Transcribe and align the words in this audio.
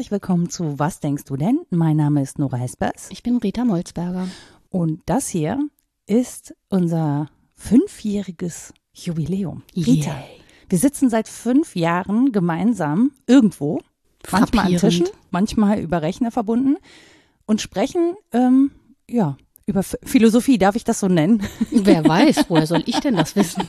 herzlich 0.00 0.12
willkommen 0.12 0.48
zu 0.48 0.78
Was 0.78 1.00
denkst 1.00 1.24
du 1.24 1.36
denn? 1.36 1.60
Mein 1.68 1.98
Name 1.98 2.22
ist 2.22 2.38
Nora 2.38 2.56
Hespers 2.56 3.08
Ich 3.10 3.22
bin 3.22 3.36
Rita 3.36 3.66
Molzberger. 3.66 4.28
und 4.70 5.02
das 5.04 5.28
hier 5.28 5.68
ist 6.06 6.54
unser 6.70 7.28
fünfjähriges 7.54 8.72
Jubiläum. 8.94 9.62
Rita, 9.76 10.12
Yay. 10.12 10.40
wir 10.70 10.78
sitzen 10.78 11.10
seit 11.10 11.28
fünf 11.28 11.76
Jahren 11.76 12.32
gemeinsam 12.32 13.12
irgendwo, 13.26 13.82
manchmal 14.32 14.68
an. 14.68 14.76
Tischen, 14.78 15.06
manchmal 15.30 15.80
über 15.80 16.00
Rechner 16.00 16.30
verbunden 16.30 16.78
und 17.44 17.60
sprechen, 17.60 18.14
ähm, 18.32 18.70
ja, 19.06 19.36
über 19.70 19.82
Philosophie, 19.82 20.58
darf 20.58 20.76
ich 20.76 20.84
das 20.84 21.00
so 21.00 21.08
nennen? 21.08 21.42
Wer 21.70 22.04
weiß, 22.04 22.44
woher 22.48 22.66
soll 22.66 22.82
ich 22.86 23.00
denn 23.00 23.16
das 23.16 23.34
wissen? 23.36 23.62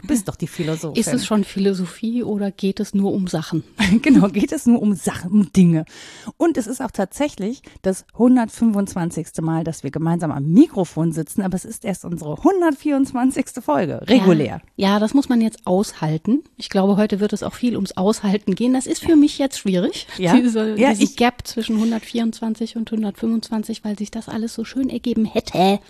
Du 0.00 0.06
bist 0.08 0.28
doch 0.28 0.36
die 0.36 0.46
Philosophin. 0.46 0.98
Ist 1.00 1.12
es 1.12 1.26
schon 1.26 1.44
Philosophie 1.44 2.22
oder 2.22 2.50
geht 2.50 2.80
es 2.80 2.94
nur 2.94 3.12
um 3.12 3.26
Sachen? 3.26 3.64
Genau, 4.02 4.28
geht 4.28 4.52
es 4.52 4.66
nur 4.66 4.80
um 4.80 4.94
Sachen, 4.94 5.30
um 5.32 5.52
Dinge. 5.52 5.84
Und 6.36 6.56
es 6.56 6.66
ist 6.68 6.80
auch 6.80 6.92
tatsächlich 6.92 7.60
das 7.82 8.04
125. 8.12 9.26
Mal, 9.42 9.64
dass 9.64 9.82
wir 9.82 9.90
gemeinsam 9.90 10.30
am 10.30 10.44
Mikrofon 10.52 11.12
sitzen, 11.12 11.42
aber 11.42 11.56
es 11.56 11.64
ist 11.64 11.84
erst 11.84 12.04
unsere 12.04 12.36
124. 12.38 13.46
Folge, 13.62 14.00
regulär. 14.08 14.60
Ja, 14.76 14.90
ja, 14.90 14.98
das 15.00 15.12
muss 15.14 15.28
man 15.28 15.40
jetzt 15.40 15.66
aushalten. 15.66 16.42
Ich 16.56 16.68
glaube, 16.70 16.96
heute 16.96 17.20
wird 17.20 17.32
es 17.32 17.42
auch 17.42 17.54
viel 17.54 17.74
ums 17.74 17.92
Aushalten 17.96 18.54
gehen. 18.54 18.72
Das 18.74 18.86
ist 18.86 19.02
für 19.02 19.16
mich 19.16 19.38
jetzt 19.38 19.58
schwierig, 19.58 20.06
Ja. 20.18 20.36
diese, 20.36 20.76
Ja, 20.78 20.90
diesen 20.90 21.04
ich- 21.04 21.16
Gap 21.16 21.46
zwischen 21.46 21.76
124 21.76 22.76
und 22.76 22.90
125, 22.92 23.84
weil 23.84 23.98
sich 23.98 24.10
das 24.10 24.28
alles 24.28 24.54
so 24.54 24.64
schön 24.64 24.88
ergeben 24.88 25.24
hätte. 25.24 25.39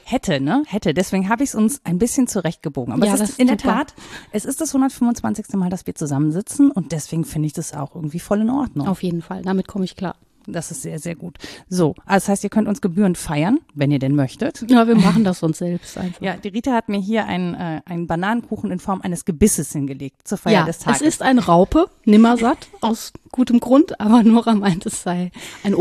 Hätte, 0.04 0.40
ne? 0.40 0.62
Hätte. 0.66 0.95
Deswegen 0.95 1.28
habe 1.28 1.42
ich 1.42 1.50
es 1.50 1.54
uns 1.54 1.80
ein 1.84 1.98
bisschen 1.98 2.26
zurechtgebogen. 2.26 2.93
Aber 2.95 3.06
Ja, 3.06 3.15
es 3.15 3.18
das 3.20 3.29
ist 3.30 3.34
ist 3.34 3.40
in 3.40 3.46
der 3.48 3.59
super. 3.59 3.74
Tat, 3.74 3.95
es 4.32 4.45
ist 4.45 4.60
das 4.60 4.70
125. 4.70 5.46
Mal, 5.54 5.70
dass 5.70 5.87
wir 5.87 5.95
zusammensitzen 5.95 6.70
und 6.70 6.92
deswegen 6.92 7.24
finde 7.24 7.46
ich 7.46 7.52
das 7.52 7.74
auch 7.74 7.95
irgendwie 7.95 8.20
voll 8.20 8.40
in 8.42 8.51
Ordnung. 8.51 8.88
Auf 8.88 9.02
jeden 9.02 9.23
Fall, 9.23 9.42
damit 9.42 9.66
komme 9.68 9.84
ich 9.84 9.96
klar. 9.96 10.15
Das 10.46 10.70
ist 10.70 10.82
sehr, 10.82 10.98
sehr 10.98 11.15
gut. 11.16 11.37
So, 11.68 11.95
also 12.07 12.15
das 12.24 12.29
heißt, 12.29 12.45
ihr 12.45 12.51
könnt 12.51 12.66
uns 12.66 12.80
gebührend 12.80 13.18
feiern, 13.18 13.59
wenn 13.74 13.90
ihr 13.90 13.98
denn 13.98 14.16
möchtet. 14.16 14.65
Ja, 14.70 14.88
wir 14.88 14.96
machen 14.96 15.23
das 15.23 15.42
uns 15.42 15.59
selbst 15.59 15.98
einfach. 15.98 16.20
Ja, 16.23 16.37
die 16.37 16.48
Rita 16.48 16.73
hat 16.73 16.88
mir 16.88 16.98
hier 16.98 17.26
einen, 17.26 17.54
äh, 17.54 17.82
einen 17.85 18.07
Bananenkuchen 18.07 18.70
in 18.70 18.79
Form 18.80 19.02
eines 19.02 19.26
Gebisses 19.26 19.70
hingelegt 19.73 20.26
zur 20.26 20.38
Feier 20.38 20.60
Ja, 20.60 20.64
des 20.64 20.79
Tages. 20.79 21.02
es 21.02 21.07
ist 21.07 21.23
ein 21.23 21.38
Raupe, 21.38 21.88
nimmersatt, 22.07 22.68
aus 22.80 23.12
gutem 23.30 23.60
Grund, 23.60 24.01
aber 24.01 24.23
Nora 24.23 24.54
meint, 24.54 24.87
es 24.87 25.02
sei 25.02 25.30
ein 25.62 25.74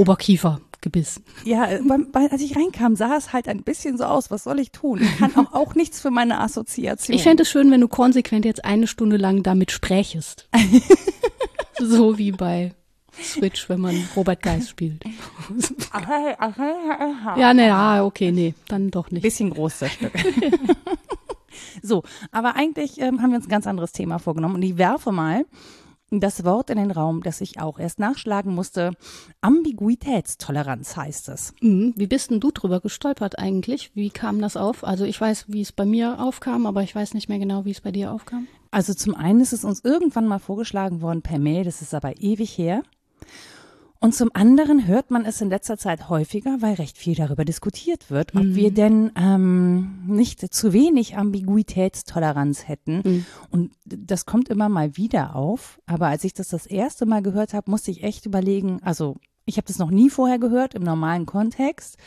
Oberkiefergebiss. 0.79 1.21
Ja, 1.45 1.69
äh, 1.69 1.81
beim, 1.85 2.11
bei, 2.11 2.29
als 2.31 2.41
ich 2.41 2.55
reinkam, 2.55 2.95
sah 2.95 3.15
es 3.17 3.33
halt 3.33 3.47
ein 3.47 3.63
bisschen 3.63 3.97
so 3.97 4.05
aus. 4.05 4.31
Was 4.31 4.43
soll 4.43 4.59
ich 4.59 4.71
tun? 4.71 5.01
Ich 5.01 5.17
kann 5.17 5.35
auch, 5.35 5.53
auch 5.53 5.75
nichts 5.75 6.01
für 6.01 6.11
meine 6.11 6.39
Assoziation. 6.39 7.15
Ich 7.15 7.23
fände 7.23 7.43
es 7.43 7.49
schön, 7.49 7.71
wenn 7.71 7.81
du 7.81 7.87
konsequent 7.87 8.45
jetzt 8.45 8.65
eine 8.65 8.87
Stunde 8.87 9.17
lang 9.17 9.43
damit 9.43 9.71
sprächest. 9.71 10.47
so 11.79 12.17
wie 12.17 12.31
bei 12.31 12.73
Switch, 13.21 13.67
wenn 13.69 13.81
man 13.81 14.07
Robert 14.15 14.41
Geist 14.41 14.69
spielt. 14.69 15.03
Ja, 17.35 17.53
ne, 17.53 17.67
ja, 17.67 18.03
okay, 18.03 18.31
nee, 18.31 18.53
dann 18.67 18.91
doch 18.91 19.11
nicht. 19.11 19.23
bisschen 19.23 19.49
groß 19.49 19.79
das 19.79 19.93
Stück. 19.93 20.11
so, 21.81 22.03
aber 22.31 22.55
eigentlich 22.55 22.99
ähm, 22.99 23.21
haben 23.21 23.31
wir 23.31 23.37
uns 23.37 23.47
ein 23.47 23.51
ganz 23.51 23.67
anderes 23.67 23.91
Thema 23.91 24.19
vorgenommen 24.19 24.55
und 24.55 24.61
ich 24.61 24.77
werfe 24.77 25.11
mal 25.11 25.45
das 26.11 26.43
Wort 26.43 26.69
in 26.69 26.77
den 26.77 26.91
Raum, 26.91 27.21
das 27.23 27.41
ich 27.41 27.59
auch 27.59 27.79
erst 27.79 27.99
nachschlagen 27.99 28.53
musste. 28.53 28.91
Ambiguitätstoleranz 29.41 30.97
heißt 30.97 31.29
es. 31.29 31.53
Mhm. 31.61 31.93
Wie 31.95 32.07
bist 32.07 32.31
denn 32.31 32.39
du 32.39 32.51
drüber 32.51 32.79
gestolpert 32.79 33.37
eigentlich? 33.37 33.91
Wie 33.95 34.09
kam 34.09 34.41
das 34.41 34.57
auf? 34.57 34.83
Also 34.83 35.05
ich 35.05 35.19
weiß, 35.19 35.45
wie 35.47 35.61
es 35.61 35.71
bei 35.71 35.85
mir 35.85 36.19
aufkam, 36.19 36.65
aber 36.65 36.83
ich 36.83 36.95
weiß 36.95 37.13
nicht 37.13 37.29
mehr 37.29 37.39
genau, 37.39 37.65
wie 37.65 37.71
es 37.71 37.81
bei 37.81 37.91
dir 37.91 38.11
aufkam. 38.11 38.47
Also 38.71 38.93
zum 38.93 39.15
einen 39.15 39.41
ist 39.41 39.53
es 39.53 39.63
uns 39.63 39.83
irgendwann 39.83 40.27
mal 40.27 40.39
vorgeschlagen 40.39 41.01
worden 41.01 41.21
per 41.21 41.39
Mail, 41.39 41.63
das 41.63 41.81
ist 41.81 41.93
aber 41.93 42.21
ewig 42.21 42.57
her. 42.57 42.83
Und 44.01 44.15
zum 44.15 44.29
anderen 44.33 44.87
hört 44.87 45.11
man 45.11 45.25
es 45.25 45.41
in 45.41 45.49
letzter 45.49 45.77
Zeit 45.77 46.07
häufiger, 46.07 46.57
weil 46.61 46.75
recht 46.75 46.97
viel 46.97 47.15
darüber 47.15 47.43
diskutiert 47.43 48.09
wird, 48.09 48.33
ob 48.33 48.43
wir 48.43 48.71
denn 48.71 49.11
ähm, 49.15 50.05
nicht 50.07 50.53
zu 50.53 50.71
wenig 50.71 51.17
Ambiguitätstoleranz 51.17 52.69
hätten. 52.69 53.25
Und 53.49 53.73
das 53.83 54.25
kommt 54.25 54.47
immer 54.47 54.69
mal 54.69 54.95
wieder 54.95 55.35
auf. 55.35 55.81
Aber 55.85 56.07
als 56.07 56.23
ich 56.23 56.33
das 56.33 56.47
das 56.47 56.65
erste 56.65 57.05
Mal 57.05 57.21
gehört 57.21 57.53
habe, 57.53 57.69
musste 57.69 57.91
ich 57.91 58.03
echt 58.03 58.25
überlegen, 58.25 58.79
also 58.83 59.17
ich 59.43 59.57
habe 59.57 59.67
das 59.67 59.79
noch 59.79 59.91
nie 59.91 60.09
vorher 60.09 60.39
gehört 60.39 60.75
im 60.75 60.83
normalen 60.83 61.25
Kontext. 61.25 61.97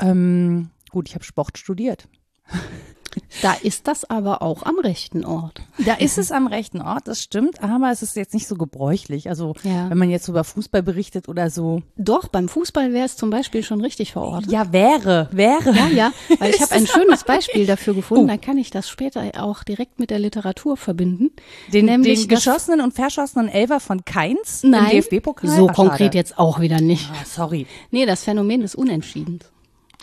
Ähm, 0.00 0.70
gut, 0.90 1.08
ich 1.08 1.14
habe 1.14 1.24
Sport 1.24 1.56
studiert. 1.56 2.08
Da 3.42 3.54
ist 3.62 3.86
das 3.88 4.08
aber 4.08 4.42
auch 4.42 4.62
am 4.64 4.78
rechten 4.78 5.24
Ort. 5.24 5.60
Da 5.84 5.94
ist 5.94 6.18
es 6.18 6.32
am 6.32 6.46
rechten 6.46 6.80
Ort, 6.80 7.08
das 7.08 7.22
stimmt, 7.22 7.62
aber 7.62 7.90
es 7.90 8.02
ist 8.02 8.16
jetzt 8.16 8.34
nicht 8.34 8.46
so 8.46 8.54
gebräuchlich. 8.56 9.28
Also 9.28 9.54
Ja. 9.62 9.90
wenn 9.90 9.98
man 9.98 10.10
jetzt 10.10 10.28
über 10.28 10.44
Fußball 10.44 10.82
berichtet 10.82 11.28
oder 11.28 11.50
so. 11.50 11.82
Doch, 11.96 12.28
beim 12.28 12.48
Fußball 12.48 12.92
wäre 12.92 13.06
es 13.06 13.16
zum 13.16 13.30
Beispiel 13.30 13.62
schon 13.62 13.80
richtig 13.80 14.12
verortet. 14.12 14.50
Ja, 14.50 14.72
wäre, 14.72 15.28
wäre. 15.32 15.72
Ja, 15.74 15.88
ja, 15.88 16.12
weil 16.38 16.54
ich 16.54 16.60
habe 16.60 16.72
ein 16.72 16.86
schönes 16.86 17.24
Beispiel 17.24 17.66
dafür 17.66 17.94
gefunden, 17.94 18.24
Oh. 18.24 18.26
dann 18.28 18.40
kann 18.40 18.58
ich 18.58 18.70
das 18.70 18.88
später 18.88 19.22
auch 19.42 19.62
direkt 19.64 19.98
mit 20.00 20.10
der 20.10 20.18
Literatur 20.18 20.76
verbinden. 20.76 21.30
Den, 21.72 21.86
Nämlich 21.86 22.20
den 22.20 22.28
geschossenen 22.28 22.80
und 22.80 22.94
verschossenen 22.94 23.48
Elfer 23.48 23.80
von 23.80 24.04
Keins 24.04 24.64
im 24.64 24.70
Nein, 24.70 24.90
DFB-Pokal. 24.90 25.50
so 25.50 25.68
Ach, 25.70 25.74
konkret 25.74 26.14
jetzt 26.14 26.38
auch 26.38 26.60
wieder 26.60 26.80
nicht. 26.80 27.08
Ah, 27.12 27.24
sorry. 27.24 27.66
Nee, 27.90 28.06
das 28.06 28.24
Phänomen 28.24 28.60
des 28.60 28.74
Unentschiedens. 28.74 29.44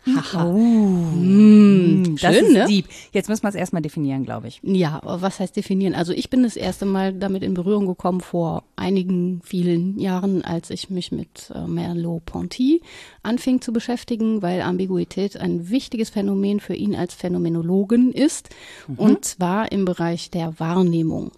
Haha. 0.06 0.52
Mm, 0.52 2.16
das 2.22 2.36
schön, 2.36 2.46
ist 2.46 2.54
ne? 2.54 2.66
deep. 2.68 2.86
Jetzt 3.12 3.30
müssen 3.30 3.44
wir 3.44 3.50
es 3.50 3.56
erstmal 3.56 3.82
definieren, 3.82 4.24
glaube 4.24 4.48
ich. 4.48 4.60
Ja, 4.64 5.02
was 5.04 5.40
heißt 5.40 5.56
definieren? 5.56 5.96
Also 5.96 6.14
ich 6.14 6.30
bin 6.30 6.44
das 6.44 6.56
erste 6.56 6.86
Mal 6.86 7.14
damit 7.14 7.44
in 7.44 7.54
Berührung 7.54 7.88
gekommen 7.88 8.22
vor 8.22 8.64
einigen 8.76 9.42
vielen 9.44 10.00
Jahren, 10.00 10.44
als 10.44 10.70
ich 10.70 10.90
mich 10.90 11.12
mit 11.12 11.52
äh, 11.54 11.68
Merleau-Ponty 11.68 12.82
anfing 13.24 13.62
zu 13.62 13.74
beschäftigen, 13.74 14.42
weil 14.42 14.62
Ambiguität 14.62 15.38
ein 15.38 15.70
wichtiges 15.70 16.12
Phänomen 16.12 16.60
für 16.60 16.76
ihn 16.76 16.96
als 16.96 17.16
Phänomenologen 17.16 18.12
ist, 18.12 18.50
und 18.98 19.26
zwar 19.26 19.72
im 19.72 19.86
Bereich 19.86 20.30
der 20.30 20.60
Wahrnehmung 20.60 21.32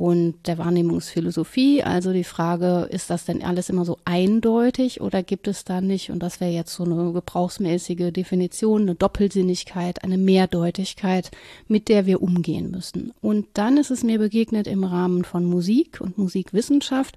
und 0.00 0.46
der 0.46 0.56
Wahrnehmungsphilosophie. 0.56 1.82
Also 1.82 2.14
die 2.14 2.24
Frage, 2.24 2.88
ist 2.90 3.10
das 3.10 3.26
denn 3.26 3.42
alles 3.42 3.68
immer 3.68 3.84
so 3.84 3.98
eindeutig 4.06 5.02
oder 5.02 5.22
gibt 5.22 5.46
es 5.46 5.64
da 5.64 5.82
nicht, 5.82 6.10
und 6.10 6.20
das 6.20 6.40
wäre 6.40 6.50
jetzt 6.50 6.72
so 6.72 6.84
eine 6.84 7.12
gebrauchsmäßige 7.12 8.10
Definition, 8.10 8.82
eine 8.82 8.94
Doppelsinnigkeit, 8.94 10.02
eine 10.02 10.16
Mehrdeutigkeit, 10.16 11.30
mit 11.68 11.90
der 11.90 12.06
wir 12.06 12.22
umgehen 12.22 12.70
müssen. 12.70 13.12
Und 13.20 13.46
dann 13.52 13.76
ist 13.76 13.90
es 13.90 14.02
mir 14.02 14.18
begegnet 14.18 14.66
im 14.66 14.84
Rahmen 14.84 15.22
von 15.22 15.44
Musik 15.44 16.00
und 16.00 16.16
Musikwissenschaft, 16.16 17.16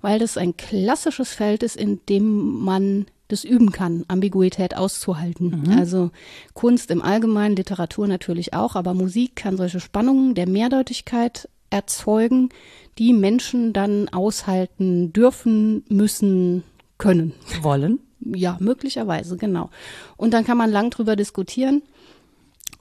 weil 0.00 0.18
das 0.18 0.38
ein 0.38 0.56
klassisches 0.56 1.34
Feld 1.34 1.62
ist, 1.62 1.76
in 1.76 2.00
dem 2.08 2.62
man 2.64 3.04
das 3.28 3.44
üben 3.44 3.70
kann, 3.70 4.04
Ambiguität 4.08 4.76
auszuhalten. 4.76 5.72
Also 5.78 6.10
Kunst 6.54 6.90
im 6.90 7.02
Allgemeinen, 7.02 7.56
Literatur 7.56 8.06
natürlich 8.06 8.54
auch, 8.54 8.76
aber 8.76 8.94
Musik 8.94 9.36
kann 9.36 9.56
solche 9.56 9.80
Spannungen 9.80 10.34
der 10.34 10.48
Mehrdeutigkeit 10.48 11.48
erzeugen, 11.70 12.50
die 12.98 13.12
Menschen 13.12 13.72
dann 13.72 14.08
aushalten 14.08 15.12
dürfen, 15.12 15.84
müssen, 15.88 16.62
können. 16.98 17.34
Wollen? 17.62 18.00
Ja, 18.20 18.56
möglicherweise, 18.60 19.36
genau. 19.36 19.70
Und 20.16 20.32
dann 20.32 20.44
kann 20.44 20.56
man 20.56 20.70
lang 20.70 20.90
drüber 20.90 21.16
diskutieren, 21.16 21.82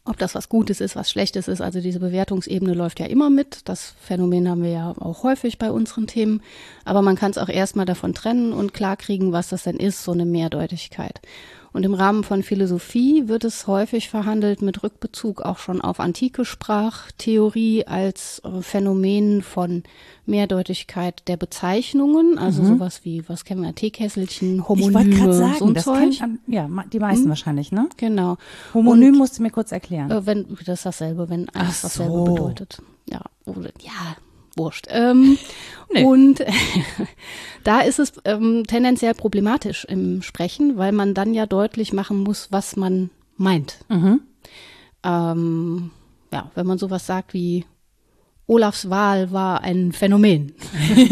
ob 0.05 0.17
das 0.17 0.35
was 0.35 0.49
Gutes 0.49 0.81
ist, 0.81 0.95
was 0.95 1.09
Schlechtes 1.09 1.47
ist. 1.47 1.61
Also 1.61 1.81
diese 1.81 1.99
Bewertungsebene 1.99 2.73
läuft 2.73 2.99
ja 2.99 3.05
immer 3.05 3.29
mit. 3.29 3.67
Das 3.69 3.95
Phänomen 3.99 4.49
haben 4.49 4.63
wir 4.63 4.71
ja 4.71 4.93
auch 4.99 5.23
häufig 5.23 5.57
bei 5.57 5.71
unseren 5.71 6.07
Themen. 6.07 6.41
Aber 6.85 7.01
man 7.01 7.15
kann 7.15 7.31
es 7.31 7.37
auch 7.37 7.49
erstmal 7.49 7.85
davon 7.85 8.13
trennen 8.13 8.53
und 8.53 8.73
klarkriegen, 8.73 9.31
was 9.31 9.49
das 9.49 9.63
denn 9.63 9.77
ist, 9.77 10.03
so 10.03 10.11
eine 10.11 10.25
Mehrdeutigkeit. 10.25 11.21
Und 11.73 11.83
im 11.83 11.95
Rahmen 11.95 12.23
von 12.23 12.43
Philosophie 12.43 13.27
wird 13.27 13.43
es 13.43 13.65
häufig 13.65 14.07
verhandelt 14.09 14.61
mit 14.61 14.83
Rückbezug 14.83 15.41
auch 15.41 15.57
schon 15.57 15.81
auf 15.81 15.99
antike 15.99 16.45
Sprachtheorie 16.45 17.85
als 17.87 18.41
äh, 18.45 18.61
Phänomen 18.61 19.41
von 19.41 19.83
Mehrdeutigkeit 20.25 21.27
der 21.27 21.37
Bezeichnungen, 21.37 22.37
also 22.37 22.63
sowas 22.63 23.01
wie, 23.03 23.27
was 23.27 23.43
kennen 23.43 23.63
wir, 23.63 23.73
Teekesselchen, 23.75 24.57
Ich 24.59 24.69
wollte 24.69 24.69
Homonyme, 24.69 25.09
gerade 25.15 25.33
sagen, 25.33 25.55
so 25.59 25.65
ein 25.65 25.73
das 25.73 25.83
Zeug. 25.83 26.21
am- 26.21 26.39
ja, 26.47 26.69
die 26.91 26.99
meisten 26.99 27.27
wahrscheinlich, 27.29 27.71
ne? 27.71 27.89
Genau. 27.97 28.37
Homonym 28.73 29.15
musst 29.15 29.39
du 29.39 29.43
mir 29.43 29.49
kurz 29.51 29.71
erklären. 29.71 30.11
Äh, 30.11 30.25
wenn, 30.25 30.45
das 30.65 30.79
ist 30.79 30.85
dasselbe, 30.85 31.29
wenn 31.29 31.47
Ach 31.53 31.61
alles 31.61 31.81
dasselbe 31.81 32.13
so. 32.13 32.23
bedeutet. 32.25 32.81
Ja, 33.09 33.21
oder, 33.45 33.71
ja, 33.81 34.15
wurscht. 34.57 34.87
Ähm, 34.89 35.37
Nee. 35.93 36.03
Und 36.05 36.43
da 37.63 37.81
ist 37.81 37.99
es 37.99 38.13
ähm, 38.25 38.63
tendenziell 38.67 39.13
problematisch 39.13 39.85
im 39.85 40.21
Sprechen, 40.21 40.77
weil 40.77 40.91
man 40.91 41.13
dann 41.13 41.33
ja 41.33 41.45
deutlich 41.45 41.93
machen 41.93 42.17
muss, 42.17 42.51
was 42.51 42.75
man 42.75 43.09
meint. 43.37 43.77
Mhm. 43.89 44.21
Ähm, 45.03 45.91
ja, 46.31 46.51
wenn 46.55 46.65
man 46.65 46.77
sowas 46.77 47.05
sagt 47.05 47.33
wie 47.33 47.65
Olafs 48.47 48.89
Wahl 48.89 49.31
war 49.31 49.61
ein 49.61 49.93
Phänomen, 49.93 50.53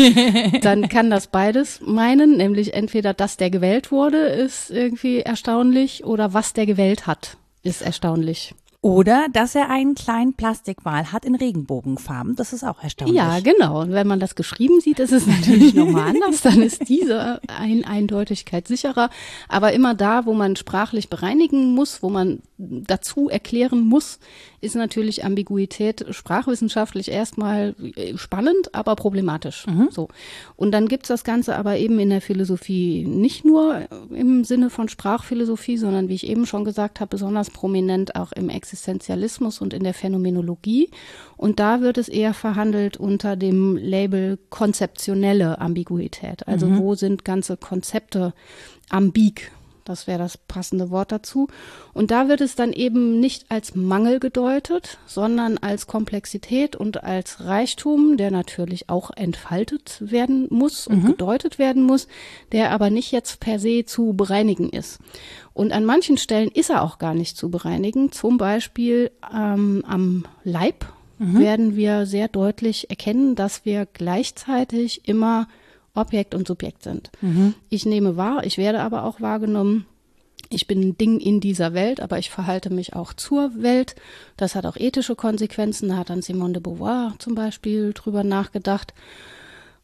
dann 0.62 0.90
kann 0.90 1.10
das 1.10 1.28
beides 1.28 1.80
meinen, 1.82 2.38
nämlich 2.38 2.74
entweder, 2.74 3.14
dass 3.14 3.38
der 3.38 3.50
gewählt 3.50 3.92
wurde, 3.92 4.18
ist 4.18 4.70
irgendwie 4.70 5.20
erstaunlich, 5.20 6.04
oder 6.04 6.34
was 6.34 6.54
der 6.54 6.66
gewählt 6.66 7.08
hat, 7.08 7.38
ist 7.64 7.82
erstaunlich. 7.82 8.54
Oder 8.84 9.28
dass 9.32 9.54
er 9.54 9.70
einen 9.70 9.94
kleinen 9.94 10.34
Plastikwal 10.34 11.12
hat 11.12 11.24
in 11.24 11.36
Regenbogenfarben. 11.36 12.36
Das 12.36 12.52
ist 12.52 12.64
auch 12.64 12.82
erstaunlich. 12.82 13.16
Ja, 13.16 13.40
genau. 13.40 13.82
Und 13.82 13.92
wenn 13.92 14.08
man 14.08 14.20
das 14.20 14.34
geschrieben 14.34 14.82
sieht, 14.82 15.00
ist 15.00 15.12
es 15.12 15.28
natürlich 15.28 15.74
nochmal 15.76 16.10
anders. 16.10 16.42
Dann 16.42 16.64
ist 16.64 16.90
diese 16.90 17.40
ein 17.48 17.86
Eindeutigkeit 17.86 18.68
sicherer. 18.68 19.12
Aber 19.48 19.74
immer 19.74 19.94
da, 19.94 20.26
wo 20.26 20.34
man 20.34 20.56
sprachlich 20.56 21.10
bereinigen 21.10 21.76
muss, 21.76 22.02
wo 22.02 22.10
man 22.10 22.42
dazu 22.62 23.30
erklären 23.30 23.86
muss, 23.86 24.20
ist 24.62 24.76
natürlich 24.76 25.26
Ambiguität 25.26 26.06
sprachwissenschaftlich 26.12 27.10
erstmal 27.10 27.76
äh, 27.96 28.18
spannend, 28.18 28.74
aber 28.74 28.96
problematisch. 28.96 29.66
Mhm. 29.68 29.90
So. 29.92 30.10
Und 30.56 30.72
dann 30.72 30.88
gibt's 30.88 31.08
das 31.08 31.24
Ganze 31.24 31.56
aber 31.56 31.78
eben 31.78 32.00
in 32.00 32.10
der 32.10 32.22
Philosophie 32.22 33.06
nicht 33.06 33.44
nur 33.44 33.88
im 34.12 34.44
Sinne 34.44 34.70
von 34.70 34.88
Sprachphilosophie, 34.90 35.78
sondern 35.78 36.10
wie 36.10 36.16
ich 36.16 36.28
eben 36.28 36.46
schon 36.46 36.64
gesagt 36.64 37.00
habe, 37.00 37.10
besonders 37.10 37.50
prominent 37.50 38.16
auch 38.16 38.32
im 38.32 38.50
Existenzialismus 38.50 39.62
und 39.62 39.74
in 39.74 39.84
der 39.84 39.94
Phänomenologie. 39.94 40.90
Und 41.38 41.60
da 41.60 41.82
wird 41.82 41.98
es 41.98 42.08
eher 42.08 42.34
verhandelt 42.34 42.98
unter 42.98 43.36
dem 43.36 43.76
Label 43.78 44.38
konzeptionelle 44.50 45.60
Ambiguität. 45.60 46.48
Also 46.48 46.68
mhm. 46.68 46.78
wo 46.78 46.96
sind 46.96 47.26
ganze 47.26 47.58
Konzepte 47.58 48.34
ambig 48.90 49.52
das 49.86 50.08
wäre 50.08 50.20
das 50.20 50.38
passende 50.38 50.90
Wort 50.92 51.12
dazu. 51.12 51.48
Und 51.94 52.12
da 52.12 52.28
wird 52.28 52.42
es 52.42 52.56
dann 52.56 52.74
eben 52.74 53.20
nicht 53.20 53.46
als 53.50 53.76
Mangel 53.76 54.20
gedeutet, 54.20 54.98
sondern 55.06 55.58
als 55.58 55.88
Komplexität 55.88 56.76
und 56.76 57.04
als 57.04 57.46
Reichtum, 57.46 58.18
der 58.18 58.32
natürlich 58.32 58.90
auch 58.90 59.12
entfaltet 59.16 59.98
werden 60.00 60.48
muss 60.50 60.88
und 60.88 61.04
mhm. 61.04 61.08
gedeutet 61.08 61.60
werden 61.60 61.84
muss, 61.84 62.08
der 62.52 62.72
aber 62.72 62.90
nicht 62.90 63.12
jetzt 63.12 63.40
per 63.40 63.60
se 63.60 63.86
zu 63.86 64.14
bereinigen 64.14 64.70
ist. 64.70 65.00
Und 65.54 65.72
an 65.72 65.86
manchen 65.86 66.18
Stellen 66.18 66.50
ist 66.50 66.70
er 66.70 66.84
auch 66.84 66.98
gar 66.98 67.14
nicht 67.14 67.38
zu 67.38 67.50
bereinigen. 67.50 68.12
Zum 68.12 68.38
Beispiel 68.38 69.12
ähm, 69.34 69.84
am 69.88 70.26
Leib 70.44 70.86
mhm. 71.20 71.40
werden 71.40 71.76
wir 71.76 72.06
sehr 72.06 72.28
deutlich 72.28 72.90
erkennen, 72.90 73.36
dass 73.36 73.66
wir 73.66 73.86
gleichzeitig 73.86 75.08
immer 75.08 75.48
Objekt 75.94 76.36
und 76.36 76.48
Subjekt 76.48 76.84
sind. 76.84 77.12
Mhm. 77.22 77.54
Ich 77.70 77.86
nehme 77.86 78.18
wahr, 78.18 78.46
ich 78.46 78.58
werde 78.58 78.82
aber 78.82 79.04
auch 79.04 79.22
wahrgenommen. 79.22 79.86
Ich 80.50 80.68
bin 80.68 80.82
ein 80.82 80.98
Ding 80.98 81.20
in 81.20 81.40
dieser 81.40 81.74
Welt, 81.74 82.02
aber 82.02 82.18
ich 82.18 82.30
verhalte 82.30 82.70
mich 82.70 82.94
auch 82.94 83.14
zur 83.14 83.52
Welt. 83.62 83.96
Das 84.38 84.56
hat 84.56 84.66
auch 84.66 84.76
ethische 84.76 85.16
Konsequenzen. 85.16 85.90
Da 85.90 85.98
hat 85.98 86.10
dann 86.10 86.22
Simone 86.22 86.54
de 86.54 86.62
Beauvoir 86.62 87.14
zum 87.20 87.36
Beispiel 87.36 87.94
drüber 87.94 88.24
nachgedacht. 88.24 88.94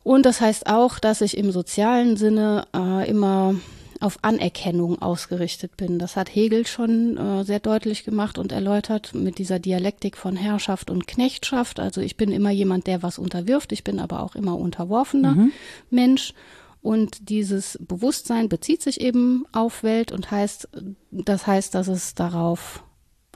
Und 0.04 0.26
das 0.26 0.42
heißt 0.42 0.68
auch, 0.68 1.00
dass 1.00 1.22
ich 1.22 1.38
im 1.38 1.52
sozialen 1.52 2.18
Sinne 2.18 2.66
äh, 2.76 3.10
immer 3.10 3.56
auf 4.00 4.20
Anerkennung 4.22 5.02
ausgerichtet 5.02 5.78
bin. 5.78 6.00
Das 6.00 6.16
hat 6.16 6.34
Hegel 6.34 6.66
schon 6.68 7.18
äh, 7.18 7.44
sehr 7.44 7.60
deutlich 7.60 8.04
gemacht 8.04 8.38
und 8.38 8.52
erläutert 8.52 9.14
mit 9.14 9.38
dieser 9.38 9.60
Dialektik 9.60 10.18
von 10.18 10.36
Herrschaft 10.36 10.90
und 10.90 11.08
Knechtschaft. 11.08 11.80
Also 11.80 12.02
ich 12.02 12.18
bin 12.18 12.32
immer 12.32 12.52
jemand, 12.52 12.88
der 12.88 13.04
was 13.04 13.20
unterwirft, 13.20 13.72
ich 13.72 13.84
bin 13.84 14.00
aber 14.00 14.22
auch 14.22 14.36
immer 14.36 14.58
unterworfener 14.58 15.36
mhm. 15.36 15.52
Mensch. 15.90 16.34
Und 16.82 17.30
dieses 17.30 17.78
Bewusstsein 17.82 18.50
bezieht 18.50 18.82
sich 18.82 19.02
eben 19.02 19.46
auf 19.52 19.84
Welt 19.84 20.12
und 20.12 20.32
heißt, 20.32 20.70
das 21.12 21.48
heißt, 21.48 21.76
dass 21.76 21.88
es 21.88 22.14
darauf 22.14 22.84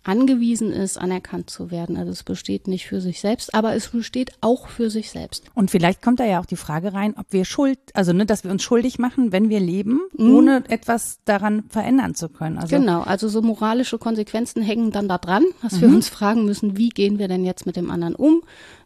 angewiesen 0.04 0.72
ist, 0.72 0.98
anerkannt 0.98 1.50
zu 1.50 1.72
werden. 1.72 1.98
Also 1.98 2.12
es 2.12 2.24
besteht 2.24 2.68
nicht 2.68 2.88
für 2.88 3.02
sich 3.02 3.22
selbst, 3.22 3.54
aber 3.54 3.76
es 3.76 3.90
besteht 3.90 4.32
auch 4.42 4.68
für 4.68 4.90
sich 4.90 5.12
selbst. 5.12 5.46
Und 5.54 5.70
vielleicht 5.70 6.02
kommt 6.02 6.20
da 6.20 6.26
ja 6.26 6.40
auch 6.40 6.46
die 6.46 6.56
Frage 6.56 6.94
rein, 6.94 7.14
ob 7.18 7.28
wir 7.32 7.46
schuld, 7.46 7.80
also 7.94 8.14
ne, 8.14 8.26
dass 8.26 8.44
wir 8.44 8.52
uns 8.52 8.64
schuldig 8.64 9.00
machen, 9.00 9.32
wenn 9.32 9.50
wir 9.50 9.60
leben, 9.60 10.00
mhm. 10.18 10.36
ohne 10.36 10.64
etwas 10.70 11.20
daran 11.26 11.64
verändern 11.70 12.16
zu 12.16 12.30
können. 12.30 12.58
Also 12.58 12.76
genau, 12.76 13.02
also 13.02 13.28
so 13.28 13.42
moralische 13.42 13.98
Konsequenzen 13.98 14.62
hängen 14.62 14.92
dann 14.92 15.08
da 15.08 15.18
dran, 15.18 15.44
dass 15.62 15.74
mhm. 15.74 15.82
wir 15.82 15.90
uns 15.90 16.10
fragen 16.10 16.46
müssen, 16.46 16.78
wie 16.78 16.90
gehen 16.90 17.20
wir 17.20 17.28
denn 17.28 17.46
jetzt 17.46 17.66
mit 17.66 17.76
dem 17.76 17.92
anderen 17.92 18.16
um? 18.16 18.42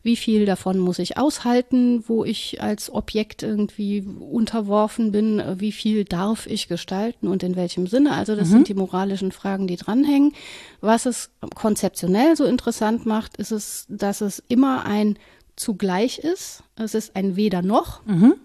Wie 0.05 0.15
viel 0.15 0.45
davon 0.45 0.77
muss 0.77 0.99
ich 0.99 1.17
aushalten, 1.17 2.03
wo 2.07 2.23
ich 2.23 2.61
als 2.61 2.93
Objekt 2.93 3.41
irgendwie 3.41 4.01
unterworfen 4.01 5.11
bin, 5.11 5.41
wie 5.57 5.71
viel 5.71 6.05
darf 6.05 6.45
ich 6.45 6.67
gestalten 6.67 7.27
und 7.27 7.41
in 7.41 7.55
welchem 7.55 7.87
Sinne. 7.87 8.11
Also 8.11 8.35
das 8.35 8.49
mhm. 8.49 8.51
sind 8.51 8.67
die 8.67 8.75
moralischen 8.75 9.31
Fragen, 9.31 9.65
die 9.65 9.77
dranhängen. 9.77 10.33
Was 10.79 11.07
es 11.07 11.31
konzeptionell 11.55 12.35
so 12.35 12.45
interessant 12.45 13.07
macht, 13.07 13.37
ist 13.37 13.49
es, 13.49 13.87
dass 13.89 14.21
es 14.21 14.43
immer 14.47 14.85
ein 14.85 15.17
zugleich 15.55 16.19
ist. 16.19 16.61
Es 16.75 16.93
ist 16.93 17.15
ein 17.15 17.35
weder 17.35 17.63
noch. 17.63 18.05
Mhm. 18.05 18.35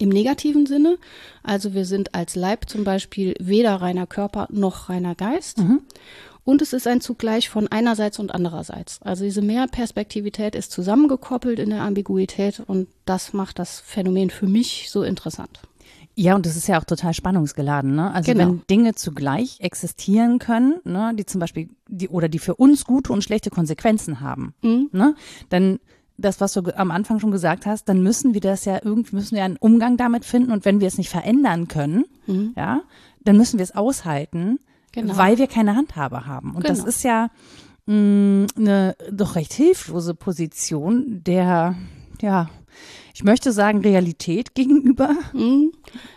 Im 0.00 0.08
negativen 0.08 0.66
Sinne. 0.66 0.98
Also 1.44 1.74
wir 1.74 1.84
sind 1.84 2.16
als 2.16 2.34
Leib 2.34 2.68
zum 2.68 2.82
Beispiel 2.82 3.36
weder 3.38 3.76
reiner 3.76 4.08
Körper 4.08 4.48
noch 4.50 4.88
reiner 4.88 5.14
Geist. 5.14 5.58
Mhm. 5.58 5.82
Und 6.48 6.62
es 6.62 6.72
ist 6.72 6.86
ein 6.86 7.02
Zugleich 7.02 7.50
von 7.50 7.68
einerseits 7.68 8.18
und 8.18 8.34
andererseits. 8.34 9.02
Also 9.02 9.22
diese 9.22 9.42
Mehrperspektivität 9.42 10.54
ist 10.54 10.72
zusammengekoppelt 10.72 11.58
in 11.58 11.68
der 11.68 11.82
Ambiguität 11.82 12.62
und 12.66 12.88
das 13.04 13.34
macht 13.34 13.58
das 13.58 13.80
Phänomen 13.80 14.30
für 14.30 14.46
mich 14.46 14.88
so 14.88 15.02
interessant. 15.02 15.60
Ja, 16.14 16.34
und 16.34 16.46
das 16.46 16.56
ist 16.56 16.66
ja 16.66 16.80
auch 16.80 16.84
total 16.84 17.12
spannungsgeladen, 17.12 17.94
ne? 17.94 18.14
Also 18.14 18.32
genau. 18.32 18.46
wenn 18.46 18.62
Dinge 18.70 18.94
zugleich 18.94 19.60
existieren 19.60 20.38
können, 20.38 20.80
ne, 20.84 21.12
die 21.14 21.26
zum 21.26 21.38
Beispiel, 21.38 21.68
die 21.86 22.08
oder 22.08 22.30
die 22.30 22.38
für 22.38 22.54
uns 22.54 22.86
gute 22.86 23.12
und 23.12 23.22
schlechte 23.22 23.50
Konsequenzen 23.50 24.20
haben, 24.20 24.54
mhm. 24.62 24.88
ne, 24.90 25.16
dann 25.50 25.80
das, 26.16 26.40
was 26.40 26.54
du 26.54 26.62
am 26.74 26.90
Anfang 26.90 27.20
schon 27.20 27.30
gesagt 27.30 27.66
hast, 27.66 27.90
dann 27.90 28.02
müssen 28.02 28.32
wir 28.32 28.40
das 28.40 28.64
ja 28.64 28.80
irgendwie, 28.82 29.16
müssen 29.16 29.36
wir 29.36 29.44
einen 29.44 29.58
Umgang 29.58 29.98
damit 29.98 30.24
finden 30.24 30.50
und 30.52 30.64
wenn 30.64 30.80
wir 30.80 30.88
es 30.88 30.96
nicht 30.96 31.10
verändern 31.10 31.68
können, 31.68 32.06
mhm. 32.26 32.54
ja, 32.56 32.80
dann 33.22 33.36
müssen 33.36 33.58
wir 33.58 33.64
es 33.64 33.76
aushalten 33.76 34.60
genau. 34.92 35.16
weil 35.16 35.38
wir 35.38 35.46
keine 35.46 35.76
Handhabe 35.76 36.26
haben. 36.26 36.54
Und 36.54 36.64
genau. 36.64 36.74
das 36.74 36.84
ist 36.84 37.04
ja 37.04 37.30
mh, 37.86 37.94
mm, 37.94 38.46
eine 38.56 38.96
doch 39.10 39.34
recht 39.34 39.52
hilflose 39.52 40.14
Position 40.14 41.22
der, 41.24 41.74
ja, 42.20 42.48
ich 43.18 43.24
möchte 43.24 43.50
sagen, 43.50 43.80
Realität 43.80 44.54
gegenüber. 44.54 45.10
Mhm. 45.32 45.72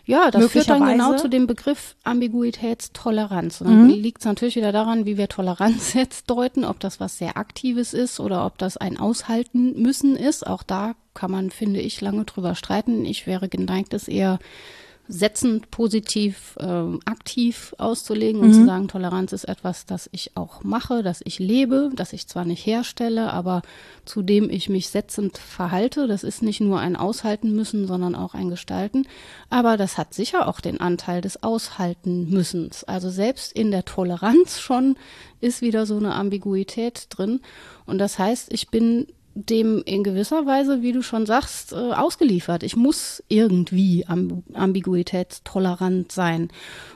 Ja, 0.05 0.29
das 0.29 0.51
führt 0.51 0.69
dann 0.69 0.85
genau 0.85 1.15
zu 1.15 1.29
dem 1.29 1.47
Begriff 1.47 1.95
Ambiguitätstoleranz. 2.03 3.61
Und 3.61 3.67
dann 3.67 3.83
mhm. 3.85 3.89
liegt 3.89 4.19
es 4.19 4.25
natürlich 4.25 4.55
wieder 4.55 4.71
daran, 4.71 5.07
wie 5.07 5.17
wir 5.17 5.27
Toleranz 5.27 5.93
jetzt 5.95 6.29
deuten, 6.29 6.63
ob 6.63 6.79
das 6.79 6.99
was 6.99 7.17
sehr 7.17 7.37
Aktives 7.37 7.95
ist 7.95 8.19
oder 8.19 8.45
ob 8.45 8.59
das 8.59 8.77
ein 8.77 8.99
Aushalten 8.99 9.81
müssen 9.81 10.15
ist. 10.15 10.45
Auch 10.45 10.61
da 10.61 10.93
kann 11.15 11.31
man, 11.31 11.49
finde 11.49 11.79
ich, 11.79 12.01
lange 12.01 12.25
drüber 12.25 12.53
streiten. 12.53 13.03
Ich 13.05 13.25
wäre 13.25 13.49
geneigt, 13.49 13.95
es 13.95 14.07
eher 14.07 14.37
setzend, 15.11 15.71
positiv, 15.71 16.55
äh, 16.59 16.65
aktiv 17.05 17.75
auszulegen 17.77 18.41
und 18.41 18.49
mhm. 18.49 18.53
zu 18.53 18.65
sagen, 18.65 18.87
Toleranz 18.87 19.33
ist 19.33 19.43
etwas, 19.43 19.85
das 19.85 20.09
ich 20.13 20.37
auch 20.37 20.63
mache, 20.63 21.03
das 21.03 21.21
ich 21.25 21.37
lebe, 21.37 21.89
das 21.93 22.13
ich 22.13 22.27
zwar 22.27 22.45
nicht 22.45 22.65
herstelle, 22.65 23.33
aber 23.33 23.61
zu 24.05 24.21
dem 24.21 24.49
ich 24.49 24.69
mich 24.69 24.89
setzend 24.89 25.37
verhalte. 25.37 26.07
Das 26.07 26.23
ist 26.23 26.41
nicht 26.41 26.61
nur 26.61 26.79
ein 26.79 26.95
Aushalten 26.95 27.53
müssen, 27.53 27.87
sondern 27.87 28.15
auch 28.15 28.33
ein 28.33 28.49
Gestalten. 28.49 29.05
Aber 29.49 29.75
das 29.75 29.97
hat 29.97 30.13
sicher 30.13 30.47
auch 30.47 30.61
den 30.61 30.79
Anteil 30.79 31.21
des 31.21 31.43
Aushalten 31.43 32.29
müssens. 32.29 32.85
Also 32.85 33.09
selbst 33.09 33.51
in 33.51 33.71
der 33.71 33.83
Toleranz 33.83 34.59
schon 34.59 34.95
ist 35.41 35.61
wieder 35.61 35.85
so 35.85 35.97
eine 35.97 36.15
Ambiguität 36.15 37.07
drin. 37.09 37.41
Und 37.85 37.97
das 37.97 38.17
heißt, 38.17 38.53
ich 38.53 38.69
bin 38.69 39.07
dem 39.33 39.81
in 39.85 40.03
gewisser 40.03 40.45
Weise, 40.45 40.81
wie 40.81 40.91
du 40.91 41.01
schon 41.01 41.25
sagst, 41.25 41.73
äh, 41.73 41.75
ausgeliefert. 41.75 42.63
Ich 42.63 42.75
muss 42.75 43.23
irgendwie 43.27 44.05
ambiguitätstolerant 44.53 46.11
sein. 46.11 46.49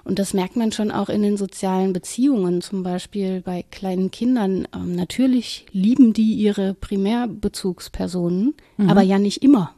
Und 0.03 0.19
das 0.19 0.33
merkt 0.33 0.55
man 0.55 0.71
schon 0.71 0.91
auch 0.91 1.09
in 1.09 1.21
den 1.21 1.37
sozialen 1.37 1.93
Beziehungen, 1.93 2.61
zum 2.61 2.83
Beispiel 2.83 3.41
bei 3.41 3.63
kleinen 3.71 4.11
Kindern. 4.11 4.67
Ähm, 4.75 4.95
natürlich 4.95 5.65
lieben 5.71 6.13
die 6.13 6.33
ihre 6.33 6.73
Primärbezugspersonen, 6.73 8.53
mhm. 8.77 8.89
aber 8.89 9.01
ja 9.01 9.17
nicht 9.17 9.41
immer. 9.43 9.73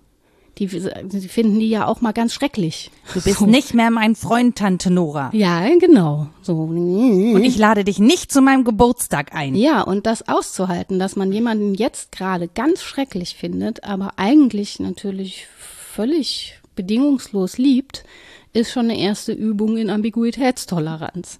Die, 0.58 0.68
die 0.68 1.28
finden 1.28 1.60
die 1.60 1.70
ja 1.70 1.86
auch 1.86 2.02
mal 2.02 2.14
ganz 2.14 2.34
schrecklich. 2.34 2.90
Du 3.14 3.22
bist 3.22 3.40
so. 3.40 3.46
nicht 3.46 3.74
mehr 3.74 3.92
mein 3.92 4.16
Freund, 4.16 4.58
Tante 4.58 4.90
Nora. 4.90 5.30
Ja, 5.34 5.68
genau. 5.78 6.30
So. 6.42 6.56
Und 6.56 7.44
ich 7.44 7.58
lade 7.58 7.84
dich 7.84 8.00
nicht 8.00 8.32
zu 8.32 8.42
meinem 8.42 8.64
Geburtstag 8.64 9.36
ein. 9.36 9.54
Ja, 9.56 9.82
und 9.82 10.08
das 10.08 10.28
auszuhalten, 10.28 10.98
dass 10.98 11.16
man 11.16 11.32
jemanden 11.32 11.76
jetzt 11.76 12.12
gerade 12.12 12.48
ganz 12.48 12.82
schrecklich 12.82 13.36
findet, 13.36 13.84
aber 13.84 14.14
eigentlich 14.18 14.80
natürlich 14.80 15.48
völlig 15.48 16.60
bedingungslos 16.76 17.58
liebt, 17.58 18.04
ist 18.54 18.72
schon 18.72 18.86
eine 18.86 19.00
erste 19.00 19.34
Übung 19.34 19.78
in 19.78 19.90
Ambiguitätstoleranz. 19.90 21.40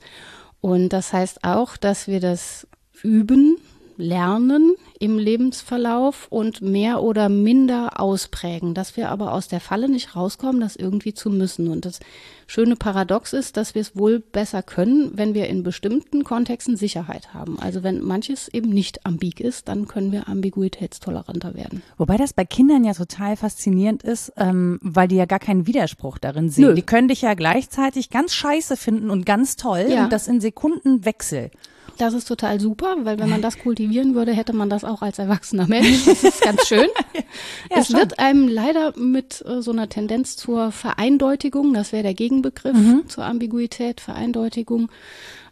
Und 0.62 0.90
das 0.90 1.14
heißt 1.14 1.44
auch, 1.44 1.78
dass 1.78 2.08
wir 2.08 2.20
das 2.20 2.68
üben, 3.02 3.58
lernen 3.98 4.76
im 5.00 5.18
Lebensverlauf 5.18 6.28
und 6.30 6.62
mehr 6.62 7.02
oder 7.04 7.30
minder 7.30 8.00
ausprägen, 8.00 8.74
dass 8.74 8.98
wir 8.98 9.10
aber 9.10 9.34
aus 9.34 9.48
der 9.48 9.60
Falle 9.60 9.90
nicht 9.90 10.16
rauskommen, 10.16 10.60
das 10.60 10.76
irgendwie 10.76 11.14
zu 11.14 11.30
müssen. 11.30 11.68
Und 11.68 11.86
das 11.86 12.00
schöne 12.48 12.76
Paradox 12.76 13.34
ist, 13.34 13.58
dass 13.58 13.76
wir 13.76 13.82
es 13.82 13.96
wohl 13.96 14.20
besser 14.20 14.64
können, 14.64 15.12
wenn 15.14 15.34
wir 15.34 15.48
in 15.48 15.64
bestimmten 15.64 16.24
Kontexten 16.24 16.78
Sicherheit 16.78 17.34
haben. 17.34 17.60
Also 17.60 17.84
wenn 17.84 18.02
manches 18.02 18.48
eben 18.48 18.70
nicht 18.70 19.06
ambig 19.06 19.40
ist, 19.40 19.68
dann 19.68 19.88
können 19.88 20.12
wir 20.12 20.28
ambiguitätstoleranter 20.28 21.54
werden. 21.54 21.84
Wobei 21.98 22.18
das 22.18 22.34
bei 22.34 22.46
Kindern 22.46 22.84
ja 22.84 22.94
total 22.94 23.38
faszinierend 23.38 24.04
ist, 24.04 24.34
ähm, 24.38 24.80
weil 24.82 25.08
die 25.08 25.18
ja 25.18 25.26
gar 25.26 25.40
keinen 25.40 25.68
Widerspruch 25.68 26.18
darin 26.18 26.50
sehen. 26.50 26.70
Nö. 26.70 26.74
Die 26.74 26.82
können 26.82 27.08
dich 27.08 27.22
ja 27.22 27.34
gleichzeitig 27.34 28.10
ganz 28.10 28.34
scheiße 28.34 28.78
finden 28.78 29.10
und 29.10 29.26
ganz 29.26 29.58
toll 29.58 29.86
ja. 29.90 30.04
und 30.04 30.14
das 30.14 30.28
in 30.28 30.42
Sekundenwechsel. 30.42 31.52
Das 31.98 32.14
ist 32.14 32.28
total 32.28 32.60
super, 32.60 32.96
weil 33.04 33.20
wenn 33.20 33.30
man 33.30 33.42
das 33.42 33.58
kultivieren 33.58 34.14
würde, 34.14 34.32
hätte 34.32 34.54
man 34.54 34.70
das 34.70 34.84
auch 34.84 35.02
als 35.02 35.20
erwachsener 35.20 35.68
Mensch. 35.68 36.06
Das 36.06 36.24
ist 36.24 36.42
ganz 36.42 36.68
schön. 36.68 36.88
ja, 37.72 37.78
es 37.80 37.88
schon. 37.88 37.98
wird 37.98 38.20
einem 38.20 38.48
leider 38.48 38.98
mit 38.98 39.44
äh, 39.48 39.62
so 39.62 39.72
einer 39.72 39.90
Tendenz 39.90 40.38
zur 40.38 40.72
Vereindeutigung, 40.72 41.74
das 41.74 41.92
wäre 41.92 42.04
der 42.04 42.14
Gegenbegriff 42.14 42.78
mhm. 42.78 43.10
zur 43.10 43.26
Ambiguität, 43.26 44.00
Vereindeutigung, 44.00 44.90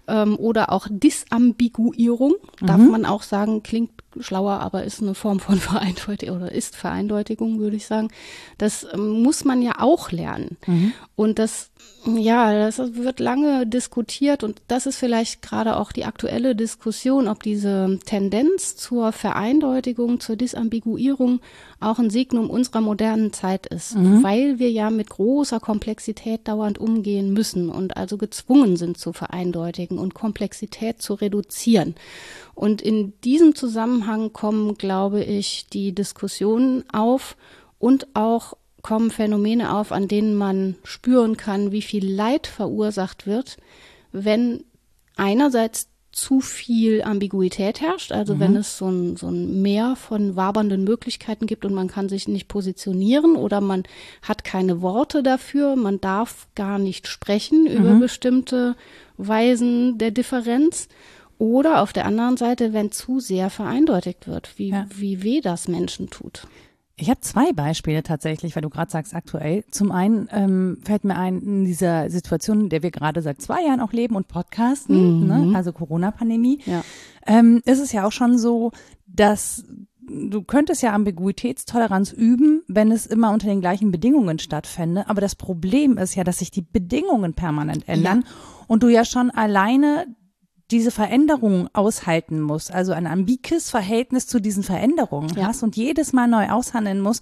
ähm, 0.07 0.37
oder 0.37 0.71
auch 0.71 0.87
Disambiguierung, 0.89 2.35
darf 2.61 2.77
mhm. 2.77 2.91
man 2.91 3.05
auch 3.05 3.23
sagen, 3.23 3.63
klingt 3.63 3.91
schlauer, 4.19 4.59
aber 4.59 4.83
ist 4.83 5.01
eine 5.01 5.15
Form 5.15 5.39
von 5.39 5.59
Vereindeutigung 5.59 6.37
oder 6.37 6.51
ist 6.51 6.75
Vereindeutigung, 6.75 7.59
würde 7.59 7.75
ich 7.75 7.85
sagen. 7.85 8.09
Das 8.57 8.85
ähm, 8.93 9.21
muss 9.21 9.45
man 9.45 9.61
ja 9.61 9.79
auch 9.79 10.11
lernen. 10.11 10.57
Mhm. 10.65 10.93
Und 11.15 11.39
das, 11.39 11.69
ja, 12.05 12.53
das 12.53 12.77
wird 12.95 13.19
lange 13.19 13.65
diskutiert 13.65 14.43
und 14.43 14.61
das 14.67 14.85
ist 14.85 14.97
vielleicht 14.97 15.41
gerade 15.41 15.77
auch 15.77 15.91
die 15.91 16.05
aktuelle 16.05 16.55
Diskussion, 16.55 17.27
ob 17.27 17.43
diese 17.43 17.99
Tendenz 18.05 18.75
zur 18.75 19.11
Vereindeutigung, 19.11 20.19
zur 20.19 20.35
Disambiguierung 20.35 21.39
auch 21.79 21.99
ein 21.99 22.09
Signum 22.09 22.49
unserer 22.49 22.81
modernen 22.81 23.33
Zeit 23.33 23.67
ist, 23.67 23.95
mhm. 23.95 24.23
weil 24.23 24.59
wir 24.59 24.71
ja 24.71 24.89
mit 24.89 25.09
großer 25.09 25.59
Komplexität 25.59 26.47
dauernd 26.47 26.79
umgehen 26.79 27.33
müssen 27.33 27.69
und 27.69 27.97
also 27.97 28.17
gezwungen 28.17 28.77
sind 28.77 28.97
zu 28.97 29.13
vereindeutigen 29.13 29.97
und 29.97 30.13
Komplexität 30.13 31.01
zu 31.01 31.13
reduzieren. 31.13 31.95
Und 32.55 32.81
in 32.81 33.13
diesem 33.21 33.53
Zusammenhang 33.53 34.33
kommen, 34.33 34.75
glaube 34.75 35.23
ich, 35.23 35.67
die 35.67 35.93
Diskussionen 35.93 36.85
auf 36.91 37.35
und 37.79 38.07
auch 38.15 38.55
kommen 38.81 39.11
Phänomene 39.11 39.75
auf, 39.75 39.91
an 39.91 40.07
denen 40.07 40.35
man 40.35 40.75
spüren 40.83 41.37
kann, 41.37 41.71
wie 41.71 41.81
viel 41.81 42.09
Leid 42.09 42.47
verursacht 42.47 43.27
wird, 43.27 43.57
wenn 44.11 44.63
einerseits 45.15 45.89
zu 46.15 46.39
viel 46.39 47.03
Ambiguität 47.03 47.81
herrscht, 47.81 48.13
also 48.13 48.35
mhm. 48.35 48.39
wenn 48.39 48.55
es 48.55 48.77
so 48.77 48.87
ein, 48.87 49.17
so 49.17 49.27
ein 49.27 49.61
Meer 49.61 49.97
von 49.97 50.37
wabernden 50.37 50.85
Möglichkeiten 50.85 51.45
gibt 51.45 51.65
und 51.65 51.73
man 51.73 51.89
kann 51.89 52.07
sich 52.07 52.29
nicht 52.29 52.47
positionieren 52.47 53.35
oder 53.35 53.59
man 53.59 53.83
hat 54.21 54.45
keine 54.45 54.81
Worte 54.81 55.23
dafür, 55.23 55.75
man 55.75 55.99
darf 55.99 56.47
gar 56.55 56.79
nicht 56.79 57.07
sprechen 57.07 57.63
mhm. 57.63 57.69
über 57.71 57.95
bestimmte 57.95 58.77
Weisen 59.17 59.97
der 59.97 60.11
Differenz. 60.11 60.87
Oder 61.37 61.81
auf 61.81 61.93
der 61.93 62.05
anderen 62.05 62.37
Seite, 62.37 62.73
wenn 62.73 62.91
zu 62.91 63.19
sehr 63.19 63.49
vereindeutigt 63.49 64.27
wird, 64.27 64.57
wie, 64.57 64.69
ja. 64.69 64.85
wie 64.95 65.23
weh 65.23 65.41
das 65.41 65.67
Menschen 65.67 66.09
tut. 66.09 66.47
Ich 66.97 67.09
habe 67.09 67.19
zwei 67.19 67.51
Beispiele 67.51 68.03
tatsächlich, 68.03 68.55
weil 68.55 68.61
du 68.61 68.69
gerade 68.69 68.89
sagst 68.89 69.13
aktuell. 69.13 69.65
Zum 69.69 69.91
einen 69.91 70.29
ähm, 70.31 70.77
fällt 70.85 71.03
mir 71.03 71.17
ein, 71.17 71.41
in 71.41 71.65
dieser 71.65 72.09
Situation, 72.09 72.61
in 72.61 72.69
der 72.69 72.83
wir 72.83 72.91
gerade 72.91 73.21
seit 73.21 73.41
zwei 73.41 73.63
Jahren 73.63 73.81
auch 73.81 73.91
leben 73.91 74.15
und 74.15 74.29
podcasten, 74.29 75.21
mhm. 75.21 75.27
ne, 75.27 75.57
also 75.57 75.73
Corona-Pandemie, 75.73 76.59
ja. 76.65 76.83
ähm, 77.27 77.61
ist 77.65 77.81
es 77.81 77.91
ja 77.91 78.07
auch 78.07 78.13
schon 78.13 78.37
so, 78.37 78.71
dass 79.07 79.65
du 80.07 80.43
könntest 80.43 80.83
ja 80.83 80.93
Ambiguitätstoleranz 80.93 82.13
üben, 82.13 82.63
wenn 82.67 82.91
es 82.91 83.05
immer 83.05 83.31
unter 83.31 83.47
den 83.47 83.59
gleichen 83.59 83.91
Bedingungen 83.91 84.39
stattfände. 84.39 85.09
Aber 85.09 85.19
das 85.19 85.35
Problem 85.35 85.97
ist 85.97 86.15
ja, 86.15 86.23
dass 86.23 86.39
sich 86.39 86.51
die 86.51 86.61
Bedingungen 86.61 87.33
permanent 87.33 87.89
ändern 87.89 88.23
ja. 88.25 88.31
und 88.67 88.83
du 88.83 88.87
ja 88.87 89.03
schon 89.03 89.31
alleine 89.31 90.05
diese 90.71 90.91
Veränderungen 90.91 91.69
aushalten 91.73 92.41
muss, 92.41 92.71
also 92.71 92.93
ein 92.93 93.07
ambikes 93.07 93.69
Verhältnis 93.69 94.27
zu 94.27 94.39
diesen 94.39 94.63
Veränderungen 94.63 95.35
ja. 95.35 95.47
hast 95.47 95.63
und 95.63 95.75
jedes 95.75 96.13
Mal 96.13 96.27
neu 96.27 96.49
aushandeln 96.49 97.01
muss. 97.01 97.21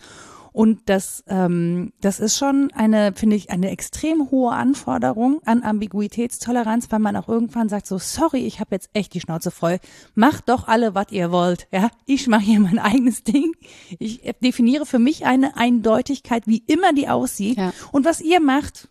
Und 0.53 0.81
das, 0.85 1.23
ähm, 1.27 1.93
das 1.99 2.19
ist 2.19 2.37
schon 2.37 2.71
eine, 2.73 3.13
finde 3.15 3.35
ich, 3.35 3.49
eine 3.49 3.71
extrem 3.71 4.29
hohe 4.29 4.51
Anforderung 4.51 5.41
an 5.45 5.63
Ambiguitätstoleranz, 5.63 6.91
weil 6.91 6.99
man 6.99 7.15
auch 7.15 7.27
irgendwann 7.27 7.69
sagt 7.69 7.87
so, 7.87 7.97
sorry, 7.97 8.45
ich 8.45 8.59
habe 8.59 8.75
jetzt 8.75 8.91
echt 8.93 9.15
die 9.15 9.19
Schnauze 9.19 9.49
voll. 9.49 9.79
Macht 10.13 10.49
doch 10.49 10.67
alle, 10.67 10.93
was 10.93 11.11
ihr 11.11 11.31
wollt. 11.31 11.67
Ja, 11.71 11.89
ich 12.05 12.27
mache 12.27 12.43
hier 12.43 12.59
mein 12.59 12.77
eigenes 12.79 13.23
Ding. 13.23 13.53
Ich 13.97 14.21
definiere 14.43 14.85
für 14.85 14.99
mich 14.99 15.25
eine 15.25 15.57
Eindeutigkeit, 15.57 16.45
wie 16.45 16.63
immer 16.67 16.93
die 16.93 17.09
aussieht. 17.09 17.57
Ja. 17.57 17.73
Und 17.91 18.05
was 18.05 18.21
ihr 18.21 18.39
macht, 18.39 18.89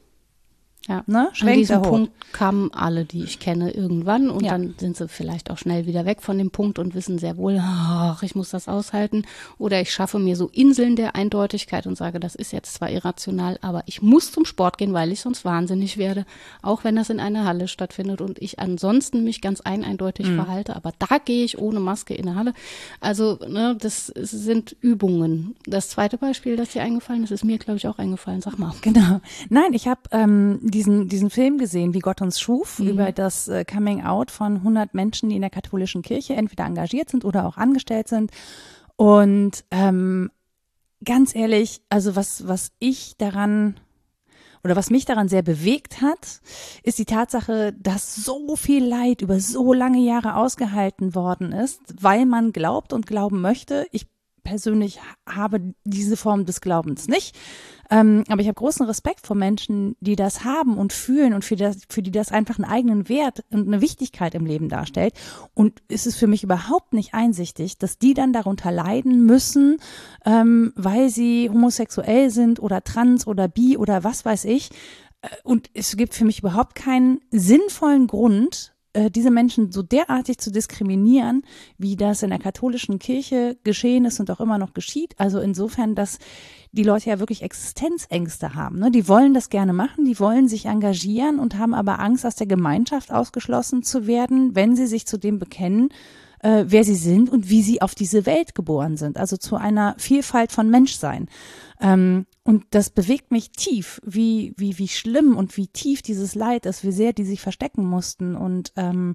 ja, 0.89 1.05
ne? 1.07 1.31
An 1.41 1.53
diesem 1.55 1.81
Punkt 1.83 2.11
kamen 2.33 2.73
alle, 2.73 3.05
die 3.05 3.23
ich 3.23 3.39
kenne, 3.39 3.71
irgendwann 3.71 4.31
und 4.31 4.45
ja. 4.45 4.53
dann 4.53 4.75
sind 4.79 4.97
sie 4.97 5.07
vielleicht 5.07 5.51
auch 5.51 5.59
schnell 5.59 5.87
wieder 5.87 6.05
weg 6.07 6.23
von 6.23 6.39
dem 6.39 6.51
Punkt 6.51 6.81
und 6.81 6.97
wissen 6.97 7.19
sehr 7.19 7.37
wohl, 7.37 7.61
ach, 7.63 8.25
ich 8.25 8.35
muss 8.35 8.51
das 8.51 8.67
aushalten. 8.67 9.25
Oder 9.59 9.81
ich 9.81 9.93
schaffe 9.93 10.19
mir 10.19 10.35
so 10.35 10.49
Inseln 10.49 10.97
der 10.97 11.15
Eindeutigkeit 11.15 11.87
und 11.87 11.97
sage, 11.97 12.19
das 12.19 12.35
ist 12.35 12.53
jetzt 12.53 12.75
zwar 12.75 12.91
irrational, 12.91 13.59
aber 13.63 13.85
ich 13.87 14.03
muss 14.03 14.33
zum 14.33 14.45
Sport 14.45 14.77
gehen, 14.77 14.93
weil 14.93 15.13
ich 15.13 15.21
sonst 15.21 15.45
wahnsinnig 15.45 15.99
werde, 15.99 16.27
auch 16.63 16.83
wenn 16.83 16.97
das 16.97 17.11
in 17.11 17.21
einer 17.21 17.45
Halle 17.45 17.69
stattfindet 17.69 18.21
und 18.21 18.43
ich 18.43 18.59
ansonsten 18.59 19.23
mich 19.23 19.41
ganz 19.41 19.61
eindeutig 19.61 20.27
mhm. 20.27 20.37
verhalte. 20.37 20.75
Aber 20.75 20.93
da 20.99 21.19
gehe 21.25 21.45
ich 21.45 21.59
ohne 21.59 21.79
Maske 21.79 22.15
in 22.15 22.27
eine 22.27 22.37
Halle. 22.37 22.55
Also, 23.01 23.39
ne, 23.47 23.77
das 23.79 24.07
sind 24.07 24.75
Übungen. 24.81 25.55
Das 25.65 25.91
zweite 25.91 26.19
Beispiel, 26.19 26.57
das 26.57 26.71
dir 26.71 26.83
eingefallen 26.83 27.23
ist, 27.23 27.31
ist 27.31 27.45
mir, 27.45 27.59
glaube 27.59 27.77
ich, 27.77 27.87
auch 27.87 27.99
eingefallen. 27.99 28.41
Sag 28.41 28.59
mal. 28.59 28.75
Genau. 28.81 29.21
Nein, 29.49 29.75
ich 29.75 29.87
habe 29.87 30.01
ähm, 30.11 30.59
diesen, 30.73 31.09
diesen 31.09 31.31
Film 31.31 31.59
gesehen, 31.59 31.95
wie 31.95 32.01
Gott 32.01 32.21
uns 32.21 32.41
schuf, 32.41 32.81
mhm. 32.81 32.89
über 32.89 33.13
das 33.13 33.47
äh, 33.47 33.65
Coming 33.65 34.03
Out 34.03 34.31
von 34.31 34.57
100 34.57 34.95
Menschen, 34.95 35.29
die 35.29 35.37
in 35.37 35.43
der 35.43 35.51
katholischen 35.51 36.03
Kirche 36.03 36.35
entweder 36.35 36.65
engagiert 36.65 37.11
sind 37.11 37.25
oder 37.25 37.47
auch 37.47 37.57
angestellt 37.57 38.09
sind. 38.09 38.33
Und 38.97 39.65
ähm, 39.71 40.31
ganz 41.05 41.35
ehrlich, 41.35 41.83
also 41.89 42.17
was, 42.17 42.49
was 42.49 42.73
ich 42.79 43.17
daran 43.17 43.77
oder 44.65 44.77
was 44.77 44.91
mich 44.91 45.05
daran 45.05 45.29
sehr 45.29 45.43
bewegt 45.43 46.01
hat, 46.03 46.41
ist 46.83 46.99
die 46.99 47.05
Tatsache, 47.05 47.73
dass 47.73 48.15
so 48.15 48.55
viel 48.55 48.85
Leid 48.85 49.21
über 49.21 49.41
so 49.41 49.73
lange 49.73 49.99
Jahre 49.99 50.37
ausgehalten 50.37 51.15
worden 51.15 51.53
ist, 51.53 51.81
weil 52.01 52.27
man 52.27 52.53
glaubt 52.53 52.93
und 52.93 53.07
glauben 53.07 53.41
möchte. 53.41 53.87
Ich 53.91 54.07
persönlich 54.45 55.01
habe 55.29 55.75
diese 55.85 56.17
Form 56.17 56.47
des 56.47 56.61
Glaubens 56.61 57.09
nicht. 57.09 57.37
Ähm, 57.93 58.25
aber 58.29 58.41
ich 58.41 58.49
habe 58.49 58.55
großen 58.55 58.87
Respekt 58.87 59.27
vor 59.27 59.37
Menschen, 59.37 59.97
die 60.01 60.17
das 60.17 60.45
haben 60.45 60.79
und 60.79 60.95
fühlen 60.95 61.35
und 61.35 61.45
für, 61.45 61.57
das, 61.57 61.77
für 61.91 62.01
die 62.01 62.11
das 62.11 62.33
einfach 62.33 62.59
einen 62.59 62.65
eigenen 62.65 63.11
Wert 63.11 63.45
und 63.51 63.69
eine 63.69 63.83
Wichtigkeit 63.83 64.35
im 64.35 64.47
Leben 64.47 64.71
darstellt. 64.71 65.13
Und 65.53 65.83
es 65.89 66.07
ist 66.07 66.17
für 66.17 66.27
mich 66.27 66.43
überhaupt 66.43 66.95
nicht 66.95 67.13
einsichtig, 67.13 67.77
dass 67.77 67.99
die 67.99 68.15
dann 68.15 68.33
darunter 68.33 68.73
leiden 68.73 69.27
müssen, 69.27 69.77
ähm, 70.25 70.73
weil 70.75 71.11
sie 71.11 71.51
homosexuell 71.51 72.31
sind 72.31 72.61
oder 72.61 72.83
trans 72.83 73.27
oder 73.27 73.47
bi 73.47 73.77
oder 73.77 74.03
was 74.05 74.25
weiß 74.25 74.47
ich. 74.47 74.71
Äh, 75.21 75.29
und 75.45 75.69
es 75.75 75.95
gibt 75.95 76.15
für 76.15 76.25
mich 76.25 76.39
überhaupt 76.39 76.75
keinen 76.75 77.21
sinnvollen 77.31 78.07
Grund, 78.07 78.73
äh, 78.95 79.11
diese 79.11 79.31
Menschen 79.31 79.73
so 79.73 79.83
derartig 79.83 80.39
zu 80.39 80.51
diskriminieren, 80.51 81.43
wie 81.79 81.97
das 81.97 82.23
in 82.23 82.31
der 82.31 82.39
katholischen 82.39 82.99
Kirche 82.99 83.57
geschehen 83.65 84.05
ist 84.05 84.21
und 84.21 84.31
auch 84.31 84.41
immer 84.41 84.59
noch 84.59 84.75
geschieht. 84.75 85.15
Also 85.19 85.41
insofern, 85.41 85.95
dass 85.95 86.19
die 86.73 86.83
Leute 86.85 87.11
ja 87.11 87.19
wirklich 87.19 87.43
Existenzängste 87.43 88.55
haben. 88.55 88.79
Ne? 88.79 88.91
Die 88.91 89.07
wollen 89.07 89.35
das 89.35 89.51
gerne 89.51 89.75
machen, 89.75 90.07
die 90.07 90.19
wollen 90.19 90.49
sich 90.49 90.67
engagieren 90.67 91.39
und 91.39 91.59
haben 91.59 91.75
aber 91.75 92.01
Angst, 92.01 92.25
aus 92.25 92.37
der 92.37 92.47
Gemeinschaft 92.47 93.13
ausgeschlossen 93.13 93.83
zu 93.83 94.07
werden, 94.07 94.55
wenn 94.55 94.75
sie 94.75 94.87
sich 94.87 95.07
zu 95.07 95.19
dem 95.19 95.39
bekennen, 95.39 95.91
äh, 96.41 96.65
wer 96.67 96.83
sie 96.85 96.95
sind 96.95 97.31
und 97.31 97.51
wie 97.51 97.63
sie 97.63 97.83
auf 97.83 97.95
diese 97.95 98.25
Welt 98.25 98.55
geboren 98.55 98.97
sind. 98.97 99.19
Also 99.19 99.37
zu 99.37 99.57
einer 99.57 99.95
Vielfalt 99.99 100.51
von 100.51 100.71
Menschsein. 100.71 101.29
Ähm, 101.81 102.27
und 102.43 102.65
das 102.71 102.89
bewegt 102.89 103.31
mich 103.31 103.53
tief, 103.53 104.01
wie, 104.05 104.55
wie, 104.57 104.79
wie 104.79 104.89
schlimm 104.89 105.37
und 105.37 105.57
wie 105.59 105.69
tief 105.69 106.01
dieses 106.01 106.35
Leid 106.35 106.65
ist, 106.65 106.85
wie 106.85 106.93
sehr 106.93 107.13
die 107.13 107.25
sich 107.25 107.41
verstecken 107.43 107.85
mussten 107.85 108.35
und 108.35 108.73
ähm, 108.77 109.15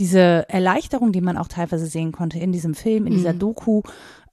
diese 0.00 0.48
Erleichterung, 0.48 1.12
die 1.12 1.20
man 1.20 1.36
auch 1.36 1.48
teilweise 1.48 1.86
sehen 1.86 2.10
konnte 2.10 2.38
in 2.38 2.52
diesem 2.52 2.74
Film, 2.74 3.06
in 3.06 3.12
dieser 3.12 3.34
mhm. 3.34 3.38
Doku, 3.38 3.82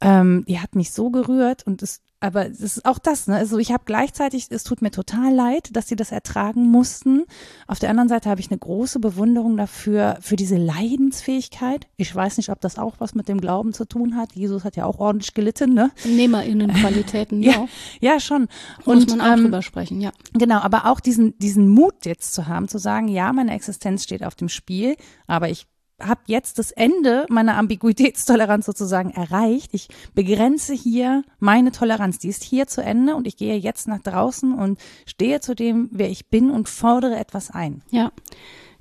ähm, 0.01 0.45
die 0.47 0.59
hat 0.59 0.75
mich 0.75 0.91
so 0.91 1.09
gerührt 1.09 1.65
und 1.65 1.81
es 1.81 2.01
aber 2.19 2.47
es 2.47 2.61
ist 2.61 2.85
auch 2.85 2.97
das, 2.97 3.27
ne? 3.27 3.35
Also 3.35 3.59
ich 3.59 3.71
habe 3.71 3.83
gleichzeitig, 3.85 4.47
es 4.49 4.63
tut 4.63 4.81
mir 4.81 4.89
total 4.89 5.33
leid, 5.33 5.69
dass 5.75 5.87
sie 5.87 5.95
das 5.95 6.11
ertragen 6.11 6.63
mussten. 6.71 7.25
Auf 7.67 7.77
der 7.77 7.91
anderen 7.91 8.09
Seite 8.09 8.29
habe 8.29 8.41
ich 8.41 8.49
eine 8.49 8.57
große 8.57 8.99
Bewunderung 8.99 9.55
dafür, 9.55 10.17
für 10.21 10.35
diese 10.35 10.57
Leidensfähigkeit. 10.57 11.87
Ich 11.95 12.13
weiß 12.13 12.37
nicht, 12.37 12.49
ob 12.49 12.59
das 12.59 12.79
auch 12.79 12.95
was 12.97 13.13
mit 13.13 13.27
dem 13.27 13.39
Glauben 13.39 13.71
zu 13.71 13.85
tun 13.85 14.15
hat. 14.15 14.33
Jesus 14.33 14.63
hat 14.63 14.75
ja 14.75 14.85
auch 14.85 14.97
ordentlich 14.97 15.35
gelitten, 15.35 15.75
ne? 15.75 15.91
NehmerInnenqualitäten, 16.05 17.43
ja. 17.43 17.67
Ja, 17.99 18.19
schon. 18.19 18.47
Und, 18.83 18.95
Muss 18.95 19.15
man 19.15 19.21
auch 19.21 19.37
ähm, 19.37 19.43
drüber 19.43 19.61
sprechen, 19.61 20.01
ja. 20.01 20.11
Genau, 20.33 20.59
aber 20.61 20.87
auch 20.87 20.99
diesen, 20.99 21.37
diesen 21.37 21.69
Mut 21.69 22.05
jetzt 22.05 22.33
zu 22.33 22.47
haben, 22.47 22.67
zu 22.67 22.79
sagen, 22.79 23.09
ja, 23.09 23.31
meine 23.31 23.53
Existenz 23.53 24.03
steht 24.03 24.23
auf 24.23 24.33
dem 24.33 24.49
Spiel, 24.49 24.95
aber 25.27 25.49
ich 25.49 25.67
habe 25.99 26.21
jetzt 26.27 26.59
das 26.59 26.71
Ende 26.71 27.25
meiner 27.29 27.57
Ambiguitätstoleranz 27.57 28.65
sozusagen 28.65 29.11
erreicht. 29.11 29.73
Ich 29.73 29.87
begrenze 30.13 30.73
hier 30.73 31.23
meine 31.39 31.71
Toleranz. 31.71 32.19
Die 32.19 32.29
ist 32.29 32.43
hier 32.43 32.67
zu 32.67 32.81
Ende 32.83 33.15
und 33.15 33.25
ich 33.25 33.37
gehe 33.37 33.55
jetzt 33.55 33.87
nach 33.87 34.01
draußen 34.01 34.53
und 34.53 34.79
stehe 35.05 35.39
zu 35.39 35.55
dem, 35.55 35.89
wer 35.91 36.09
ich 36.09 36.27
bin 36.27 36.51
und 36.51 36.69
fordere 36.69 37.17
etwas 37.17 37.49
ein. 37.49 37.81
Ja. 37.89 38.11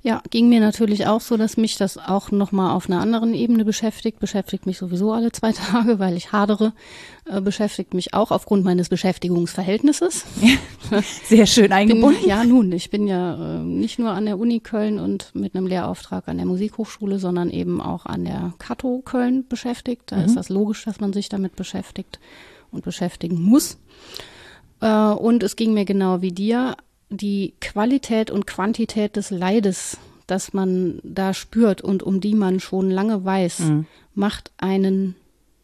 Ja, 0.07 0.21
ging 0.29 0.47
mir 0.47 0.61
natürlich 0.61 1.05
auch 1.05 1.19
so, 1.19 1.35
dass 1.35 1.57
mich 1.57 1.75
das 1.75 1.97
auch 1.97 2.31
nochmal 2.31 2.71
auf 2.71 2.89
einer 2.89 3.01
anderen 3.01 3.33
Ebene 3.33 3.65
beschäftigt. 3.65 4.19
Beschäftigt 4.19 4.65
mich 4.65 4.77
sowieso 4.77 5.11
alle 5.11 5.33
zwei 5.33 5.51
Tage, 5.71 5.99
weil 5.99 6.15
ich 6.15 6.31
hadere. 6.31 6.71
Äh, 7.25 7.41
beschäftigt 7.41 7.93
mich 7.93 8.13
auch 8.13 8.31
aufgrund 8.31 8.63
meines 8.63 8.87
Beschäftigungsverhältnisses. 8.87 10.23
Sehr 11.25 11.45
schön 11.45 11.73
eingebunden. 11.73 12.21
Bin, 12.21 12.29
ja, 12.29 12.45
nun, 12.45 12.71
ich 12.71 12.89
bin 12.89 13.05
ja 13.05 13.57
äh, 13.57 13.59
nicht 13.59 13.99
nur 13.99 14.11
an 14.11 14.23
der 14.23 14.39
Uni 14.39 14.61
Köln 14.61 14.97
und 14.97 15.35
mit 15.35 15.55
einem 15.55 15.67
Lehrauftrag 15.67 16.29
an 16.29 16.37
der 16.37 16.45
Musikhochschule, 16.45 17.19
sondern 17.19 17.49
eben 17.49 17.81
auch 17.81 18.05
an 18.05 18.23
der 18.23 18.53
Kato 18.59 19.01
Köln 19.03 19.45
beschäftigt. 19.49 20.03
Da 20.05 20.19
mhm. 20.19 20.23
ist 20.23 20.37
das 20.37 20.47
logisch, 20.47 20.85
dass 20.85 21.01
man 21.01 21.11
sich 21.11 21.27
damit 21.27 21.57
beschäftigt 21.57 22.21
und 22.71 22.85
beschäftigen 22.85 23.41
muss. 23.41 23.77
Äh, 24.79 24.87
und 24.87 25.43
es 25.43 25.57
ging 25.57 25.73
mir 25.73 25.83
genau 25.83 26.21
wie 26.21 26.31
dir 26.31 26.77
die 27.09 27.53
Qualität 27.61 28.31
und 28.31 28.47
Quantität 28.47 29.15
des 29.15 29.29
Leides, 29.29 29.97
das 30.25 30.53
man 30.53 30.99
da 31.03 31.33
spürt 31.33 31.81
und 31.81 32.03
um 32.03 32.19
die 32.19 32.35
man 32.35 32.59
schon 32.59 32.91
lange 32.91 33.23
weiß, 33.23 33.59
mhm. 33.59 33.85
macht 34.13 34.51
einen 34.57 35.15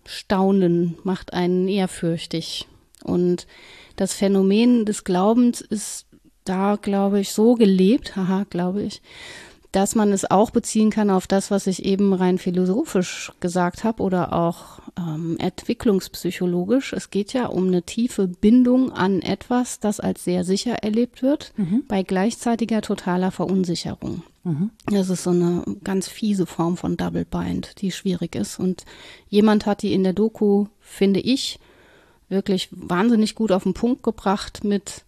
staunen, 0.06 0.96
macht 1.04 1.34
einen 1.34 1.68
ehrfürchtig. 1.68 2.68
Und 3.04 3.48
das 3.96 4.14
Phänomen 4.14 4.86
des 4.86 5.04
Glaubens 5.04 5.62
ist 5.62 6.06
da, 6.46 6.78
glaube 6.82 7.20
ich, 7.20 7.32
so 7.32 7.56
gelebt, 7.56 8.16
haha, 8.16 8.46
glaube 8.50 8.84
ich, 8.84 9.02
dass 9.74 9.96
man 9.96 10.12
es 10.12 10.30
auch 10.30 10.52
beziehen 10.52 10.92
kann 10.92 11.10
auf 11.10 11.26
das, 11.26 11.50
was 11.50 11.66
ich 11.66 11.84
eben 11.84 12.14
rein 12.14 12.38
philosophisch 12.38 13.34
gesagt 13.40 13.84
habe 13.84 14.04
oder 14.04 14.32
auch 14.32 14.80
ähm, 14.98 15.36
entwicklungspsychologisch. 15.40 16.94
Es 16.94 17.10
geht 17.10 17.34
ja 17.34 17.48
um 17.48 17.68
eine 17.68 17.82
tiefe 17.82 18.28
Bindung 18.28 18.92
an 18.92 19.24
etwas, 19.24 19.80
das 19.80 20.00
als 20.00 20.24
sehr 20.24 20.44
sicher 20.44 20.84
erlebt 20.84 21.24
wird, 21.24 21.54
mhm. 21.58 21.86
bei 21.88 22.04
gleichzeitiger 22.04 22.84
totaler 22.84 23.32
Verunsicherung. 23.32 24.22
Mhm. 24.44 24.70
Das 24.86 25.10
ist 25.10 25.24
so 25.24 25.32
eine 25.32 25.64
ganz 25.84 26.08
fiese 26.08 26.46
Form 26.46 26.78
von 26.78 26.96
Double 26.96 27.26
Bind, 27.26 27.82
die 27.82 27.92
schwierig 27.92 28.36
ist. 28.36 28.60
Und 28.60 28.86
jemand 29.28 29.66
hat 29.66 29.82
die 29.82 29.94
in 29.94 30.04
der 30.04 30.14
Doku, 30.14 30.68
finde 30.82 31.20
ich, 31.20 31.60
wirklich 32.30 32.70
wahnsinnig 32.72 33.34
gut 33.34 33.52
auf 33.52 33.64
den 33.64 33.74
Punkt 33.74 34.04
gebracht 34.04 34.64
mit, 34.64 35.04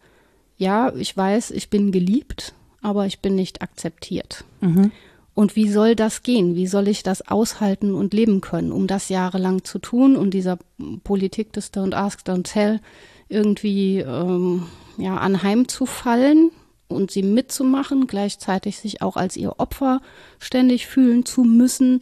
ja, 0.58 0.92
ich 0.96 1.16
weiß, 1.16 1.52
ich 1.52 1.70
bin 1.70 1.92
geliebt, 1.92 2.56
aber 2.86 3.08
ich 3.08 3.20
bin 3.20 3.36
nicht 3.36 3.64
akzeptiert. 3.64 4.46
Mhm. 4.62 4.92
Und 5.34 5.56
wie 5.56 5.70
soll 5.70 5.96
das 5.96 6.24
gehen? 6.24 6.56
Wie 6.56 6.68
soll 6.68 6.88
ich 6.88 7.04
das 7.04 7.28
aushalten 7.28 7.94
und 7.94 8.14
leben 8.14 8.40
können, 8.40 8.72
um 8.72 8.88
das 8.88 9.10
jahrelang 9.10 9.66
zu 9.66 9.80
tun 9.80 10.16
und 10.16 10.34
dieser 10.34 10.60
Politik 11.04 11.52
des 11.52 11.74
Don't 11.74 11.96
Ask, 11.96 12.22
Don't 12.22 12.44
Tell 12.44 12.80
irgendwie 13.28 14.00
ähm, 14.00 14.68
ja, 14.98 15.18
anheimzufallen 15.18 16.52
und 16.88 17.10
sie 17.10 17.24
mitzumachen, 17.24 18.06
gleichzeitig 18.06 18.78
sich 18.78 19.02
auch 19.02 19.18
als 19.18 19.36
ihr 19.36 19.60
Opfer 19.60 20.00
ständig 20.40 20.86
fühlen 20.86 21.26
zu 21.26 21.44
müssen, 21.44 22.02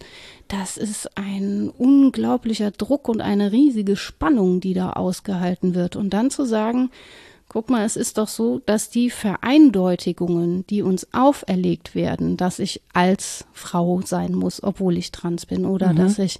das 0.49 0.75
ist 0.75 1.17
ein 1.17 1.69
unglaublicher 1.69 2.71
Druck 2.71 3.07
und 3.07 3.21
eine 3.21 3.53
riesige 3.53 3.95
Spannung, 3.95 4.59
die 4.59 4.73
da 4.73 4.91
ausgehalten 4.91 5.73
wird. 5.73 5.95
Und 5.95 6.11
dann 6.11 6.29
zu 6.29 6.45
sagen, 6.45 6.91
Guck 7.53 7.69
mal, 7.69 7.85
es 7.85 7.95
ist 7.97 8.17
doch 8.17 8.27
so, 8.27 8.61
dass 8.65 8.89
die 8.89 9.11
Vereindeutigungen, 9.11 10.65
die 10.65 10.81
uns 10.81 11.13
auferlegt 11.13 11.93
werden, 11.93 12.35
dass 12.35 12.57
ich 12.57 12.81
als 12.93 13.45
Frau 13.53 14.01
sein 14.01 14.33
muss, 14.33 14.63
obwohl 14.63 14.97
ich 14.97 15.11
trans 15.11 15.45
bin, 15.45 15.67
oder 15.67 15.93
mhm. 15.93 15.97
dass 15.97 16.17
ich 16.17 16.39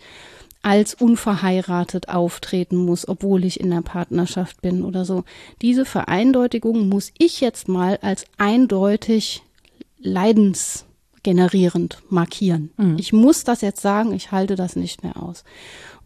als 0.64 0.96
unverheiratet 0.96 2.10
auftreten 2.10 2.78
muss, 2.78 3.08
obwohl 3.08 3.46
ich 3.46 3.60
in 3.60 3.70
der 3.70 3.82
Partnerschaft 3.82 4.64
bin 4.64 4.84
oder 4.84 5.06
so. 5.06 5.24
Diese 5.62 5.86
Vereindeutigung 5.86 6.90
muss 6.90 7.12
ich 7.20 7.42
jetzt 7.42 7.68
mal 7.68 8.00
als 8.02 8.26
eindeutig 8.40 9.44
leidensgenerierend 10.00 12.02
markieren. 12.10 12.72
Mhm. 12.78 12.98
Ich 12.98 13.14
muss 13.14 13.44
das 13.44 13.62
jetzt 13.62 13.82
sagen, 13.82 14.14
ich 14.14 14.32
halte 14.32 14.56
das 14.56 14.76
nicht 14.76 15.04
mehr 15.04 15.22
aus. 15.22 15.44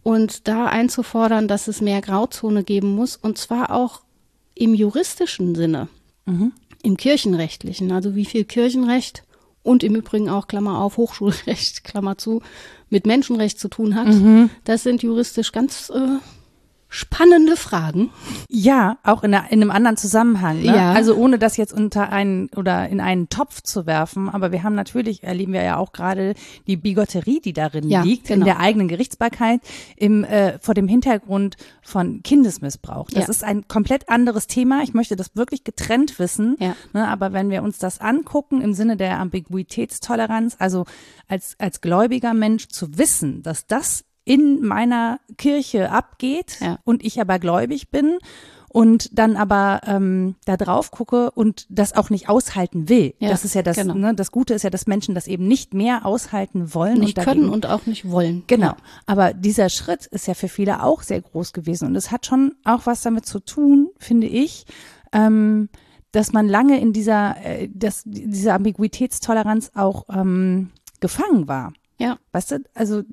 Und 0.04 0.50
da 0.50 0.66
einzufordern, 0.66 1.48
dass 1.48 1.70
es 1.70 1.80
mehr 1.80 2.02
Grauzone 2.02 2.66
geben 2.66 2.94
muss, 2.94 3.16
und 3.16 3.38
zwar 3.38 3.72
auch 3.72 4.02
im 4.58 4.74
juristischen 4.74 5.56
Sinne, 5.56 5.88
mhm. 6.26 6.52
im 6.84 6.98
kirchenrechtlichen, 6.98 7.92
also 7.92 8.16
wie 8.16 8.26
viel 8.26 8.44
Kirchenrecht 8.44 9.24
und 9.64 9.84
im 9.84 9.96
Übrigen 9.96 10.30
auch, 10.30 10.48
Klammer 10.48 10.80
auf, 10.80 10.98
Hochschulrecht, 10.98 11.84
Klammer 11.84 12.18
zu, 12.18 12.42
mit 12.90 13.06
Menschenrecht 13.06 13.60
zu 13.60 13.68
tun 13.68 13.96
hat, 13.96 14.08
mhm. 14.08 14.50
das 14.64 14.84
sind 14.84 15.04
juristisch 15.04 15.52
ganz 15.52 15.90
äh, 15.90 16.18
spannende 16.90 17.58
Fragen. 17.58 18.12
Ja, 18.50 18.98
auch 19.04 19.24
in, 19.24 19.34
einer, 19.34 19.52
in 19.52 19.62
einem 19.62 19.72
anderen 19.72 19.98
Zusammenhang. 19.98 20.62
Ne? 20.62 20.68
Ja. 20.68 20.94
Also 20.94 21.16
ohne 21.16 21.38
das 21.38 21.58
jetzt 21.58 21.74
unter 21.74 22.10
einen 22.12 22.50
oder 22.56 22.88
in 22.88 23.02
einen 23.02 23.30
Topf 23.30 23.62
zu 23.62 23.86
werfen. 23.86 24.30
Aber 24.30 24.52
wir 24.52 24.64
haben 24.64 24.76
natürlich, 24.76 25.24
erleben 25.24 25.54
wir 25.54 25.64
ja 25.64 25.78
auch 25.78 25.92
gerade 25.92 26.34
die 26.66 26.78
Bigotterie, 26.78 27.42
die 27.42 27.54
darin 27.54 27.90
ja, 27.90 28.04
liegt, 28.04 28.28
genau. 28.28 28.40
in 28.40 28.46
der 28.46 28.60
eigenen 28.60 28.88
Gerichtsbarkeit, 28.88 29.60
im, 29.98 30.24
äh, 30.24 30.60
vor 30.60 30.74
dem 30.74 30.88
Hintergrund 30.88 31.58
von 31.82 32.24
Kindesmissbrauch. 32.24 33.10
Das 33.12 33.26
ja. 33.26 33.30
ist 33.30 33.44
ein 33.44 33.68
komplett 33.68 34.08
anderes 34.10 34.48
Thema. 34.48 34.82
Ich 34.84 34.94
möchte 34.94 35.16
das 35.16 35.36
wirklich 35.36 35.64
getrennt 35.66 36.20
wissen. 36.20 36.56
Ja. 36.60 36.76
Ne? 36.94 37.08
Aber 37.08 37.34
wenn 37.34 37.50
wir 37.50 37.64
uns 37.64 37.80
das 37.80 38.00
angucken 38.00 38.62
im 38.62 38.74
Sinne 38.74 38.96
der 38.96 39.20
Ambiguitätstoleranz, 39.20 40.56
also 40.60 40.86
als, 41.28 41.56
als 41.60 41.82
gläubiger 41.82 42.34
Mensch 42.34 42.70
zu 42.70 42.98
wissen, 42.98 43.44
dass 43.44 43.68
das 43.68 44.06
in 44.28 44.62
meiner 44.62 45.20
Kirche 45.38 45.90
abgeht 45.92 46.58
ja. 46.60 46.80
und 46.84 47.04
ich 47.04 47.22
aber 47.22 47.40
gläubig 47.40 47.90
bin 47.90 48.18
und 48.70 49.18
dann 49.18 49.38
aber 49.38 49.82
ähm, 49.86 50.36
da 50.46 50.58
drauf 50.58 50.92
gucke 50.92 51.32
und 51.32 51.66
das 51.70 51.96
auch 51.96 52.10
nicht 52.10 52.28
aushalten 52.28 52.90
will. 52.90 53.14
Ja, 53.20 53.30
das 53.30 53.46
ist 53.46 53.56
ja 53.56 53.64
das, 53.64 53.78
genau. 53.78 53.94
ne, 53.94 54.14
das 54.14 54.32
Gute 54.32 54.54
ist 54.54 54.64
ja, 54.64 54.70
dass 54.70 54.86
Menschen 54.86 55.16
das 55.16 55.28
eben 55.28 55.48
nicht 55.48 55.74
mehr 55.74 56.06
aushalten 56.06 56.74
wollen. 56.74 57.00
Nicht 57.00 57.18
und 57.18 57.24
können 57.24 57.42
dagegen, 57.42 57.54
und 57.54 57.66
auch 57.66 57.86
nicht 57.86 58.10
wollen. 58.10 58.44
Genau. 58.48 58.68
Ja. 58.68 58.78
Aber 59.06 59.34
dieser 59.34 59.70
Schritt 59.70 60.06
ist 60.08 60.28
ja 60.28 60.34
für 60.34 60.50
viele 60.50 60.84
auch 60.84 61.04
sehr 61.04 61.22
groß 61.22 61.54
gewesen 61.54 61.88
und 61.88 61.96
es 61.96 62.12
hat 62.12 62.26
schon 62.26 62.56
auch 62.66 62.86
was 62.86 63.02
damit 63.02 63.26
zu 63.26 63.40
tun, 63.40 63.90
finde 63.98 64.28
ich, 64.28 64.66
ähm, 65.14 65.70
dass 66.12 66.34
man 66.34 66.50
lange 66.50 66.80
in 66.82 66.92
dieser, 66.92 67.38
äh, 67.44 67.70
dass 67.74 68.04
dieser 68.06 68.56
Ambiguitätstoleranz 68.56 69.72
auch 69.76 70.06
ähm, 70.14 70.72
gefangen 71.00 71.48
war. 71.48 71.72
Ja. 72.00 72.20
Weißt 72.32 72.52
du, 72.52 72.60
also 72.74 73.04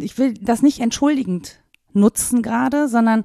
ich 0.00 0.18
will 0.18 0.34
das 0.34 0.62
nicht 0.62 0.80
entschuldigend 0.80 1.60
nutzen 1.92 2.42
gerade, 2.42 2.88
sondern 2.88 3.24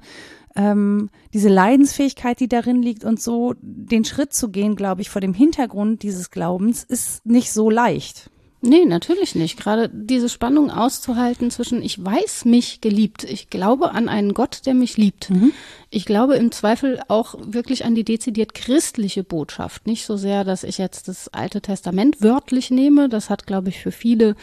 ähm, 0.56 1.10
diese 1.32 1.48
Leidensfähigkeit, 1.48 2.40
die 2.40 2.48
darin 2.48 2.82
liegt 2.82 3.04
und 3.04 3.20
so 3.20 3.54
den 3.60 4.04
Schritt 4.04 4.32
zu 4.32 4.50
gehen, 4.50 4.76
glaube 4.76 5.00
ich, 5.00 5.10
vor 5.10 5.20
dem 5.20 5.34
Hintergrund 5.34 6.02
dieses 6.02 6.30
Glaubens, 6.30 6.84
ist 6.84 7.24
nicht 7.26 7.52
so 7.52 7.70
leicht. 7.70 8.30
Nee, 8.62 8.84
natürlich 8.84 9.34
nicht. 9.34 9.58
Gerade 9.58 9.88
diese 9.90 10.28
Spannung 10.28 10.70
auszuhalten 10.70 11.50
zwischen, 11.50 11.82
ich 11.82 12.02
weiß 12.04 12.44
mich 12.44 12.82
geliebt, 12.82 13.24
ich 13.24 13.48
glaube 13.48 13.92
an 13.92 14.08
einen 14.08 14.34
Gott, 14.34 14.66
der 14.66 14.74
mich 14.74 14.98
liebt. 14.98 15.30
Mhm. 15.30 15.52
Ich 15.88 16.04
glaube 16.04 16.36
im 16.36 16.52
Zweifel 16.52 17.00
auch 17.08 17.36
wirklich 17.40 17.86
an 17.86 17.94
die 17.94 18.04
dezidiert 18.04 18.52
christliche 18.52 19.24
Botschaft. 19.24 19.86
Nicht 19.86 20.04
so 20.04 20.18
sehr, 20.18 20.44
dass 20.44 20.62
ich 20.62 20.76
jetzt 20.76 21.08
das 21.08 21.28
Alte 21.28 21.62
Testament 21.62 22.20
wörtlich 22.20 22.70
nehme. 22.70 23.08
Das 23.08 23.30
hat, 23.30 23.46
glaube 23.46 23.70
ich, 23.70 23.78
für 23.78 23.92
viele 23.92 24.36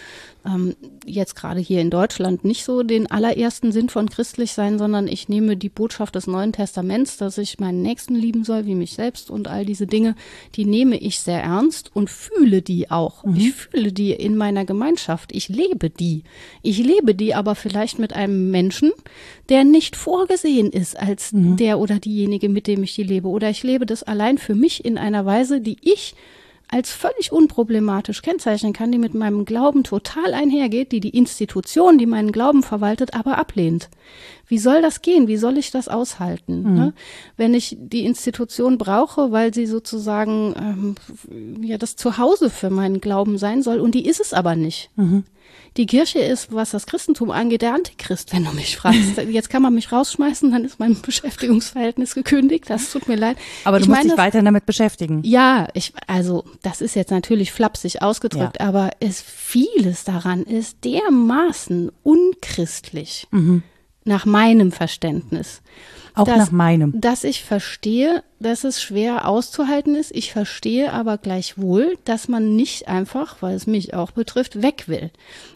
ähm, 0.45 0.75
jetzt 1.07 1.35
gerade 1.35 1.59
hier 1.59 1.81
in 1.81 1.89
Deutschland 1.89 2.43
nicht 2.43 2.63
so 2.63 2.83
den 2.83 3.09
allerersten 3.09 3.71
Sinn 3.71 3.89
von 3.89 4.09
christlich 4.09 4.51
sein, 4.51 4.77
sondern 4.77 5.07
ich 5.07 5.29
nehme 5.29 5.57
die 5.57 5.69
Botschaft 5.69 6.15
des 6.15 6.27
Neuen 6.27 6.53
Testaments, 6.53 7.17
dass 7.17 7.37
ich 7.37 7.59
meinen 7.59 7.81
Nächsten 7.81 8.15
lieben 8.15 8.43
soll, 8.43 8.65
wie 8.65 8.75
mich 8.75 8.93
selbst 8.93 9.29
und 9.29 9.47
all 9.47 9.65
diese 9.65 9.87
Dinge, 9.87 10.15
die 10.55 10.65
nehme 10.65 10.97
ich 10.97 11.19
sehr 11.19 11.41
ernst 11.41 11.91
und 11.93 12.09
fühle 12.09 12.61
die 12.61 12.91
auch. 12.91 13.23
Mhm. 13.23 13.35
Ich 13.35 13.53
fühle 13.53 13.91
die 13.91 14.11
in 14.11 14.35
meiner 14.35 14.65
Gemeinschaft. 14.65 15.33
Ich 15.33 15.49
lebe 15.49 15.89
die. 15.89 16.23
Ich 16.61 16.77
lebe 16.77 17.15
die 17.15 17.33
aber 17.33 17.55
vielleicht 17.55 17.99
mit 17.99 18.13
einem 18.13 18.51
Menschen, 18.51 18.91
der 19.49 19.63
nicht 19.63 19.95
vorgesehen 19.95 20.71
ist 20.71 20.99
als 20.99 21.33
mhm. 21.33 21.57
der 21.57 21.79
oder 21.79 21.99
diejenige, 21.99 22.49
mit 22.49 22.67
dem 22.67 22.83
ich 22.83 22.95
die 22.95 23.03
lebe. 23.03 23.27
Oder 23.27 23.49
ich 23.49 23.63
lebe 23.63 23.85
das 23.85 24.03
allein 24.03 24.37
für 24.37 24.55
mich 24.55 24.85
in 24.85 24.97
einer 24.97 25.25
Weise, 25.25 25.61
die 25.61 25.77
ich 25.81 26.15
als 26.69 26.91
völlig 26.91 27.31
unproblematisch 27.31 28.21
kennzeichnen 28.21 28.73
kann, 28.73 28.91
die 28.91 28.97
mit 28.97 29.13
meinem 29.13 29.45
Glauben 29.45 29.83
total 29.83 30.33
einhergeht, 30.33 30.91
die 30.91 30.99
die 30.99 31.15
Institution, 31.15 31.97
die 31.97 32.05
meinen 32.05 32.31
Glauben 32.31 32.61
verwaltet, 32.61 33.13
aber 33.13 33.37
ablehnt. 33.37 33.89
Wie 34.47 34.57
soll 34.57 34.81
das 34.81 35.01
gehen? 35.01 35.27
Wie 35.27 35.37
soll 35.37 35.57
ich 35.57 35.71
das 35.71 35.87
aushalten? 35.87 36.63
Mhm. 36.63 36.73
Ne? 36.75 36.93
Wenn 37.37 37.53
ich 37.53 37.77
die 37.79 38.05
Institution 38.05 38.77
brauche, 38.77 39.31
weil 39.31 39.53
sie 39.53 39.65
sozusagen 39.65 40.95
ähm, 41.29 41.65
ja 41.65 41.77
das 41.77 41.95
Zuhause 41.95 42.49
für 42.49 42.69
meinen 42.69 42.99
Glauben 42.99 43.37
sein 43.37 43.63
soll 43.63 43.79
und 43.79 43.95
die 43.95 44.05
ist 44.05 44.19
es 44.19 44.33
aber 44.33 44.55
nicht. 44.55 44.89
Mhm. 44.95 45.23
Die 45.77 45.85
Kirche 45.85 46.19
ist, 46.19 46.53
was 46.53 46.71
das 46.71 46.85
Christentum 46.87 47.29
angeht, 47.29 47.61
der 47.61 47.73
Antichrist, 47.73 48.33
wenn 48.33 48.43
du 48.43 48.51
mich 48.51 48.77
fragst. 48.77 49.17
Jetzt 49.29 49.49
kann 49.49 49.61
man 49.61 49.73
mich 49.73 49.91
rausschmeißen, 49.91 50.51
dann 50.51 50.65
ist 50.65 50.79
mein 50.79 50.99
Beschäftigungsverhältnis 51.01 52.15
gekündigt. 52.15 52.69
Das 52.69 52.91
tut 52.91 53.07
mir 53.07 53.15
leid. 53.15 53.37
Aber 53.63 53.77
du 53.77 53.83
ich 53.83 53.89
musst 53.89 53.99
meine, 53.99 54.09
dich 54.09 54.17
weiter 54.17 54.41
damit 54.41 54.65
beschäftigen. 54.65 55.21
Ja, 55.23 55.67
ich, 55.73 55.93
also, 56.07 56.45
das 56.63 56.81
ist 56.81 56.95
jetzt 56.95 57.11
natürlich 57.11 57.51
flapsig 57.51 58.01
ausgedrückt, 58.01 58.57
ja. 58.59 58.67
aber 58.67 58.91
es 58.99 59.21
vieles 59.21 60.03
daran 60.03 60.43
ist 60.43 60.83
dermaßen 60.83 61.91
unchristlich. 62.03 63.27
Mhm 63.31 63.63
nach 64.07 64.25
meinem 64.25 64.71
Verständnis. 64.71 65.61
Auch 66.17 66.25
dass, 66.25 66.37
nach 66.37 66.51
meinem. 66.51 66.99
Dass 66.99 67.23
ich 67.23 67.43
verstehe, 67.43 68.23
dass 68.39 68.63
es 68.63 68.81
schwer 68.81 69.27
auszuhalten 69.27 69.95
ist. 69.95 70.11
Ich 70.15 70.31
verstehe 70.31 70.91
aber 70.91 71.17
gleichwohl, 71.17 71.97
dass 72.05 72.27
man 72.27 72.55
nicht 72.55 72.87
einfach, 72.87 73.41
weil 73.41 73.55
es 73.55 73.67
mich 73.67 73.93
auch 73.93 74.11
betrifft, 74.11 74.61
weg 74.61 74.85
will. 74.87 75.11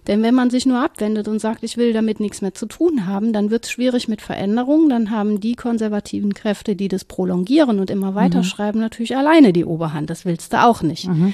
Denn 0.08 0.22
wenn 0.24 0.36
man 0.36 0.50
sich 0.50 0.66
nur 0.66 0.84
abwendet 0.84 1.28
und 1.28 1.40
sagt, 1.40 1.64
ich 1.64 1.78
will 1.78 1.94
damit 1.94 2.20
nichts 2.20 2.42
mehr 2.42 2.54
zu 2.54 2.66
tun 2.66 3.08
haben, 3.08 3.34
dann 3.34 3.50
wird 3.50 3.66
es 3.66 3.72
schwierig 3.72 4.08
mit 4.08 4.22
Veränderungen. 4.22 4.90
Dann 4.90 5.12
haben 5.12 5.40
die 5.40 5.56
konservativen 5.56 6.34
Kräfte, 6.34 6.76
die 6.76 6.88
das 6.88 7.06
prolongieren 7.06 7.80
und 7.80 7.90
immer 7.90 8.16
weiterschreiben, 8.16 8.80
mhm. 8.80 8.86
natürlich 8.86 9.16
alleine 9.18 9.54
die 9.54 9.66
Oberhand. 9.66 10.10
Das 10.10 10.26
willst 10.26 10.54
du 10.54 10.64
auch 10.64 10.82
nicht. 10.82 11.08
Mhm. 11.08 11.34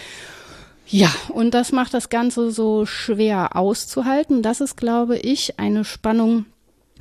Ja, 0.90 1.12
und 1.30 1.54
das 1.54 1.74
macht 1.74 1.94
das 1.94 2.10
Ganze 2.10 2.52
so 2.52 2.86
schwer 2.86 3.56
auszuhalten. 3.58 4.42
Das 4.42 4.62
ist, 4.62 4.78
glaube 4.78 5.18
ich, 5.18 5.60
eine 5.60 5.84
Spannung, 5.84 6.46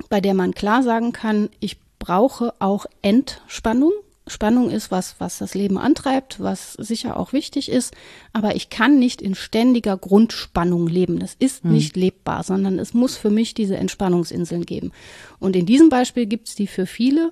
bei 0.09 0.19
der 0.19 0.33
man 0.33 0.53
klar 0.53 0.83
sagen 0.83 1.13
kann, 1.13 1.49
ich 1.61 1.77
brauche 1.99 2.53
auch 2.59 2.85
Entspannung. 3.01 3.91
Spannung 4.29 4.69
ist 4.69 4.91
was, 4.91 5.15
was 5.19 5.37
das 5.37 5.55
Leben 5.55 5.77
antreibt, 5.77 6.41
was 6.41 6.73
sicher 6.73 7.17
auch 7.17 7.31
wichtig 7.31 7.69
ist, 7.69 7.93
aber 8.33 8.55
ich 8.55 8.69
kann 8.69 8.99
nicht 8.99 9.21
in 9.21 9.35
ständiger 9.35 9.95
Grundspannung 9.97 10.87
leben. 10.87 11.19
Das 11.19 11.33
ist 11.39 11.63
hm. 11.63 11.71
nicht 11.71 11.95
lebbar, 11.95 12.43
sondern 12.43 12.77
es 12.77 12.93
muss 12.93 13.15
für 13.15 13.29
mich 13.29 13.53
diese 13.53 13.77
Entspannungsinseln 13.77 14.65
geben. 14.65 14.91
Und 15.39 15.55
in 15.55 15.65
diesem 15.65 15.87
Beispiel 15.87 16.25
gibt 16.25 16.49
es 16.49 16.55
die 16.55 16.67
für 16.67 16.85
viele 16.85 17.31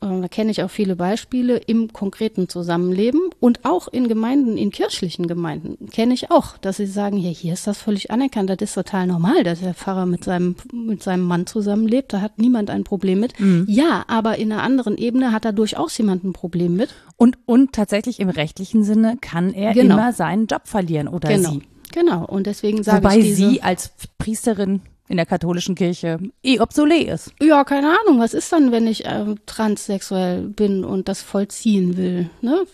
da 0.00 0.28
kenne 0.28 0.50
ich 0.50 0.62
auch 0.62 0.70
viele 0.70 0.94
Beispiele 0.94 1.56
im 1.56 1.92
konkreten 1.92 2.48
Zusammenleben 2.48 3.20
und 3.40 3.64
auch 3.64 3.88
in 3.88 4.08
Gemeinden, 4.08 4.56
in 4.56 4.70
kirchlichen 4.70 5.26
Gemeinden 5.26 5.88
kenne 5.90 6.14
ich 6.14 6.30
auch, 6.30 6.56
dass 6.56 6.76
sie 6.76 6.86
sagen, 6.86 7.16
ja, 7.16 7.30
hier 7.30 7.52
ist 7.52 7.66
das 7.66 7.78
völlig 7.78 8.10
anerkannt, 8.10 8.50
das 8.50 8.58
ist 8.60 8.74
total 8.74 9.06
normal, 9.06 9.42
dass 9.42 9.60
der 9.60 9.74
Pfarrer 9.74 10.06
mit 10.06 10.22
seinem, 10.22 10.54
mit 10.72 11.02
seinem 11.02 11.24
Mann 11.24 11.46
zusammenlebt, 11.46 12.12
da 12.12 12.20
hat 12.20 12.38
niemand 12.38 12.70
ein 12.70 12.84
Problem 12.84 13.20
mit. 13.20 13.38
Mhm. 13.40 13.66
Ja, 13.68 14.04
aber 14.06 14.38
in 14.38 14.52
einer 14.52 14.62
anderen 14.62 14.96
Ebene 14.96 15.32
hat 15.32 15.44
da 15.44 15.52
durchaus 15.52 15.98
jemand 15.98 16.24
ein 16.24 16.32
Problem 16.32 16.76
mit. 16.76 16.94
Und, 17.16 17.38
und 17.46 17.72
tatsächlich 17.72 18.20
im 18.20 18.28
rechtlichen 18.28 18.84
Sinne 18.84 19.16
kann 19.20 19.52
er 19.52 19.74
genau. 19.74 19.94
immer 19.94 20.12
seinen 20.12 20.46
Job 20.46 20.62
verlieren 20.64 21.08
oder 21.08 21.28
genau. 21.28 21.50
sie. 21.50 21.62
Genau, 21.92 22.24
und 22.24 22.46
deswegen 22.46 22.82
sage 22.82 23.02
Wobei 23.02 23.18
ich 23.18 23.24
diese, 23.24 23.50
sie 23.50 23.62
als 23.62 23.92
Priesterin 24.18 24.82
in 25.08 25.16
der 25.16 25.26
katholischen 25.26 25.74
Kirche 25.74 26.18
eh 26.42 26.60
obsolet 26.60 27.08
ist. 27.08 27.32
Ja, 27.40 27.64
keine 27.64 27.98
Ahnung. 28.00 28.20
Was 28.20 28.34
ist 28.34 28.52
dann, 28.52 28.72
wenn 28.72 28.86
ich 28.86 29.04
äh, 29.06 29.34
transsexuell 29.46 30.42
bin 30.42 30.84
und 30.84 31.08
das 31.08 31.22
vollziehen 31.22 31.96
will? 31.96 32.30
Ne? 32.40 32.64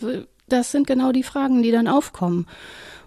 Das 0.49 0.73
sind 0.73 0.87
genau 0.87 1.12
die 1.12 1.23
Fragen, 1.23 1.62
die 1.62 1.70
dann 1.70 1.88
aufkommen. 1.88 2.47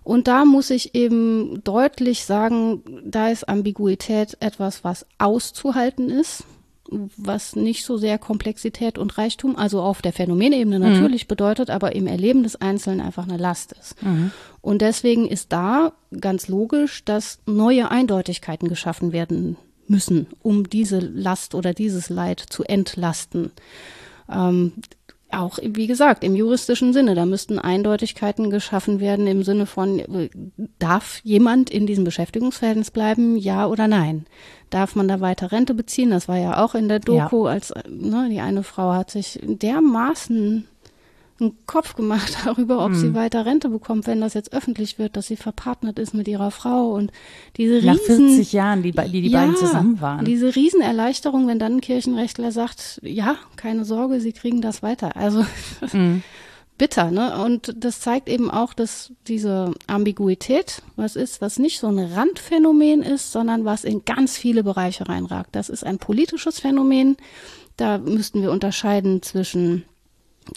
Und 0.03 0.27
da 0.27 0.45
muss 0.45 0.69
ich 0.69 0.95
eben 0.95 1.61
deutlich 1.63 2.23
sagen, 2.23 2.81
da 3.03 3.29
ist 3.29 3.49
Ambiguität 3.49 4.37
etwas, 4.39 4.83
was 4.83 5.05
auszuhalten 5.17 6.09
ist 6.09 6.45
was 6.89 7.55
nicht 7.55 7.85
so 7.85 7.97
sehr 7.97 8.17
Komplexität 8.17 8.97
und 8.97 9.17
Reichtum, 9.17 9.55
also 9.55 9.81
auf 9.81 10.01
der 10.01 10.13
Phänomenebene 10.13 10.79
mhm. 10.79 10.93
natürlich 10.93 11.25
mhm. 11.25 11.29
bedeutet, 11.29 11.69
aber 11.69 11.95
im 11.95 12.07
Erleben 12.07 12.43
des 12.43 12.55
Einzelnen 12.55 13.01
einfach 13.01 13.27
eine 13.27 13.37
Last 13.37 13.73
ist. 13.73 14.01
Mhm. 14.03 14.31
Und 14.61 14.81
deswegen 14.81 15.27
ist 15.27 15.51
da 15.51 15.93
ganz 16.19 16.47
logisch, 16.47 17.05
dass 17.05 17.39
neue 17.45 17.91
Eindeutigkeiten 17.91 18.67
geschaffen 18.69 19.11
werden 19.11 19.57
müssen, 19.87 20.27
um 20.41 20.69
diese 20.69 20.99
Last 20.99 21.55
oder 21.55 21.73
dieses 21.73 22.09
Leid 22.09 22.39
zu 22.39 22.63
entlasten. 22.63 23.51
Ähm, 24.29 24.73
auch, 25.31 25.59
wie 25.61 25.87
gesagt, 25.87 26.23
im 26.23 26.35
juristischen 26.35 26.93
Sinne. 26.93 27.15
Da 27.15 27.25
müssten 27.25 27.59
Eindeutigkeiten 27.59 28.49
geschaffen 28.49 28.99
werden 28.99 29.27
im 29.27 29.43
Sinne 29.43 29.65
von, 29.65 29.99
äh, 29.99 30.29
darf 30.79 31.19
jemand 31.23 31.69
in 31.69 31.85
diesem 31.85 32.03
Beschäftigungsverhältnis 32.03 32.91
bleiben, 32.91 33.35
ja 33.35 33.67
oder 33.67 33.87
nein? 33.87 34.25
Darf 34.69 34.95
man 34.95 35.07
da 35.07 35.21
weiter 35.21 35.51
Rente 35.51 35.73
beziehen? 35.73 36.09
Das 36.09 36.27
war 36.27 36.37
ja 36.37 36.63
auch 36.63 36.75
in 36.75 36.89
der 36.89 36.99
Doku, 36.99 37.45
ja. 37.45 37.53
als 37.53 37.73
ne, 37.87 38.27
die 38.29 38.41
eine 38.41 38.63
Frau 38.63 38.93
hat 38.93 39.11
sich 39.11 39.39
dermaßen 39.43 40.67
einen 41.39 41.57
Kopf 41.65 41.95
gemacht 41.95 42.37
darüber, 42.45 42.83
ob 42.83 42.91
hm. 42.91 42.99
sie 42.99 43.13
weiter 43.13 43.45
Rente 43.45 43.69
bekommt, 43.69 44.07
wenn 44.07 44.21
das 44.21 44.33
jetzt 44.33 44.53
öffentlich 44.53 44.97
wird, 44.99 45.15
dass 45.15 45.27
sie 45.27 45.35
verpartnert 45.35 45.99
ist 45.99 46.13
mit 46.13 46.27
ihrer 46.27 46.51
Frau 46.51 46.91
und 46.91 47.11
diese 47.57 47.75
riesen... 47.75 47.87
Nach 47.87 47.97
40 47.97 48.53
Jahren, 48.53 48.83
die, 48.83 48.91
die, 48.91 49.21
die 49.21 49.29
ja, 49.29 49.39
beiden 49.39 49.55
zusammen 49.55 50.01
waren. 50.01 50.25
diese 50.25 50.55
Riesenerleichterung, 50.55 51.47
wenn 51.47 51.59
dann 51.59 51.77
ein 51.77 51.81
Kirchenrechtler 51.81 52.51
sagt, 52.51 52.99
ja, 53.03 53.35
keine 53.55 53.85
Sorge, 53.85 54.19
sie 54.19 54.33
kriegen 54.33 54.61
das 54.61 54.81
weiter. 54.81 55.15
Also 55.15 55.45
hm. 55.91 56.23
Bitter, 56.77 57.11
ne? 57.11 57.43
Und 57.43 57.73
das 57.77 57.99
zeigt 57.99 58.29
eben 58.29 58.51
auch, 58.51 58.73
dass 58.73 59.11
diese 59.27 59.73
Ambiguität 59.87 60.81
was 60.95 61.15
ist, 61.15 61.41
was 61.41 61.59
nicht 61.59 61.79
so 61.79 61.87
ein 61.87 61.99
Randphänomen 61.99 63.01
ist, 63.01 63.31
sondern 63.31 63.65
was 63.65 63.83
in 63.83 64.05
ganz 64.05 64.37
viele 64.37 64.63
Bereiche 64.63 65.07
reinragt. 65.07 65.55
Das 65.55 65.69
ist 65.69 65.83
ein 65.83 65.97
politisches 65.97 66.59
Phänomen. 66.59 67.17
Da 67.77 67.97
müssten 67.97 68.41
wir 68.41 68.51
unterscheiden 68.51 69.21
zwischen 69.21 69.85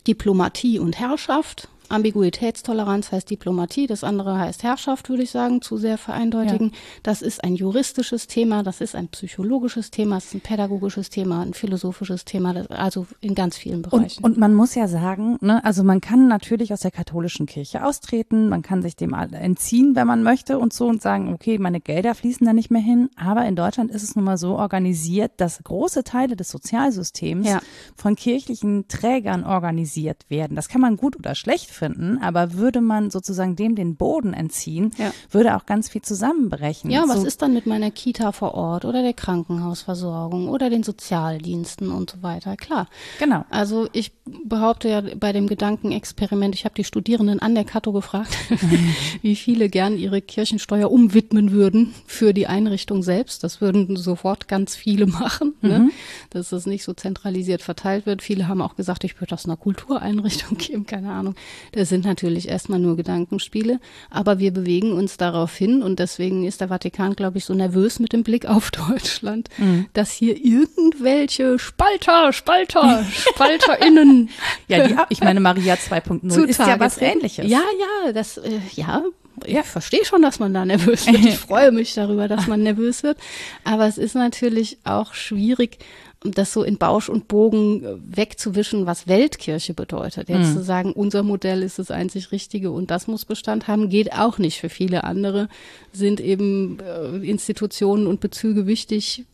Diplomatie 0.07 0.79
und 0.79 0.99
Herrschaft. 0.99 1.69
Ambiguitätstoleranz 1.91 3.13
heißt 3.13 3.31
Diplomatie, 3.31 3.87
das 3.87 4.05
andere 4.05 4.39
heißt 4.39 4.63
Herrschaft, 4.63 5.09
würde 5.09 5.23
ich 5.23 5.31
sagen, 5.31 5.63
zu 5.63 5.77
sehr 5.77 5.99
vereindeutigen. 5.99 6.69
Ja. 6.71 6.77
Das 7.03 7.23
ist 7.23 7.45
ein 7.45 7.55
juristisches 7.55 8.27
Thema, 8.27 8.63
das 8.63 8.81
ist 8.81 8.95
ein 8.95 9.09
psychologisches 9.09 9.91
Thema, 9.91 10.17
das 10.17 10.27
ist 10.27 10.35
ein 10.35 10.41
pädagogisches 10.41 11.11
Thema, 11.11 11.43
ein 11.43 11.55
philosophisches 11.55 12.25
Thema, 12.25 12.55
also 12.71 13.07
in 13.21 13.35
ganz 13.35 13.57
vielen 13.57 13.83
Bereichen. 13.83 14.25
Und, 14.25 14.33
und 14.33 14.39
man 14.39 14.55
muss 14.55 14.75
ja 14.75 14.89
sagen, 14.89 15.37
ne, 15.41 15.65
also 15.65 15.85
man 15.85 16.01
kann 16.01 16.29
natürlich 16.29 16.73
aus 16.73 16.81
der 16.81 16.91
katholischen 16.91 17.47
Kirche 17.47 17.85
austreten, 17.85 18.49
man 18.49 18.63
kann 18.63 18.83
sich 18.83 18.97
dem 18.97 19.15
entziehen, 19.15 19.95
wenn 19.97 20.07
man 20.07 20.23
möchte 20.23 20.59
und 20.59 20.73
so 20.73 20.87
und 20.87 21.03
sagen, 21.03 21.33
okay, 21.33 21.59
meine 21.59 21.81
Gelder 21.81 22.15
fließen 22.15 22.47
da 22.47 22.53
nicht 22.53 22.71
mehr 22.71 22.81
hin. 22.81 23.11
Aber 23.17 23.45
in 23.47 23.57
Deutschland 23.57 23.91
ist 23.91 24.03
es 24.03 24.17
nun 24.17 24.25
mal 24.25 24.37
so 24.37 24.57
organisiert, 24.57 25.33
dass 25.39 25.63
große 25.63 26.05
Teile 26.05 26.37
des 26.37 26.51
Sozialsystems 26.51 27.47
ja. 27.47 27.61
von 27.97 28.17
kirchlichen 28.17 28.89
Trägern 28.89 29.45
organisiert 29.45 30.25
werden. 30.29 30.57
Das 30.57 30.69
kann 30.69 30.81
man 30.81 30.97
gut 30.97 31.17
oder 31.17 31.35
schlecht 31.35 31.71
finden, 31.81 32.19
aber 32.19 32.55
würde 32.55 32.83
man 32.83 33.11
sozusagen 33.11 33.57
dem 33.57 33.75
den 33.75 33.97
Boden 33.97 34.35
entziehen, 34.35 34.91
ja. 34.99 35.13
würde 35.31 35.57
auch 35.57 35.65
ganz 35.65 35.89
viel 35.89 36.03
zusammenbrechen. 36.03 36.91
Ja, 36.91 37.05
was 37.09 37.25
ist 37.25 37.41
dann 37.41 37.55
mit 37.55 37.67
meiner 37.67 37.91
Kita 37.91 38.33
vor 38.33 38.55
Ort 38.55 38.85
oder 38.85 39.03
der 39.03 39.15
Krankenhausversorgung 39.15 40.49
oder 40.49 40.69
den 40.69 40.83
Sozialdiensten 40.83 41.91
und 41.91 42.11
so 42.11 42.23
weiter? 42.23 42.57
Klar. 42.57 42.87
Genau. 43.19 43.47
Also 43.49 43.89
ich 43.93 44.13
behaupte 44.45 44.89
ja 44.89 45.03
bei 45.17 45.33
dem 45.33 45.47
Gedankenexperiment, 45.47 46.55
ich 46.55 46.67
habe 46.67 46.75
die 46.75 46.85
Studierenden 46.85 47.41
an 47.41 47.55
der 47.55 47.65
Kato 47.65 47.93
gefragt, 47.93 48.37
wie 49.23 49.37
viele 49.37 49.71
gern 49.71 49.97
ihre 49.97 50.21
Kirchensteuer 50.21 50.91
umwidmen 50.91 51.51
würden 51.51 51.95
für 52.07 52.35
die 52.35 52.47
Einrichtung 52.47 53.03
selbst. 53.03 53.43
Das 53.43 53.63
würden 53.63 53.97
sofort 53.97 54.49
ganz 54.49 54.77
viele 54.77 55.07
machen, 55.07 55.55
ne? 55.63 55.79
mhm. 55.79 55.85
ne? 55.87 55.91
dass 56.29 56.53
es 56.53 56.67
nicht 56.67 56.85
so 56.85 56.93
zentralisiert 56.93 57.63
verteilt 57.63 58.05
wird. 58.05 58.21
Viele 58.21 58.49
haben 58.49 58.61
auch 58.61 58.77
gesagt, 58.77 59.05
ich 59.05 59.17
würde 59.17 59.31
das 59.31 59.47
einer 59.47 59.57
Kultureinrichtung 59.57 60.59
geben, 60.59 60.85
keine 60.85 61.13
Ahnung. 61.13 61.35
Das 61.73 61.89
sind 61.89 62.05
natürlich 62.05 62.49
erstmal 62.49 62.79
nur 62.79 62.97
Gedankenspiele, 62.97 63.81
aber 64.11 64.39
wir 64.39 64.53
bewegen 64.53 64.93
uns 64.93 65.17
darauf 65.17 65.55
hin 65.55 65.83
und 65.83 65.99
deswegen 65.99 66.45
ist 66.45 66.61
der 66.61 66.69
Vatikan, 66.69 67.15
glaube 67.15 67.39
ich, 67.39 67.45
so 67.45 67.55
nervös 67.55 67.99
mit 67.99 68.13
dem 68.13 68.23
Blick 68.23 68.47
auf 68.47 68.71
Deutschland, 68.89 69.49
mhm. 69.59 69.87
dass 69.93 70.11
hier 70.13 70.37
irgendwelche 70.37 71.59
Spalter, 71.59 72.33
Spalter, 72.33 73.05
SpalterInnen. 73.13 74.31
ja, 74.69 74.87
die, 74.87 74.97
ich 75.09 75.21
meine, 75.21 75.41
Maria 75.41 75.75
2.0 75.75 76.45
ist 76.45 76.59
ja 76.59 76.79
was 76.81 76.99
ähnliches. 76.99 77.49
Ja, 77.49 77.63
ja, 78.05 78.13
das, 78.13 78.39
äh, 78.39 78.61
ja, 78.75 79.03
ich 79.45 79.55
ja. 79.55 79.63
verstehe 79.63 80.05
schon, 80.05 80.23
dass 80.23 80.39
man 80.39 80.53
da 80.53 80.65
nervös 80.65 81.07
wird. 81.07 81.25
Ich 81.25 81.39
freue 81.39 81.73
mich 81.73 81.95
darüber, 81.95 82.29
dass 82.29 82.47
man 82.47 82.63
nervös 82.63 83.03
wird. 83.03 83.19
Aber 83.65 83.87
es 83.87 83.99
ist 83.99 84.15
natürlich 84.15 84.79
auch 84.85 85.15
schwierig, 85.15 85.79
das 86.23 86.53
so 86.53 86.63
in 86.63 86.77
Bausch 86.77 87.09
und 87.09 87.29
Bogen 87.29 87.83
äh, 87.83 87.97
wegzuwischen, 88.17 88.85
was 88.85 89.09
Weltkirche 89.09 89.73
bedeutet. 89.73 90.29
Jetzt 90.29 90.51
mhm. 90.51 90.55
zu 90.55 90.63
sagen, 90.63 90.93
unser 90.93 91.23
Modell 91.23 91.63
ist 91.63 91.79
das 91.79 91.91
einzig 91.91 92.31
Richtige 92.31 92.71
und 92.71 92.91
das 92.91 93.07
muss 93.07 93.25
Bestand 93.25 93.69
haben, 93.69 93.89
geht 93.89 94.13
auch 94.13 94.39
nicht. 94.39 94.61
Für 94.61 94.69
viele 94.69 95.05
andere 95.05 95.49
sind 95.93 96.21
eben 96.21 96.79
äh, 96.81 97.17
Institutionen 97.27 98.07
und 98.07 98.21
Bezüge 98.21 98.67
wichtig, 98.67 99.25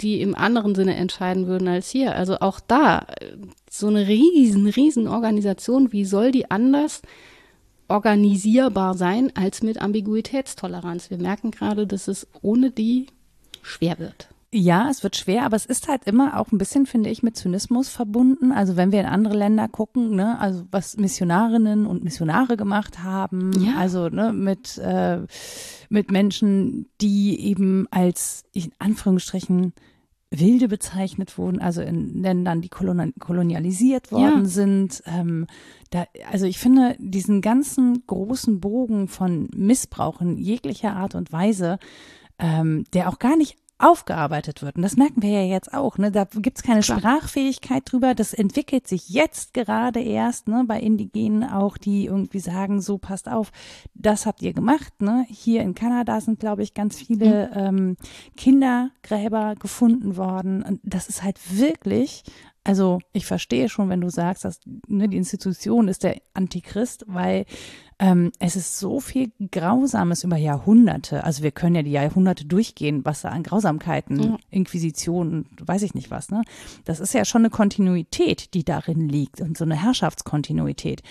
die 0.00 0.22
im 0.22 0.34
anderen 0.34 0.74
Sinne 0.74 0.94
entscheiden 0.96 1.46
würden 1.46 1.68
als 1.68 1.90
hier. 1.90 2.16
Also 2.16 2.38
auch 2.40 2.58
da, 2.60 3.06
äh, 3.20 3.36
so 3.68 3.88
eine 3.88 4.08
riesen, 4.08 4.66
riesen 4.66 5.08
Organisation, 5.08 5.92
wie 5.92 6.06
soll 6.06 6.32
die 6.32 6.50
anders 6.50 7.02
organisierbar 7.88 8.94
sein 8.94 9.30
als 9.36 9.62
mit 9.62 9.82
Ambiguitätstoleranz? 9.82 11.10
Wir 11.10 11.18
merken 11.18 11.50
gerade, 11.50 11.86
dass 11.86 12.08
es 12.08 12.26
ohne 12.40 12.70
die 12.70 13.08
schwer 13.62 13.98
wird. 13.98 14.28
Ja, 14.52 14.88
es 14.90 15.04
wird 15.04 15.14
schwer, 15.14 15.44
aber 15.44 15.54
es 15.54 15.64
ist 15.64 15.86
halt 15.86 16.04
immer 16.06 16.40
auch 16.40 16.50
ein 16.50 16.58
bisschen, 16.58 16.84
finde 16.84 17.08
ich, 17.08 17.22
mit 17.22 17.36
Zynismus 17.36 17.88
verbunden. 17.88 18.50
Also 18.50 18.76
wenn 18.76 18.90
wir 18.90 18.98
in 18.98 19.06
andere 19.06 19.36
Länder 19.36 19.68
gucken, 19.68 20.16
ne, 20.16 20.40
also 20.40 20.64
was 20.72 20.96
Missionarinnen 20.96 21.86
und 21.86 22.02
Missionare 22.02 22.56
gemacht 22.56 23.04
haben, 23.04 23.52
ja. 23.62 23.76
also 23.76 24.08
ne, 24.08 24.32
mit, 24.32 24.76
äh, 24.78 25.20
mit 25.88 26.10
Menschen, 26.10 26.88
die 27.00 27.40
eben 27.40 27.86
als 27.92 28.42
in 28.52 28.72
Anführungsstrichen 28.80 29.72
Wilde 30.32 30.66
bezeichnet 30.66 31.38
wurden, 31.38 31.60
also 31.60 31.82
in 31.82 32.20
Ländern, 32.20 32.60
die 32.60 32.68
kolonialisiert 32.68 34.10
worden 34.10 34.42
ja. 34.42 34.48
sind. 34.48 35.02
Ähm, 35.06 35.46
da, 35.90 36.06
also 36.30 36.46
ich 36.46 36.58
finde 36.58 36.96
diesen 36.98 37.40
ganzen 37.40 38.04
großen 38.06 38.58
Bogen 38.60 39.06
von 39.06 39.48
Missbrauch 39.54 40.20
in 40.20 40.38
jeglicher 40.38 40.96
Art 40.96 41.14
und 41.14 41.32
Weise, 41.32 41.78
ähm, 42.40 42.84
der 42.92 43.08
auch 43.08 43.18
gar 43.20 43.36
nicht 43.36 43.56
aufgearbeitet 43.80 44.62
wird. 44.62 44.76
Und 44.76 44.82
das 44.82 44.96
merken 44.96 45.22
wir 45.22 45.30
ja 45.30 45.42
jetzt 45.42 45.72
auch. 45.72 45.98
Ne? 45.98 46.10
Da 46.10 46.24
gibt 46.24 46.58
es 46.58 46.62
keine 46.62 46.80
Klar. 46.80 46.98
Sprachfähigkeit 46.98 47.82
drüber. 47.90 48.14
Das 48.14 48.34
entwickelt 48.34 48.86
sich 48.86 49.08
jetzt 49.08 49.54
gerade 49.54 50.00
erst 50.00 50.48
ne? 50.48 50.64
bei 50.66 50.78
Indigenen 50.78 51.44
auch, 51.44 51.78
die 51.78 52.06
irgendwie 52.06 52.40
sagen, 52.40 52.80
so 52.80 52.98
passt 52.98 53.28
auf, 53.28 53.50
das 53.94 54.26
habt 54.26 54.42
ihr 54.42 54.52
gemacht. 54.52 55.00
Ne? 55.00 55.24
Hier 55.28 55.62
in 55.62 55.74
Kanada 55.74 56.20
sind, 56.20 56.40
glaube 56.40 56.62
ich, 56.62 56.74
ganz 56.74 56.98
viele 56.98 57.50
ähm, 57.54 57.96
Kindergräber 58.36 59.54
gefunden 59.58 60.16
worden. 60.16 60.62
Und 60.62 60.80
das 60.84 61.08
ist 61.08 61.22
halt 61.22 61.38
wirklich 61.50 62.22
also 62.62 63.00
ich 63.14 63.24
verstehe 63.24 63.70
schon, 63.70 63.88
wenn 63.88 64.02
du 64.02 64.10
sagst, 64.10 64.44
dass 64.44 64.60
ne, 64.86 65.08
die 65.08 65.16
Institution 65.16 65.88
ist 65.88 66.04
der 66.04 66.20
Antichrist, 66.34 67.04
weil 67.08 67.46
ähm, 68.00 68.32
es 68.38 68.56
ist 68.56 68.78
so 68.78 68.98
viel 68.98 69.30
Grausames 69.52 70.24
über 70.24 70.38
Jahrhunderte. 70.38 71.22
Also 71.22 71.42
wir 71.42 71.50
können 71.50 71.76
ja 71.76 71.82
die 71.82 71.90
Jahrhunderte 71.90 72.46
durchgehen, 72.46 73.04
was 73.04 73.20
da 73.20 73.28
an 73.28 73.42
Grausamkeiten, 73.42 74.22
Ja. 74.22 74.36
Inquisition 74.48 75.32
und 75.32 75.68
weiß 75.68 75.82
ich 75.82 75.92
nicht 75.94 76.10
was. 76.10 76.30
Ne, 76.30 76.42
das 76.86 76.98
ist 76.98 77.12
ja 77.12 77.26
schon 77.26 77.42
eine 77.42 77.50
Kontinuität, 77.50 78.54
die 78.54 78.64
darin 78.64 79.06
liegt 79.06 79.42
und 79.42 79.58
so 79.58 79.64
eine 79.64 79.80
Herrschaftskontinuität. 79.80 81.02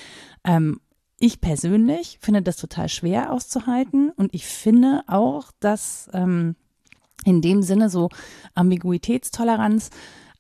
Ähm, 0.44 0.80
ich 1.20 1.42
persönlich 1.42 2.18
finde 2.22 2.42
das 2.42 2.58
total 2.58 2.90
schwer 2.90 3.32
auszuhalten 3.32 4.10
und 4.16 4.34
ich 4.34 4.48
finde 4.48 5.04
auch, 5.06 5.52
dass 5.60 6.10
ähm, 6.14 6.56
in 7.24 7.42
dem 7.42 7.62
Sinne 7.62 7.90
so 7.90 8.10
Ambiguitätstoleranz 8.56 9.92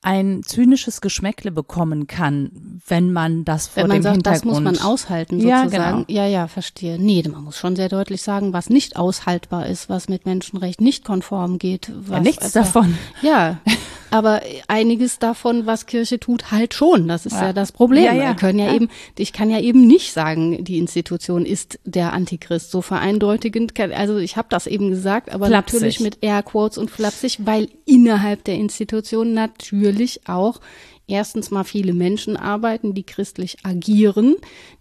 ein 0.01 0.43
zynisches 0.45 1.01
Geschmäckle 1.01 1.51
bekommen 1.51 2.07
kann, 2.07 2.79
wenn 2.87 3.11
man 3.11 3.43
das 3.43 3.67
vor 3.67 3.83
Wenn 3.83 3.87
man 3.89 3.97
dem 3.97 4.03
sagt, 4.03 4.25
das 4.27 4.33
Hintergrund 4.41 4.63
muss 4.65 4.77
man 4.79 4.87
aushalten, 4.89 5.39
Ja, 5.45 5.63
sozusagen. 5.63 6.05
genau. 6.05 6.19
Ja, 6.21 6.25
ja, 6.25 6.47
verstehe. 6.47 6.97
Nee, 6.97 7.21
man 7.29 7.43
muss 7.43 7.57
schon 7.57 7.75
sehr 7.75 7.89
deutlich 7.89 8.21
sagen, 8.21 8.53
was 8.53 8.69
nicht 8.69 8.95
aushaltbar 8.95 9.65
ist, 9.65 9.89
was 9.89 10.07
mit 10.07 10.25
Menschenrecht 10.25 10.79
nicht 10.79 11.03
konform 11.03 11.57
geht. 11.59 11.91
Was 11.95 12.17
ja, 12.17 12.23
nichts 12.23 12.55
einfach- 12.55 12.73
davon. 12.73 12.97
Ja, 13.21 13.57
aber 14.11 14.41
einiges 14.67 15.19
davon, 15.19 15.65
was 15.65 15.85
Kirche 15.85 16.19
tut, 16.19 16.51
halt 16.51 16.73
schon. 16.73 17.07
Das 17.07 17.25
ist 17.25 17.33
ja, 17.33 17.47
Ja. 17.47 17.53
das 17.53 17.71
Problem. 17.71 18.03
Ja, 18.05 18.13
ja, 18.13 18.27
Wir 18.29 18.35
können 18.35 18.59
ja, 18.59 18.65
ja. 18.67 18.73
eben, 18.73 18.89
ich 19.17 19.33
kann 19.33 19.49
ja 19.49 19.59
eben 19.59 19.85
nicht 19.87 20.13
sagen, 20.13 20.63
die 20.63 20.77
Institution 20.77 21.45
ist 21.45 21.79
der 21.85 22.13
Antichrist. 22.13 22.71
So 22.71 22.81
vereindeutigend, 22.81 23.75
kann, 23.75 23.91
also 23.91 24.17
ich 24.17 24.37
habe 24.37 24.47
das 24.49 24.67
eben 24.67 24.89
gesagt, 24.89 25.31
aber 25.31 25.47
Flapsig. 25.47 25.73
natürlich 25.73 25.99
mit 25.99 26.17
Airquotes 26.21 26.77
und 26.77 26.89
flapsig, 26.91 27.39
weil 27.45 27.69
innerhalb 27.85 28.43
der 28.43 28.55
Institution 28.55 29.33
natürlich 29.33 30.27
auch 30.27 30.59
erstens 31.07 31.49
mal 31.49 31.63
viele 31.63 31.93
Menschen 31.93 32.37
arbeiten, 32.37 32.93
die 32.93 33.01
christlich 33.03 33.57
agieren, 33.63 34.35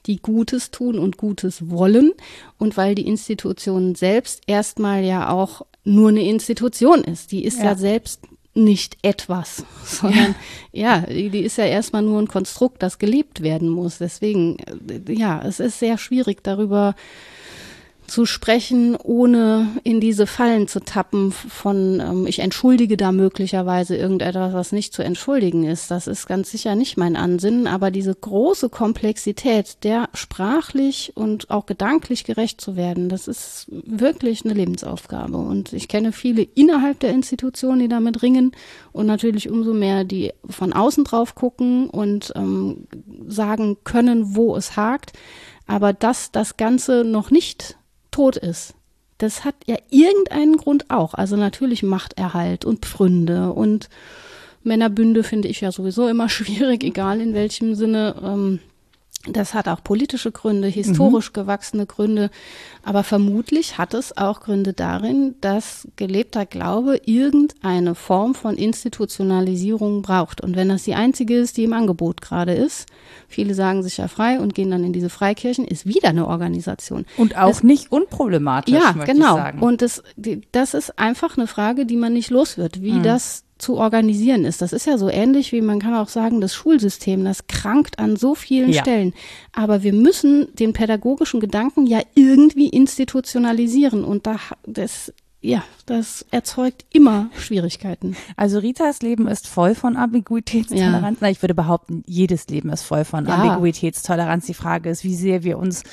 die 0.06 0.18
Gutes 0.20 0.70
tun 0.70 0.98
und 0.98 1.16
Gutes 1.16 1.70
wollen 1.70 2.12
und 2.58 2.76
weil 2.76 2.94
die 2.94 3.06
Institution 3.06 3.94
selbst 3.94 4.42
erstmal 4.46 5.02
ja 5.04 5.30
auch 5.30 5.62
nur 5.84 6.10
eine 6.10 6.22
Institution 6.28 7.02
ist. 7.02 7.32
Die 7.32 7.44
ist 7.44 7.58
ja, 7.58 7.64
Ja. 7.64 7.74
selbst 7.76 8.20
nicht 8.58 8.98
etwas, 9.02 9.64
sondern 9.84 10.34
ja, 10.72 11.00
die, 11.00 11.30
die 11.30 11.42
ist 11.42 11.58
ja 11.58 11.64
erstmal 11.64 12.02
nur 12.02 12.20
ein 12.20 12.28
Konstrukt, 12.28 12.82
das 12.82 12.98
gelebt 12.98 13.42
werden 13.42 13.68
muss. 13.68 13.98
Deswegen, 13.98 14.58
äh, 14.58 15.12
ja, 15.12 15.40
es 15.42 15.60
ist 15.60 15.78
sehr 15.78 15.98
schwierig 15.98 16.42
darüber 16.42 16.94
zu 18.08 18.26
sprechen, 18.26 18.96
ohne 18.96 19.68
in 19.84 20.00
diese 20.00 20.26
Fallen 20.26 20.66
zu 20.66 20.80
tappen 20.80 21.30
von, 21.30 22.00
ähm, 22.00 22.26
ich 22.26 22.40
entschuldige 22.40 22.96
da 22.96 23.12
möglicherweise 23.12 23.96
irgendetwas, 23.96 24.52
was 24.52 24.72
nicht 24.72 24.92
zu 24.92 25.02
entschuldigen 25.02 25.64
ist. 25.64 25.90
Das 25.90 26.06
ist 26.06 26.26
ganz 26.26 26.50
sicher 26.50 26.74
nicht 26.74 26.96
mein 26.96 27.16
Ansinnen, 27.16 27.66
aber 27.66 27.90
diese 27.90 28.14
große 28.14 28.68
Komplexität, 28.68 29.84
der 29.84 30.08
sprachlich 30.14 31.12
und 31.14 31.50
auch 31.50 31.66
gedanklich 31.66 32.24
gerecht 32.24 32.60
zu 32.60 32.76
werden, 32.76 33.08
das 33.08 33.28
ist 33.28 33.66
wirklich 33.70 34.44
eine 34.44 34.54
Lebensaufgabe. 34.54 35.36
Und 35.36 35.72
ich 35.72 35.88
kenne 35.88 36.12
viele 36.12 36.42
innerhalb 36.42 37.00
der 37.00 37.10
Institution, 37.10 37.78
die 37.78 37.88
damit 37.88 38.22
ringen 38.22 38.52
und 38.92 39.06
natürlich 39.06 39.48
umso 39.48 39.72
mehr, 39.72 40.04
die 40.04 40.32
von 40.48 40.72
außen 40.72 41.04
drauf 41.04 41.34
gucken 41.34 41.88
und 41.88 42.32
ähm, 42.34 42.86
sagen 43.26 43.78
können, 43.84 44.34
wo 44.34 44.56
es 44.56 44.76
hakt. 44.76 45.12
Aber 45.66 45.92
dass 45.92 46.32
das 46.32 46.56
Ganze 46.56 47.04
noch 47.04 47.30
nicht 47.30 47.77
tot 48.10 48.36
ist, 48.36 48.74
das 49.18 49.44
hat 49.44 49.56
ja 49.66 49.76
irgendeinen 49.90 50.56
Grund 50.56 50.90
auch. 50.90 51.14
Also 51.14 51.36
natürlich 51.36 51.82
Machterhalt 51.82 52.64
und 52.64 52.84
Pfründe 52.84 53.52
und 53.52 53.88
Männerbünde 54.62 55.24
finde 55.24 55.48
ich 55.48 55.60
ja 55.60 55.72
sowieso 55.72 56.08
immer 56.08 56.28
schwierig, 56.28 56.84
egal 56.84 57.20
in 57.20 57.34
welchem 57.34 57.74
Sinne. 57.74 58.14
Ähm, 58.22 58.60
das 59.32 59.54
hat 59.54 59.68
auch 59.68 59.82
politische 59.82 60.32
Gründe, 60.32 60.68
historisch 60.68 61.32
gewachsene 61.32 61.86
Gründe, 61.86 62.30
aber 62.82 63.02
vermutlich 63.04 63.78
hat 63.78 63.94
es 63.94 64.16
auch 64.16 64.40
Gründe 64.40 64.72
darin, 64.72 65.34
dass 65.40 65.86
gelebter 65.96 66.46
Glaube 66.46 67.00
irgendeine 67.04 67.94
Form 67.94 68.34
von 68.34 68.56
Institutionalisierung 68.56 70.02
braucht. 70.02 70.40
Und 70.40 70.56
wenn 70.56 70.68
das 70.68 70.84
die 70.84 70.94
einzige 70.94 71.36
ist, 71.36 71.56
die 71.56 71.64
im 71.64 71.72
Angebot 71.72 72.20
gerade 72.20 72.54
ist, 72.54 72.86
viele 73.28 73.54
sagen 73.54 73.82
sich 73.82 73.96
ja 73.98 74.08
frei 74.08 74.40
und 74.40 74.54
gehen 74.54 74.70
dann 74.70 74.84
in 74.84 74.92
diese 74.92 75.10
Freikirchen, 75.10 75.64
ist 75.66 75.86
wieder 75.86 76.08
eine 76.10 76.26
Organisation. 76.26 77.04
Und 77.16 77.36
auch 77.36 77.48
Das- 77.48 77.62
nicht 77.62 77.90
unproblematisch, 77.92 78.74
Ja, 78.74 78.92
möchte 78.94 79.12
genau. 79.12 79.36
ich 79.36 79.42
sagen. 79.42 79.58
Und 79.60 79.82
das, 79.82 80.02
die, 80.16 80.40
das 80.52 80.74
ist 80.74 80.98
einfach 80.98 81.36
eine 81.36 81.46
Frage, 81.46 81.86
die 81.86 81.96
man 81.96 82.12
nicht 82.12 82.30
los 82.30 82.56
wird, 82.58 82.78
Mhm. 82.78 82.82
wie 82.82 83.00
das 83.02 83.44
zu 83.58 83.76
organisieren 83.76 84.44
ist. 84.44 84.62
Das 84.62 84.72
ist 84.72 84.86
ja 84.86 84.98
so 84.98 85.08
ähnlich 85.08 85.52
wie 85.52 85.60
man 85.60 85.80
kann 85.80 85.94
auch 85.94 86.08
sagen, 86.08 86.40
das 86.40 86.54
Schulsystem, 86.54 87.24
das 87.24 87.46
krankt 87.48 87.98
an 87.98 88.16
so 88.16 88.34
vielen 88.34 88.72
Ja. 88.72 88.82
Stellen. 88.82 89.12
Aber 89.52 89.82
wir 89.82 89.92
müssen 89.92 90.48
den 90.54 90.72
pädagogischen 90.72 91.40
Gedanken 91.40 91.86
ja 91.86 92.00
irgendwie 92.14 92.68
institutionalisieren 92.68 94.04
und 94.04 94.26
da 94.26 94.36
das 94.66 95.12
ja, 95.40 95.62
das 95.86 96.26
erzeugt 96.32 96.84
immer 96.92 97.30
Schwierigkeiten. 97.38 98.16
Also 98.36 98.58
Ritas 98.58 99.02
Leben 99.02 99.28
ist 99.28 99.46
voll 99.46 99.76
von 99.76 99.96
Ambiguitätstoleranz. 99.96 101.18
Na, 101.20 101.30
ich 101.30 101.40
würde 101.42 101.54
behaupten, 101.54 102.02
jedes 102.06 102.48
Leben 102.48 102.70
ist 102.70 102.82
voll 102.82 103.04
von 103.04 103.24
Ja. 103.26 103.34
Ambiguitätstoleranz. 103.34 104.46
Die 104.46 104.54
Frage 104.54 104.90
ist, 104.90 105.04
wie 105.04 105.14
sehr 105.14 105.44
wir 105.44 105.58
uns 105.58 105.84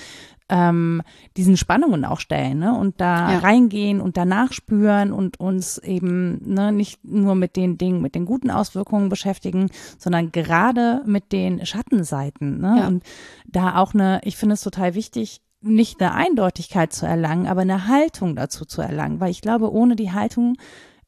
ähm, 0.50 1.02
diesen 1.38 1.58
Spannungen 1.58 2.06
auch 2.06 2.20
stellen 2.20 2.60
ne? 2.60 2.78
und 2.78 3.02
da 3.02 3.32
Ja. 3.34 3.40
reingehen 3.40 4.00
und 4.00 4.16
danach 4.16 4.54
spüren 4.54 5.12
und 5.12 5.40
uns 5.40 5.80
eben 5.80 6.40
ne, 6.54 6.72
nicht 6.72 7.04
nur 7.04 7.34
mit 7.36 7.56
den 7.56 7.78
Dingen, 7.78 8.02
mit 8.02 8.14
den 8.16 8.26
guten 8.26 8.52
Auswirkungen 8.52 9.10
beschäftigen, 9.10 9.70
sondern 9.98 10.32
gerade 10.32 11.02
mit 11.06 11.32
den 11.32 11.66
Schattenseiten. 11.66 12.60
Ne? 12.60 12.76
Ja. 12.80 12.88
Und 12.88 13.04
da 13.48 13.78
auch 13.78 13.94
eine, 13.94 14.22
ich 14.24 14.38
finde 14.38 14.54
es 14.54 14.62
total 14.62 14.94
wichtig, 14.94 15.42
nicht 15.62 16.00
eine 16.00 16.14
Eindeutigkeit 16.14 16.94
zu 16.94 17.08
erlangen, 17.08 17.48
aber 17.48 17.62
eine 17.62 17.88
Haltung 17.88 18.36
dazu 18.36 18.66
zu 18.66 18.82
erlangen, 18.84 19.20
weil 19.20 19.32
ich 19.32 19.42
glaube, 19.42 19.72
ohne 19.74 19.96
die 19.96 20.12
Haltung 20.12 20.58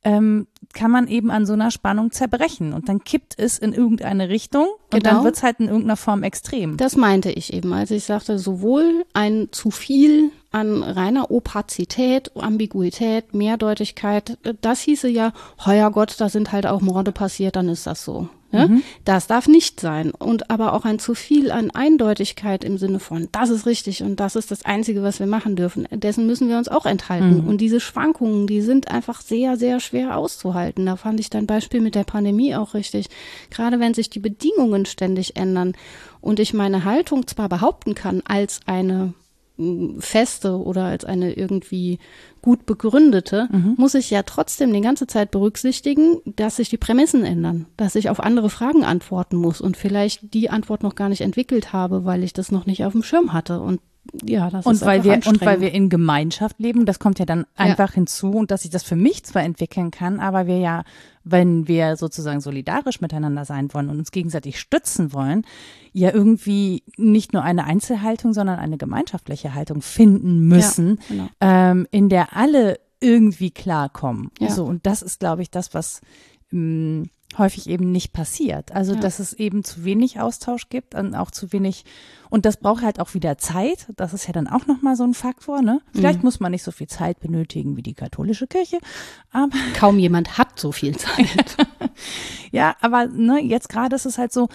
ähm, 0.08 0.48
kann 0.74 0.90
man 0.90 1.08
eben 1.08 1.30
an 1.32 1.46
so 1.46 1.52
einer 1.54 1.70
Spannung 1.70 2.12
zerbrechen 2.12 2.72
und 2.72 2.88
dann 2.88 3.04
kippt 3.04 3.34
es 3.38 3.58
in 3.58 3.74
irgendeine 3.74 4.30
Richtung 4.30 4.68
und 4.94 5.04
Genau. 5.04 5.16
dann 5.16 5.24
wird 5.26 5.36
es 5.36 5.44
halt 5.44 5.60
in 5.60 5.66
irgendeiner 5.68 5.98
Form 5.98 6.24
extrem. 6.24 6.78
Das 6.78 6.96
meinte 6.96 7.30
ich 7.30 7.52
eben, 7.54 7.74
als 7.74 7.92
ich 7.92 8.06
sagte, 8.06 8.40
sowohl 8.40 9.04
ein 9.14 9.50
zu 9.52 9.70
viel 9.70 10.32
an 10.58 10.84
reiner 10.84 11.32
Opazität, 11.32 12.32
Ambiguität, 12.36 13.34
Mehrdeutigkeit, 13.34 14.38
das 14.62 14.82
hieße 14.82 15.08
ja, 15.08 15.34
heuer 15.66 15.92
Gott, 15.92 16.16
da 16.20 16.30
sind 16.30 16.52
halt 16.52 16.68
auch 16.68 16.82
Morde 16.82 17.12
passiert, 17.12 17.56
dann 17.56 17.70
ist 17.70 17.88
das 17.88 18.04
so. 18.04 18.30
Ne? 18.52 18.82
Das 19.04 19.28
darf 19.28 19.48
nicht 19.48 19.80
sein. 19.80 20.12
Und 20.12 20.50
aber 20.50 20.74
auch 20.74 20.86
ein 20.86 21.00
zu 21.00 21.16
viel 21.16 21.52
an 21.52 21.72
Eindeutigkeit 21.72 22.64
im 22.64 22.78
Sinne 22.78 23.00
von, 23.00 23.28
das 23.32 23.50
ist 23.50 23.66
richtig 23.66 24.04
und 24.04 24.20
das 24.20 24.36
ist 24.36 24.52
das 24.52 24.64
Einzige, 24.64 25.04
was 25.04 25.20
wir 25.20 25.28
machen 25.28 25.56
dürfen. 25.56 25.88
Dessen 25.92 26.28
müssen 26.28 26.48
wir 26.48 26.58
uns 26.58 26.70
auch 26.70 26.86
enthalten. 26.86 27.42
Und 27.48 27.60
diese 27.60 27.80
Schwankungen, 27.80 28.48
die 28.48 28.62
sind 28.62 28.90
einfach 28.90 29.22
sehr, 29.22 29.58
sehr 29.58 29.80
schwer 29.80 30.18
auszuhalten. 30.18 30.86
Da 30.86 30.96
fand 30.96 31.20
ich 31.20 31.30
dein 31.30 31.46
Beispiel 31.46 31.82
mit 31.82 31.96
der 31.96 32.06
Pandemie 32.06 32.56
auch 32.56 32.74
richtig. 32.74 33.08
Gerade 33.50 33.80
wenn 33.80 33.94
sich 33.94 34.10
die 34.10 34.20
Bedingungen 34.20 34.86
ständig 34.86 35.36
ändern 35.36 35.74
und 36.22 36.40
ich 36.40 36.54
meine 36.54 36.86
Haltung 36.86 37.28
zwar 37.28 37.50
behaupten 37.50 37.96
kann 37.96 38.22
als 38.26 38.62
eine 38.66 39.14
feste 40.00 40.58
oder 40.62 40.86
als 40.86 41.06
eine 41.06 41.34
irgendwie 41.34 42.00
gut 42.42 42.66
begründete, 42.66 43.50
muss 43.76 43.96
ich 43.96 44.10
ja 44.10 44.24
trotzdem 44.24 44.72
die 44.72 44.82
ganze 44.82 45.08
Zeit 45.08 45.32
berücksichtigen, 45.32 46.18
dass 46.26 46.58
sich 46.58 46.70
die 46.70 46.78
Prämissen 46.78 47.26
ändern, 47.26 47.66
dass 47.76 47.96
ich 47.96 48.10
auf 48.10 48.20
andere 48.20 48.50
Fragen 48.50 48.84
antworten 48.84 49.36
muss 49.36 49.60
und 49.60 49.76
vielleicht 49.76 50.34
die 50.34 50.50
Antwort 50.50 50.84
noch 50.84 50.96
gar 50.96 51.10
nicht 51.10 51.22
entwickelt 51.22 51.74
habe, 51.74 52.06
weil 52.06 52.24
ich 52.24 52.34
das 52.34 52.52
noch 52.52 52.66
nicht 52.66 52.86
auf 52.86 52.94
dem 52.94 53.04
Schirm 53.04 53.34
hatte. 53.34 53.60
Und 53.60 53.82
ja, 54.24 54.50
das 54.50 54.66
Und 54.66 54.76
ist 54.76 54.86
weil 54.86 55.04
wir 55.04 55.20
und 55.26 55.42
weil 55.42 55.60
wir 55.60 55.74
in 55.74 55.90
Gemeinschaft 55.90 56.60
leben, 56.60 56.86
das 56.86 57.00
kommt 57.00 57.20
ja 57.20 57.26
dann 57.26 57.46
einfach 57.56 57.94
hinzu 57.94 58.32
und 58.32 58.52
dass 58.52 58.64
ich 58.66 58.72
das 58.72 58.84
für 58.84 58.96
mich 58.96 59.24
zwar 59.26 59.44
entwickeln 59.44 59.92
kann, 59.92 60.20
aber 60.20 60.48
wir 60.48 60.60
ja, 60.60 60.84
wenn 61.32 61.68
wir 61.68 61.96
sozusagen 61.96 62.42
solidarisch 62.42 63.02
miteinander 63.02 63.46
sein 63.46 63.74
wollen 63.74 63.90
und 63.90 64.00
uns 64.00 64.12
gegenseitig 64.12 64.60
stützen 64.60 65.14
wollen, 65.14 65.46
ja 65.94 66.14
irgendwie 66.14 66.84
nicht 66.98 67.34
nur 67.34 67.44
eine 67.44 67.64
Einzelhaltung, 67.64 68.34
sondern 68.34 68.60
eine 68.60 68.78
gemeinschaftliche 68.78 69.54
Haltung 69.54 69.82
finden 69.82 70.48
müssen, 70.48 71.00
genau. 71.08 71.30
ähm, 71.42 71.88
in 71.92 72.10
der 72.10 72.36
alle 72.36 72.80
irgendwie 73.00 73.52
klarkommen. 73.52 74.32
Ja. 74.40 74.50
So 74.52 74.66
und 74.66 74.86
das 74.86 75.02
ist, 75.02 75.20
glaube 75.20 75.42
ich, 75.42 75.52
das, 75.52 75.74
was 75.74 76.02
ähm, 76.52 77.10
häufig 77.38 77.68
eben 77.70 77.92
nicht 77.92 78.14
passiert. 78.14 78.72
Also 78.72 78.94
Ja. 78.94 79.00
dass 79.02 79.20
es 79.20 79.34
eben 79.34 79.64
zu 79.64 79.84
wenig 79.84 80.20
Austausch 80.20 80.70
gibt 80.70 80.96
und 80.96 81.14
auch 81.16 81.30
zu 81.32 81.52
wenig 81.52 81.84
und 82.30 82.46
das 82.46 82.58
braucht 82.58 82.84
halt 82.84 83.00
auch 83.00 83.14
wieder 83.14 83.38
Zeit. 83.38 83.88
Das 83.96 84.14
ist 84.14 84.28
ja 84.28 84.34
dann 84.34 84.48
auch 84.48 84.66
noch 84.66 84.82
mal 84.82 84.96
so 84.96 85.04
ein 85.04 85.14
Faktor. 85.14 85.62
Ne? 85.62 85.82
Vielleicht 85.94 86.24
muss 86.24 86.40
man 86.40 86.52
nicht 86.52 86.64
so 86.64 86.72
viel 86.72 86.88
Zeit 86.88 87.20
benötigen 87.20 87.76
wie 87.78 87.84
die 87.84 87.94
katholische 87.94 88.48
Kirche, 88.48 88.80
aber 89.32 89.56
Kaum 89.76 90.00
jemand 90.00 90.38
hat 90.38 90.60
so 90.60 90.72
viel 90.72 90.96
Zeit. 90.98 91.58
ja, 92.52 92.76
aber 92.82 93.08
ne, 93.08 93.42
jetzt 93.44 93.70
gerade 93.70 93.96
ist 93.96 94.06
es 94.06 94.18
halt 94.18 94.32
so. 94.34 94.48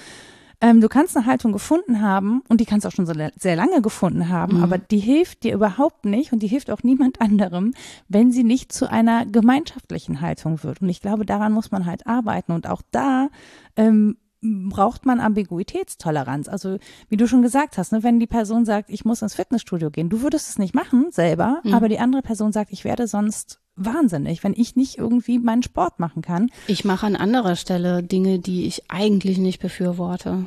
Ähm, 0.62 0.80
du 0.80 0.88
kannst 0.88 1.16
eine 1.16 1.26
Haltung 1.26 1.52
gefunden 1.52 2.00
haben 2.00 2.42
und 2.48 2.60
die 2.60 2.64
kannst 2.64 2.86
auch 2.86 2.92
schon 2.92 3.04
so 3.04 3.12
sehr 3.36 3.56
lange 3.56 3.82
gefunden 3.82 4.28
haben, 4.28 4.62
aber 4.62 4.78
die 4.78 5.00
hilft 5.00 5.42
dir 5.42 5.54
überhaupt 5.54 6.04
nicht 6.04 6.32
und 6.32 6.40
die 6.40 6.46
hilft 6.46 6.70
auch 6.70 6.84
niemand 6.84 7.20
anderem, 7.20 7.74
wenn 8.08 8.30
sie 8.30 8.44
nicht 8.44 8.72
zu 8.72 8.88
einer 8.88 9.26
gemeinschaftlichen 9.26 10.20
Haltung 10.20 10.62
wird. 10.62 10.80
Und 10.80 10.88
ich 10.88 11.00
glaube, 11.00 11.26
daran 11.26 11.52
muss 11.52 11.72
man 11.72 11.84
halt 11.84 12.06
arbeiten. 12.06 12.52
Und 12.52 12.68
auch 12.68 12.82
da 12.92 13.28
ähm, 13.76 14.16
braucht 14.40 15.06
man 15.06 15.20
Ambiguitätstoleranz. 15.20 16.48
Also 16.48 16.78
wie 17.08 17.16
du 17.16 17.26
schon 17.26 17.42
gesagt 17.42 17.78
hast, 17.78 17.92
ne, 17.92 18.02
wenn 18.02 18.20
die 18.20 18.26
Person 18.26 18.64
sagt, 18.64 18.90
ich 18.90 19.04
muss 19.04 19.22
ins 19.22 19.34
Fitnessstudio 19.34 19.90
gehen, 19.90 20.10
du 20.10 20.22
würdest 20.22 20.48
es 20.48 20.58
nicht 20.58 20.74
machen 20.74 21.06
selber, 21.10 21.60
aber 21.72 21.88
die 21.88 21.98
andere 21.98 22.22
Person 22.22 22.52
sagt, 22.52 22.72
ich 22.72 22.84
werde 22.84 23.06
sonst 23.06 23.61
wahnsinnig, 23.76 24.44
wenn 24.44 24.54
ich 24.56 24.76
nicht 24.76 24.98
irgendwie 24.98 25.38
meinen 25.38 25.62
Sport 25.62 25.98
machen 25.98 26.22
kann. 26.22 26.50
Ich 26.66 26.84
mache 26.84 27.06
an 27.06 27.16
anderer 27.16 27.56
Stelle 27.56 28.02
Dinge, 28.02 28.38
die 28.38 28.66
ich 28.66 28.90
eigentlich 28.90 29.38
nicht 29.38 29.60
befürworte. 29.60 30.46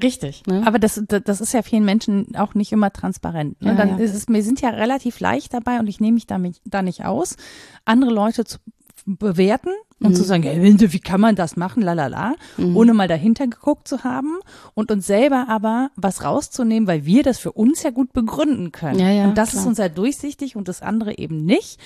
Richtig. 0.00 0.46
Ne? 0.46 0.62
Aber 0.66 0.78
das, 0.78 1.02
das 1.08 1.40
ist 1.40 1.52
ja 1.52 1.62
vielen 1.62 1.84
Menschen 1.84 2.34
auch 2.36 2.54
nicht 2.54 2.72
immer 2.72 2.92
transparent. 2.92 3.60
Ne? 3.60 3.70
Ja, 3.70 3.74
Dann 3.74 3.88
ja. 3.90 3.96
ist 3.98 4.14
es, 4.14 4.28
wir 4.28 4.42
sind 4.42 4.60
ja 4.60 4.70
relativ 4.70 5.20
leicht 5.20 5.52
dabei 5.52 5.78
und 5.78 5.88
ich 5.88 6.00
nehme 6.00 6.14
mich 6.14 6.26
da, 6.26 6.38
mich 6.38 6.60
da 6.64 6.82
nicht 6.82 7.04
aus, 7.04 7.36
andere 7.84 8.10
Leute 8.12 8.44
zu 8.44 8.58
bewerten 9.04 9.70
und 9.98 10.10
Mhm. 10.10 10.14
zu 10.14 10.22
sagen, 10.24 10.42
ja, 10.44 10.52
wie 10.92 11.00
kann 11.00 11.20
man 11.20 11.34
das 11.36 11.56
machen, 11.56 11.82
lalala, 11.82 12.34
ohne 12.58 12.94
mal 12.94 13.08
dahinter 13.08 13.46
geguckt 13.46 13.88
zu 13.88 14.04
haben 14.04 14.38
und 14.74 14.90
uns 14.90 15.06
selber 15.06 15.46
aber 15.48 15.90
was 15.96 16.22
rauszunehmen, 16.24 16.86
weil 16.86 17.04
wir 17.04 17.22
das 17.22 17.38
für 17.38 17.52
uns 17.52 17.82
ja 17.82 17.90
gut 17.90 18.12
begründen 18.12 18.72
können. 18.72 18.98
Ja, 18.98 19.10
ja, 19.10 19.24
und 19.24 19.36
das 19.36 19.50
klar. 19.50 19.62
ist 19.62 19.68
uns 19.68 19.78
ja 19.78 19.88
durchsichtig 19.88 20.56
und 20.56 20.68
das 20.68 20.80
andere 20.82 21.18
eben 21.18 21.44
nicht. 21.44 21.78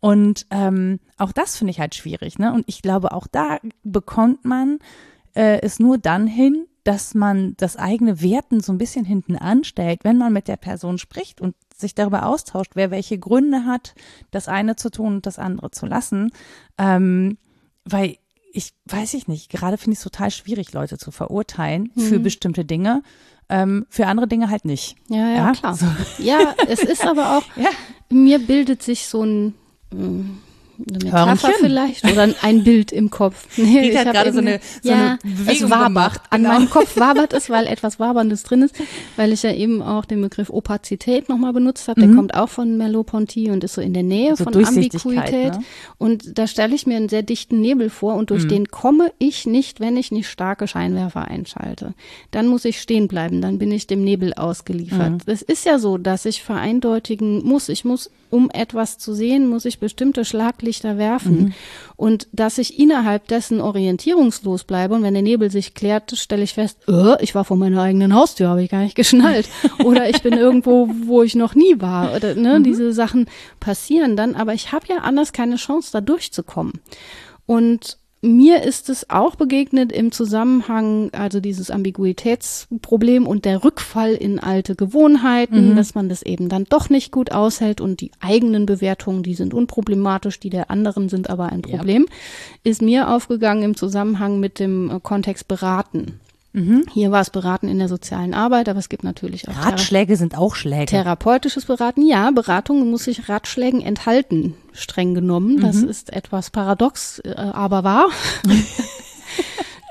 Und 0.00 0.46
ähm, 0.50 1.00
auch 1.18 1.32
das 1.32 1.56
finde 1.56 1.70
ich 1.72 1.80
halt 1.80 1.94
schwierig. 1.94 2.38
Ne? 2.38 2.52
Und 2.52 2.64
ich 2.66 2.82
glaube, 2.82 3.12
auch 3.12 3.26
da 3.26 3.58
bekommt 3.82 4.44
man 4.44 4.78
äh, 5.34 5.60
es 5.62 5.78
nur 5.78 5.98
dann 5.98 6.26
hin, 6.26 6.66
dass 6.84 7.14
man 7.14 7.54
das 7.56 7.76
eigene 7.76 8.20
Werten 8.22 8.60
so 8.60 8.72
ein 8.72 8.78
bisschen 8.78 9.04
hinten 9.04 9.36
anstellt, 9.36 10.00
wenn 10.04 10.18
man 10.18 10.32
mit 10.32 10.46
der 10.46 10.56
Person 10.56 10.98
spricht 10.98 11.40
und 11.40 11.56
sich 11.76 11.94
darüber 11.96 12.26
austauscht, 12.26 12.72
wer 12.74 12.90
welche 12.92 13.18
Gründe 13.18 13.64
hat, 13.64 13.94
das 14.30 14.46
eine 14.48 14.76
zu 14.76 14.90
tun 14.90 15.16
und 15.16 15.26
das 15.26 15.38
andere 15.38 15.70
zu 15.72 15.84
lassen. 15.86 16.30
Ähm, 16.78 17.38
weil 17.84 18.16
ich 18.52 18.72
weiß 18.86 19.14
ich 19.14 19.28
nicht, 19.28 19.50
gerade 19.50 19.76
finde 19.76 19.92
ich 19.94 19.98
es 19.98 20.04
total 20.04 20.30
schwierig, 20.30 20.72
Leute 20.72 20.96
zu 20.96 21.10
verurteilen 21.10 21.90
für 21.98 22.18
bestimmte 22.20 22.64
Dinge, 22.64 23.02
ähm, 23.50 23.84
für 23.90 24.06
andere 24.06 24.28
Dinge 24.28 24.48
halt 24.48 24.64
nicht. 24.64 24.96
Ja, 25.08 25.18
ja, 25.28 25.36
Ja, 25.36 25.52
klar. 25.52 25.74
so. 25.74 25.86
Ja, 26.18 26.54
es 26.66 26.82
ist 26.82 27.04
aber 27.04 27.36
auch, 27.36 27.42
Ja. 27.56 27.68
mir 28.08 28.38
bildet 28.38 28.82
sich 28.82 29.06
so 29.06 29.22
ein, 29.24 29.54
eine 29.98 30.98
Metapher 31.04 31.26
Hörnchen. 31.48 31.52
vielleicht 31.58 32.04
oder 32.04 32.28
ein 32.42 32.62
Bild 32.62 32.92
im 32.92 33.08
Kopf. 33.08 33.46
Nee, 33.56 33.80
Geht 33.80 33.92
ich 33.92 33.96
halt 33.96 34.12
gerade 34.12 34.30
so 34.34 34.40
eine- 34.40 34.60
so 34.82 34.90
ja, 34.90 35.16
eine 35.24 35.50
es 35.50 35.62
wabert. 35.62 35.86
gemacht, 35.86 36.20
An 36.28 36.42
genau. 36.42 36.52
meinem 36.54 36.68
Kopf 36.68 36.96
wabert 37.00 37.32
es, 37.32 37.48
weil 37.48 37.66
etwas 37.66 37.98
Waberndes 37.98 38.42
drin 38.42 38.60
ist, 38.60 38.74
weil 39.16 39.32
ich 39.32 39.42
ja 39.42 39.52
eben 39.54 39.80
auch 39.80 40.04
den 40.04 40.20
Begriff 40.20 40.50
Opazität 40.50 41.30
nochmal 41.30 41.54
benutzt 41.54 41.88
habe. 41.88 42.02
Der 42.02 42.14
kommt 42.14 42.34
auch 42.34 42.50
von 42.50 42.76
Merleau-Ponty 42.76 43.50
und 43.50 43.64
ist 43.64 43.72
so 43.72 43.80
in 43.80 43.94
der 43.94 44.02
Nähe 44.02 44.32
Mhm. 44.32 44.36
So 44.36 44.44
von 44.44 44.54
Ambiguität. 44.66 45.52
ne? 45.54 45.60
Und 45.96 46.38
da 46.38 46.46
stelle 46.46 46.74
ich 46.74 46.86
mir 46.86 46.98
einen 46.98 47.08
sehr 47.08 47.22
dichten 47.22 47.58
Nebel 47.62 47.88
vor 47.88 48.12
und 48.16 48.24
Mhm. 48.24 48.34
durch 48.34 48.46
den 48.46 48.68
komme 48.68 49.10
ich 49.18 49.46
nicht, 49.46 49.80
wenn 49.80 49.96
ich 49.96 50.12
nicht 50.12 50.28
starke 50.28 50.68
Scheinwerfer 50.68 51.26
einschalte. 51.26 51.94
Dann 52.32 52.48
muss 52.48 52.66
ich 52.66 52.82
stehen 52.82 53.08
bleiben, 53.08 53.40
dann 53.40 53.56
bin 53.58 53.72
ich 53.72 53.86
dem 53.86 54.04
Nebel 54.04 54.34
ausgeliefert. 54.34 55.22
Es 55.24 55.40
ist 55.40 55.64
ja 55.64 55.78
so, 55.78 55.96
dass 55.96 56.26
ich 56.26 56.42
vereindeutigen 56.42 57.42
muss. 57.44 57.70
Ich 57.70 57.86
muss, 57.86 58.10
um 58.30 58.50
etwas 58.50 58.98
zu 58.98 59.14
sehen, 59.14 59.48
muss 59.48 59.64
ich 59.64 59.78
bestimmte 59.78 60.24
Schlaglichter 60.24 60.98
werfen. 60.98 61.54
Und 61.96 62.28
dass 62.32 62.58
ich 62.58 62.78
innerhalb 62.78 63.26
dessen 63.28 63.60
orientierungslos 63.60 64.64
bleibe 64.64 64.94
und 64.94 65.02
wenn 65.02 65.14
der 65.14 65.22
Nebel 65.22 65.50
sich 65.50 65.74
klärt, 65.74 66.16
stelle 66.16 66.42
ich 66.42 66.54
fest, 66.54 66.78
äh, 66.88 67.22
ich 67.22 67.34
war 67.34 67.44
vor 67.44 67.56
meiner 67.56 67.82
eigenen 67.82 68.14
Haustür, 68.14 68.48
habe 68.48 68.62
ich 68.62 68.70
gar 68.70 68.82
nicht 68.82 68.96
geschnallt. 68.96 69.48
Oder 69.84 70.08
ich 70.08 70.22
bin 70.22 70.34
irgendwo, 70.34 70.88
wo 71.06 71.22
ich 71.22 71.34
noch 71.34 71.54
nie 71.54 71.80
war. 71.80 72.14
Oder, 72.14 72.34
ne, 72.34 72.60
Diese 72.60 72.92
Sachen 72.92 73.26
passieren 73.60 74.16
dann, 74.16 74.34
aber 74.34 74.54
ich 74.54 74.72
habe 74.72 74.86
ja 74.88 74.98
anders 74.98 75.32
keine 75.32 75.56
Chance, 75.56 75.90
da 75.92 76.00
durchzukommen. 76.00 76.74
Und 77.46 77.98
mir 78.22 78.62
ist 78.62 78.88
es 78.88 79.10
auch 79.10 79.36
begegnet 79.36 79.92
im 79.92 80.10
Zusammenhang, 80.10 81.10
also 81.12 81.40
dieses 81.40 81.70
Ambiguitätsproblem 81.70 83.26
und 83.26 83.44
der 83.44 83.62
Rückfall 83.62 84.14
in 84.14 84.38
alte 84.38 84.74
Gewohnheiten, 84.74 85.76
dass 85.76 85.94
man 85.94 86.08
das 86.08 86.22
eben 86.22 86.48
dann 86.48 86.64
doch 86.64 86.88
nicht 86.88 87.12
gut 87.12 87.32
aushält 87.32 87.80
und 87.80 88.00
die 88.00 88.10
eigenen 88.20 88.66
Bewertungen, 88.66 89.22
die 89.22 89.34
sind 89.34 89.54
unproblematisch, 89.54 90.40
die 90.40 90.50
der 90.50 90.70
anderen 90.70 91.08
sind 91.08 91.30
aber 91.30 91.46
ein 91.46 91.62
Ja. 91.66 91.76
Problem, 91.78 92.06
ist 92.64 92.82
mir 92.82 93.10
aufgegangen 93.10 93.62
im 93.62 93.76
Zusammenhang 93.76 94.40
mit 94.40 94.58
dem 94.58 94.90
äh, 94.90 95.00
Kontext 95.00 95.46
Beraten. 95.46 96.20
Hier 96.92 97.10
war 97.10 97.20
es 97.20 97.28
Beraten 97.28 97.68
in 97.68 97.78
der 97.78 97.88
sozialen 97.88 98.32
Arbeit, 98.32 98.68
aber 98.70 98.78
es 98.78 98.88
gibt 98.88 99.04
natürlich 99.04 99.46
auch 99.46 99.52
Thera- 99.52 99.70
Ratschläge 99.70 100.16
sind 100.16 100.38
auch 100.38 100.54
Schläge. 100.54 100.86
Therapeutisches 100.86 101.66
Beraten, 101.66 102.06
ja, 102.06 102.30
Beratung 102.30 102.88
muss 102.90 103.04
sich 103.04 103.28
Ratschlägen 103.28 103.82
enthalten, 103.82 104.54
streng 104.72 105.14
genommen. 105.14 105.60
Das 105.60 105.76
ist 105.76 106.12
etwas 106.12 106.50
paradox, 106.50 107.18
äh, 107.18 107.34
aber 107.34 107.84
wahr. 107.84 108.06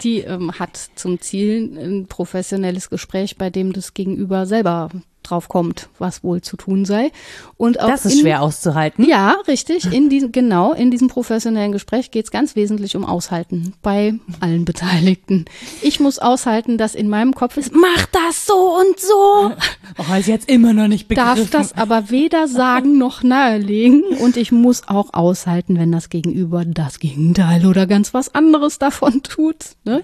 Die 0.04 0.20
ähm, 0.22 0.52
hat 0.54 0.78
zum 0.96 1.20
Ziel 1.22 1.78
ein 1.78 2.08
professionelles 2.08 2.90
Gespräch, 2.90 3.38
bei 3.38 3.50
dem 3.50 3.72
das 3.72 3.94
Gegenüber 3.94 4.46
selber 4.46 4.90
drauf 5.30 5.48
kommt, 5.48 5.90
was 6.00 6.24
wohl 6.24 6.42
zu 6.42 6.58
tun 6.58 6.86
sei. 6.86 7.12
Und 7.58 7.80
auch 7.80 7.88
das 7.88 8.06
ist 8.06 8.14
in, 8.16 8.20
schwer 8.22 8.42
auszuhalten. 8.42 9.06
Ja, 9.08 9.38
richtig. 9.48 9.92
In 9.92 10.10
diesem, 10.16 10.32
genau, 10.32 10.74
in 10.74 10.92
diesem 10.92 11.08
professionellen 11.08 11.72
Gespräch 11.72 12.12
geht 12.12 12.26
es 12.26 12.32
ganz 12.32 12.56
wesentlich 12.56 12.96
um 12.96 13.06
Aushalten 13.06 13.74
bei 13.82 14.16
allen 14.40 14.66
Beteiligten. 14.66 15.46
Ich 15.82 16.00
muss 16.00 16.20
aushalten, 16.20 16.78
dass 16.78 16.96
in 16.96 17.10
meinem 17.10 17.34
Kopf 17.34 17.58
ist, 17.58 17.74
mach 17.74 18.06
das 18.08 18.46
so 18.46 18.78
und 18.78 19.00
so. 19.00 19.52
Oh, 19.98 20.14
ist 20.16 20.28
jetzt 20.28 20.50
immer 20.50 20.74
noch 20.74 20.88
nicht 20.88 21.08
begriffen. 21.08 21.38
darf 21.38 21.50
das 21.52 21.74
aber 21.74 22.10
weder 22.10 22.48
sagen 22.48 22.98
noch 22.98 23.24
nahelegen 23.24 24.04
und 24.20 24.36
ich 24.36 24.52
muss 24.52 24.88
auch 24.88 25.14
aushalten, 25.14 25.78
wenn 25.78 25.92
das 25.92 26.10
Gegenüber 26.10 26.66
das 26.66 27.00
Gegenteil 27.00 27.66
oder 27.66 27.88
ganz 27.88 28.14
was 28.14 28.34
anderes 28.36 28.78
davon 28.78 29.24
tut. 29.24 29.56
Ne? 29.86 30.04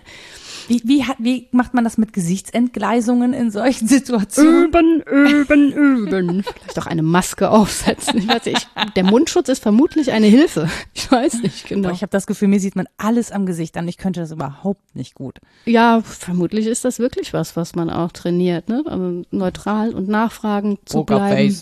Wie, 0.68 0.82
wie, 0.86 1.04
hat, 1.04 1.18
wie 1.20 1.48
macht 1.52 1.74
man 1.74 1.84
das 1.84 1.98
mit 1.98 2.14
Gesichtsentgleisungen 2.14 3.34
in 3.34 3.52
solchen 3.52 3.88
Situationen? 3.88 4.66
Üben, 4.66 5.02
üben, 5.02 5.72
üben. 5.72 6.44
Vielleicht 6.62 6.80
auch 6.80 6.88
eine 6.88 7.04
Maske 7.04 7.50
aufsetzen. 7.50 8.20
Ich 8.20 8.28
weiß 8.28 8.46
nicht, 8.46 8.68
ich, 8.76 8.94
der 8.94 9.04
Mundschutz 9.04 9.50
ist 9.50 9.62
vermutlich 9.62 10.12
eine 10.12 10.28
Hilfe. 10.28 10.70
Ich 10.94 11.12
weiß 11.12 11.42
nicht 11.42 11.68
genau. 11.68 11.90
Boah, 11.90 11.94
ich 11.94 12.02
habe 12.02 12.12
das 12.12 12.28
Gefühl, 12.28 12.48
mir 12.48 12.60
sieht 12.60 12.76
man 12.76 12.88
alles 12.98 13.32
am 13.32 13.46
Gesicht 13.46 13.78
an. 13.78 13.88
Ich 13.88 13.98
könnte 13.98 14.20
das 14.20 14.32
überhaupt 14.32 14.96
nicht 14.96 15.16
gut. 15.16 15.40
Ja, 15.66 16.02
vermutlich 16.02 16.68
ist 16.68 16.86
das 16.86 17.00
wirklich 17.00 17.34
was, 17.34 17.56
was 17.56 17.76
man 17.76 17.90
auch 17.90 18.12
trainiert. 18.12 18.70
Ne? 18.70 18.84
Also 18.86 19.24
neutral 19.32 19.94
und 19.94 20.08
nachfragen 20.08 20.78
zu 20.86 21.04
bleiben. 21.04 21.56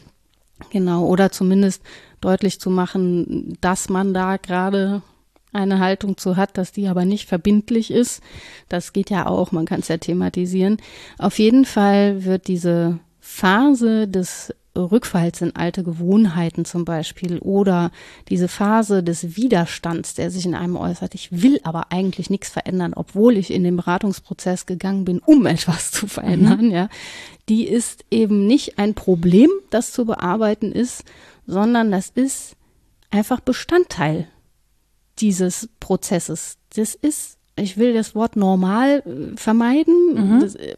Genau, 0.72 1.06
oder 1.06 1.32
zumindest 1.32 1.82
deutlich 2.22 2.60
zu 2.60 2.70
machen, 2.70 3.58
dass 3.62 3.90
man 3.90 4.14
da 4.14 4.38
gerade 4.38 5.02
eine 5.52 5.80
Haltung 5.80 6.18
zu 6.18 6.38
hat, 6.38 6.58
dass 6.58 6.72
die 6.72 6.88
aber 6.88 7.06
nicht 7.06 7.28
verbindlich 7.28 7.92
ist. 7.92 8.22
Das 8.68 8.94
geht 8.94 9.10
ja 9.10 9.26
auch, 9.26 9.52
man 9.52 9.66
kann 9.66 9.80
es 9.80 9.88
ja 9.88 9.98
thematisieren. 9.98 10.78
Auf 11.18 11.40
jeden 11.40 11.66
Fall 11.66 12.26
wird 12.26 12.48
diese 12.48 13.00
Phase 13.20 14.08
des 14.08 14.54
Rückfalls 14.76 15.42
in 15.42 15.56
alte 15.56 15.84
Gewohnheiten 15.84 16.64
zum 16.64 16.86
Beispiel 16.86 17.40
oder 17.40 17.92
diese 18.30 18.48
Phase 18.48 19.04
des 19.04 19.36
Widerstands, 19.36 20.14
der 20.14 20.32
sich 20.32 20.46
in 20.46 20.56
einem 20.56 20.76
äußert, 20.76 21.16
ich 21.16 21.42
will 21.42 21.60
aber 21.64 21.92
eigentlich 21.92 22.30
nichts 22.30 22.50
verändern, 22.50 22.94
obwohl 22.96 23.36
ich 23.38 23.52
in 23.52 23.64
den 23.64 23.76
Beratungsprozess 23.76 24.66
gegangen 24.66 25.06
bin, 25.06 25.20
um 25.20 25.46
etwas 25.48 25.92
zu 25.92 26.08
verändern, 26.08 26.72
ja, 26.72 26.90
die 27.50 27.68
ist 27.68 28.06
eben 28.12 28.46
nicht 28.48 28.78
ein 28.78 28.94
Problem, 28.94 29.50
das 29.70 29.92
zu 29.92 30.06
bearbeiten 30.06 30.72
ist, 30.72 31.04
sondern 31.48 31.92
das 31.92 32.10
ist 32.10 32.56
einfach 33.10 33.40
Bestandteil 33.40 34.28
dieses 35.22 35.70
Prozesses. 35.80 36.58
Das 36.76 36.96
ist, 36.96 37.38
ich 37.56 37.78
will 37.78 37.94
das 37.94 38.16
Wort 38.16 38.36
normal 38.36 39.04
äh, 39.06 39.38
vermeiden. 39.38 40.40
Das, 40.40 40.56
äh, 40.56 40.76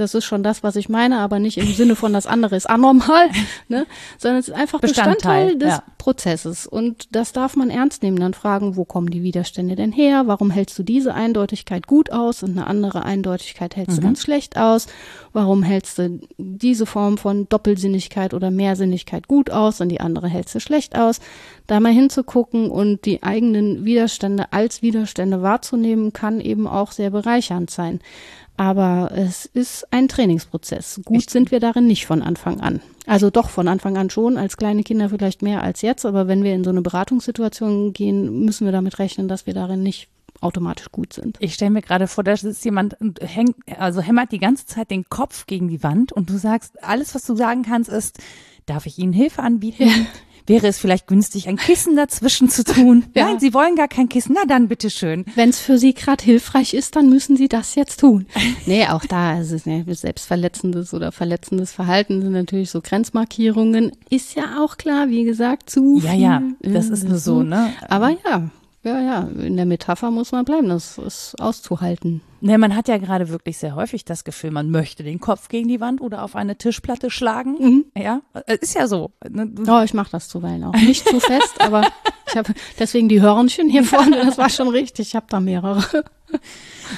das 0.00 0.14
ist 0.14 0.24
schon 0.24 0.42
das, 0.42 0.62
was 0.62 0.76
ich 0.76 0.88
meine, 0.88 1.18
aber 1.18 1.38
nicht 1.38 1.58
im 1.58 1.72
Sinne 1.72 1.96
von 1.96 2.12
das 2.12 2.26
andere 2.26 2.56
ist 2.56 2.68
anormal, 2.68 3.28
ne? 3.68 3.86
sondern 4.18 4.40
es 4.40 4.48
ist 4.48 4.54
einfach 4.54 4.80
Bestandteil, 4.80 5.14
Bestandteil 5.14 5.58
des 5.58 5.68
ja. 5.68 5.82
Prozesses. 5.98 6.66
Und 6.66 7.14
das 7.14 7.32
darf 7.32 7.56
man 7.56 7.70
ernst 7.70 8.02
nehmen. 8.02 8.18
Dann 8.18 8.34
fragen, 8.34 8.76
wo 8.76 8.84
kommen 8.84 9.10
die 9.10 9.22
Widerstände 9.22 9.76
denn 9.76 9.92
her? 9.92 10.26
Warum 10.26 10.50
hältst 10.50 10.78
du 10.78 10.82
diese 10.82 11.14
Eindeutigkeit 11.14 11.86
gut 11.86 12.10
aus 12.10 12.42
und 12.42 12.52
eine 12.52 12.66
andere 12.66 13.04
Eindeutigkeit 13.04 13.76
hältst 13.76 13.96
mhm. 13.96 14.00
du 14.00 14.06
ganz 14.06 14.22
schlecht 14.22 14.56
aus? 14.56 14.86
Warum 15.32 15.62
hältst 15.62 15.98
du 15.98 16.20
diese 16.38 16.86
Form 16.86 17.18
von 17.18 17.48
Doppelsinnigkeit 17.48 18.34
oder 18.34 18.50
Mehrsinnigkeit 18.50 19.28
gut 19.28 19.50
aus 19.50 19.80
und 19.80 19.88
die 19.88 20.00
andere 20.00 20.28
hältst 20.28 20.54
du 20.54 20.60
schlecht 20.60 20.96
aus? 20.96 21.20
Da 21.66 21.80
mal 21.80 21.92
hinzugucken 21.92 22.70
und 22.70 23.04
die 23.04 23.22
eigenen 23.22 23.84
Widerstände 23.84 24.52
als 24.52 24.82
Widerstände 24.82 25.42
wahrzunehmen, 25.42 26.12
kann 26.12 26.40
eben 26.40 26.66
auch 26.66 26.92
sehr 26.92 27.10
bereichernd 27.10 27.70
sein. 27.70 28.00
Aber 28.58 29.12
es 29.14 29.46
ist 29.46 29.86
ein 29.92 30.08
Trainingsprozess. 30.08 31.00
Gut 31.04 31.18
ich 31.18 31.30
sind 31.30 31.52
wir 31.52 31.60
darin 31.60 31.86
nicht 31.86 32.06
von 32.06 32.22
Anfang 32.22 32.60
an. 32.60 32.80
Also 33.06 33.30
doch 33.30 33.50
von 33.50 33.68
Anfang 33.68 33.96
an 33.96 34.10
schon, 34.10 34.36
als 34.36 34.56
kleine 34.56 34.82
Kinder 34.82 35.08
vielleicht 35.08 35.42
mehr 35.42 35.62
als 35.62 35.80
jetzt. 35.80 36.04
Aber 36.04 36.26
wenn 36.26 36.42
wir 36.42 36.54
in 36.54 36.64
so 36.64 36.70
eine 36.70 36.82
Beratungssituation 36.82 37.92
gehen, 37.92 38.44
müssen 38.44 38.64
wir 38.64 38.72
damit 38.72 38.98
rechnen, 38.98 39.28
dass 39.28 39.46
wir 39.46 39.54
darin 39.54 39.84
nicht 39.84 40.08
automatisch 40.40 40.90
gut 40.90 41.12
sind. 41.12 41.36
Ich 41.38 41.54
stelle 41.54 41.70
mir 41.70 41.82
gerade 41.82 42.08
vor, 42.08 42.24
da 42.24 42.32
ist 42.32 42.64
jemand 42.64 43.00
und 43.00 43.20
hängt, 43.22 43.56
also 43.78 44.00
hämmert 44.00 44.32
die 44.32 44.38
ganze 44.40 44.66
Zeit 44.66 44.90
den 44.90 45.08
Kopf 45.08 45.46
gegen 45.46 45.68
die 45.68 45.82
Wand 45.84 46.12
und 46.12 46.28
du 46.28 46.36
sagst, 46.36 46.82
alles, 46.82 47.14
was 47.14 47.24
du 47.24 47.36
sagen 47.36 47.62
kannst, 47.62 47.90
ist, 47.90 48.18
darf 48.66 48.86
ich 48.86 48.98
Ihnen 48.98 49.12
Hilfe 49.12 49.42
anbieten? 49.42 49.88
Ja. 49.88 49.94
Wäre 50.46 50.66
es 50.66 50.78
vielleicht 50.78 51.06
günstig, 51.06 51.48
ein 51.48 51.56
Kissen 51.56 51.96
dazwischen 51.96 52.48
zu 52.48 52.64
tun? 52.64 53.04
Ja. 53.14 53.26
Nein, 53.26 53.40
Sie 53.40 53.54
wollen 53.54 53.76
gar 53.76 53.88
kein 53.88 54.08
Kissen. 54.08 54.34
Na 54.34 54.44
dann, 54.46 54.68
bitteschön. 54.68 55.24
Wenn 55.34 55.50
es 55.50 55.60
für 55.60 55.78
Sie 55.78 55.94
gerade 55.94 56.24
hilfreich 56.24 56.74
ist, 56.74 56.96
dann 56.96 57.08
müssen 57.08 57.36
Sie 57.36 57.48
das 57.48 57.74
jetzt 57.74 58.00
tun. 58.00 58.26
nee, 58.66 58.86
auch 58.86 59.04
da 59.04 59.40
ist 59.40 59.52
es 59.52 59.66
ne, 59.66 59.84
selbstverletzendes 59.86 60.94
oder 60.94 61.12
verletzendes 61.12 61.72
Verhalten 61.72 62.22
sind 62.22 62.32
natürlich 62.32 62.70
so 62.70 62.80
Grenzmarkierungen. 62.80 63.92
Ist 64.10 64.34
ja 64.34 64.62
auch 64.62 64.76
klar, 64.76 65.08
wie 65.08 65.24
gesagt, 65.24 65.70
zu 65.70 66.00
Ja, 66.00 66.12
ja, 66.14 66.42
das 66.62 66.88
ist 66.88 67.08
nur 67.08 67.18
so, 67.18 67.42
ne? 67.42 67.72
Aber 67.88 68.10
ja, 68.10 68.50
ja, 68.84 69.00
ja, 69.00 69.28
in 69.44 69.56
der 69.56 69.66
Metapher 69.66 70.10
muss 70.10 70.32
man 70.32 70.44
bleiben, 70.44 70.68
das 70.68 70.98
ist 70.98 71.34
auszuhalten. 71.40 72.20
Ne, 72.40 72.56
man 72.58 72.76
hat 72.76 72.88
ja 72.88 72.98
gerade 72.98 73.28
wirklich 73.30 73.58
sehr 73.58 73.74
häufig 73.74 74.04
das 74.04 74.24
Gefühl, 74.24 74.50
man 74.50 74.70
möchte 74.70 75.02
den 75.02 75.18
Kopf 75.18 75.48
gegen 75.48 75.68
die 75.68 75.80
Wand 75.80 76.00
oder 76.00 76.22
auf 76.22 76.36
eine 76.36 76.56
Tischplatte 76.56 77.10
schlagen. 77.10 77.56
Mhm. 77.58 77.84
Ja, 77.96 78.20
äh, 78.46 78.58
ist 78.60 78.74
ja 78.74 78.86
so. 78.86 79.12
Oh, 79.24 79.82
ich 79.84 79.94
mache 79.94 80.10
das 80.10 80.28
zuweilen 80.28 80.64
auch. 80.64 80.72
Nicht 80.72 81.08
zu 81.08 81.18
fest, 81.20 81.54
aber 81.60 81.82
ich 82.28 82.36
habe 82.36 82.54
deswegen 82.78 83.08
die 83.08 83.20
Hörnchen 83.20 83.68
hier 83.68 83.84
vorne, 83.84 84.24
das 84.24 84.38
war 84.38 84.50
schon 84.50 84.68
richtig. 84.68 85.08
Ich 85.08 85.16
habe 85.16 85.26
da 85.28 85.40
mehrere. 85.40 85.82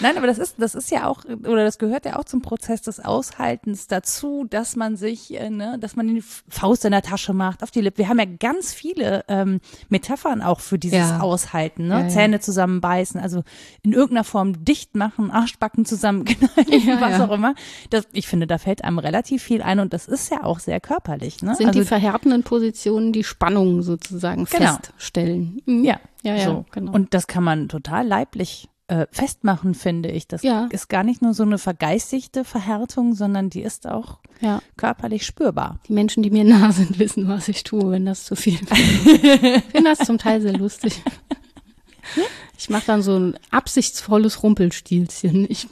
Nein, 0.01 0.17
aber 0.17 0.27
das 0.27 0.39
ist, 0.39 0.57
das 0.59 0.75
ist 0.75 0.91
ja 0.91 1.07
auch, 1.07 1.25
oder 1.25 1.65
das 1.65 1.79
gehört 1.79 2.05
ja 2.05 2.19
auch 2.19 2.25
zum 2.25 2.43
Prozess 2.43 2.83
des 2.83 3.01
Aushaltens 3.01 3.87
dazu, 3.87 4.47
dass 4.49 4.77
man 4.77 4.97
sich, 4.97 5.39
äh, 5.39 5.51
ne, 5.51 5.79
dass 5.81 5.97
man 5.97 6.09
die 6.09 6.23
Faust 6.23 6.85
in 6.85 6.93
der 6.93 7.03
Tasche 7.03 7.33
macht, 7.33 7.63
auf 7.63 7.71
die 7.71 7.81
Lippe. 7.81 7.99
Wir 7.99 8.09
haben 8.09 8.19
ja 8.19 8.25
ganz 8.25 8.73
viele 8.73 9.25
ähm, 9.29 9.61
Metaphern 9.89 10.43
auch 10.43 10.61
für 10.61 10.79
dieses 10.79 10.99
ja. 10.99 11.21
Aushalten, 11.21 11.89
ne? 11.89 11.95
Ja, 11.95 12.01
ja. 12.03 12.09
Zähne 12.09 12.41
zusammenbeißen, 12.41 13.21
also 13.21 13.43
in 13.83 13.93
irgendeiner 13.93 14.25
Form 14.25 14.65
dicht 14.65 14.97
machen, 14.97 15.30
Arschbacken 15.31 15.85
zusammenknallen, 15.85 17.01
was 17.01 17.21
auch 17.21 17.33
immer. 17.33 17.55
Das, 17.91 18.07
ich 18.13 18.27
finde, 18.27 18.47
da 18.47 18.59
fällt 18.59 18.85
einem 18.85 18.99
relativ 18.99 19.43
viel 19.43 19.63
ein 19.63 19.81
und 19.81 19.93
das 19.93 20.09
ist 20.09 20.31
ja 20.31 20.45
auch 20.45 20.59
sehr 20.59 20.81
körperlich. 20.81 21.43
Ne? 21.43 21.55
Sind 21.55 21.69
also, 21.69 21.81
die 21.81 21.87
verhärtenden 21.87 22.43
Positionen 22.43 23.13
die 23.13 23.25
Spannung 23.25 23.83
sozusagen 23.83 24.45
genau. 24.45 24.75
feststellen. 24.75 25.63
Mhm. 25.67 25.85
Ja, 25.85 26.01
ja, 26.23 26.35
ja, 26.35 26.45
so. 26.45 26.65
genau. 26.71 26.93
Und 26.93 27.15
das 27.15 27.27
kann 27.27 27.45
man 27.45 27.69
total 27.69 28.07
leiblich 28.07 28.69
äh, 28.91 29.07
festmachen, 29.13 29.75
finde 29.75 30.11
ich. 30.11 30.27
Das 30.27 30.43
ja. 30.43 30.67
ist 30.71 30.89
gar 30.89 31.05
nicht 31.05 31.23
nur 31.23 31.33
so 31.33 31.45
eine 31.45 31.59
vergeistigte 31.59 32.45
Verhärtung, 32.45 33.15
sondern 33.15 33.49
die 33.49 33.63
ist 33.63 33.87
auch 33.87 34.19
ja. 34.41 34.61
körperlich 34.77 35.25
spürbar. 35.25 35.79
Die 35.87 35.93
Menschen, 35.93 36.23
die 36.23 36.31
mir 36.31 36.45
nah 36.45 36.73
sind, 36.73 36.99
wissen, 36.99 37.29
was 37.29 37.49
ich 37.49 37.63
tue, 37.63 37.93
wenn 37.93 38.05
das 38.05 38.25
zu 38.25 38.35
viel 38.35 38.61
wird. 38.61 38.73
ich 39.65 39.73
finde 39.73 39.91
das 39.91 40.01
zum 40.01 40.19
Teil 40.19 40.41
sehr 40.41 40.55
lustig. 40.55 41.03
Ich 42.59 42.69
mache 42.69 42.87
dann 42.87 43.03
so 43.03 43.19
ein 43.19 43.39
absichtsvolles 43.51 44.43
Rumpelstilzchen. 44.43 45.47
Ich 45.49 45.67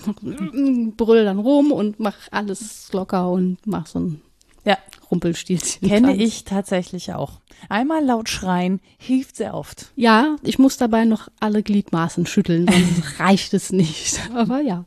brüll 0.96 1.24
dann 1.24 1.38
rum 1.38 1.70
und 1.72 2.00
mache 2.00 2.18
alles 2.30 2.90
locker 2.92 3.30
und 3.30 3.66
mache 3.66 3.88
so 3.88 4.00
ein 4.00 4.22
ja. 4.64 4.78
Rumpelstilzchen. 5.10 5.88
Kenne 5.88 6.16
ich 6.16 6.44
tatsächlich 6.44 7.12
auch. 7.14 7.40
Einmal 7.68 8.04
laut 8.04 8.28
schreien 8.28 8.80
hilft 8.98 9.36
sehr 9.36 9.54
oft. 9.54 9.90
Ja, 9.96 10.36
ich 10.42 10.58
muss 10.58 10.76
dabei 10.76 11.04
noch 11.04 11.28
alle 11.40 11.62
Gliedmaßen 11.62 12.26
schütteln, 12.26 12.68
sonst 12.70 13.18
reicht 13.20 13.52
es 13.54 13.72
nicht. 13.72 14.20
Aber 14.34 14.60
ja, 14.60 14.84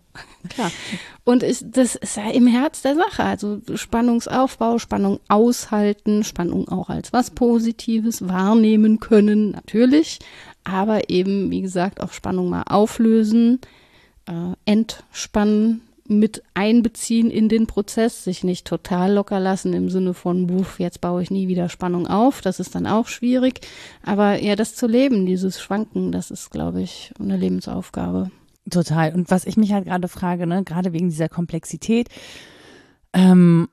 klar. 0.50 0.72
Und 1.24 1.44
ich, 1.44 1.64
das 1.64 1.96
ist 1.96 2.18
ja 2.18 2.30
im 2.32 2.48
Herz 2.48 2.82
der 2.82 2.96
Sache. 2.96 3.24
Also 3.24 3.62
Spannungsaufbau, 3.76 4.80
Spannung 4.80 5.20
aushalten, 5.28 6.24
Spannung 6.24 6.68
auch 6.70 6.90
als 6.90 7.14
was 7.14 7.32
Positives 7.32 8.28
wahrnehmen 8.28 9.00
können, 9.00 9.52
natürlich. 9.52 10.20
Aber 10.64 11.10
eben, 11.10 11.50
wie 11.52 11.62
gesagt, 11.62 12.02
auch 12.02 12.14
Spannung 12.14 12.50
mal 12.50 12.64
auflösen, 12.64 13.60
äh, 14.28 14.54
entspannen, 14.66 15.82
mit 16.12 16.44
einbeziehen 16.54 17.32
in 17.32 17.48
den 17.48 17.68
Prozess, 17.68 18.26
sich 18.26 18.44
nicht 18.44 18.68
total 18.68 19.14
locker 19.14 19.40
lassen 19.40 19.74
im 19.74 19.90
Sinne 19.90 20.14
von, 20.14 20.48
buff, 20.48 20.80
jetzt 20.80 21.00
baue 21.00 21.24
ich 21.24 21.32
nie 21.32 21.48
wieder 21.48 21.70
Spannung 21.70 22.06
auf, 22.06 22.42
das 22.42 22.60
ist 22.60 22.76
dann 22.76 22.86
auch 22.86 23.08
schwierig. 23.08 23.62
Aber 24.04 24.42
ja, 24.42 24.58
das 24.58 24.76
zu 24.76 24.88
leben, 24.88 25.26
dieses 25.26 25.62
Schwanken, 25.62 26.12
das 26.12 26.30
ist, 26.30 26.50
glaube 26.50 26.82
ich, 26.82 27.14
eine 27.18 27.38
Lebensaufgabe. 27.38 28.30
Total. 28.70 29.14
Und 29.14 29.32
was 29.32 29.46
ich 29.46 29.58
mich 29.58 29.72
halt 29.72 29.86
gerade 29.86 30.08
frage, 30.08 30.46
ne, 30.46 30.64
gerade 30.64 30.92
wegen 30.92 31.10
dieser 31.10 31.30
Komplexität, 31.30 32.10
ähm, 33.14 33.70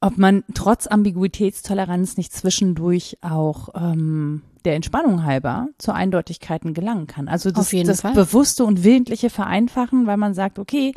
ob 0.00 0.18
man 0.18 0.44
trotz 0.54 0.86
Ambiguitätstoleranz 0.86 2.16
nicht 2.16 2.32
zwischendurch 2.32 3.18
auch 3.20 3.68
ähm, 3.74 4.42
der 4.64 4.74
Entspannung 4.74 5.24
halber 5.24 5.68
zu 5.78 5.92
Eindeutigkeiten 5.92 6.74
gelangen 6.74 7.06
kann. 7.06 7.28
Also 7.28 7.50
das, 7.50 7.70
das 7.70 8.02
bewusste 8.02 8.64
und 8.64 8.84
willentliche 8.84 9.30
Vereinfachen, 9.30 10.06
weil 10.06 10.16
man 10.16 10.34
sagt, 10.34 10.58
okay, 10.58 10.94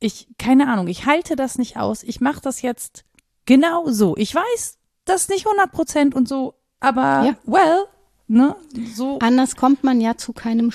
ich, 0.00 0.28
keine 0.38 0.68
Ahnung, 0.68 0.88
ich 0.88 1.06
halte 1.06 1.36
das 1.36 1.58
nicht 1.58 1.76
aus. 1.76 2.02
Ich 2.02 2.20
mache 2.20 2.40
das 2.40 2.62
jetzt 2.62 3.04
genau 3.46 3.88
so. 3.88 4.16
Ich 4.16 4.34
weiß 4.34 4.78
das 5.04 5.28
nicht 5.28 5.46
100 5.46 5.72
Prozent 5.72 6.14
und 6.14 6.28
so, 6.28 6.54
aber 6.80 7.24
ja. 7.24 7.36
well, 7.44 7.86
ne, 8.26 8.56
so. 8.94 9.18
Anders 9.20 9.56
kommt 9.56 9.84
man 9.84 10.00
ja 10.00 10.16
zu 10.16 10.32
keinem 10.32 10.70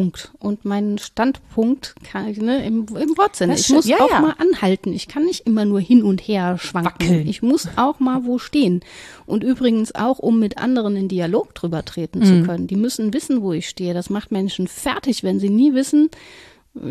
Standpunkt. 0.00 0.32
Und 0.38 0.64
mein 0.64 0.98
Standpunkt 0.98 1.94
kann, 2.10 2.32
ne, 2.32 2.64
im, 2.64 2.86
im 2.96 3.18
Wortsinne. 3.18 3.54
Ich 3.54 3.68
muss 3.70 3.86
ja, 3.86 3.98
auch 3.98 4.10
ja. 4.10 4.20
mal 4.20 4.34
anhalten. 4.38 4.92
Ich 4.92 5.08
kann 5.08 5.24
nicht 5.24 5.46
immer 5.46 5.64
nur 5.64 5.80
hin 5.80 6.02
und 6.02 6.20
her 6.20 6.58
schwanken. 6.58 6.90
Wackeln. 6.90 7.28
Ich 7.28 7.42
muss 7.42 7.68
auch 7.76 8.00
mal 8.00 8.24
wo 8.24 8.38
stehen. 8.38 8.82
Und 9.26 9.44
übrigens 9.44 9.94
auch, 9.94 10.18
um 10.18 10.38
mit 10.38 10.58
anderen 10.58 10.96
in 10.96 11.08
Dialog 11.08 11.54
drüber 11.54 11.84
treten 11.84 12.20
mhm. 12.20 12.24
zu 12.24 12.42
können. 12.44 12.66
Die 12.66 12.76
müssen 12.76 13.12
wissen, 13.12 13.42
wo 13.42 13.52
ich 13.52 13.68
stehe. 13.68 13.94
Das 13.94 14.10
macht 14.10 14.32
Menschen 14.32 14.66
fertig, 14.66 15.22
wenn 15.22 15.38
sie 15.38 15.50
nie 15.50 15.74
wissen, 15.74 16.10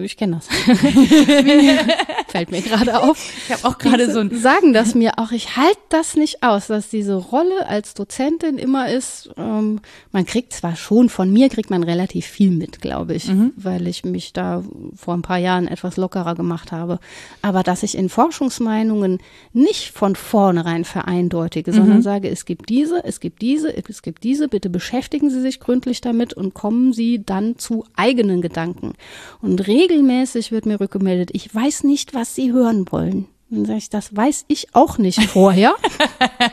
ich 0.03 0.17
kenne 0.17 0.35
das. 0.35 0.47
Fällt 2.27 2.51
mir 2.51 2.61
gerade 2.61 3.01
auf. 3.01 3.17
Ich 3.45 3.51
habe 3.51 3.65
auch 3.65 3.77
gerade 3.77 4.11
so 4.11 4.19
ein 4.19 4.37
sagen 4.37 4.73
das 4.73 4.93
mir 4.93 5.13
auch. 5.17 5.31
Ich 5.31 5.55
halte 5.55 5.79
das 5.87 6.17
nicht 6.17 6.43
aus, 6.43 6.67
dass 6.67 6.89
diese 6.89 7.15
Rolle 7.15 7.65
als 7.65 7.93
Dozentin 7.93 8.57
immer 8.57 8.91
ist. 8.91 9.29
Ähm, 9.37 9.79
man 10.11 10.25
kriegt 10.25 10.51
zwar 10.51 10.75
schon 10.75 11.07
von 11.07 11.31
mir 11.31 11.47
kriegt 11.47 11.69
man 11.69 11.83
relativ 11.83 12.25
viel 12.25 12.51
mit, 12.51 12.81
glaube 12.81 13.13
ich, 13.13 13.29
mhm. 13.29 13.53
weil 13.55 13.87
ich 13.87 14.03
mich 14.03 14.33
da 14.33 14.63
vor 14.95 15.13
ein 15.13 15.21
paar 15.21 15.37
Jahren 15.37 15.67
etwas 15.67 15.95
lockerer 15.95 16.35
gemacht 16.35 16.73
habe. 16.73 16.99
Aber 17.41 17.63
dass 17.63 17.81
ich 17.81 17.97
in 17.97 18.09
Forschungsmeinungen 18.09 19.19
nicht 19.53 19.91
von 19.91 20.17
vornherein 20.17 20.83
vereindeutige, 20.83 21.71
mhm. 21.71 21.75
sondern 21.75 22.01
sage, 22.01 22.29
es 22.29 22.43
gibt 22.43 22.67
diese, 22.67 23.05
es 23.05 23.21
gibt 23.21 23.41
diese, 23.41 23.75
es 23.75 24.01
gibt 24.01 24.25
diese. 24.25 24.49
Bitte 24.49 24.69
beschäftigen 24.69 25.29
Sie 25.29 25.39
sich 25.39 25.61
gründlich 25.61 26.01
damit 26.01 26.33
und 26.33 26.53
kommen 26.53 26.91
Sie 26.91 27.23
dann 27.25 27.57
zu 27.57 27.85
eigenen 27.95 28.41
Gedanken 28.41 28.93
und 29.41 29.68
regelmäßig 29.69 30.51
wird 30.51 30.65
mir 30.65 30.79
rückgemeldet, 30.79 31.29
ich 31.33 31.53
weiß 31.53 31.83
nicht, 31.83 32.13
was 32.13 32.35
Sie 32.35 32.51
hören 32.51 32.85
wollen. 32.91 33.27
Dann 33.51 33.65
sage 33.65 33.79
ich, 33.79 33.89
das 33.89 34.15
weiß 34.15 34.45
ich 34.47 34.75
auch 34.75 34.99
nicht 34.99 35.23
vorher. 35.23 35.73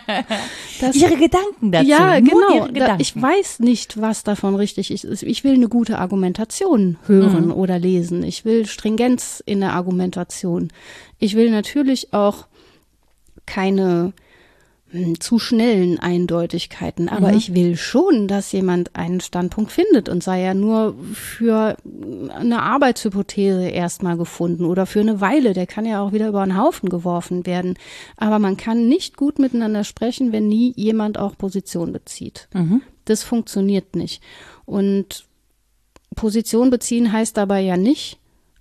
das, 0.80 0.96
ihre 0.96 1.16
Gedanken 1.16 1.70
dazu. 1.70 1.88
Ja, 1.88 2.18
genau. 2.20 2.68
Da, 2.68 2.96
ich 2.98 3.20
weiß 3.20 3.58
nicht, 3.60 4.00
was 4.00 4.24
davon 4.24 4.54
richtig 4.54 4.90
ist. 4.90 5.22
Ich 5.22 5.44
will 5.44 5.54
eine 5.54 5.68
gute 5.68 5.98
Argumentation 5.98 6.96
hören 7.06 7.46
mhm. 7.46 7.52
oder 7.52 7.78
lesen. 7.78 8.22
Ich 8.22 8.46
will 8.46 8.64
Stringenz 8.64 9.42
in 9.44 9.60
der 9.60 9.74
Argumentation. 9.74 10.72
Ich 11.18 11.36
will 11.36 11.50
natürlich 11.50 12.14
auch 12.14 12.46
keine 13.44 14.14
zu 15.18 15.38
schnellen 15.40 15.98
Eindeutigkeiten. 15.98 17.08
Aber 17.08 17.32
mhm. 17.32 17.36
ich 17.36 17.54
will 17.54 17.76
schon, 17.76 18.28
dass 18.28 18.52
jemand 18.52 18.94
einen 18.94 19.20
Standpunkt 19.20 19.72
findet 19.72 20.08
und 20.08 20.22
sei 20.22 20.42
ja 20.42 20.54
nur 20.54 20.94
für 21.12 21.76
eine 22.32 22.62
Arbeitshypothese 22.62 23.68
erstmal 23.68 24.16
gefunden 24.16 24.64
oder 24.64 24.86
für 24.86 25.00
eine 25.00 25.20
Weile. 25.20 25.54
Der 25.54 25.66
kann 25.66 25.86
ja 25.86 26.00
auch 26.00 26.12
wieder 26.12 26.28
über 26.28 26.42
einen 26.42 26.56
Haufen 26.56 26.88
geworfen 26.88 27.46
werden. 27.46 27.74
Aber 28.16 28.38
man 28.38 28.56
kann 28.56 28.88
nicht 28.88 29.16
gut 29.16 29.40
miteinander 29.40 29.82
sprechen, 29.82 30.30
wenn 30.30 30.46
nie 30.46 30.72
jemand 30.76 31.18
auch 31.18 31.36
Position 31.36 31.92
bezieht. 31.92 32.48
Mhm. 32.54 32.80
Das 33.06 33.24
funktioniert 33.24 33.96
nicht. 33.96 34.22
Und 34.66 35.26
Position 36.14 36.70
beziehen 36.70 37.12
heißt 37.12 37.36
dabei 37.36 37.60
ja 37.60 37.76
nicht, 37.76 38.18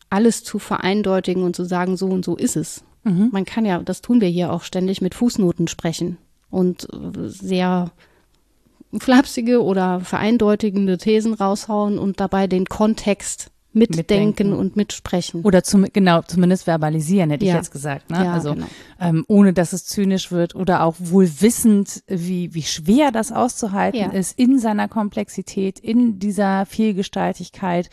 alles 0.09 0.43
zu 0.43 0.57
vereindeutigen 0.57 1.43
und 1.43 1.55
zu 1.55 1.65
sagen, 1.65 1.97
so 1.97 2.07
und 2.07 2.25
so 2.25 2.35
ist 2.35 2.55
es 2.55 2.83
Mhm. 3.05 3.29
Man 3.31 3.45
kann 3.45 3.65
ja, 3.65 3.79
das 3.79 4.01
tun 4.01 4.19
wir 4.19 4.27
hier 4.27 4.51
auch 4.51 4.63
ständig, 4.63 4.99
mit 4.99 5.15
Fußnoten 5.15 5.67
sprechen 5.67 6.17
und 6.49 6.87
äh, 6.91 7.29
sehr 7.29 7.91
flapsige 8.97 9.63
oder 9.63 9.99
vereindeutigende 9.99 10.97
Thesen 10.97 11.33
raushauen 11.33 11.99
und 11.99 12.19
dabei 12.19 12.47
den 12.47 12.65
Kontext 12.65 13.51
mitdenken, 13.75 14.27
mitdenken. 14.27 14.53
und 14.53 14.75
mitsprechen. 14.75 15.41
Oder 15.41 15.63
zum, 15.63 15.85
genau, 15.91 16.21
zumindest 16.21 16.63
verbalisieren, 16.63 17.29
hätte 17.29 17.45
ja. 17.45 17.53
ich 17.53 17.57
jetzt 17.57 17.71
gesagt. 17.71 18.09
Ne? 18.09 18.23
Ja, 18.23 18.33
also 18.33 18.53
genau. 18.53 18.67
ähm, 18.99 19.25
ohne 19.27 19.53
dass 19.53 19.73
es 19.73 19.85
zynisch 19.85 20.31
wird 20.31 20.55
oder 20.55 20.83
auch 20.83 20.95
wohl 20.97 21.29
wissend, 21.41 22.03
wie, 22.07 22.53
wie 22.53 22.63
schwer 22.63 23.11
das 23.11 23.31
auszuhalten 23.31 23.99
ja. 23.99 24.07
ist 24.11 24.39
in 24.39 24.59
seiner 24.59 24.87
Komplexität, 24.87 25.79
in 25.79 26.19
dieser 26.19 26.65
Vielgestaltigkeit, 26.65 27.89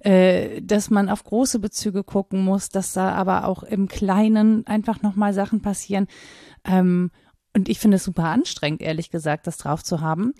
äh, 0.00 0.60
dass 0.60 0.90
man 0.90 1.08
auf 1.08 1.24
große 1.24 1.58
Bezüge 1.58 2.04
gucken 2.04 2.44
muss, 2.44 2.68
dass 2.68 2.92
da 2.92 3.12
aber 3.12 3.46
auch 3.46 3.62
im 3.62 3.88
Kleinen 3.88 4.66
einfach 4.66 5.02
nochmal 5.02 5.32
Sachen 5.32 5.62
passieren. 5.62 6.06
Ähm, 6.64 7.10
und 7.54 7.68
ich 7.68 7.78
finde 7.78 7.96
es 7.96 8.04
super 8.04 8.24
anstrengend, 8.24 8.80
ehrlich 8.80 9.10
gesagt, 9.10 9.46
das 9.46 9.58
drauf 9.58 9.84
zu 9.84 10.00
haben. 10.00 10.32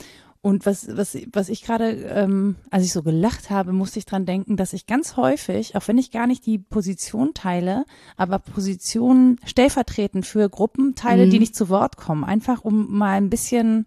Und 0.45 0.67
was, 0.67 0.89
was, 0.97 1.17
was 1.33 1.49
ich 1.49 1.63
gerade, 1.63 1.91
ähm, 1.91 2.57
als 2.71 2.85
ich 2.85 2.93
so 2.93 3.05
gelacht 3.05 3.49
habe, 3.49 3.73
musste 3.73 4.01
ich 4.01 4.07
dran 4.07 4.27
denken, 4.27 4.57
dass 4.57 4.73
ich 4.73 4.87
ganz 4.87 5.17
häufig, 5.17 5.77
auch 5.77 5.87
wenn 5.87 5.99
ich 5.99 6.11
gar 6.11 6.27
nicht 6.27 6.45
die 6.47 6.59
Position 6.59 7.33
teile, 7.33 7.85
aber 8.17 8.41
Positionen 8.41 9.39
stellvertretend 9.45 10.27
für 10.27 10.51
Gruppen 10.51 10.97
teile, 10.97 11.27
mhm. 11.27 11.31
die 11.31 11.39
nicht 11.39 11.55
zu 11.55 11.69
Wort 11.69 11.97
kommen, 11.97 12.25
einfach 12.25 12.65
um 12.65 12.93
mal 12.99 13.13
ein 13.13 13.31
bisschen 13.31 13.87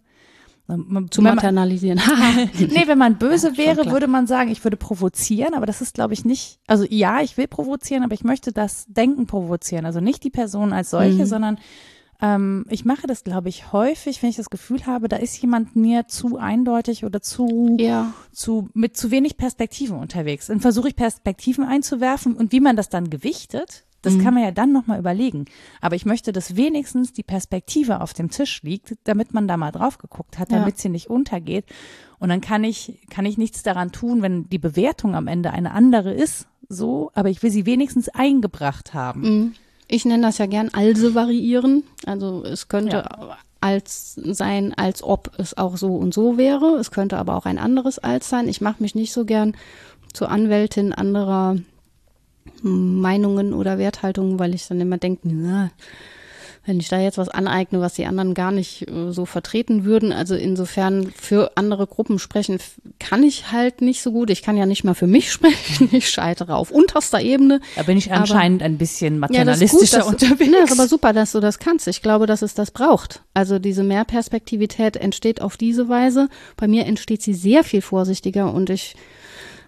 zu 1.11 1.21
maternalisieren. 1.21 2.01
nee, 2.57 2.87
wenn 2.87 2.97
man 2.97 3.17
böse 3.19 3.51
ja, 3.51 3.57
wäre, 3.57 3.91
würde 3.91 4.07
man 4.07 4.25
sagen, 4.25 4.49
ich 4.49 4.63
würde 4.63 4.77
provozieren, 4.77 5.53
aber 5.53 5.65
das 5.65 5.81
ist, 5.81 5.93
glaube 5.93 6.13
ich, 6.13 6.25
nicht, 6.25 6.59
also 6.67 6.85
ja, 6.89 7.21
ich 7.21 7.37
will 7.37 7.47
provozieren, 7.47 8.03
aber 8.03 8.13
ich 8.13 8.23
möchte 8.23 8.51
das 8.51 8.85
Denken 8.87 9.27
provozieren. 9.27 9.85
Also 9.85 9.99
nicht 9.99 10.23
die 10.23 10.31
Person 10.31 10.73
als 10.73 10.89
solche, 10.89 11.23
mhm. 11.23 11.25
sondern 11.25 11.57
ähm, 12.21 12.65
ich 12.69 12.85
mache 12.85 13.07
das, 13.07 13.23
glaube 13.23 13.49
ich, 13.49 13.71
häufig, 13.73 14.21
wenn 14.21 14.29
ich 14.29 14.35
das 14.35 14.49
Gefühl 14.49 14.85
habe, 14.85 15.09
da 15.09 15.17
ist 15.17 15.41
jemand 15.41 15.75
mir 15.75 16.07
zu 16.07 16.37
eindeutig 16.37 17.03
oder 17.03 17.21
zu, 17.21 17.75
ja. 17.79 18.13
zu 18.31 18.69
mit 18.73 18.95
zu 18.95 19.11
wenig 19.11 19.37
Perspektiven 19.37 19.97
unterwegs. 19.97 20.47
Dann 20.47 20.61
versuche 20.61 20.87
ich 20.89 20.95
Perspektiven 20.95 21.65
einzuwerfen 21.65 22.35
und 22.35 22.51
wie 22.51 22.59
man 22.59 22.75
das 22.75 22.89
dann 22.89 23.09
gewichtet, 23.09 23.85
das 24.05 24.13
mhm. 24.13 24.23
kann 24.23 24.33
man 24.35 24.43
ja 24.43 24.51
dann 24.51 24.71
nochmal 24.71 24.99
überlegen. 24.99 25.45
Aber 25.81 25.95
ich 25.95 26.05
möchte, 26.05 26.31
dass 26.31 26.55
wenigstens 26.55 27.11
die 27.11 27.23
Perspektive 27.23 28.01
auf 28.01 28.13
dem 28.13 28.29
Tisch 28.29 28.61
liegt, 28.61 28.95
damit 29.05 29.33
man 29.33 29.47
da 29.47 29.57
mal 29.57 29.71
drauf 29.71 29.97
geguckt 29.97 30.37
hat, 30.37 30.51
damit 30.51 30.75
ja. 30.75 30.81
sie 30.81 30.89
nicht 30.89 31.09
untergeht. 31.09 31.65
Und 32.19 32.29
dann 32.29 32.39
kann 32.39 32.63
ich, 32.63 32.99
kann 33.09 33.25
ich 33.25 33.37
nichts 33.37 33.63
daran 33.63 33.91
tun, 33.91 34.21
wenn 34.21 34.47
die 34.47 34.59
Bewertung 34.59 35.15
am 35.15 35.27
Ende 35.27 35.51
eine 35.51 35.71
andere 35.71 36.13
ist, 36.13 36.47
so, 36.69 37.11
aber 37.13 37.29
ich 37.29 37.43
will 37.43 37.51
sie 37.51 37.65
wenigstens 37.65 38.09
eingebracht 38.09 38.93
haben. 38.93 39.21
Mhm. 39.21 39.53
Ich 39.87 40.05
nenne 40.05 40.23
das 40.23 40.37
ja 40.37 40.45
gern 40.45 40.69
also 40.73 41.13
variieren. 41.15 41.83
Also 42.05 42.43
es 42.43 42.67
könnte 42.67 42.97
ja. 42.97 43.37
als 43.61 44.15
sein, 44.15 44.73
als 44.75 45.03
ob 45.03 45.31
es 45.37 45.57
auch 45.57 45.77
so 45.77 45.95
und 45.95 46.13
so 46.13 46.37
wäre. 46.37 46.77
Es 46.77 46.91
könnte 46.91 47.17
aber 47.17 47.35
auch 47.35 47.45
ein 47.45 47.59
anderes 47.59 47.99
als 47.99 48.29
sein. 48.29 48.47
Ich 48.47 48.61
mache 48.61 48.81
mich 48.81 48.95
nicht 48.95 49.13
so 49.13 49.25
gern 49.25 49.55
zur 50.13 50.29
Anwältin 50.29 50.93
anderer 50.93 51.57
Meinungen 52.61 53.53
oder 53.53 53.77
Werthaltungen, 53.77 54.39
weil 54.39 54.55
ich 54.55 54.67
dann 54.67 54.81
immer 54.81 54.97
denke, 54.97 55.27
wenn 56.65 56.79
ich 56.79 56.89
da 56.89 56.99
jetzt 56.99 57.17
was 57.17 57.29
aneigne, 57.29 57.79
was 57.79 57.93
die 57.93 58.05
anderen 58.05 58.33
gar 58.33 58.51
nicht 58.51 58.89
äh, 58.89 59.11
so 59.11 59.25
vertreten 59.25 59.85
würden. 59.85 60.11
Also 60.11 60.35
insofern 60.35 61.11
für 61.15 61.51
andere 61.55 61.85
Gruppen 61.85 62.17
sprechen 62.17 62.57
kann 62.99 63.23
ich 63.23 63.51
halt 63.51 63.81
nicht 63.81 64.01
so 64.01 64.11
gut. 64.11 64.29
Ich 64.31 64.41
kann 64.41 64.57
ja 64.57 64.65
nicht 64.65 64.83
mal 64.83 64.95
für 64.95 65.07
mich 65.07 65.31
sprechen. 65.31 65.89
Ich 65.91 66.09
scheitere 66.09 66.55
auf 66.55 66.71
unterster 66.71 67.21
Ebene. 67.21 67.61
Da 67.75 67.83
bin 67.83 67.97
ich 67.97 68.11
anscheinend 68.11 68.61
aber, 68.61 68.71
ein 68.71 68.77
bisschen 68.77 69.19
maternalistischer 69.19 69.99
ja, 69.99 70.03
gut, 70.03 70.21
dass, 70.21 70.31
unterwegs. 70.31 70.51
Ne, 70.51 70.57
ist 70.63 70.71
aber 70.71 70.87
super, 70.87 71.13
dass 71.13 71.31
du 71.33 71.39
das 71.39 71.59
kannst. 71.59 71.87
Ich 71.87 72.01
glaube, 72.01 72.25
dass 72.25 72.41
es 72.41 72.55
das 72.55 72.71
braucht. 72.71 73.21
Also 73.33 73.59
diese 73.59 73.83
Mehrperspektivität 73.83 74.97
entsteht 74.97 75.41
auf 75.41 75.57
diese 75.57 75.87
Weise. 75.87 76.29
Bei 76.57 76.67
mir 76.67 76.85
entsteht 76.85 77.21
sie 77.21 77.33
sehr 77.33 77.63
viel 77.63 77.81
vorsichtiger 77.81 78.51
und 78.51 78.71
ich 78.71 78.95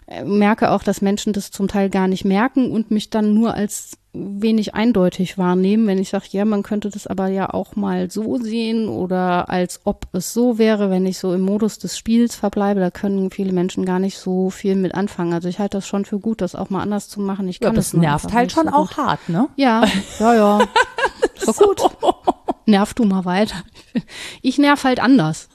äh, 0.08 0.24
merke 0.24 0.72
auch, 0.72 0.82
dass 0.82 1.02
Menschen 1.02 1.34
das 1.34 1.52
zum 1.52 1.68
Teil 1.68 1.90
gar 1.90 2.08
nicht 2.08 2.26
merken 2.26 2.72
und 2.72 2.90
mich 2.90 3.10
dann 3.10 3.34
nur 3.34 3.54
als 3.54 3.98
wenig 4.18 4.76
eindeutig 4.76 5.38
wahrnehmen, 5.38 5.88
wenn 5.88 5.98
ich 5.98 6.10
sage, 6.10 6.26
ja, 6.32 6.46
man 6.46 6.64
könnte 6.64 6.90
das 6.90 7.08
aber 7.08 7.28
ja 7.28 7.54
auch 7.54 7.76
mal 7.76 8.10
so 8.10 8.38
sehen 8.38 8.88
oder 8.88 9.50
als 9.50 9.82
ob 9.84 10.08
es 10.14 10.34
so 10.34 10.58
wäre, 10.58 10.90
wenn 10.90 11.06
ich 11.06 11.18
so 11.18 11.34
im 11.34 11.42
Modus 11.42 11.80
des 11.80 11.98
Spiels 11.98 12.36
verbleibe, 12.36 12.80
da 12.80 12.92
können 12.92 13.32
viele 13.32 13.54
Menschen 13.54 13.86
gar 13.86 14.00
nicht 14.00 14.18
so 14.18 14.50
viel 14.50 14.76
mit 14.76 14.96
anfangen. 14.96 15.34
Also 15.34 15.48
ich 15.48 15.60
halte 15.60 15.78
das 15.78 15.88
schon 15.88 16.06
für 16.06 16.20
gut, 16.20 16.42
das 16.42 16.56
auch 16.56 16.70
mal 16.70 16.82
anders 16.82 17.10
zu 17.10 17.22
machen. 17.22 17.48
Ich 17.48 17.60
kann 17.60 17.74
ja, 17.74 17.76
das 17.76 17.94
nervt 17.94 18.34
halt 18.34 18.52
schon 18.52 18.68
so 18.68 18.74
auch 18.74 18.90
gut. 18.90 18.98
hart, 18.98 19.30
ne? 19.30 19.48
Ja, 19.56 19.84
ja, 20.20 20.34
ja. 20.34 20.60
Ist 21.36 21.48
doch 21.48 21.58
gut. 21.58 21.82
Nerv 22.66 22.94
du 22.94 23.06
mal 23.06 23.26
weiter. 23.26 23.56
Ich 24.42 24.58
nerv 24.58 24.84
halt 24.84 25.00
anders. 25.00 25.50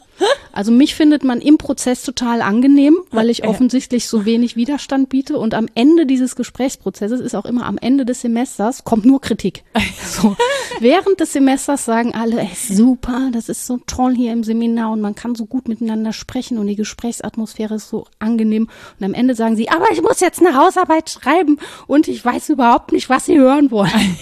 Also 0.53 0.71
mich 0.71 0.95
findet 0.95 1.25
man 1.25 1.41
im 1.41 1.59
Prozess 1.59 2.03
total 2.03 2.43
angenehm, 2.43 2.97
weil 3.11 3.31
ich 3.31 3.45
offensichtlich 3.45 4.07
so 4.07 4.25
wenig 4.25 4.55
Widerstand 4.55 5.09
biete. 5.09 5.39
Und 5.39 5.55
am 5.55 5.67
Ende 5.75 6.07
dieses 6.07 6.37
Gesprächsprozesses 6.37 7.21
ist 7.21 7.35
auch 7.35 7.47
immer 7.47 7.67
am 7.67 7.79
Ende 7.79 8.05
des 8.05 8.21
Semesters 8.21 8.85
kommt 8.85 9.05
nur 9.05 9.21
Kritik. 9.21 9.65
So. 10.05 10.37
Während 10.81 11.21
des 11.21 11.33
Semesters 11.33 11.85
sagen 11.85 12.15
alle, 12.15 12.41
ey, 12.41 12.51
super, 12.55 13.31
das 13.33 13.49
ist 13.49 13.67
so 13.67 13.79
toll 13.87 14.15
hier 14.15 14.33
im 14.33 14.45
Seminar 14.45 14.91
und 14.91 15.01
man 15.01 15.15
kann 15.15 15.35
so 15.35 15.47
gut 15.47 15.69
miteinander 15.69 16.13
sprechen 16.13 16.59
und 16.59 16.67
die 16.67 16.77
Gesprächsatmosphäre 16.77 17.77
ist 17.77 17.89
so 17.89 18.07
angenehm. 18.19 18.69
Und 18.99 19.07
am 19.07 19.15
Ende 19.15 19.35
sagen 19.35 19.57
sie, 19.57 19.71
aber 19.71 19.91
ich 19.93 20.03
muss 20.03 20.21
jetzt 20.21 20.41
eine 20.41 20.57
Hausarbeit 20.57 21.09
schreiben 21.09 21.59
und 21.87 22.09
ich 22.09 22.23
weiß 22.23 22.51
überhaupt 22.51 22.93
nicht, 22.93 23.09
was 23.09 23.27
sie 23.27 23.39
hören 23.39 23.71
wollen. 23.71 24.19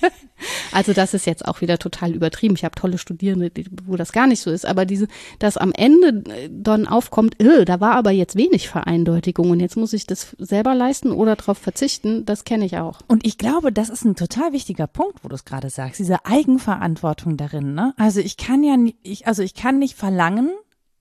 Also 0.72 0.92
das 0.92 1.14
ist 1.14 1.26
jetzt 1.26 1.46
auch 1.46 1.60
wieder 1.60 1.78
total 1.78 2.12
übertrieben. 2.14 2.54
Ich 2.54 2.64
habe 2.64 2.74
tolle 2.74 2.98
Studierende, 2.98 3.50
wo 3.84 3.96
das 3.96 4.12
gar 4.12 4.26
nicht 4.26 4.40
so 4.40 4.50
ist. 4.50 4.66
Aber 4.66 4.84
diese, 4.84 5.08
dass 5.38 5.56
am 5.56 5.72
Ende 5.72 6.30
äh, 6.30 6.48
dann 6.50 6.86
aufkommt, 6.86 7.40
äh, 7.40 7.64
da 7.64 7.80
war 7.80 7.92
aber 7.92 8.10
jetzt 8.10 8.36
wenig 8.36 8.68
Vereindeutigung 8.68 9.50
und 9.50 9.60
jetzt 9.60 9.76
muss 9.76 9.92
ich 9.92 10.06
das 10.06 10.36
selber 10.38 10.74
leisten 10.74 11.12
oder 11.12 11.36
darauf 11.36 11.58
verzichten, 11.58 12.24
das 12.24 12.44
kenne 12.44 12.64
ich 12.64 12.78
auch. 12.78 13.00
Und 13.08 13.26
ich 13.26 13.38
glaube, 13.38 13.72
das 13.72 13.88
ist 13.88 14.04
ein 14.04 14.16
total 14.16 14.52
wichtiger 14.52 14.86
Punkt, 14.86 15.22
wo 15.22 15.28
du 15.28 15.34
es 15.34 15.44
gerade 15.44 15.70
sagst, 15.70 15.98
diese 15.98 16.24
Eigenverantwortung 16.24 17.36
darin. 17.36 17.74
Ne? 17.74 17.94
Also 17.96 18.20
ich 18.20 18.36
kann 18.36 18.62
ja, 18.62 18.76
ich, 19.02 19.26
also 19.26 19.42
ich 19.42 19.54
kann 19.54 19.78
nicht 19.78 19.96
verlangen, 19.96 20.50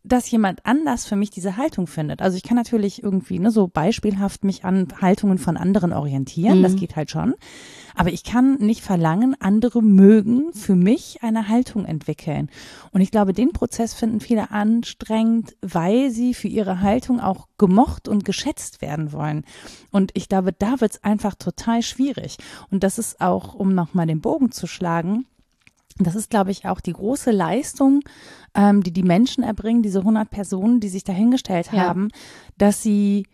dass 0.03 0.29
jemand 0.31 0.65
anders 0.65 1.05
für 1.05 1.15
mich 1.15 1.29
diese 1.29 1.57
Haltung 1.57 1.87
findet. 1.87 2.21
Also 2.21 2.37
ich 2.37 2.43
kann 2.43 2.57
natürlich 2.57 3.03
irgendwie 3.03 3.39
ne, 3.39 3.51
so 3.51 3.67
beispielhaft 3.67 4.43
mich 4.43 4.65
an 4.65 4.87
Haltungen 4.99 5.37
von 5.37 5.57
anderen 5.57 5.93
orientieren, 5.93 6.59
mhm. 6.59 6.63
das 6.63 6.75
geht 6.75 6.95
halt 6.95 7.11
schon. 7.11 7.35
Aber 7.95 8.11
ich 8.11 8.23
kann 8.23 8.55
nicht 8.55 8.81
verlangen, 8.81 9.35
andere 9.39 9.81
mögen 9.81 10.53
für 10.53 10.75
mich 10.75 11.23
eine 11.23 11.47
Haltung 11.47 11.85
entwickeln. 11.85 12.49
Und 12.91 13.01
ich 13.01 13.11
glaube, 13.11 13.33
den 13.33 13.51
Prozess 13.51 13.93
finden 13.93 14.19
viele 14.19 14.51
anstrengend, 14.51 15.55
weil 15.61 16.11
sie 16.11 16.33
für 16.33 16.47
ihre 16.47 16.81
Haltung 16.81 17.19
auch 17.19 17.47
gemocht 17.57 18.07
und 18.07 18.25
geschätzt 18.25 18.81
werden 18.81 19.11
wollen. 19.11 19.43
Und 19.91 20.11
ich 20.13 20.29
glaube, 20.29 20.53
da 20.53 20.81
wird 20.81 20.93
es 20.93 21.03
einfach 21.03 21.35
total 21.35 21.81
schwierig. 21.81 22.37
Und 22.69 22.83
das 22.83 22.97
ist 22.97 23.21
auch, 23.21 23.53
um 23.53 23.73
nochmal 23.73 24.07
den 24.07 24.21
Bogen 24.21 24.51
zu 24.51 24.67
schlagen, 24.67 25.25
das 25.97 26.15
ist, 26.15 26.29
glaube 26.29 26.51
ich, 26.51 26.65
auch 26.65 26.79
die 26.79 26.93
große 26.93 27.31
Leistung, 27.31 28.01
ähm, 28.55 28.83
die 28.83 28.91
die 28.91 29.03
Menschen 29.03 29.43
erbringen, 29.43 29.83
diese 29.83 29.99
100 29.99 30.29
Personen, 30.29 30.79
die 30.79 30.89
sich 30.89 31.03
dahingestellt 31.03 31.69
ja. 31.71 31.81
haben, 31.81 32.09
dass 32.57 32.81
sie 32.81 33.27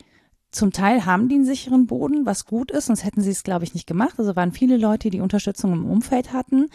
zum 0.52 0.72
Teil 0.72 1.06
haben 1.06 1.28
die 1.30 1.36
einen 1.36 1.46
sicheren 1.46 1.88
Boden, 1.88 2.26
was 2.26 2.46
gut 2.46 2.72
ist, 2.72 2.86
sonst 2.86 3.04
hätten 3.04 3.22
sie 3.22 3.32
es, 3.32 3.44
glaube 3.44 3.66
ich, 3.66 3.74
nicht 3.74 3.88
gemacht. 3.88 4.16
Also 4.18 4.36
waren 4.36 4.52
viele 4.52 4.78
Leute, 4.78 5.10
die 5.10 5.22
Unterstützung 5.22 5.74
im 5.74 5.86
Umfeld 5.86 6.34
hatten, 6.34 6.68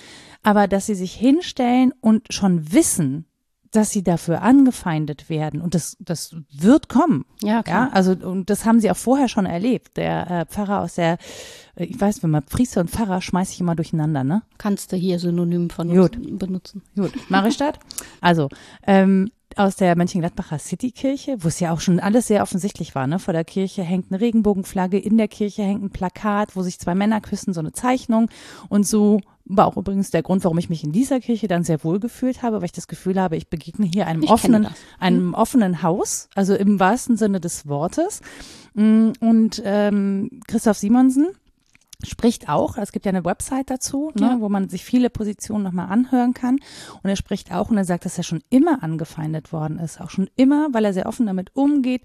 aber 0.43 0.69
dass 0.69 0.87
sie 0.87 0.95
sich 0.95 1.15
hinstellen 1.15 1.93
und 2.01 2.33
schon 2.33 2.73
wissen, 2.73 3.27
dass 3.73 3.91
sie 3.91 4.05
dafür 4.05 4.43
angefeindet 4.43 5.31
werden. 5.31 5.63
Und 5.63 5.75
das, 5.75 5.97
das 5.99 6.37
wird 6.53 6.91
kommen. 6.91 7.25
Ja, 7.43 7.63
klar. 7.63 7.89
Ja, 7.89 7.93
also, 7.93 8.13
und 8.13 8.51
das 8.51 8.67
haben 8.67 8.81
sie 8.81 8.91
auch 8.91 8.97
vorher 8.97 9.29
schon 9.29 9.47
erlebt. 9.47 9.97
Der 9.97 10.31
äh, 10.31 10.47
Pfarrer 10.47 10.83
aus 10.83 10.97
der, 10.97 11.17
äh, 11.75 11.85
ich 11.85 11.99
weiß, 11.99 12.23
wenn 12.23 12.31
man 12.31 12.45
Priester 12.45 12.83
und 12.83 12.91
Pfarrer 12.91 13.23
schmeiße 13.23 13.53
ich 13.53 13.61
immer 13.61 13.75
durcheinander, 13.75 14.25
ne? 14.25 14.43
Kannst 14.59 14.93
du 14.93 14.97
hier 14.97 15.19
Synonym 15.19 15.71
von 15.71 15.89
Gut. 15.89 16.19
benutzen. 16.39 16.83
Gut. 16.95 17.13
Das? 17.31 17.75
Also, 18.21 18.51
ähm, 18.87 19.31
aus 19.59 19.77
der 19.77 19.97
Mönchengladbacher 19.97 20.59
Citykirche, 20.59 21.37
wo 21.41 21.49
es 21.49 21.61
ja 21.61 21.73
auch 21.73 21.81
schon 21.81 22.01
alles 22.01 22.27
sehr 22.27 22.43
offensichtlich 22.43 22.95
war. 22.95 23.07
Ne? 23.07 23.19
Vor 23.19 23.33
der 23.33 23.45
Kirche 23.45 23.83
hängt 23.83 24.11
eine 24.11 24.21
Regenbogenflagge, 24.21 24.99
in 24.99 25.17
der 25.19 25.29
Kirche 25.29 25.63
hängt 25.63 25.83
ein 25.83 25.91
Plakat, 25.91 26.57
wo 26.57 26.63
sich 26.63 26.79
zwei 26.79 26.95
Männer 26.95 27.21
küssen, 27.21 27.55
so 27.55 27.61
eine 27.61 27.73
Zeichnung. 27.73 28.29
Und 28.69 28.87
so 28.87 29.21
war 29.45 29.67
auch 29.67 29.77
übrigens 29.77 30.11
der 30.11 30.23
Grund, 30.23 30.45
warum 30.45 30.59
ich 30.59 30.71
mich 30.71 30.85
in 30.85 30.93
dieser 30.93 31.21
Kirche 31.21 31.49
dann 31.49 31.65
sehr 31.65 31.83
wohl 31.85 32.01
gefühlt 32.01 32.43
habe, 32.43 32.59
weil 32.59 32.67
ich 32.67 32.73
das 32.73 32.89
Gefühl 32.89 33.21
habe, 33.21 33.37
ich 33.37 33.49
begegne 33.49 33.87
hier 33.87 34.07
einem 34.07 34.23
ich 34.23 34.31
offenen, 34.31 34.69
einem 34.99 35.29
hm. 35.29 35.35
offenen 35.35 35.83
Haus, 35.83 36.29
also 36.35 36.55
im 36.55 36.79
wahrsten 36.81 37.17
Sinne 37.17 37.41
des 37.41 37.67
Wortes. 37.67 38.21
Mm, 38.75 39.11
und 39.21 39.63
ähm, 39.65 40.41
Christoph 40.47 40.79
Simonsen, 40.79 41.29
spricht 42.05 42.49
auch, 42.49 42.77
es 42.77 42.93
gibt 42.93 43.07
ja 43.07 43.11
eine 43.11 43.25
Website 43.25 43.71
dazu, 43.71 44.13
ne, 44.15 44.27
ja. 44.27 44.41
wo 44.41 44.49
man 44.49 44.69
sich 44.69 44.85
viele 44.85 45.11
Positionen 45.11 45.65
nochmal 45.65 45.89
anhören 45.89 46.35
kann. 46.35 46.59
Und 47.03 47.11
er 47.11 47.17
spricht 47.17 47.53
auch 47.53 47.71
und 47.71 47.77
er 47.77 47.85
sagt, 47.85 48.05
dass 48.05 48.19
er 48.19 48.25
schon 48.25 48.43
immer 48.51 48.83
angefeindet 48.83 49.53
worden 49.53 49.79
ist. 49.79 50.01
Auch 50.01 50.11
schon 50.11 50.29
immer, 50.37 50.69
weil 50.73 50.85
er 50.85 50.93
sehr 50.93 51.07
offen 51.07 51.27
damit 51.27 51.55
umgeht, 51.55 52.03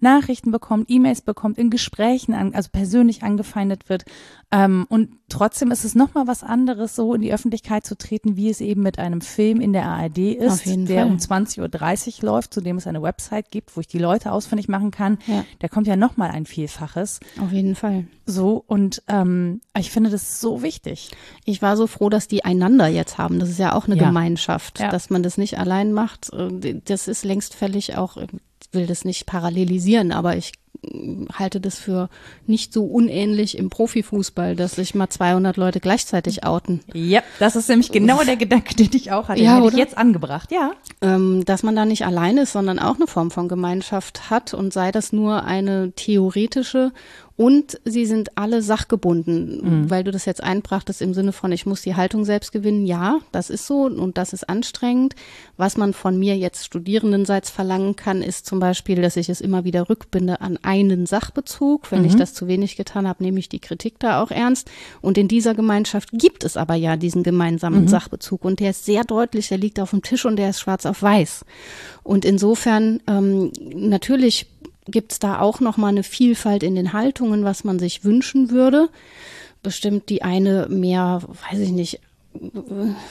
Nachrichten 0.00 0.50
bekommt, 0.50 0.90
E-Mails 0.90 1.22
bekommt, 1.22 1.58
in 1.58 1.70
Gesprächen, 1.70 2.34
an, 2.34 2.54
also 2.54 2.70
persönlich 2.72 3.22
angefeindet 3.22 3.88
wird. 3.88 4.04
Ähm, 4.52 4.86
und 4.88 5.10
trotzdem 5.28 5.72
ist 5.72 5.84
es 5.84 5.96
nochmal 5.96 6.28
was 6.28 6.44
anderes, 6.44 6.94
so 6.94 7.14
in 7.14 7.20
die 7.20 7.32
Öffentlichkeit 7.32 7.84
zu 7.84 7.96
treten, 7.96 8.36
wie 8.36 8.48
es 8.48 8.60
eben 8.60 8.82
mit 8.82 8.98
einem 8.98 9.20
Film 9.20 9.60
in 9.60 9.72
der 9.72 9.86
ARD 9.86 10.18
ist, 10.18 10.66
der 10.66 11.02
Fall. 11.02 11.10
um 11.10 11.16
20.30 11.16 12.22
Uhr 12.22 12.30
läuft, 12.30 12.54
zu 12.54 12.60
dem 12.60 12.76
es 12.76 12.86
eine 12.86 13.02
Website 13.02 13.50
gibt, 13.50 13.76
wo 13.76 13.80
ich 13.80 13.88
die 13.88 13.98
Leute 13.98 14.30
ausfindig 14.30 14.68
machen 14.68 14.92
kann. 14.92 15.18
Ja. 15.26 15.44
Da 15.58 15.68
kommt 15.68 15.88
ja 15.88 15.96
nochmal 15.96 16.30
ein 16.30 16.46
Vielfaches. 16.46 17.18
Auf 17.40 17.50
jeden 17.50 17.74
Fall. 17.74 18.06
So, 18.24 18.62
und 18.66 19.02
ähm, 19.08 19.60
ich 19.76 19.90
finde 19.90 20.10
das 20.10 20.40
so 20.40 20.62
wichtig. 20.62 21.10
Ich 21.44 21.60
war 21.60 21.76
so 21.76 21.86
froh, 21.86 22.08
dass 22.08 22.28
die 22.28 22.44
einander 22.44 22.86
jetzt 22.86 23.18
haben. 23.18 23.40
Das 23.40 23.48
ist 23.48 23.58
ja 23.58 23.74
auch 23.74 23.86
eine 23.86 23.96
ja. 23.96 24.06
Gemeinschaft, 24.06 24.78
ja. 24.78 24.90
dass 24.90 25.10
man 25.10 25.22
das 25.22 25.38
nicht 25.38 25.58
allein 25.58 25.92
macht. 25.92 26.32
Äh, 26.32 26.80
das 26.84 27.08
ist 27.08 27.24
längst 27.24 27.54
fällig 27.54 27.96
auch, 27.96 28.16
ich 28.16 28.28
will 28.72 28.86
das 28.86 29.04
nicht 29.04 29.26
parallelisieren, 29.26 30.12
aber 30.12 30.36
ich 30.36 30.52
halte 31.32 31.60
das 31.60 31.78
für 31.78 32.08
nicht 32.46 32.72
so 32.72 32.84
unähnlich 32.84 33.58
im 33.58 33.70
Profifußball, 33.70 34.56
dass 34.56 34.72
sich 34.72 34.94
mal 34.94 35.08
200 35.08 35.56
Leute 35.56 35.80
gleichzeitig 35.80 36.44
outen. 36.44 36.80
Ja, 36.92 37.22
das 37.38 37.56
ist 37.56 37.68
nämlich 37.68 37.90
genau 37.92 38.22
der 38.22 38.36
Gedanke, 38.36 38.74
den 38.74 38.90
ich 38.92 39.10
auch 39.12 39.28
hatte. 39.28 39.40
Den 39.40 39.46
ja, 39.46 39.56
hätte 39.56 39.68
ich 39.68 39.78
jetzt 39.78 39.98
angebracht, 39.98 40.52
ja. 40.52 40.72
Ähm, 41.00 41.44
dass 41.44 41.62
man 41.62 41.76
da 41.76 41.84
nicht 41.84 42.04
allein 42.06 42.38
ist, 42.38 42.52
sondern 42.52 42.78
auch 42.78 42.96
eine 42.96 43.06
Form 43.06 43.30
von 43.30 43.48
Gemeinschaft 43.48 44.30
hat 44.30 44.54
und 44.54 44.72
sei 44.72 44.92
das 44.92 45.12
nur 45.12 45.44
eine 45.44 45.92
theoretische 45.92 46.92
und 47.36 47.78
sie 47.84 48.06
sind 48.06 48.38
alle 48.38 48.62
sachgebunden, 48.62 49.82
mhm. 49.82 49.90
weil 49.90 50.04
du 50.04 50.10
das 50.10 50.24
jetzt 50.24 50.42
einbrachtest 50.42 51.02
im 51.02 51.12
Sinne 51.12 51.32
von, 51.32 51.52
ich 51.52 51.66
muss 51.66 51.82
die 51.82 51.94
Haltung 51.94 52.24
selbst 52.24 52.50
gewinnen. 52.50 52.86
Ja, 52.86 53.18
das 53.30 53.50
ist 53.50 53.66
so 53.66 53.82
und 53.82 54.16
das 54.16 54.32
ist 54.32 54.48
anstrengend. 54.48 55.14
Was 55.58 55.76
man 55.76 55.92
von 55.92 56.18
mir 56.18 56.36
jetzt 56.36 56.64
Studierendenseits 56.64 57.50
verlangen 57.50 57.94
kann, 57.94 58.22
ist 58.22 58.46
zum 58.46 58.58
Beispiel, 58.58 59.02
dass 59.02 59.16
ich 59.16 59.28
es 59.28 59.42
immer 59.42 59.64
wieder 59.64 59.90
rückbinde 59.90 60.40
an 60.40 60.58
einen 60.62 61.04
Sachbezug. 61.04 61.90
Wenn 61.92 62.00
mhm. 62.00 62.06
ich 62.06 62.16
das 62.16 62.32
zu 62.32 62.48
wenig 62.48 62.76
getan 62.76 63.06
habe, 63.06 63.22
nehme 63.22 63.38
ich 63.38 63.50
die 63.50 63.60
Kritik 63.60 63.98
da 63.98 64.22
auch 64.22 64.30
ernst. 64.30 64.70
Und 65.02 65.18
in 65.18 65.28
dieser 65.28 65.54
Gemeinschaft 65.54 66.10
gibt 66.12 66.42
es 66.42 66.56
aber 66.56 66.74
ja 66.74 66.96
diesen 66.96 67.22
gemeinsamen 67.22 67.82
mhm. 67.82 67.88
Sachbezug 67.88 68.46
und 68.46 68.60
der 68.60 68.70
ist 68.70 68.86
sehr 68.86 69.04
deutlich, 69.04 69.48
der 69.48 69.58
liegt 69.58 69.78
auf 69.78 69.90
dem 69.90 70.00
Tisch 70.00 70.24
und 70.24 70.36
der 70.36 70.50
ist 70.50 70.60
schwarz 70.60 70.86
auf 70.86 71.02
weiß. 71.02 71.44
Und 72.02 72.24
insofern 72.24 73.00
ähm, 73.06 73.52
natürlich 73.74 74.46
gibt 74.86 75.12
es 75.12 75.18
da 75.18 75.40
auch 75.40 75.60
noch 75.60 75.76
mal 75.76 75.88
eine 75.88 76.02
Vielfalt 76.02 76.62
in 76.62 76.74
den 76.74 76.92
Haltungen, 76.92 77.44
was 77.44 77.64
man 77.64 77.78
sich 77.78 78.04
wünschen 78.04 78.50
würde. 78.50 78.88
Bestimmt 79.62 80.08
die 80.08 80.22
eine 80.22 80.66
mehr, 80.68 81.22
weiß 81.50 81.60
ich 81.60 81.70
nicht, 81.70 82.00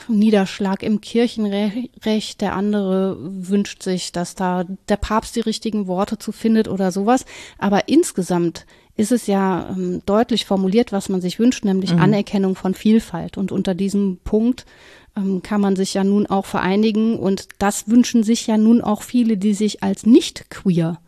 Niederschlag 0.07 0.83
im 0.83 1.01
Kirchenrecht, 1.01 2.41
der 2.41 2.55
andere 2.55 3.17
wünscht 3.19 3.83
sich, 3.83 4.11
dass 4.11 4.35
da 4.35 4.65
der 4.89 4.97
Papst 4.97 5.35
die 5.35 5.41
richtigen 5.41 5.87
Worte 5.87 6.17
zu 6.17 6.31
findet 6.31 6.67
oder 6.67 6.91
sowas. 6.91 7.25
Aber 7.57 7.87
insgesamt 7.87 8.65
ist 8.95 9.11
es 9.11 9.27
ja 9.27 9.69
ähm, 9.69 10.01
deutlich 10.05 10.45
formuliert, 10.45 10.91
was 10.91 11.09
man 11.09 11.21
sich 11.21 11.39
wünscht, 11.39 11.65
nämlich 11.65 11.93
mhm. 11.93 11.99
Anerkennung 11.99 12.55
von 12.55 12.73
Vielfalt. 12.73 13.37
Und 13.37 13.51
unter 13.51 13.73
diesem 13.73 14.19
Punkt 14.23 14.65
ähm, 15.17 15.41
kann 15.41 15.61
man 15.61 15.75
sich 15.75 15.93
ja 15.93 16.03
nun 16.03 16.27
auch 16.27 16.45
vereinigen. 16.45 17.17
Und 17.17 17.47
das 17.57 17.89
wünschen 17.89 18.23
sich 18.23 18.47
ja 18.47 18.57
nun 18.57 18.81
auch 18.81 19.01
viele, 19.01 19.37
die 19.37 19.53
sich 19.53 19.83
als 19.83 20.05
nicht 20.05 20.49
queer 20.49 20.99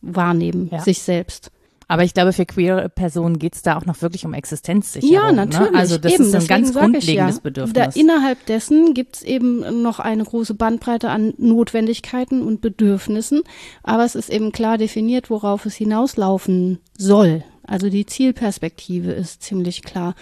wahrnehmen, 0.00 0.68
ja. 0.70 0.80
sich 0.80 1.02
selbst. 1.02 1.50
Aber 1.90 2.04
ich 2.04 2.12
glaube, 2.12 2.34
für 2.34 2.44
queere 2.44 2.90
Personen 2.90 3.38
geht 3.38 3.54
es 3.54 3.62
da 3.62 3.78
auch 3.78 3.86
noch 3.86 4.02
wirklich 4.02 4.26
um 4.26 4.34
Existenzsicherung. 4.34 5.14
Ja, 5.14 5.32
ne? 5.32 5.46
natürlich. 5.46 5.72
Ne? 5.72 5.78
Also 5.78 5.96
das 5.96 6.12
eben, 6.12 6.24
ist 6.24 6.34
ein 6.34 6.46
ganz 6.46 6.74
grundlegendes 6.74 7.36
ja, 7.36 7.40
Bedürfnis. 7.42 7.72
Da 7.72 7.98
innerhalb 7.98 8.44
dessen 8.44 8.92
gibt 8.92 9.16
es 9.16 9.22
eben 9.22 9.82
noch 9.82 9.98
eine 9.98 10.22
große 10.22 10.52
Bandbreite 10.52 11.08
an 11.08 11.32
Notwendigkeiten 11.38 12.42
und 12.42 12.60
Bedürfnissen. 12.60 13.40
Aber 13.82 14.04
es 14.04 14.14
ist 14.14 14.28
eben 14.28 14.52
klar 14.52 14.76
definiert, 14.76 15.30
worauf 15.30 15.64
es 15.64 15.76
hinauslaufen 15.76 16.78
soll. 16.98 17.42
Also 17.62 17.88
die 17.88 18.04
Zielperspektive 18.04 19.12
ist 19.12 19.42
ziemlich 19.42 19.82
klar. 19.82 20.14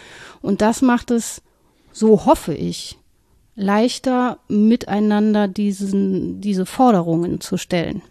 Und 0.42 0.62
das 0.62 0.82
macht 0.82 1.10
es, 1.10 1.42
so 1.90 2.26
hoffe 2.26 2.54
ich, 2.54 2.96
leichter 3.56 4.38
miteinander 4.46 5.48
diesen, 5.48 6.40
diese 6.40 6.64
Forderungen 6.64 7.40
zu 7.40 7.56
stellen. 7.56 8.02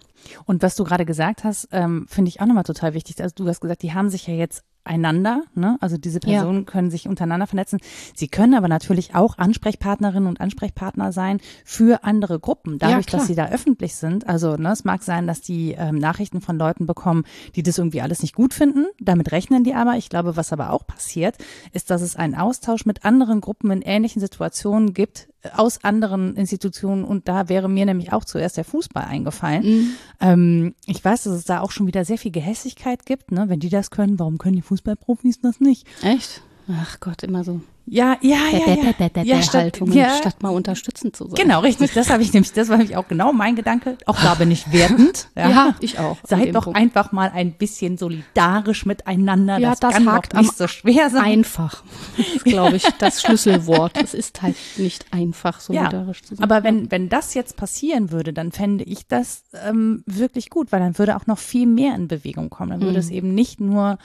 Und 0.44 0.62
was 0.62 0.76
du 0.76 0.84
gerade 0.84 1.04
gesagt 1.04 1.44
hast, 1.44 1.68
ähm, 1.72 2.06
finde 2.08 2.28
ich 2.28 2.40
auch 2.40 2.46
nochmal 2.46 2.64
total 2.64 2.94
wichtig. 2.94 3.20
Also 3.22 3.34
du 3.36 3.48
hast 3.48 3.60
gesagt, 3.60 3.82
die 3.82 3.94
haben 3.94 4.10
sich 4.10 4.26
ja 4.26 4.34
jetzt 4.34 4.64
einander, 4.86 5.42
ne? 5.54 5.76
Also 5.80 5.96
diese 5.96 6.20
Personen 6.20 6.60
ja. 6.60 6.64
können 6.64 6.90
sich 6.90 7.08
untereinander 7.08 7.46
vernetzen. 7.46 7.80
Sie 8.14 8.28
können 8.28 8.54
aber 8.54 8.68
natürlich 8.68 9.14
auch 9.14 9.36
Ansprechpartnerinnen 9.36 10.28
und 10.28 10.40
Ansprechpartner 10.40 11.12
sein 11.12 11.40
für 11.64 12.04
andere 12.04 12.38
Gruppen, 12.38 12.78
dadurch, 12.78 13.06
ja, 13.10 13.18
dass 13.18 13.26
sie 13.26 13.34
da 13.34 13.48
öffentlich 13.48 13.96
sind. 13.96 14.28
Also 14.28 14.56
ne, 14.56 14.72
es 14.72 14.84
mag 14.84 15.02
sein, 15.02 15.26
dass 15.26 15.40
die 15.40 15.72
ähm, 15.72 15.96
Nachrichten 15.96 16.40
von 16.40 16.56
Leuten 16.56 16.86
bekommen, 16.86 17.24
die 17.56 17.62
das 17.62 17.78
irgendwie 17.78 18.00
alles 18.00 18.22
nicht 18.22 18.34
gut 18.34 18.54
finden. 18.54 18.86
Damit 19.00 19.32
rechnen 19.32 19.64
die 19.64 19.74
aber. 19.74 19.96
Ich 19.96 20.08
glaube, 20.08 20.36
was 20.36 20.52
aber 20.52 20.70
auch 20.70 20.86
passiert, 20.86 21.36
ist, 21.72 21.90
dass 21.90 22.02
es 22.02 22.16
einen 22.16 22.34
Austausch 22.34 22.86
mit 22.86 23.04
anderen 23.04 23.40
Gruppen 23.40 23.70
in 23.70 23.82
ähnlichen 23.82 24.20
Situationen 24.20 24.94
gibt, 24.94 25.28
aus 25.54 25.84
anderen 25.84 26.36
Institutionen 26.36 27.04
und 27.04 27.28
da 27.28 27.48
wäre 27.48 27.68
mir 27.68 27.86
nämlich 27.86 28.12
auch 28.12 28.24
zuerst 28.24 28.56
der 28.56 28.64
Fußball 28.64 29.04
eingefallen. 29.04 29.64
Mhm. 29.64 29.90
Ähm, 30.20 30.74
ich 30.86 31.04
weiß, 31.04 31.24
dass 31.24 31.32
es 31.34 31.44
da 31.44 31.60
auch 31.60 31.70
schon 31.70 31.86
wieder 31.86 32.04
sehr 32.04 32.18
viel 32.18 32.32
Gehässigkeit 32.32 33.06
gibt. 33.06 33.32
Ne? 33.32 33.44
Wenn 33.48 33.60
die 33.60 33.68
das 33.68 33.90
können, 33.90 34.18
warum 34.18 34.38
können 34.38 34.56
die 34.56 34.62
Fußballprofis 34.62 35.40
das 35.40 35.60
nicht? 35.60 35.86
Echt? 36.02 36.42
Ach 36.68 36.98
Gott, 37.00 37.22
immer 37.22 37.44
so. 37.44 37.60
Ja, 37.88 38.16
ja, 38.20 38.38
ja, 38.50 38.92
ja. 39.14 39.22
ja 39.22 39.42
statt, 39.42 39.62
Haltungen, 39.62 39.96
ja. 39.96 40.16
statt 40.16 40.42
mal 40.42 40.48
unterstützend 40.48 41.14
zu 41.14 41.26
sein. 41.26 41.36
Genau, 41.36 41.60
richtig. 41.60 41.92
Das 41.92 42.10
habe 42.10 42.20
ich 42.24 42.32
nämlich, 42.32 42.52
das 42.52 42.68
war 42.68 42.78
nämlich 42.78 42.96
auch 42.96 43.06
genau 43.06 43.32
mein 43.32 43.54
Gedanke. 43.54 43.96
Auch 44.06 44.20
da 44.20 44.34
bin 44.34 44.50
ich 44.50 44.72
wertend. 44.72 45.28
Ja, 45.36 45.50
ja 45.50 45.74
ich 45.80 45.98
auch. 45.98 46.16
Seid 46.24 46.54
doch 46.54 46.64
Punkt. 46.64 46.78
einfach 46.78 47.12
mal 47.12 47.30
ein 47.30 47.52
bisschen 47.52 47.98
solidarisch 47.98 48.86
miteinander. 48.86 49.58
Ja, 49.58 49.70
das, 49.70 49.80
das 49.80 49.94
kann 49.94 50.04
doch 50.06 50.40
nicht 50.40 50.56
so 50.56 50.66
schwer 50.66 51.10
sein. 51.10 51.24
Einfach. 51.24 51.84
Das 52.16 52.26
ist, 52.26 52.44
glaube 52.44 52.76
ich, 52.76 52.84
das 52.98 53.20
Schlüsselwort. 53.20 53.92
Es 54.02 54.14
ist 54.14 54.40
halt 54.40 54.56
nicht 54.76 55.12
einfach, 55.12 55.60
solidarisch 55.60 56.22
ja, 56.22 56.28
zu 56.28 56.34
sein. 56.36 56.42
Aber 56.42 56.64
wenn, 56.64 56.90
wenn 56.90 57.10
das 57.10 57.34
jetzt 57.34 57.56
passieren 57.56 58.10
würde, 58.10 58.32
dann 58.32 58.50
fände 58.50 58.84
ich 58.84 59.06
das 59.06 59.44
ähm, 59.64 60.02
wirklich 60.06 60.48
gut, 60.48 60.72
weil 60.72 60.80
dann 60.80 60.98
würde 60.98 61.16
auch 61.16 61.26
noch 61.26 61.38
viel 61.38 61.66
mehr 61.66 61.94
in 61.94 62.08
Bewegung 62.08 62.48
kommen. 62.48 62.70
Dann 62.70 62.80
würde 62.80 62.92
mhm. 62.92 62.98
es 62.98 63.10
eben 63.10 63.34
nicht 63.34 63.60
nur 63.60 63.98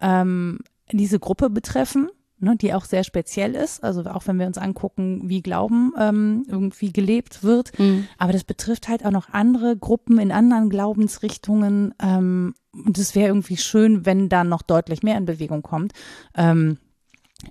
ähm, 0.00 0.58
diese 0.98 1.18
Gruppe 1.18 1.50
betreffen, 1.50 2.08
ne, 2.38 2.56
die 2.56 2.74
auch 2.74 2.84
sehr 2.84 3.04
speziell 3.04 3.54
ist. 3.54 3.82
Also 3.82 4.02
auch 4.04 4.26
wenn 4.26 4.38
wir 4.38 4.46
uns 4.46 4.58
angucken, 4.58 5.28
wie 5.28 5.42
Glauben 5.42 5.92
ähm, 5.98 6.44
irgendwie 6.48 6.92
gelebt 6.92 7.42
wird. 7.42 7.78
Mhm. 7.78 8.06
Aber 8.18 8.32
das 8.32 8.44
betrifft 8.44 8.88
halt 8.88 9.04
auch 9.04 9.10
noch 9.10 9.30
andere 9.30 9.76
Gruppen 9.76 10.18
in 10.18 10.32
anderen 10.32 10.68
Glaubensrichtungen. 10.68 11.94
Ähm, 12.00 12.54
und 12.72 12.98
es 12.98 13.14
wäre 13.14 13.28
irgendwie 13.28 13.56
schön, 13.56 14.04
wenn 14.06 14.28
da 14.28 14.44
noch 14.44 14.62
deutlich 14.62 15.02
mehr 15.02 15.16
in 15.16 15.26
Bewegung 15.26 15.62
kommt. 15.62 15.92
Ähm, 16.34 16.78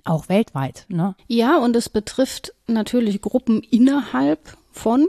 auch 0.04 0.28
weltweit. 0.28 0.86
Ne? 0.88 1.14
Ja, 1.26 1.58
und 1.58 1.76
es 1.76 1.88
betrifft 1.88 2.54
natürlich 2.66 3.20
Gruppen 3.20 3.62
innerhalb 3.62 4.56
von 4.72 5.08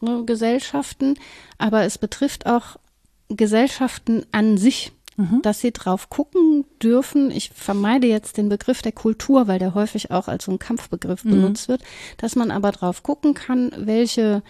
ne, 0.00 0.24
Gesellschaften, 0.24 1.14
aber 1.58 1.84
es 1.84 1.98
betrifft 1.98 2.46
auch 2.46 2.76
Gesellschaften 3.28 4.26
an 4.32 4.56
sich 4.58 4.92
mhm. 5.20 5.42
dass 5.42 5.60
sie 5.60 5.72
drauf 5.72 6.08
gucken 6.08 6.64
dürfen. 6.82 7.30
Ich 7.30 7.50
vermeide 7.54 8.06
jetzt 8.06 8.36
den 8.36 8.48
Begriff 8.48 8.82
der 8.82 8.92
Kultur, 8.92 9.48
weil 9.48 9.58
der 9.58 9.74
häufig 9.74 10.10
auch 10.10 10.28
als 10.28 10.46
so 10.46 10.52
ein 10.52 10.58
Kampfbegriff 10.58 11.24
mhm. 11.24 11.30
benutzt 11.30 11.68
wird, 11.68 11.82
dass 12.16 12.36
man 12.36 12.50
aber 12.50 12.72
drauf 12.72 13.02
gucken 13.02 13.34
kann, 13.34 13.72
welche 13.76 14.42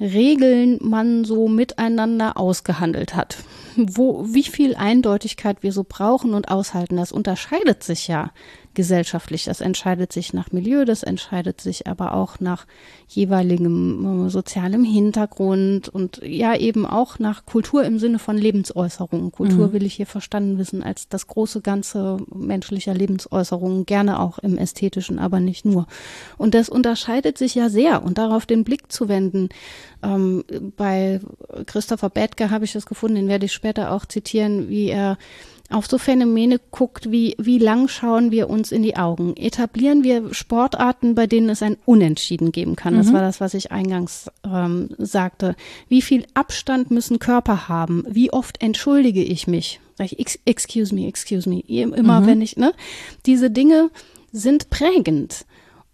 Regeln 0.00 0.78
man 0.80 1.24
so 1.24 1.46
miteinander 1.46 2.38
ausgehandelt 2.38 3.14
hat. 3.14 3.38
Wo, 3.76 4.24
wie 4.26 4.44
viel 4.44 4.74
Eindeutigkeit 4.74 5.62
wir 5.62 5.72
so 5.72 5.84
brauchen 5.86 6.34
und 6.34 6.48
aushalten, 6.50 6.96
das 6.96 7.12
unterscheidet 7.12 7.84
sich 7.84 8.08
ja 8.08 8.30
gesellschaftlich. 8.74 9.44
Das 9.44 9.60
entscheidet 9.60 10.12
sich 10.12 10.32
nach 10.32 10.52
Milieu, 10.52 10.84
das 10.84 11.02
entscheidet 11.02 11.60
sich 11.60 11.86
aber 11.86 12.14
auch 12.14 12.40
nach 12.40 12.66
jeweiligem 13.08 14.26
äh, 14.26 14.30
sozialem 14.30 14.84
Hintergrund 14.84 15.88
und 15.88 16.20
ja 16.22 16.54
eben 16.56 16.86
auch 16.86 17.18
nach 17.18 17.46
Kultur 17.46 17.84
im 17.84 17.98
Sinne 17.98 18.18
von 18.18 18.38
Lebensäußerungen. 18.38 19.32
Kultur 19.32 19.68
mhm. 19.68 19.72
will 19.72 19.84
ich 19.84 19.94
hier 19.94 20.06
verstanden 20.06 20.58
wissen 20.58 20.82
als 20.82 21.08
das 21.08 21.26
große 21.26 21.60
Ganze 21.60 22.18
menschlicher 22.32 22.94
Lebensäußerungen, 22.94 23.86
gerne 23.86 24.20
auch 24.20 24.38
im 24.38 24.56
ästhetischen, 24.56 25.18
aber 25.18 25.40
nicht 25.40 25.64
nur. 25.64 25.86
Und 26.38 26.54
das 26.54 26.68
unterscheidet 26.68 27.38
sich 27.38 27.54
ja 27.54 27.68
sehr 27.68 28.02
und 28.04 28.18
darauf 28.18 28.46
den 28.46 28.64
Blick 28.64 28.92
zu 28.92 29.08
wenden. 29.08 29.48
Ähm, 30.02 30.44
bei 30.76 31.20
Christopher 31.66 32.10
Bethke 32.10 32.50
habe 32.50 32.64
ich 32.64 32.72
das 32.72 32.86
gefunden, 32.86 33.16
den 33.16 33.28
werde 33.28 33.46
ich 33.46 33.52
später 33.52 33.90
auch 33.92 34.06
zitieren, 34.06 34.68
wie 34.68 34.88
er 34.88 35.18
auf 35.70 35.86
so 35.86 35.98
Phänomene 35.98 36.60
guckt, 36.70 37.10
wie, 37.10 37.36
wie 37.38 37.58
lang 37.58 37.88
schauen 37.88 38.30
wir 38.30 38.50
uns 38.50 38.72
in 38.72 38.82
die 38.82 38.96
Augen? 38.96 39.36
Etablieren 39.36 40.04
wir 40.04 40.34
Sportarten, 40.34 41.14
bei 41.14 41.26
denen 41.26 41.48
es 41.48 41.62
ein 41.62 41.76
Unentschieden 41.84 42.52
geben 42.52 42.76
kann? 42.76 42.96
Das 42.96 43.08
mhm. 43.08 43.14
war 43.14 43.20
das, 43.20 43.40
was 43.40 43.54
ich 43.54 43.70
eingangs 43.70 44.30
ähm, 44.44 44.90
sagte. 44.98 45.54
Wie 45.88 46.02
viel 46.02 46.26
Abstand 46.34 46.90
müssen 46.90 47.18
Körper 47.18 47.68
haben? 47.68 48.04
Wie 48.08 48.32
oft 48.32 48.60
entschuldige 48.62 49.22
ich 49.22 49.46
mich? 49.46 49.80
Sag 49.96 50.12
ich, 50.12 50.40
excuse 50.44 50.94
me, 50.94 51.06
excuse 51.06 51.48
me. 51.48 51.60
Immer 51.60 52.20
mhm. 52.20 52.26
wenn 52.26 52.42
ich, 52.42 52.56
ne? 52.56 52.72
Diese 53.26 53.50
Dinge 53.50 53.90
sind 54.32 54.70
prägend. 54.70 55.44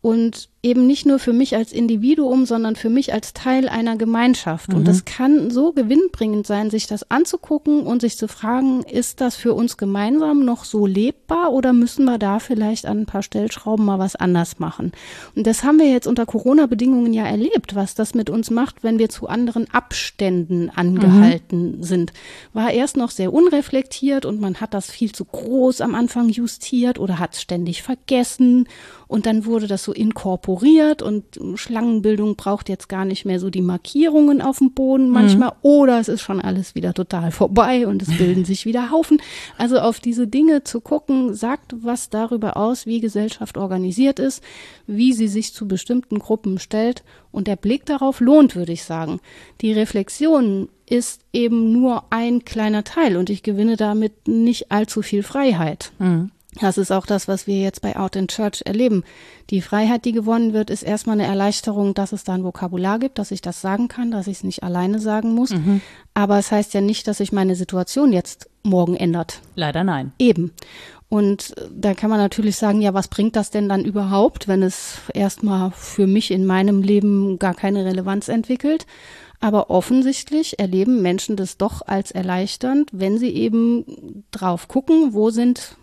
Und 0.01 0.49
eben 0.67 0.87
nicht 0.87 1.07
nur 1.07 1.21
für 1.21 1.33
mich 1.33 1.55
als 1.55 1.73
Individuum, 1.73 2.45
sondern 2.45 2.75
für 2.75 2.91
mich 2.91 3.13
als 3.13 3.33
Teil 3.33 3.69
einer 3.69 3.97
Gemeinschaft. 3.97 4.71
Mhm. 4.71 4.79
Und 4.79 4.89
es 4.89 5.05
kann 5.05 5.51
so 5.51 5.73
gewinnbringend 5.73 6.47
sein, 6.47 6.71
sich 6.71 6.89
das 6.89 7.09
anzugucken 7.09 7.83
und 7.83 8.01
sich 8.01 8.19
zu 8.19 8.27
fragen, 8.27 8.83
ist 8.83 9.21
das 9.21 9.37
für 9.37 9.55
uns 9.55 9.77
gemeinsam 9.77 10.45
noch 10.45 10.65
so 10.65 10.85
lebbar 10.85 11.53
oder 11.53 11.73
müssen 11.73 12.05
wir 12.05 12.19
da 12.19 12.41
vielleicht 12.41 12.85
an 12.85 13.03
ein 13.03 13.07
paar 13.07 13.23
Stellschrauben 13.23 13.87
mal 13.87 14.01
was 14.01 14.17
anders 14.17 14.59
machen? 14.59 14.91
Und 15.37 15.47
das 15.47 15.63
haben 15.63 15.79
wir 15.79 15.89
jetzt 15.89 16.09
unter 16.09 16.27
Corona-Bedingungen 16.27 17.13
ja 17.13 17.25
erlebt, 17.25 17.77
was 17.77 17.95
das 17.95 18.15
mit 18.15 18.29
uns 18.29 18.51
macht, 18.51 18.83
wenn 18.83 18.99
wir 18.99 19.09
zu 19.09 19.29
anderen 19.29 19.73
Abständen 19.73 20.71
angehalten 20.71 21.77
mhm. 21.77 21.83
sind. 21.85 22.13
War 22.53 22.73
erst 22.73 22.97
noch 22.97 23.13
sehr 23.13 23.33
unreflektiert 23.33 24.27
und 24.27 24.41
man 24.41 24.57
hat 24.57 24.75
das 24.75 24.91
viel 24.91 25.13
zu 25.13 25.25
groß 25.25 25.81
am 25.81 25.95
Anfang 25.95 26.29
justiert 26.29 26.99
oder 26.99 27.21
hat 27.21 27.35
es 27.35 27.43
ständig 27.43 27.85
vergessen 27.85 28.67
und 29.07 29.27
dann 29.27 29.45
wurde 29.45 29.69
das 29.69 29.85
so 29.85 29.93
inkorporiert 29.93 30.56
und 31.03 31.25
Schlangenbildung 31.55 32.37
braucht 32.37 32.69
jetzt 32.69 32.89
gar 32.89 33.05
nicht 33.05 33.25
mehr 33.25 33.41
so 33.41 33.51
die 33.51 33.63
Markierungen 33.63 34.41
auf 34.41 34.59
dem 34.59 34.73
Boden 34.73 35.09
manchmal 35.09 35.51
mhm. 35.51 35.57
oder 35.63 36.01
es 36.01 36.09
ist 36.09 36.23
schon 36.23 36.41
alles 36.41 36.75
wieder 36.75 36.95
total 36.95 37.31
vorbei 37.31 37.87
und 37.87 38.03
es 38.03 38.17
bilden 38.17 38.45
sich 38.47 38.67
wieder 38.67 38.91
Haufen. 38.91 39.21
Also 39.59 39.79
auf 39.79 40.01
diese 40.01 40.27
Dinge 40.27 40.65
zu 40.65 40.81
gucken, 40.81 41.35
sagt 41.35 41.75
was 41.83 42.11
darüber 42.11 42.57
aus, 42.57 42.87
wie 42.87 43.01
Gesellschaft 43.01 43.59
organisiert 43.59 44.19
ist, 44.19 44.43
wie 44.87 45.13
sie 45.13 45.29
sich 45.29 45.53
zu 45.53 45.69
bestimmten 45.69 46.19
Gruppen 46.19 46.59
stellt 46.59 47.03
und 47.33 47.47
der 47.47 47.57
Blick 47.57 47.85
darauf 47.87 48.21
lohnt, 48.21 48.57
würde 48.57 48.73
ich 48.73 48.85
sagen. 48.85 49.21
Die 49.61 49.73
Reflexion 49.73 50.69
ist 50.89 51.21
eben 51.33 51.73
nur 51.73 52.05
ein 52.11 52.45
kleiner 52.45 52.85
Teil 52.85 53.17
und 53.17 53.29
ich 53.29 53.43
gewinne 53.43 53.77
damit 53.77 54.29
nicht 54.29 54.71
allzu 54.71 55.03
viel 55.03 55.23
Freiheit. 55.23 55.93
Mhm. 55.99 56.31
Das 56.61 56.79
ist 56.79 56.91
auch 56.91 57.07
das, 57.07 57.29
was 57.29 57.47
wir 57.47 57.61
jetzt 57.61 57.83
bei 57.83 57.97
Out 57.97 58.17
in 58.17 58.29
Church 58.29 58.63
erleben. 58.65 59.05
Die 59.51 59.61
Freiheit, 59.61 60.05
die 60.05 60.13
gewonnen 60.13 60.53
wird, 60.53 60.71
ist 60.71 60.83
erstmal 60.83 61.21
eine 61.21 61.29
Erleichterung, 61.29 61.95
dass 61.95 62.13
es 62.13 62.25
da 62.25 62.35
ein 62.35 62.45
Vokabular 62.45 62.99
gibt, 62.99 63.19
dass 63.19 63.31
ich 63.31 63.43
das 63.43 63.61
sagen 63.61 63.89
kann, 63.89 64.11
dass 64.11 64.27
ich 64.27 64.39
es 64.39 64.45
nicht 64.45 64.63
alleine 64.63 64.99
sagen 64.99 65.35
muss. 65.35 65.51
Mhm. 65.51 65.81
Aber 66.15 66.39
es 66.39 66.51
heißt 66.51 66.73
ja 66.75 66.81
nicht, 66.81 67.07
dass 67.09 67.19
sich 67.19 67.33
meine 67.33 67.57
Situation 67.57 68.13
jetzt 68.13 68.49
morgen 68.63 68.97
ändert. 68.97 69.41
Leider 69.55 69.85
nein. 69.85 70.13
Eben. 70.19 70.53
Und 71.09 71.55
da 71.71 71.95
kann 71.95 72.11
man 72.11 72.19
natürlich 72.19 72.57
sagen, 72.57 72.83
ja, 72.83 72.93
was 72.93 73.09
bringt 73.09 73.37
das 73.37 73.51
denn 73.51 73.69
dann 73.69 73.85
überhaupt, 73.85 74.49
wenn 74.49 74.63
es 74.63 74.99
erstmal 75.15 75.71
für 75.71 76.07
mich 76.07 76.33
in 76.33 76.47
meinem 76.47 76.83
Leben 76.83 77.39
gar 77.39 77.55
keine 77.55 77.85
Relevanz 77.85 78.29
entwickelt? 78.29 78.87
Aber 79.39 79.71
offensichtlich 79.71 80.59
erleben 80.59 81.03
Menschen 81.03 81.37
das 81.37 81.59
doch 81.59 81.83
als 81.87 82.11
erleichternd, 82.11 82.91
wenn 82.93 83.19
sie 83.19 83.31
eben 83.31 84.25
drauf 84.31 84.67
gucken, 84.67 85.13
wo 85.13 85.31
sind 85.31 85.77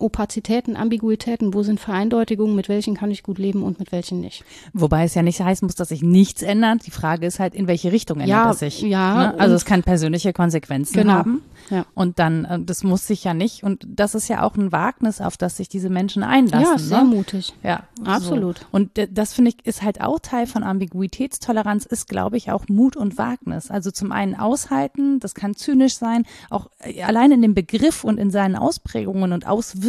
Opazitäten, 0.00 0.76
Ambiguitäten, 0.76 1.54
wo 1.54 1.62
sind 1.62 1.80
Vereindeutigungen, 1.80 2.54
mit 2.54 2.68
welchen 2.68 2.94
kann 2.94 3.10
ich 3.10 3.22
gut 3.22 3.38
leben 3.38 3.62
und 3.62 3.78
mit 3.78 3.92
welchen 3.92 4.20
nicht. 4.20 4.44
Wobei 4.72 5.04
es 5.04 5.14
ja 5.14 5.22
nicht 5.22 5.40
heißen 5.40 5.66
muss, 5.66 5.74
dass 5.74 5.88
sich 5.88 6.02
nichts 6.02 6.42
ändert. 6.42 6.86
Die 6.86 6.90
Frage 6.90 7.26
ist 7.26 7.40
halt, 7.40 7.54
in 7.54 7.66
welche 7.66 7.92
Richtung 7.92 8.20
ändert 8.20 8.28
ja, 8.28 8.50
es 8.50 8.58
sich. 8.58 8.80
Ja, 8.82 9.14
ne? 9.14 9.40
Also 9.40 9.54
es 9.54 9.64
kann 9.64 9.82
persönliche 9.82 10.32
Konsequenzen 10.32 10.94
genau. 10.94 11.12
haben. 11.12 11.42
Ja. 11.70 11.84
Und 11.94 12.18
dann, 12.18 12.44
äh, 12.44 12.60
das 12.60 12.84
muss 12.84 13.06
sich 13.06 13.24
ja 13.24 13.34
nicht. 13.34 13.62
Und 13.62 13.86
das 13.88 14.14
ist 14.14 14.28
ja 14.28 14.42
auch 14.42 14.56
ein 14.56 14.72
Wagnis, 14.72 15.20
auf 15.20 15.36
das 15.36 15.56
sich 15.56 15.68
diese 15.68 15.90
Menschen 15.90 16.22
einlassen. 16.22 16.72
Ja, 16.72 16.78
sehr 16.78 17.04
ne? 17.04 17.16
mutig. 17.16 17.52
Ja, 17.62 17.84
absolut. 18.04 18.58
So. 18.58 18.64
Und 18.72 18.90
das 19.10 19.34
finde 19.34 19.50
ich 19.50 19.66
ist 19.66 19.82
halt 19.82 20.00
auch 20.00 20.18
Teil 20.20 20.46
von 20.46 20.62
Ambiguitätstoleranz, 20.62 21.84
ist, 21.86 22.08
glaube 22.08 22.36
ich, 22.36 22.50
auch 22.50 22.68
Mut 22.68 22.96
und 22.96 23.18
Wagnis. 23.18 23.70
Also 23.70 23.90
zum 23.90 24.12
einen 24.12 24.34
aushalten, 24.34 25.20
das 25.20 25.34
kann 25.34 25.54
zynisch 25.54 25.96
sein, 25.96 26.24
auch 26.50 26.68
äh, 26.80 27.02
allein 27.02 27.32
in 27.32 27.42
dem 27.42 27.54
Begriff 27.54 28.04
und 28.04 28.18
in 28.18 28.30
seinen 28.30 28.56
Ausprägungen 28.56 29.32
und 29.32 29.46
Auswirkungen, 29.46 29.87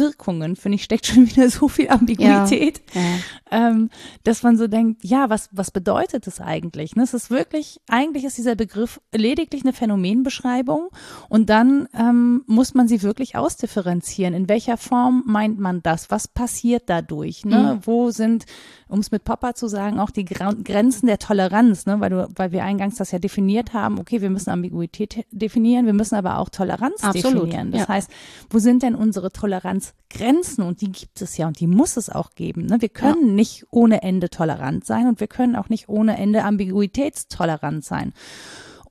finde 0.56 0.76
ich, 0.76 0.84
steckt 0.84 1.06
schon 1.06 1.26
wieder 1.30 1.48
so 1.50 1.68
viel 1.68 1.88
Ambiguität, 1.88 2.82
ja, 2.94 3.00
ja. 3.00 3.68
Ähm, 3.68 3.90
dass 4.24 4.42
man 4.42 4.56
so 4.56 4.66
denkt, 4.66 5.04
ja, 5.04 5.30
was, 5.30 5.48
was 5.52 5.70
bedeutet 5.70 6.26
das 6.26 6.40
eigentlich? 6.40 6.96
Ne? 6.96 7.02
Es 7.02 7.14
ist 7.14 7.30
wirklich, 7.30 7.80
eigentlich 7.88 8.24
ist 8.24 8.38
dieser 8.38 8.54
Begriff 8.54 9.00
lediglich 9.12 9.62
eine 9.62 9.72
Phänomenbeschreibung 9.72 10.88
und 11.28 11.50
dann 11.50 11.88
ähm, 11.94 12.44
muss 12.46 12.74
man 12.74 12.88
sie 12.88 13.02
wirklich 13.02 13.36
ausdifferenzieren. 13.36 14.34
In 14.34 14.48
welcher 14.48 14.76
Form 14.76 15.24
meint 15.26 15.58
man 15.58 15.82
das? 15.82 16.10
Was 16.10 16.28
passiert 16.28 16.84
dadurch? 16.86 17.44
Ne? 17.44 17.76
Mhm. 17.76 17.86
Wo 17.86 18.10
sind, 18.10 18.46
um 18.90 19.00
es 19.00 19.10
mit 19.10 19.24
Papa 19.24 19.54
zu 19.54 19.68
sagen, 19.68 19.98
auch 19.98 20.10
die 20.10 20.24
Grenzen 20.24 21.06
der 21.06 21.18
Toleranz? 21.18 21.86
Ne? 21.86 22.00
Weil, 22.00 22.10
du, 22.10 22.28
weil 22.36 22.52
wir 22.52 22.64
eingangs 22.64 22.96
das 22.96 23.10
ja 23.10 23.18
definiert 23.18 23.72
haben, 23.72 23.98
okay, 23.98 24.20
wir 24.20 24.30
müssen 24.30 24.50
Ambiguität 24.50 25.24
definieren, 25.30 25.86
wir 25.86 25.92
müssen 25.92 26.14
aber 26.14 26.38
auch 26.38 26.48
Toleranz 26.48 27.02
Absolut, 27.02 27.46
definieren. 27.46 27.70
Das 27.72 27.82
ja. 27.82 27.88
heißt, 27.88 28.10
wo 28.50 28.58
sind 28.58 28.82
denn 28.82 28.94
unsere 28.94 29.30
Toleranzgrenzen? 29.30 30.64
Und 30.64 30.80
die 30.80 30.92
gibt 30.92 31.22
es 31.22 31.36
ja 31.36 31.46
und 31.46 31.60
die 31.60 31.66
muss 31.66 31.96
es 31.96 32.10
auch 32.10 32.34
geben. 32.34 32.66
Ne? 32.66 32.80
Wir 32.80 32.88
können 32.88 33.28
ja. 33.28 33.34
nicht 33.34 33.66
ohne 33.70 34.02
Ende 34.02 34.30
tolerant 34.30 34.84
sein 34.84 35.06
und 35.06 35.20
wir 35.20 35.28
können 35.28 35.56
auch 35.56 35.68
nicht 35.68 35.88
ohne 35.88 36.16
Ende 36.16 36.44
ambiguitätstolerant 36.44 37.84
sein. 37.84 38.12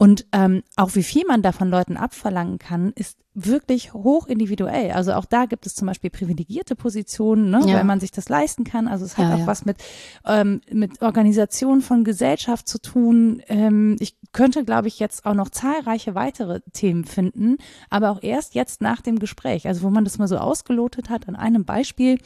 Und 0.01 0.25
ähm, 0.31 0.63
auch 0.77 0.95
wie 0.95 1.03
viel 1.03 1.23
man 1.27 1.41
da 1.41 1.51
von 1.51 1.69
Leuten 1.69 1.97
abverlangen 1.97 2.57
kann, 2.57 2.93
ist 2.95 3.17
wirklich 3.33 3.93
hoch 3.93 4.27
individuell. 4.27 4.91
Also 4.91 5.11
auch 5.13 5.25
da 5.25 5.45
gibt 5.45 5.65
es 5.65 5.75
zum 5.75 5.87
Beispiel 5.87 6.09
privilegierte 6.09 6.75
Positionen, 6.77 7.49
ne, 7.49 7.59
Ja. 7.65 7.75
weil 7.75 7.83
man 7.83 7.99
sich 7.99 8.11
das 8.11 8.29
leisten 8.29 8.63
kann. 8.63 8.87
Also 8.87 9.03
es 9.03 9.17
hat 9.17 9.25
Ja, 9.27 9.35
auch 9.35 9.39
ja. 9.39 9.47
was 9.47 9.65
mit, 9.65 9.75
ähm, 10.25 10.61
mit 10.71 11.01
Organisation 11.01 11.81
von 11.81 12.05
Gesellschaft 12.05 12.67
zu 12.69 12.79
tun. 12.81 13.41
Ähm, 13.49 13.97
ich 13.99 14.15
könnte, 14.31 14.63
glaube 14.63 14.87
ich, 14.87 14.99
jetzt 14.99 15.25
auch 15.25 15.33
noch 15.33 15.49
zahlreiche 15.49 16.15
weitere 16.15 16.61
Themen 16.71 17.03
finden, 17.03 17.57
aber 17.89 18.11
auch 18.11 18.23
erst 18.23 18.55
jetzt 18.55 18.81
nach 18.81 19.01
dem 19.01 19.19
Gespräch. 19.19 19.67
Also 19.67 19.81
wo 19.83 19.89
man 19.89 20.05
das 20.05 20.17
mal 20.17 20.29
so 20.29 20.37
ausgelotet 20.37 21.09
hat 21.09 21.27
an 21.27 21.35
einem 21.35 21.65
Beispiel 21.65 22.19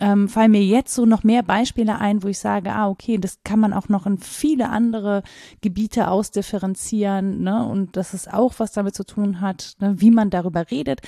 ähm, 0.00 0.28
fallen 0.28 0.50
mir 0.50 0.62
jetzt 0.64 0.94
so 0.94 1.06
noch 1.06 1.24
mehr 1.24 1.42
Beispiele 1.42 1.98
ein, 1.98 2.22
wo 2.22 2.28
ich 2.28 2.38
sage, 2.38 2.72
ah, 2.72 2.88
okay, 2.88 3.18
das 3.18 3.38
kann 3.44 3.58
man 3.60 3.72
auch 3.72 3.88
noch 3.88 4.06
in 4.06 4.18
viele 4.18 4.68
andere 4.68 5.22
Gebiete 5.62 6.08
ausdifferenzieren, 6.08 7.42
ne? 7.42 7.64
Und 7.66 7.96
dass 7.96 8.12
es 8.12 8.28
auch 8.28 8.54
was 8.58 8.72
damit 8.72 8.94
zu 8.94 9.04
tun 9.04 9.40
hat, 9.40 9.76
ne? 9.80 9.94
wie 9.98 10.10
man 10.10 10.30
darüber 10.30 10.70
redet. 10.70 11.00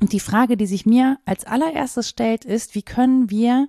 Und 0.00 0.12
die 0.12 0.20
Frage, 0.20 0.56
die 0.56 0.66
sich 0.66 0.84
mir 0.84 1.18
als 1.24 1.44
allererstes 1.44 2.08
stellt, 2.08 2.44
ist, 2.44 2.74
wie 2.74 2.82
können 2.82 3.30
wir 3.30 3.68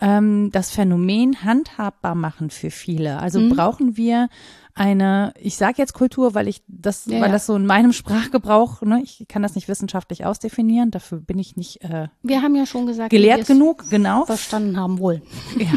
ähm, 0.00 0.50
das 0.52 0.70
Phänomen 0.70 1.42
handhabbar 1.42 2.14
machen 2.14 2.50
für 2.50 2.70
viele? 2.70 3.18
Also 3.18 3.40
Mhm. 3.40 3.48
brauchen 3.48 3.96
wir 3.96 4.28
eine, 4.76 5.32
ich 5.40 5.56
sage 5.56 5.74
jetzt 5.78 5.94
Kultur, 5.94 6.34
weil 6.34 6.46
ich 6.46 6.62
das, 6.68 7.06
Ja, 7.06 7.14
weil 7.14 7.28
ja. 7.28 7.32
das 7.32 7.46
so 7.46 7.56
in 7.56 7.66
meinem 7.66 7.92
Sprachgebrauch, 7.92 8.82
ne, 8.82 9.00
ich 9.02 9.24
kann 9.26 9.42
das 9.42 9.54
nicht 9.54 9.68
wissenschaftlich 9.68 10.24
ausdefinieren, 10.24 10.90
dafür 10.90 11.18
bin 11.18 11.38
ich 11.38 11.56
nicht 11.56 11.82
äh, 11.82 12.08
Wir 12.22 12.42
haben 12.42 12.54
ja 12.54 12.66
schon 12.66 12.86
gesagt, 12.86 13.10
gelehrt 13.10 13.46
genug, 13.46 13.88
genau. 13.90 14.26
verstanden 14.26 14.78
haben 14.78 14.98
wohl. 14.98 15.22
Ja. 15.58 15.72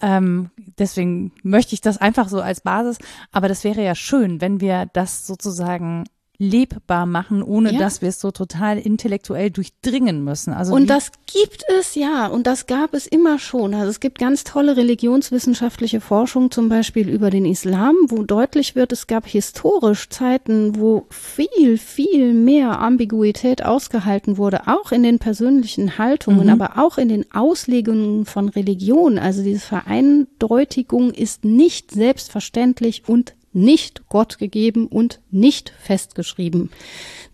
Ähm, 0.00 0.50
deswegen 0.78 1.32
möchte 1.42 1.74
ich 1.74 1.80
das 1.80 1.98
einfach 1.98 2.28
so 2.28 2.40
als 2.40 2.60
Basis. 2.60 2.98
Aber 3.32 3.48
das 3.48 3.64
wäre 3.64 3.82
ja 3.82 3.94
schön, 3.94 4.40
wenn 4.40 4.60
wir 4.60 4.86
das 4.92 5.26
sozusagen 5.26 6.04
lebbar 6.36 7.06
machen, 7.06 7.42
ohne 7.42 7.72
Ja. 7.72 7.78
dass 7.78 8.02
wir 8.02 8.08
es 8.08 8.20
so 8.20 8.32
total 8.32 8.78
intellektuell 8.78 9.50
durchdringen 9.50 10.24
müssen. 10.24 10.52
Also 10.52 10.74
Und 10.74 10.88
das 10.90 11.12
gibt 11.32 11.62
es 11.78 11.94
ja, 11.94 12.26
und 12.26 12.46
das 12.46 12.66
gab 12.66 12.92
es 12.92 13.06
immer 13.06 13.38
schon. 13.38 13.72
Also 13.72 13.88
es 13.90 14.00
gibt 14.00 14.18
ganz 14.18 14.42
tolle 14.42 14.76
religionswissenschaftliche 14.76 16.00
Forschung, 16.00 16.50
zum 16.50 16.68
Beispiel 16.68 17.08
über 17.08 17.30
den 17.30 17.44
Islam, 17.46 17.94
wo 18.08 18.24
deutlich 18.24 18.74
wird, 18.74 18.92
es 18.92 19.06
gab 19.06 19.26
historisch 19.26 20.08
Zeiten, 20.08 20.76
wo 20.76 21.06
viel, 21.10 21.78
viel 21.78 22.34
mehr 22.34 22.80
Ambiguität 22.80 23.64
ausgehalten 23.64 24.36
wurde, 24.36 24.66
auch 24.66 24.90
in 24.90 25.02
den 25.04 25.20
persönlichen 25.20 25.98
Haltungen, 25.98 26.46
Mhm. 26.48 26.60
aber 26.60 26.82
auch 26.84 26.98
in 26.98 27.08
den 27.08 27.24
Auslegungen 27.32 28.24
von 28.26 28.48
Religion. 28.48 29.18
Also 29.18 29.42
diese 29.44 29.60
Vereindeutigung 29.60 31.12
ist 31.12 31.44
nicht 31.44 31.92
selbstverständlich 31.92 33.04
und 33.06 33.34
nicht 33.54 34.08
Gott 34.08 34.38
gegeben 34.38 34.86
und 34.86 35.20
nicht 35.30 35.72
festgeschrieben. 35.80 36.70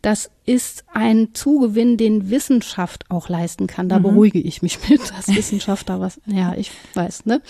Das 0.02 0.30
ist 0.46 0.84
ein 0.92 1.28
Zugewinn, 1.34 1.96
den 1.96 2.30
Wissenschaft 2.30 3.04
auch 3.08 3.28
leisten 3.28 3.68
kann. 3.68 3.88
Da 3.88 3.98
beruhige 3.98 4.40
ich 4.40 4.62
mich 4.62 4.88
mit, 4.88 5.00
dass 5.10 5.28
Wissenschaft 5.36 5.88
da 5.88 6.00
was, 6.00 6.20
ja, 6.26 6.54
ich 6.56 6.72
weiß, 6.94 7.26
ne? 7.26 7.40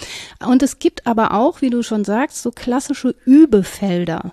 Und 0.44 0.62
es 0.62 0.80
gibt 0.80 1.06
aber 1.06 1.32
auch, 1.32 1.62
wie 1.62 1.70
du 1.70 1.82
schon 1.82 2.04
sagst, 2.04 2.42
so 2.42 2.50
klassische 2.50 3.14
Übefelder 3.24 4.32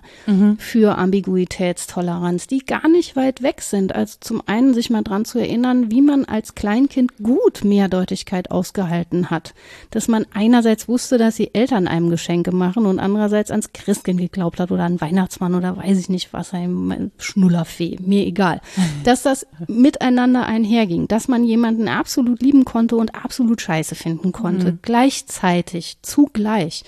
für 0.58 0.98
Ambiguitätstoleranz, 0.98 2.46
die 2.46 2.58
gar 2.58 2.88
nicht 2.88 3.16
weit 3.16 3.42
weg 3.42 3.62
sind. 3.62 3.94
Also 3.94 4.18
zum 4.20 4.42
einen 4.46 4.74
sich 4.74 4.90
mal 4.90 5.02
dran 5.02 5.24
zu 5.24 5.38
erinnern, 5.38 5.90
wie 5.90 6.02
man 6.02 6.26
als 6.26 6.54
Kleinkind 6.54 7.16
gut 7.22 7.64
Mehrdeutigkeit 7.64 8.50
ausgehalten 8.50 9.30
hat. 9.30 9.54
Dass 9.90 10.08
man 10.08 10.26
einerseits 10.34 10.88
wusste, 10.88 11.16
dass 11.16 11.36
die 11.36 11.54
Eltern 11.54 11.88
einem 11.88 12.10
Geschenke 12.10 12.52
machen 12.52 12.84
und 12.84 12.98
andererseits 12.98 13.50
ans 13.50 13.72
Christkind 13.72 14.20
geglaubt 14.30 14.60
hat 14.60 14.70
oder 14.70 14.84
an 14.84 15.00
Weihnachtsmann 15.00 15.54
oder 15.54 15.76
weiß 15.76 15.98
ich 15.98 16.08
nicht 16.08 16.32
was, 16.32 16.52
ein 16.54 17.10
Schnullerfee, 17.18 17.98
mir 18.00 18.26
egal. 18.26 18.60
Dass 19.04 19.22
das 19.22 19.46
miteinander 19.66 20.46
einherging, 20.46 21.08
dass 21.08 21.28
man 21.28 21.44
jemanden 21.44 21.88
absolut 21.88 22.42
lieben 22.42 22.64
konnte 22.64 22.96
und 22.96 23.14
absolut 23.14 23.60
scheiße 23.60 23.94
finden 23.94 24.32
konnte, 24.32 24.78
gleichzeitig, 24.82 25.98
zugleich. 26.02 26.84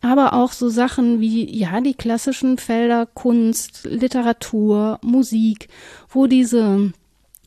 Aber 0.00 0.32
auch 0.32 0.52
so 0.52 0.68
Sachen 0.68 1.20
wie, 1.20 1.56
ja, 1.56 1.80
die 1.80 1.94
klassischen 1.94 2.58
Felder 2.58 3.06
Kunst, 3.06 3.84
Literatur, 3.84 4.98
Musik, 5.02 5.68
wo 6.08 6.26
diese 6.26 6.92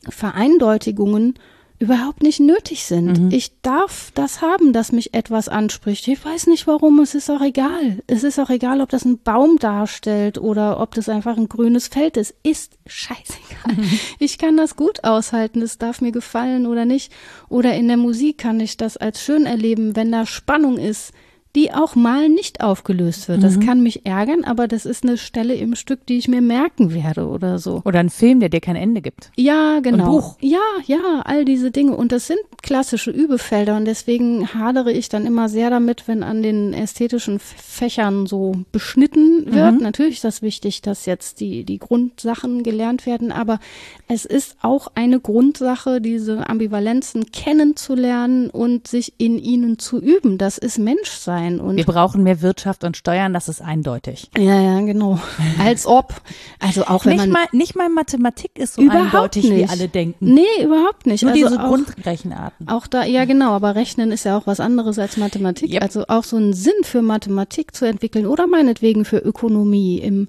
Vereindeutigungen 0.08 1.34
überhaupt 1.78 2.22
nicht 2.22 2.40
nötig 2.40 2.84
sind. 2.84 3.20
Mhm. 3.20 3.30
Ich 3.30 3.60
darf 3.60 4.10
das 4.14 4.40
haben, 4.40 4.72
dass 4.72 4.92
mich 4.92 5.14
etwas 5.14 5.48
anspricht. 5.48 6.08
Ich 6.08 6.24
weiß 6.24 6.46
nicht 6.46 6.66
warum, 6.66 6.98
es 7.00 7.14
ist 7.14 7.30
auch 7.30 7.42
egal. 7.42 8.02
Es 8.06 8.24
ist 8.24 8.38
auch 8.38 8.50
egal, 8.50 8.80
ob 8.80 8.88
das 8.88 9.04
ein 9.04 9.18
Baum 9.18 9.58
darstellt 9.58 10.38
oder 10.38 10.80
ob 10.80 10.94
das 10.94 11.08
einfach 11.08 11.36
ein 11.36 11.48
grünes 11.48 11.88
Feld 11.88 12.16
ist. 12.16 12.34
Ist 12.42 12.78
scheißegal. 12.86 13.74
Mhm. 13.74 13.98
Ich 14.18 14.38
kann 14.38 14.56
das 14.56 14.76
gut 14.76 15.04
aushalten, 15.04 15.62
es 15.62 15.78
darf 15.78 16.00
mir 16.00 16.12
gefallen 16.12 16.66
oder 16.66 16.84
nicht. 16.84 17.12
Oder 17.48 17.74
in 17.74 17.88
der 17.88 17.96
Musik 17.96 18.38
kann 18.38 18.60
ich 18.60 18.76
das 18.76 18.96
als 18.96 19.22
schön 19.22 19.46
erleben, 19.46 19.94
wenn 19.94 20.10
da 20.10 20.26
Spannung 20.26 20.78
ist 20.78 21.12
die 21.56 21.72
auch 21.72 21.94
mal 21.94 22.28
nicht 22.28 22.60
aufgelöst 22.60 23.28
wird. 23.28 23.42
Das 23.42 23.58
kann 23.58 23.82
mich 23.82 24.04
ärgern, 24.04 24.44
aber 24.44 24.68
das 24.68 24.84
ist 24.84 25.04
eine 25.04 25.16
Stelle 25.16 25.54
im 25.54 25.74
Stück, 25.74 26.04
die 26.04 26.18
ich 26.18 26.28
mir 26.28 26.42
merken 26.42 26.92
werde 26.92 27.26
oder 27.26 27.58
so. 27.58 27.80
Oder 27.86 28.00
ein 28.00 28.10
Film, 28.10 28.40
der 28.40 28.50
dir 28.50 28.60
kein 28.60 28.76
Ende 28.76 29.00
gibt. 29.00 29.30
Ja, 29.36 29.80
genau. 29.80 30.04
Buch. 30.04 30.36
Ja, 30.40 30.58
ja, 30.84 31.22
all 31.24 31.46
diese 31.46 31.70
Dinge. 31.70 31.96
Und 31.96 32.12
das 32.12 32.26
sind 32.26 32.40
klassische 32.62 33.10
Übefelder 33.10 33.76
und 33.76 33.86
deswegen 33.86 34.52
hadere 34.52 34.92
ich 34.92 35.08
dann 35.08 35.24
immer 35.24 35.48
sehr 35.48 35.70
damit, 35.70 36.06
wenn 36.06 36.22
an 36.22 36.42
den 36.42 36.74
ästhetischen 36.74 37.38
Fächern 37.38 38.26
so 38.26 38.54
beschnitten 38.70 39.46
wird. 39.46 39.80
Natürlich 39.80 40.16
ist 40.16 40.24
das 40.24 40.42
wichtig, 40.42 40.82
dass 40.82 41.06
jetzt 41.06 41.40
die, 41.40 41.64
die 41.64 41.78
Grundsachen 41.78 42.64
gelernt 42.64 43.06
werden, 43.06 43.32
aber 43.32 43.60
es 44.08 44.26
ist 44.26 44.56
auch 44.60 44.88
eine 44.94 45.20
Grundsache, 45.20 46.02
diese 46.02 46.50
Ambivalenzen 46.50 47.30
kennenzulernen 47.32 48.50
und 48.50 48.86
sich 48.88 49.14
in 49.16 49.38
ihnen 49.38 49.78
zu 49.78 49.98
üben. 49.98 50.36
Das 50.36 50.58
ist 50.58 50.78
Menschsein 50.78 51.45
und 51.60 51.76
Wir 51.76 51.84
brauchen 51.84 52.22
mehr 52.22 52.42
Wirtschaft 52.42 52.84
und 52.84 52.96
Steuern, 52.96 53.32
das 53.32 53.48
ist 53.48 53.62
eindeutig. 53.62 54.30
ja, 54.36 54.60
ja, 54.60 54.80
genau. 54.80 55.18
Als 55.58 55.86
ob. 55.86 56.14
Also 56.60 56.84
auch 56.86 57.04
wenn 57.04 57.12
Nicht 57.16 57.20
man 57.26 57.30
mal, 57.30 57.46
nicht 57.52 57.76
mal 57.76 57.88
Mathematik 57.88 58.58
ist 58.58 58.74
so 58.74 58.82
Überhaupt 58.82 59.14
eindeutig, 59.14 59.44
wie 59.44 59.50
nicht. 59.62 59.70
alle 59.70 59.88
denken. 59.88 60.34
Nee, 60.34 60.64
überhaupt 60.64 61.06
nicht. 61.06 61.22
Nur 61.22 61.32
also 61.32 61.44
diese 61.48 61.60
auch, 61.62 61.68
Grundrechenarten. 61.68 62.68
auch 62.68 62.86
da, 62.86 63.04
ja 63.04 63.24
genau, 63.24 63.52
aber 63.52 63.74
Rechnen 63.74 64.12
ist 64.12 64.24
ja 64.24 64.36
auch 64.36 64.46
was 64.46 64.60
anderes 64.60 64.98
als 64.98 65.16
Mathematik. 65.16 65.72
Yep. 65.72 65.82
Also 65.82 66.04
auch 66.08 66.24
so 66.24 66.36
einen 66.36 66.52
Sinn 66.52 66.74
für 66.82 67.02
Mathematik 67.02 67.74
zu 67.74 67.84
entwickeln 67.86 68.26
oder 68.26 68.46
meinetwegen 68.46 69.04
für 69.04 69.18
Ökonomie 69.18 69.98
im, 69.98 70.28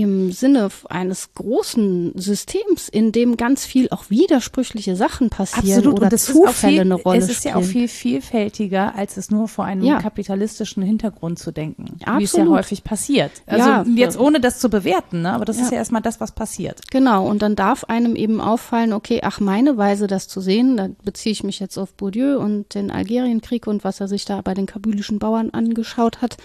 im 0.00 0.32
Sinne 0.32 0.68
eines 0.88 1.34
großen 1.34 2.12
Systems, 2.16 2.88
in 2.88 3.12
dem 3.12 3.36
ganz 3.36 3.64
viel 3.66 3.88
auch 3.90 4.10
widersprüchliche 4.10 4.96
Sachen 4.96 5.30
passieren 5.30 5.78
Absolut. 5.78 5.94
oder 5.96 6.04
und 6.04 6.12
das 6.12 6.28
ist 6.28 6.36
auch 6.36 6.46
Zufälle 6.46 6.72
viel, 6.72 6.80
eine 6.82 6.94
Rolle 6.94 7.18
Es 7.18 7.28
ist 7.28 7.38
spielen. 7.38 7.54
ja 7.54 7.60
auch 7.60 7.64
viel 7.64 7.88
vielfältiger, 7.88 8.94
als 8.94 9.16
es 9.16 9.30
nur 9.30 9.48
vor 9.48 9.64
einem 9.64 9.82
Ja. 9.82 10.00
kapitalistischen 10.00 10.82
Hintergrund 10.82 11.38
zu 11.38 11.50
denken. 11.52 11.84
Wie 12.16 12.24
es 12.24 12.32
ja 12.32 12.38
Absolut. 12.42 12.58
häufig 12.58 12.84
passiert. 12.84 13.30
Also 13.46 13.68
Ja. 13.68 13.84
jetzt 13.94 14.18
ohne 14.18 14.40
das 14.40 14.58
zu 14.60 14.68
bewerten, 14.70 15.22
ne? 15.22 15.32
aber 15.32 15.44
das 15.44 15.56
ist 15.56 15.66
Ja. 15.66 15.72
ja 15.72 15.78
erstmal 15.78 16.02
das, 16.02 16.20
was 16.20 16.32
passiert. 16.32 16.80
Genau, 16.90 17.26
und 17.28 17.42
dann 17.42 17.56
darf 17.56 17.84
einem 17.84 18.16
eben 18.16 18.40
auffallen, 18.40 18.92
okay, 18.92 19.20
ach, 19.22 19.40
meine 19.40 19.76
Weise, 19.76 20.06
das 20.06 20.28
zu 20.28 20.40
sehen, 20.40 20.76
da 20.76 20.88
beziehe 21.04 21.32
ich 21.32 21.44
mich 21.44 21.60
jetzt 21.60 21.78
auf 21.78 21.92
Bourdieu 21.94 22.38
und 22.38 22.74
den 22.74 22.90
Algerienkrieg 22.90 23.66
und 23.66 23.84
was 23.84 24.00
er 24.00 24.08
sich 24.08 24.24
da 24.24 24.40
bei 24.42 24.54
den 24.54 24.66
kabylischen 24.66 25.18
Bauern 25.18 25.50
angeschaut 25.50 26.20
hat, 26.22 26.36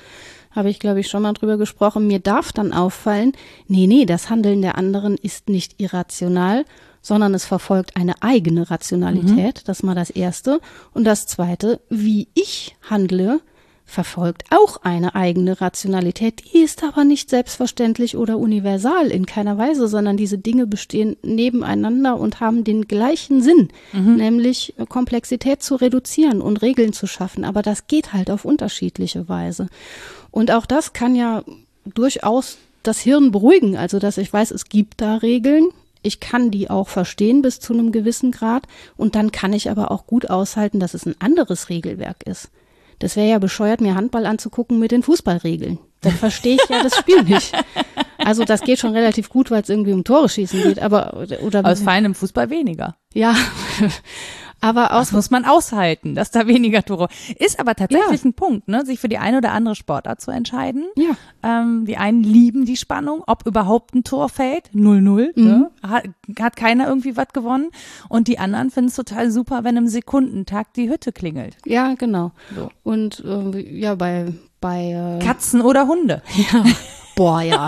habe 0.56 0.70
ich, 0.70 0.80
glaube 0.80 1.00
ich, 1.00 1.08
schon 1.08 1.24
mal 1.24 1.34
drüber 1.34 1.58
gesprochen. 1.58 2.08
Mir 2.08 2.20
darf 2.20 2.52
dann 2.52 2.74
auffallen, 2.74 3.34
nee, 3.68 3.88
nee, 3.88 4.06
das 4.06 4.30
Handeln 4.30 4.62
der 4.62 4.78
anderen 4.78 5.18
ist 5.18 5.50
nicht 5.50 5.82
irrational, 5.82 6.66
sondern 7.02 7.34
es 7.34 7.46
verfolgt 7.46 7.98
eine 7.98 8.22
eigene 8.24 8.70
Rationalität. 8.72 9.68
Das 9.68 9.80
ist 9.80 9.84
mal 9.84 9.96
das 9.96 10.10
Erste. 10.10 10.62
Und 10.94 11.04
das 11.04 11.28
Zweite, 11.28 11.82
wie 11.90 12.30
ich 12.34 12.76
handle, 12.90 13.42
verfolgt 13.86 14.46
auch 14.50 14.78
eine 14.84 15.14
eigene 15.14 15.60
Rationalität, 15.60 16.44
die 16.54 16.60
ist 16.60 16.84
aber 16.84 17.04
nicht 17.04 17.30
selbstverständlich 17.30 18.16
oder 18.16 18.38
universal 18.38 19.12
in 19.12 19.26
keiner 19.26 19.58
Weise, 19.58 19.88
sondern 19.88 20.16
diese 20.18 20.38
Dinge 20.38 20.66
bestehen 20.66 21.18
nebeneinander 21.22 22.18
und 22.18 22.40
haben 22.40 22.64
den 22.64 22.88
gleichen 22.88 23.42
Sinn, 23.42 23.70
nämlich 23.92 24.74
Komplexität 24.88 25.62
zu 25.62 25.76
reduzieren 25.76 26.42
und 26.42 26.62
Regeln 26.62 26.94
zu 26.94 27.08
schaffen. 27.08 27.44
Aber 27.44 27.62
das 27.62 27.88
geht 27.88 28.14
halt 28.14 28.32
auf 28.32 28.46
unterschiedliche 28.46 29.28
Weise. 29.28 29.68
Und 30.34 30.50
auch 30.50 30.66
das 30.66 30.94
kann 30.94 31.16
ja 31.16 31.44
durchaus 31.86 32.58
das 32.82 33.00
Hirn 33.00 33.32
beruhigen, 33.32 33.78
also 33.78 34.00
dass 34.00 34.18
ich 34.18 34.34
weiß, 34.34 34.50
es 34.50 34.66
gibt 34.66 35.00
da 35.00 35.18
Regeln, 35.18 35.68
ich 36.02 36.20
kann 36.20 36.50
die 36.50 36.72
auch 36.72 36.90
verstehen 36.90 37.44
bis 37.44 37.60
zu 37.60 37.72
einem 37.72 37.92
gewissen 37.92 38.32
Grad 38.32 38.64
und 38.98 39.14
dann 39.14 39.32
kann 39.32 39.54
ich 39.54 39.70
aber 39.70 39.92
auch 39.92 40.08
gut 40.08 40.32
aushalten, 40.32 40.80
dass 40.80 40.96
es 40.96 41.06
ein 41.06 41.16
anderes 41.20 41.70
Regelwerk 41.70 42.24
ist. 42.24 42.50
Das 42.98 43.16
wäre 43.16 43.30
ja 43.30 43.38
bescheuert, 43.38 43.80
mir 43.80 43.94
Handball 43.94 44.26
anzugucken 44.26 44.80
mit 44.80 44.92
den 44.92 45.04
Fußballregeln. 45.04 45.78
Dann 46.02 46.14
verstehe 46.14 46.56
ich 46.56 46.68
ja 46.68 46.82
das 46.82 46.98
Spiel 46.98 47.22
nicht. 47.24 47.54
Also 48.18 48.44
das 48.44 48.62
geht 48.62 48.80
schon 48.80 48.94
relativ 48.94 49.30
gut, 49.30 49.52
weil 49.52 49.62
es 49.62 49.70
irgendwie 49.70 49.94
um 49.94 50.04
Tore 50.04 50.30
schießen 50.30 50.64
geht, 50.64 50.80
aber 50.80 51.28
oder 51.44 51.76
fallen 51.76 52.06
im 52.06 52.16
Fußball 52.16 52.50
weniger. 52.50 52.96
ja. 53.14 53.36
Aber 54.64 54.84
Das 54.90 54.92
aus 55.10 55.12
muss 55.12 55.30
man 55.30 55.46
aushalten, 55.46 56.16
dass 56.16 56.32
da 56.32 56.48
weniger 56.48 56.84
Tore. 56.84 57.10
Ist 57.38 57.60
aber 57.60 57.76
tatsächlich 57.76 58.24
ein 58.24 58.34
Punkt, 58.34 58.68
ne? 58.70 58.86
sich 58.86 59.00
für 59.00 59.10
die 59.10 59.18
eine 59.18 59.38
oder 59.40 59.52
andere 59.52 59.76
Sportart 59.76 60.22
zu 60.22 60.32
entscheiden. 60.32 60.86
Ja. 60.96 61.12
Ähm, 61.44 61.86
die 61.86 61.98
einen 61.98 62.24
lieben 62.24 62.66
die 62.66 62.78
Spannung, 62.78 63.24
ob 63.28 63.46
überhaupt 63.46 63.94
ein 63.94 64.04
Tor 64.04 64.30
fällt, 64.30 64.70
0-0, 64.74 65.32
Mhm. 65.36 65.44
ne? 65.44 65.72
hat, 65.88 66.06
hat 66.40 66.56
keiner 66.56 66.88
irgendwie 66.88 67.18
was 67.18 67.28
gewonnen. 67.34 67.70
Und 68.10 68.28
die 68.30 68.40
anderen 68.40 68.72
finden 68.72 68.88
es 68.90 68.96
total 68.96 69.30
super, 69.32 69.64
wenn 69.66 69.76
im 69.78 69.88
Sekundentakt 69.88 70.78
die 70.78 70.90
Hütte 70.90 71.12
klingelt. 71.12 71.58
ja, 71.66 71.94
genau. 71.96 72.32
So. 72.56 72.70
Und 72.84 73.22
äh, 73.26 73.60
ja, 73.80 73.96
bei 73.96 74.34
bei 74.62 75.18
äh, 75.20 75.24
Katzen 75.24 75.60
oder 75.62 75.88
Hunde. 75.88 76.22
ja. 76.54 76.64
Boah, 77.18 77.42
ja. 77.42 77.68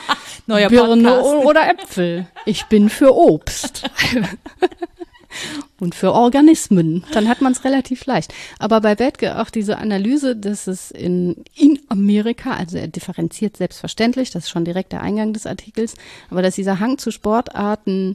Neuer 0.46 0.68
Birne 0.68 1.02
Podcast. 1.08 1.44
oder 1.44 1.68
Äpfel. 1.70 2.26
Ich 2.44 2.66
bin 2.66 2.88
für 2.88 3.12
Obst. 3.16 3.90
Und 5.78 5.94
für 5.94 6.12
Organismen. 6.12 7.04
Dann 7.12 7.28
hat 7.28 7.40
man 7.40 7.52
es 7.52 7.64
relativ 7.64 8.06
leicht. 8.06 8.32
Aber 8.58 8.80
bei 8.80 8.94
Bethke 8.94 9.40
auch 9.40 9.50
diese 9.50 9.78
Analyse, 9.78 10.36
dass 10.36 10.66
es 10.66 10.90
in, 10.90 11.44
in 11.54 11.80
Amerika, 11.88 12.52
also 12.52 12.78
er 12.78 12.88
differenziert 12.88 13.56
selbstverständlich, 13.56 14.30
das 14.30 14.44
ist 14.44 14.50
schon 14.50 14.64
direkt 14.64 14.92
der 14.92 15.02
Eingang 15.02 15.32
des 15.32 15.46
Artikels, 15.46 15.94
aber 16.30 16.42
dass 16.42 16.54
dieser 16.54 16.80
Hang 16.80 16.98
zu 16.98 17.10
Sportarten, 17.10 18.14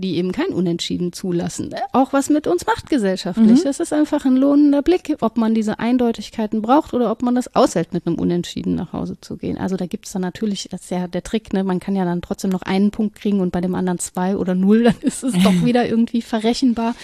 die 0.00 0.16
eben 0.16 0.32
kein 0.32 0.48
Unentschieden 0.48 1.12
zulassen, 1.12 1.74
auch 1.92 2.12
was 2.12 2.30
mit 2.30 2.46
uns 2.46 2.66
macht 2.66 2.88
gesellschaftlich. 2.88 3.62
Das 3.64 3.80
ist 3.80 3.92
einfach 3.92 4.24
ein 4.24 4.36
lohnender 4.36 4.82
Blick, 4.82 5.16
ob 5.20 5.36
man 5.36 5.54
diese 5.54 5.78
Eindeutigkeiten 5.78 6.62
braucht 6.62 6.94
oder 6.94 7.10
ob 7.10 7.22
man 7.22 7.34
das 7.34 7.54
aushält, 7.54 7.92
mit 7.92 8.06
einem 8.06 8.18
Unentschieden 8.18 8.74
nach 8.74 8.92
Hause 8.92 9.16
zu 9.20 9.36
gehen. 9.36 9.58
Also 9.58 9.76
da 9.76 9.86
gibt's 9.86 10.12
dann 10.12 10.22
natürlich, 10.22 10.68
das 10.70 10.82
ist 10.82 10.90
ja 10.90 11.06
der 11.06 11.22
Trick, 11.22 11.52
ne? 11.52 11.64
man 11.64 11.80
kann 11.80 11.96
ja 11.96 12.04
dann 12.04 12.22
trotzdem 12.22 12.50
noch 12.50 12.62
einen 12.62 12.90
Punkt 12.90 13.16
kriegen 13.16 13.40
und 13.40 13.52
bei 13.52 13.60
dem 13.60 13.74
anderen 13.74 13.98
zwei 13.98 14.36
oder 14.36 14.54
null, 14.54 14.82
dann 14.84 14.96
ist 15.00 15.22
es 15.22 15.34
doch 15.42 15.64
wieder 15.64 15.88
irgendwie 15.88 16.22
verrechenbar. 16.22 16.94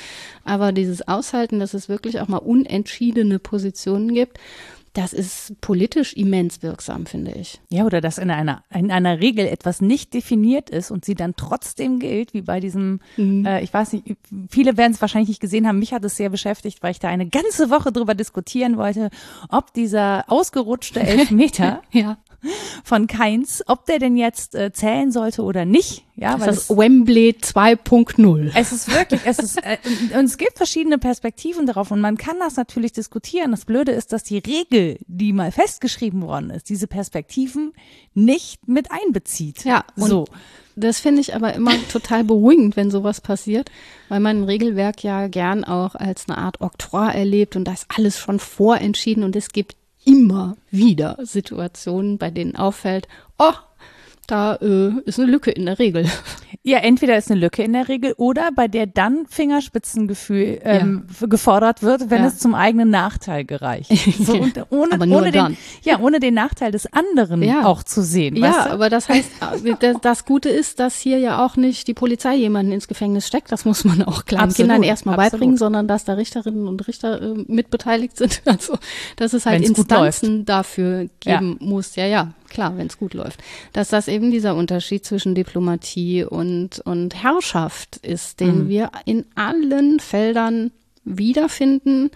Aber 0.44 0.72
dieses 0.72 1.06
Aushalten, 1.08 1.58
dass 1.58 1.74
es 1.74 1.88
wirklich 1.88 2.20
auch 2.20 2.28
mal 2.28 2.38
unentschiedene 2.38 3.38
Positionen 3.38 4.12
gibt, 4.12 4.38
das 4.94 5.12
ist 5.12 5.60
politisch 5.60 6.14
immens 6.14 6.62
wirksam, 6.62 7.04
finde 7.06 7.32
ich. 7.32 7.60
Ja, 7.70 7.84
oder 7.84 8.00
dass 8.00 8.16
in 8.18 8.30
einer, 8.30 8.62
in 8.72 8.90
einer 8.90 9.20
Regel 9.20 9.46
etwas 9.46 9.80
nicht 9.82 10.14
definiert 10.14 10.70
ist 10.70 10.90
und 10.90 11.04
sie 11.04 11.14
dann 11.14 11.34
trotzdem 11.36 11.98
gilt, 11.98 12.32
wie 12.32 12.42
bei 12.42 12.60
diesem, 12.60 13.00
Mhm. 13.16 13.44
äh, 13.44 13.60
ich 13.62 13.74
weiß 13.74 13.92
nicht, 13.92 14.16
viele 14.48 14.76
werden 14.76 14.92
es 14.92 15.00
wahrscheinlich 15.00 15.28
nicht 15.28 15.40
gesehen 15.40 15.66
haben, 15.68 15.78
mich 15.78 15.92
hat 15.92 16.04
es 16.04 16.16
sehr 16.16 16.30
beschäftigt, 16.30 16.82
weil 16.82 16.92
ich 16.92 17.00
da 17.00 17.08
eine 17.08 17.28
ganze 17.28 17.70
Woche 17.70 17.92
drüber 17.92 18.14
diskutieren 18.14 18.76
wollte, 18.76 19.10
ob 19.48 19.72
dieser 19.74 20.24
ausgerutschte 20.30 21.00
Elfmeter 21.00 21.82
Ja. 21.92 22.16
Von 22.84 23.06
Keins, 23.06 23.62
ob 23.66 23.86
der 23.86 23.98
denn 23.98 24.16
jetzt 24.16 24.54
äh, 24.54 24.72
zählen 24.72 25.10
sollte 25.12 25.42
oder 25.42 25.64
nicht. 25.64 26.04
Ja, 26.16 26.36
Das 26.38 26.56
ist 26.70 26.70
Wembley 26.76 27.36
2.0. 27.40 28.52
es 28.54 28.72
ist 28.72 28.92
wirklich, 28.94 29.20
es 29.24 29.38
ist, 29.38 29.56
äh, 29.64 29.78
und- 30.16 30.24
es 30.26 30.38
gibt 30.38 30.56
verschiedene 30.56 30.98
Perspektiven 30.98 31.66
darauf 31.66 31.90
und 31.90 32.00
man 32.00 32.16
kann 32.16 32.36
das 32.38 32.56
natürlich 32.56 32.92
diskutieren. 32.92 33.50
Das 33.50 33.64
Blöde 33.64 33.92
ist, 33.92 34.12
dass 34.12 34.22
die 34.22 34.38
Regel, 34.38 34.98
die 35.06 35.32
mal 35.32 35.50
festgeschrieben 35.52 36.22
worden 36.22 36.50
ist, 36.50 36.68
diese 36.68 36.86
Perspektiven 36.86 37.72
nicht 38.14 38.68
mit 38.68 38.88
einbezieht. 38.92 39.64
Ja, 39.64 39.84
so. 39.96 40.26
Das 40.76 40.98
finde 40.98 41.20
ich 41.20 41.36
aber 41.36 41.54
immer 41.54 41.72
total 41.92 42.24
beruhigend, 42.24 42.76
wenn 42.76 42.90
sowas 42.90 43.20
passiert, 43.20 43.70
weil 44.08 44.18
man 44.18 44.38
ein 44.40 44.44
Regelwerk 44.44 45.04
ja 45.04 45.28
gern 45.28 45.62
auch 45.62 45.94
als 45.94 46.28
eine 46.28 46.36
Art 46.38 46.60
Oktroi 46.60 47.10
erlebt 47.12 47.54
und 47.54 47.64
da 47.64 47.72
ist 47.72 47.86
alles 47.96 48.18
schon 48.18 48.40
vorentschieden 48.40 49.22
und 49.22 49.36
es 49.36 49.50
gibt 49.50 49.76
immer 50.04 50.56
wieder 50.70 51.16
Situationen, 51.22 52.18
bei 52.18 52.30
denen 52.30 52.56
auffällt, 52.56 53.08
oh, 53.38 53.52
da 54.26 54.56
äh, 54.56 54.92
ist 55.04 55.18
eine 55.20 55.30
Lücke 55.30 55.50
in 55.50 55.66
der 55.66 55.78
Regel. 55.78 56.06
Ja, 56.62 56.78
entweder 56.78 57.16
ist 57.18 57.30
eine 57.30 57.40
Lücke 57.40 57.62
in 57.62 57.72
der 57.74 57.88
Regel 57.88 58.14
oder 58.16 58.50
bei 58.54 58.68
der 58.68 58.86
dann 58.86 59.26
Fingerspitzengefühl 59.28 60.60
ähm, 60.62 61.04
f- 61.10 61.24
gefordert 61.28 61.82
wird, 61.82 62.10
wenn 62.10 62.22
Ja. 62.22 62.28
es 62.28 62.38
zum 62.38 62.54
eigenen 62.54 62.90
Nachteil 62.90 63.44
gereicht. 63.44 63.90
So, 64.24 64.34
und 64.38 64.54
ohne, 64.70 64.92
Aber 64.94 65.06
nur 65.06 65.18
ohne 65.18 65.30
dann. 65.32 65.52
Den, 65.52 65.58
ja, 65.82 65.98
ohne 66.00 66.20
den 66.20 66.34
Nachteil 66.34 66.70
des 66.72 66.90
anderen 66.92 67.42
Ja. 67.42 67.64
auch 67.64 67.82
zu 67.82 68.02
sehen. 68.02 68.36
Ja, 68.36 68.42
weißt 68.48 68.66
du? 68.66 68.70
aber 68.72 68.88
das 68.90 69.08
heißt, 69.08 69.30
äh, 69.64 69.94
das, 70.00 70.24
Gute 70.24 70.48
ist, 70.48 70.78
dass 70.80 70.98
hier 70.98 71.18
ja 71.18 71.44
auch 71.44 71.56
nicht 71.56 71.86
die 71.88 71.94
Polizei 71.94 72.34
jemanden 72.36 72.72
ins 72.72 72.88
Gefängnis 72.88 73.26
steckt. 73.26 73.52
Das 73.52 73.64
muss 73.64 73.84
man 73.84 74.02
auch 74.02 74.24
kleinen 74.24 74.44
Absolut, 74.44 74.70
Kindern 74.70 74.82
erstmal 74.82 75.14
absolut. 75.16 75.32
beibringen, 75.32 75.56
sondern 75.58 75.88
dass 75.88 76.04
da 76.04 76.14
Richterinnen 76.14 76.66
und 76.68 76.86
Richter 76.88 77.20
äh, 77.20 77.34
mitbeteiligt 77.48 78.16
sind. 78.16 78.42
Also, 78.54 78.78
dass 79.16 79.32
es 79.32 79.46
halt 79.46 79.62
Wenn's 79.62 79.78
Instanzen 79.78 80.44
dafür 80.44 81.02
Ja. 81.24 81.38
geben 81.38 81.56
muss. 81.60 81.96
Ja, 81.96 82.06
ja, 82.06 82.32
klar, 82.54 82.76
wenn 82.78 82.86
es 82.86 82.98
gut 82.98 83.12
läuft. 83.12 83.40
Dass 83.72 83.88
das 83.88 84.08
eben 84.08 84.30
dieser 84.30 84.54
Unterschied 84.54 85.04
zwischen 85.04 85.34
Diplomatie 85.34 86.24
und, 86.24 86.80
und 86.80 87.22
Herrschaft 87.22 87.98
ist, 87.98 88.40
den 88.40 88.64
mhm. 88.64 88.68
wir 88.68 88.90
in 89.04 89.26
allen 89.34 90.00
Feldern 90.00 90.70
wiederfinden, 91.04 92.10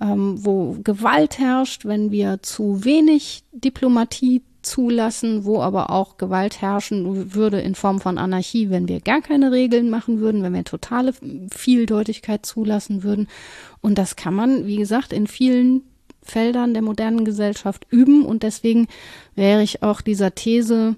ähm, 0.00 0.44
wo 0.44 0.76
Gewalt 0.82 1.38
herrscht, 1.38 1.84
wenn 1.84 2.10
wir 2.10 2.42
zu 2.42 2.84
wenig 2.84 3.44
Diplomatie 3.52 4.42
zulassen, 4.62 5.44
wo 5.44 5.60
aber 5.60 5.90
auch 5.90 6.16
Gewalt 6.18 6.60
herrschen 6.60 7.34
würde 7.34 7.60
in 7.60 7.74
Form 7.74 8.00
von 8.00 8.18
Anarchie, 8.18 8.70
wenn 8.70 8.88
wir 8.88 9.00
gar 9.00 9.20
keine 9.20 9.52
Regeln 9.52 9.90
machen 9.90 10.20
würden, 10.20 10.42
wenn 10.42 10.54
wir 10.54 10.64
totale 10.64 11.12
Vieldeutigkeit 11.50 12.46
zulassen 12.46 13.02
würden. 13.02 13.28
Und 13.80 13.98
das 13.98 14.16
kann 14.16 14.34
man, 14.34 14.66
wie 14.66 14.76
gesagt, 14.76 15.12
in 15.12 15.26
vielen 15.26 15.82
Feldern 16.22 16.72
der 16.72 16.82
modernen 16.82 17.24
Gesellschaft 17.24 17.86
üben. 17.90 18.24
Und 18.24 18.42
deswegen 18.42 18.88
wäre 19.34 19.62
ich 19.62 19.82
auch 19.82 20.00
dieser 20.00 20.34
These, 20.34 20.96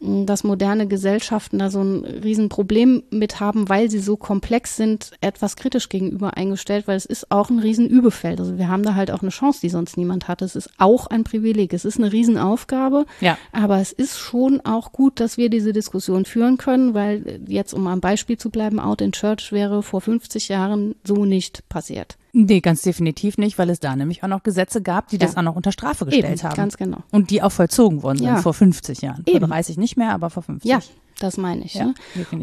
dass 0.00 0.44
moderne 0.44 0.88
Gesellschaften 0.88 1.58
da 1.58 1.70
so 1.70 1.82
ein 1.82 2.04
Riesenproblem 2.04 3.02
mit 3.10 3.38
haben, 3.38 3.68
weil 3.68 3.90
sie 3.90 3.98
so 3.98 4.16
komplex 4.16 4.76
sind, 4.76 5.10
etwas 5.20 5.56
kritisch 5.56 5.90
gegenüber 5.90 6.38
eingestellt, 6.38 6.88
weil 6.88 6.96
es 6.96 7.04
ist 7.04 7.30
auch 7.30 7.50
ein 7.50 7.58
Riesenübefeld. 7.58 8.40
Also 8.40 8.56
wir 8.56 8.68
haben 8.68 8.82
da 8.82 8.94
halt 8.94 9.10
auch 9.10 9.20
eine 9.20 9.30
Chance, 9.30 9.60
die 9.62 9.68
sonst 9.68 9.98
niemand 9.98 10.26
hat. 10.26 10.40
Es 10.40 10.56
ist 10.56 10.70
auch 10.78 11.06
ein 11.08 11.22
Privileg. 11.22 11.74
Es 11.74 11.84
ist 11.84 11.98
eine 11.98 12.12
Riesenaufgabe. 12.12 13.04
Ja. 13.20 13.36
Aber 13.52 13.78
es 13.78 13.92
ist 13.92 14.18
schon 14.18 14.62
auch 14.62 14.92
gut, 14.92 15.20
dass 15.20 15.36
wir 15.36 15.50
diese 15.50 15.74
Diskussion 15.74 16.24
führen 16.24 16.56
können, 16.56 16.94
weil 16.94 17.42
jetzt, 17.46 17.74
um 17.74 17.86
am 17.86 18.00
Beispiel 18.00 18.38
zu 18.38 18.48
bleiben, 18.48 18.80
Out 18.80 19.02
in 19.02 19.12
Church 19.12 19.52
wäre 19.52 19.82
vor 19.82 20.00
50 20.00 20.48
Jahren 20.48 20.94
so 21.04 21.26
nicht 21.26 21.68
passiert. 21.68 22.16
Nee, 22.32 22.60
ganz 22.60 22.82
definitiv 22.82 23.38
nicht, 23.38 23.58
weil 23.58 23.70
es 23.70 23.80
da 23.80 23.96
nämlich 23.96 24.22
auch 24.22 24.28
noch 24.28 24.42
Gesetze 24.42 24.82
gab, 24.82 25.08
die 25.08 25.16
ja. 25.16 25.26
das 25.26 25.36
auch 25.36 25.42
noch 25.42 25.56
unter 25.56 25.72
Strafe 25.72 26.04
gestellt 26.06 26.38
Eben, 26.38 26.42
haben. 26.42 26.56
Ganz 26.56 26.76
genau. 26.76 26.98
Und 27.10 27.30
die 27.30 27.42
auch 27.42 27.52
vollzogen 27.52 28.02
worden 28.02 28.18
sind 28.18 28.26
ja. 28.28 28.36
vor 28.36 28.54
50 28.54 29.02
Jahren. 29.02 29.22
Eben. 29.26 29.40
Vor 29.40 29.48
30 29.48 29.76
nicht 29.78 29.96
mehr, 29.96 30.12
aber 30.12 30.30
vor 30.30 30.42
50. 30.42 30.70
Ja, 30.70 30.80
das 31.18 31.36
meine 31.36 31.64
ich. 31.64 31.74
Ja, 31.74 31.86
ne? 31.86 31.94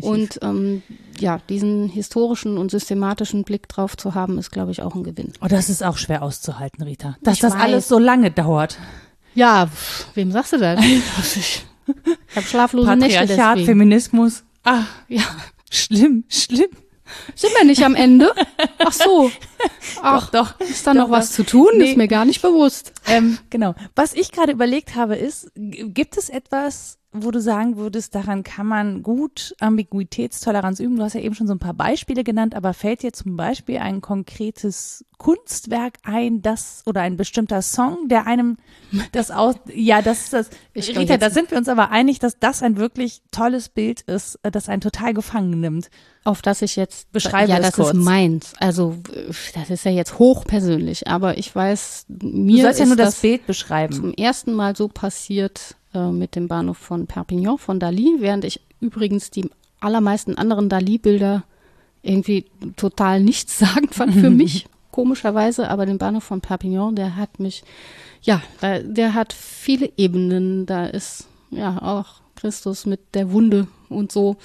Und 0.01 0.39
ähm, 0.41 0.83
ja, 1.19 1.39
diesen 1.49 1.89
historischen 1.89 2.57
und 2.57 2.71
systematischen 2.71 3.43
Blick 3.43 3.67
drauf 3.69 3.95
zu 3.95 4.13
haben, 4.13 4.37
ist, 4.37 4.51
glaube 4.51 4.71
ich, 4.71 4.81
auch 4.81 4.95
ein 4.95 5.03
Gewinn. 5.03 5.33
Oh, 5.41 5.47
das 5.47 5.69
ist 5.69 5.83
auch 5.83 5.97
schwer 5.97 6.21
auszuhalten, 6.21 6.83
Rita. 6.83 7.15
Dass 7.21 7.35
ich 7.35 7.39
das 7.41 7.53
weiß. 7.53 7.61
alles 7.61 7.87
so 7.87 7.97
lange 7.97 8.31
dauert. 8.31 8.77
Ja, 9.35 9.69
wem 10.15 10.31
sagst 10.31 10.53
du 10.53 10.57
das? 10.57 10.79
ich 11.35 11.65
habe 12.35 12.45
schlaflose 12.45 12.95
Nächte 12.95 13.25
deswegen. 13.25 13.65
Feminismus. 13.65 14.43
Ah, 14.63 14.83
ja. 15.07 15.23
Schlimm, 15.69 16.23
schlimm. 16.27 16.69
Sind 17.35 17.53
wir 17.57 17.65
nicht 17.65 17.83
am 17.83 17.95
Ende? 17.95 18.31
Ach 18.79 18.91
so. 18.91 19.31
Ach, 20.01 20.29
doch, 20.29 20.53
doch. 20.53 20.67
Ist 20.67 20.85
da 20.85 20.93
noch 20.93 21.09
was 21.09 21.31
zu 21.31 21.43
tun? 21.43 21.69
Nee. 21.77 21.91
Ist 21.91 21.97
mir 21.97 22.07
gar 22.07 22.25
nicht 22.25 22.41
bewusst. 22.41 22.93
Ähm, 23.07 23.37
genau. 23.49 23.75
Was 23.95 24.13
ich 24.13 24.31
gerade 24.31 24.51
überlegt 24.51 24.95
habe, 24.95 25.15
ist, 25.15 25.51
gibt 25.55 26.17
es 26.17 26.29
etwas, 26.29 26.99
wo 27.13 27.31
du 27.31 27.39
sagen 27.41 27.77
würdest, 27.77 28.15
daran 28.15 28.43
kann 28.43 28.67
man 28.67 29.01
gut 29.01 29.55
Ambiguitätstoleranz 29.59 30.79
üben? 30.79 30.97
Du 30.97 31.03
hast 31.03 31.13
ja 31.13 31.21
eben 31.21 31.35
schon 31.35 31.47
so 31.47 31.53
ein 31.53 31.59
paar 31.59 31.73
Beispiele 31.73 32.23
genannt, 32.23 32.53
aber 32.55 32.73
fällt 32.73 33.01
dir 33.03 33.13
zum 33.13 33.37
Beispiel 33.37 33.77
ein 33.77 34.01
konkretes 34.01 35.05
Kunstwerk 35.17 35.97
ein, 36.03 36.41
das 36.41 36.83
oder 36.85 37.01
ein 37.01 37.17
bestimmter 37.17 37.61
Song, 37.61 38.07
der 38.07 38.27
einem 38.27 38.57
das 39.13 39.31
aus, 39.31 39.55
ja, 39.73 40.01
das 40.01 40.25
ist 40.25 40.33
das. 40.33 40.49
Ich 40.73 40.95
Rita, 40.95 41.17
da 41.17 41.29
sind 41.29 41.49
wir 41.49 41.57
uns 41.57 41.69
aber 41.69 41.89
einig, 41.89 42.19
dass 42.19 42.37
das 42.39 42.61
ein 42.61 42.77
wirklich 42.77 43.21
tolles 43.31 43.69
Bild 43.69 44.01
ist, 44.01 44.37
das 44.43 44.69
einen 44.69 44.81
total 44.81 45.13
gefangen 45.13 45.59
nimmt. 45.59 45.89
Auf 46.23 46.41
das 46.41 46.61
ich 46.61 46.75
jetzt 46.75 47.11
beschreibe, 47.11 47.51
ja, 47.51 47.59
das 47.59 47.73
kurz. 47.73 47.89
ist 47.89 47.95
meins. 47.95 48.53
Also 48.59 48.97
das 49.53 49.69
ist 49.69 49.85
ja 49.85 49.91
jetzt 49.91 50.19
hochpersönlich, 50.19 51.07
aber 51.07 51.37
ich 51.37 51.53
weiß, 51.53 52.05
mir 52.07 52.57
du 52.57 52.61
sollst 52.63 52.79
ja 52.79 52.85
nur 52.85 52.95
das, 52.95 53.15
das 53.15 53.21
Bild 53.21 53.45
beschreiben. 53.47 53.93
Zum 53.93 54.13
ersten 54.13 54.53
Mal 54.53 54.75
so 54.75 54.87
passiert 54.87 55.75
äh, 55.93 56.09
mit 56.11 56.35
dem 56.35 56.47
Bahnhof 56.47 56.77
von 56.77 57.07
Perpignan 57.07 57.57
von 57.57 57.79
Dali, 57.79 58.17
während 58.19 58.45
ich 58.45 58.61
übrigens 58.79 59.31
die 59.31 59.49
allermeisten 59.79 60.37
anderen 60.37 60.69
Dali-Bilder 60.69 61.43
irgendwie 62.01 62.45
total 62.75 63.21
nichts 63.21 63.59
sagen 63.59 63.89
fand 63.89 64.13
für 64.13 64.29
mich, 64.29 64.67
komischerweise, 64.91 65.69
aber 65.69 65.85
den 65.85 65.97
Bahnhof 65.97 66.23
von 66.23 66.41
Perpignan, 66.41 66.95
der 66.95 67.15
hat 67.15 67.39
mich, 67.39 67.63
ja, 68.21 68.41
der 68.61 69.13
hat 69.13 69.33
viele 69.33 69.91
Ebenen, 69.97 70.65
da 70.65 70.87
ist 70.87 71.27
ja 71.51 71.81
auch 71.81 72.21
Christus 72.35 72.85
mit 72.85 72.99
der 73.13 73.31
Wunde 73.31 73.67
und 73.89 74.11
so 74.11 74.37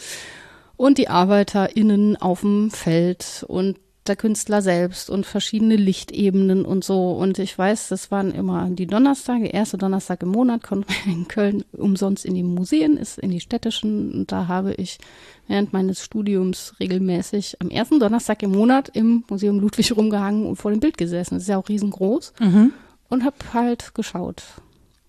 und 0.77 0.99
die 0.99 1.09
ArbeiterInnen 1.09 2.17
auf 2.17 2.41
dem 2.41 2.71
Feld 2.71 3.45
und 3.47 3.79
der 4.07 4.17
Künstler 4.17 4.63
selbst 4.63 5.11
und 5.11 5.27
verschiedene 5.27 5.77
Lichtebenen 5.77 6.65
und 6.65 6.83
so. 6.83 7.13
Und 7.13 7.39
ich 7.39 7.57
weiß, 7.57 7.89
das 7.89 8.11
waren 8.11 8.33
immer 8.33 8.69
die 8.71 8.87
Donnerstage, 8.87 9.47
erste 9.47 9.79
Donnerstag 9.79 10.23
im 10.23 10.31
Monat, 10.31 10.63
konnte 10.65 10.93
man 11.07 11.15
in 11.15 11.29
Köln 11.29 11.65
umsonst 11.73 12.25
in 12.25 12.35
die 12.35 12.43
Museen, 12.43 12.97
ist 12.97 13.19
in 13.19 13.31
die 13.31 13.41
städtischen. 13.41 14.13
Und 14.13 14.33
da 14.33 14.49
habe 14.49 14.75
ich 14.75 14.99
während 15.47 15.73
meines 15.73 16.05
Studiums 16.05 16.75
regelmäßig 16.81 17.57
am 17.61 17.71
ersten 17.71 18.01
Donnerstag 18.01 18.43
im 18.43 18.53
Monat 18.53 18.91
im 18.95 19.25
Museum 19.29 19.61
Ludwig 19.61 19.97
rumgehangen 19.97 20.47
und 20.47 20.57
vor 20.57 20.73
dem 20.73 20.81
Bild 20.81 20.99
gesessen. 20.99 21.35
Das 21.35 21.45
ist 21.45 21.49
ja 21.49 21.59
auch 21.59 21.69
riesengroß. 21.69 22.35
Mhm. 22.41 22.73
Und 23.09 23.25
habe 23.25 23.37
halt 23.53 23.95
geschaut. 23.95 24.43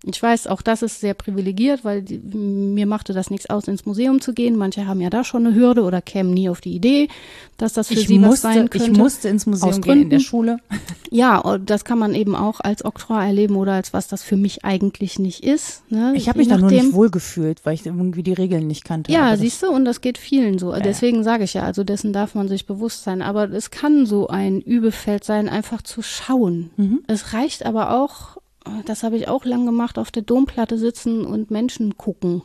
Ich 0.06 0.22
weiß, 0.22 0.48
auch 0.48 0.62
das 0.62 0.82
ist 0.82 1.00
sehr 1.00 1.14
privilegiert, 1.14 1.86
weil 1.86 2.02
die, 2.02 2.18
mir 2.18 2.86
machte 2.86 3.14
das 3.14 3.30
nichts 3.30 3.50
aus, 3.50 3.70
ins 3.70 3.86
Museum 3.86 4.20
zu 4.20 4.34
gehen. 4.34 4.58
Manche 4.58 4.86
haben 4.86 5.00
ja 5.00 5.10
da 5.10 5.24
schon 5.24 5.48
eine 5.48 5.56
Hürde 5.56 5.84
oder 5.84 6.02
kämen 6.02 6.34
nie 6.34 6.50
auf 6.50 6.60
die 6.60 6.74
Idee, 6.74 7.08
dass 7.58 7.72
das 7.72 7.88
für 7.88 7.94
ich 7.94 8.08
sie 8.08 8.20
musste, 8.20 8.48
was 8.48 8.54
sein 8.54 8.70
könnte. 8.70 8.92
Ich 8.92 8.98
musste 8.98 9.30
ins 9.30 9.46
Museum 9.46 9.80
gehen 9.80 10.02
in 10.04 10.10
der 10.10 10.20
Schule. 10.20 10.58
Ja, 11.12 11.60
das 11.60 11.86
kann 11.86 12.00
man 12.00 12.16
eben 12.16 12.36
auch 12.36 12.60
als 12.60 12.84
Oktroi 12.84 13.24
erleben 13.24 13.56
oder 13.56 13.74
als 13.74 13.94
was 13.94 14.08
das 14.08 14.24
für 14.24 14.36
mich 14.36 14.66
eigentlich 14.66 15.20
nicht 15.20 15.44
ist. 15.44 15.84
Ne? 15.92 16.14
Ich 16.16 16.28
habe 16.28 16.40
mich 16.40 16.48
da 16.48 16.58
nur 16.58 16.72
nicht 16.72 16.94
wohl 16.94 17.12
gefühlt, 17.12 17.64
weil 17.68 17.76
ich 17.76 17.86
irgendwie 17.86 18.24
die 18.24 18.34
Regeln 18.34 18.66
nicht 18.66 18.84
kannte. 18.84 19.12
Ja, 19.12 19.38
siehst 19.38 19.62
du, 19.62 19.70
und 19.70 19.86
das 19.86 20.02
geht 20.02 20.18
vielen 20.18 20.58
so. 20.58 20.74
Äh. 20.74 20.82
Deswegen 20.82 21.24
sage 21.24 21.44
ich 21.44 21.54
ja, 21.54 21.62
also 21.62 21.84
dessen 21.84 22.14
darf 22.14 22.34
man 22.34 22.48
sich 22.48 22.66
bewusst 22.66 23.04
sein. 23.04 23.22
Aber 23.22 23.52
es 23.52 23.70
kann 23.70 24.08
so 24.08 24.28
ein 24.28 24.60
Übefeld 24.60 25.24
sein, 25.24 25.50
einfach 25.50 25.84
zu 25.84 26.02
schauen. 26.02 26.72
Mhm. 26.78 27.04
Es 27.06 27.34
reicht 27.34 27.64
aber 27.64 27.92
auch 28.02 28.38
das 28.86 29.04
habe 29.04 29.18
ich 29.18 29.28
auch 29.28 29.46
lang 29.46 29.66
gemacht, 29.66 29.98
auf 29.98 30.12
der 30.12 30.24
Domplatte 30.24 30.78
sitzen 30.78 31.26
und 31.26 31.52
Menschen 31.52 31.98
gucken. 31.98 32.44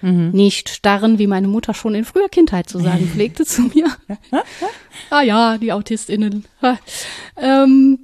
Mhm. 0.00 0.30
Nicht 0.30 0.68
starren, 0.68 1.18
wie 1.18 1.26
meine 1.26 1.48
Mutter 1.48 1.74
schon 1.74 1.94
in 1.94 2.04
früher 2.04 2.28
Kindheit 2.28 2.68
zu 2.68 2.78
sagen 2.78 3.06
pflegte 3.12 3.44
zu 3.44 3.62
mir. 3.62 3.88
ah 5.10 5.22
ja, 5.22 5.58
die 5.58 5.72
AutistInnen. 5.72 6.44
ähm, 7.36 7.98